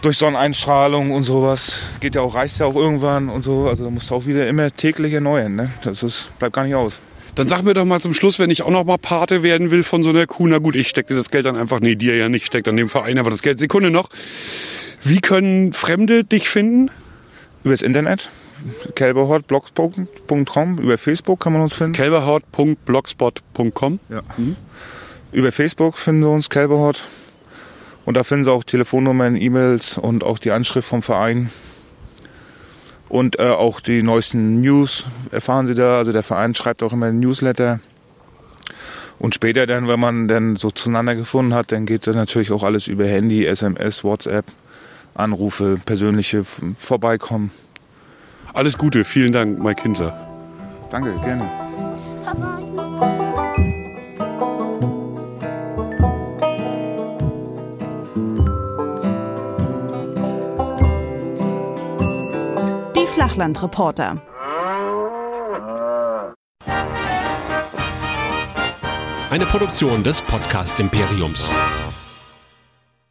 durch 0.00 0.16
Sonneneinstrahlung 0.16 1.10
und 1.10 1.24
sowas, 1.24 1.86
geht 1.98 2.14
ja 2.14 2.20
auch, 2.20 2.36
reißt 2.36 2.60
ja 2.60 2.66
auch 2.66 2.76
irgendwann 2.76 3.28
und 3.28 3.42
so. 3.42 3.66
Also 3.66 3.82
da 3.82 3.90
musst 3.90 4.10
du 4.10 4.14
auch 4.14 4.26
wieder 4.26 4.46
immer 4.46 4.72
täglich 4.72 5.12
erneuern, 5.12 5.56
ne? 5.56 5.70
Das 5.82 6.04
ist, 6.04 6.28
bleibt 6.38 6.54
gar 6.54 6.62
nicht 6.62 6.76
aus. 6.76 7.00
Dann 7.34 7.48
sag 7.48 7.64
mir 7.64 7.74
doch 7.74 7.84
mal 7.84 7.98
zum 7.98 8.14
Schluss, 8.14 8.38
wenn 8.38 8.48
ich 8.48 8.62
auch 8.62 8.70
noch 8.70 8.84
mal 8.84 8.96
Pate 8.96 9.42
werden 9.42 9.72
will 9.72 9.82
von 9.82 10.04
so 10.04 10.10
einer 10.10 10.28
Kuh, 10.28 10.46
na 10.46 10.58
gut, 10.58 10.76
ich 10.76 10.88
stecke 10.88 11.16
das 11.16 11.32
Geld 11.32 11.46
dann 11.46 11.56
einfach, 11.56 11.80
nee, 11.80 11.96
dir 11.96 12.16
ja 12.16 12.28
nicht, 12.28 12.46
steckt 12.46 12.68
an 12.68 12.76
dem 12.76 12.88
Verein 12.88 13.18
aber 13.18 13.30
das 13.30 13.42
Geld. 13.42 13.58
Sekunde 13.58 13.90
noch. 13.90 14.08
Wie 15.02 15.20
können 15.20 15.72
Fremde 15.72 16.22
dich 16.22 16.48
finden? 16.48 16.92
Übers 17.64 17.82
Internet, 17.82 18.30
kelberhort.blogspot.com, 18.94 20.78
über 20.78 20.96
Facebook 20.96 21.40
kann 21.40 21.54
man 21.54 21.62
uns 21.62 21.74
finden. 21.74 21.94
kelberhort.blogspot.com 21.94 23.98
Ja. 24.08 24.20
Über 25.32 25.52
Facebook 25.52 25.98
finden 25.98 26.22
Sie 26.22 26.28
uns, 26.28 26.50
Kelberhort. 26.50 27.04
Und 28.04 28.16
da 28.16 28.24
finden 28.24 28.44
Sie 28.44 28.52
auch 28.52 28.64
Telefonnummern, 28.64 29.36
E-Mails 29.36 29.98
und 29.98 30.24
auch 30.24 30.38
die 30.38 30.50
Anschrift 30.50 30.88
vom 30.88 31.02
Verein. 31.02 31.50
Und 33.08 33.38
äh, 33.38 33.50
auch 33.50 33.80
die 33.80 34.02
neuesten 34.02 34.60
News 34.60 35.06
erfahren 35.30 35.66
Sie 35.66 35.74
da. 35.74 35.98
Also 35.98 36.12
der 36.12 36.22
Verein 36.22 36.54
schreibt 36.54 36.82
auch 36.82 36.92
immer 36.92 37.06
ein 37.06 37.20
Newsletter. 37.20 37.80
Und 39.18 39.34
später 39.34 39.66
dann, 39.66 39.86
wenn 39.86 40.00
man 40.00 40.28
dann 40.28 40.56
so 40.56 40.70
zueinander 40.70 41.14
gefunden 41.14 41.52
hat, 41.54 41.72
dann 41.72 41.86
geht 41.86 42.06
dann 42.06 42.14
natürlich 42.14 42.50
auch 42.50 42.62
alles 42.62 42.88
über 42.88 43.04
Handy, 43.04 43.44
SMS, 43.44 44.02
WhatsApp, 44.02 44.46
Anrufe, 45.14 45.78
persönliche 45.84 46.44
Vorbeikommen. 46.78 47.50
Alles 48.54 48.78
Gute, 48.78 49.04
vielen 49.04 49.32
Dank, 49.32 49.62
Mike 49.62 49.82
Kindler. 49.82 50.26
Danke, 50.90 51.12
gerne. 51.22 51.50
Flachlandreporter. 63.30 64.20
Eine 69.30 69.46
Produktion 69.46 70.02
des 70.02 70.20
Podcast 70.22 70.80
Imperiums. 70.80 71.52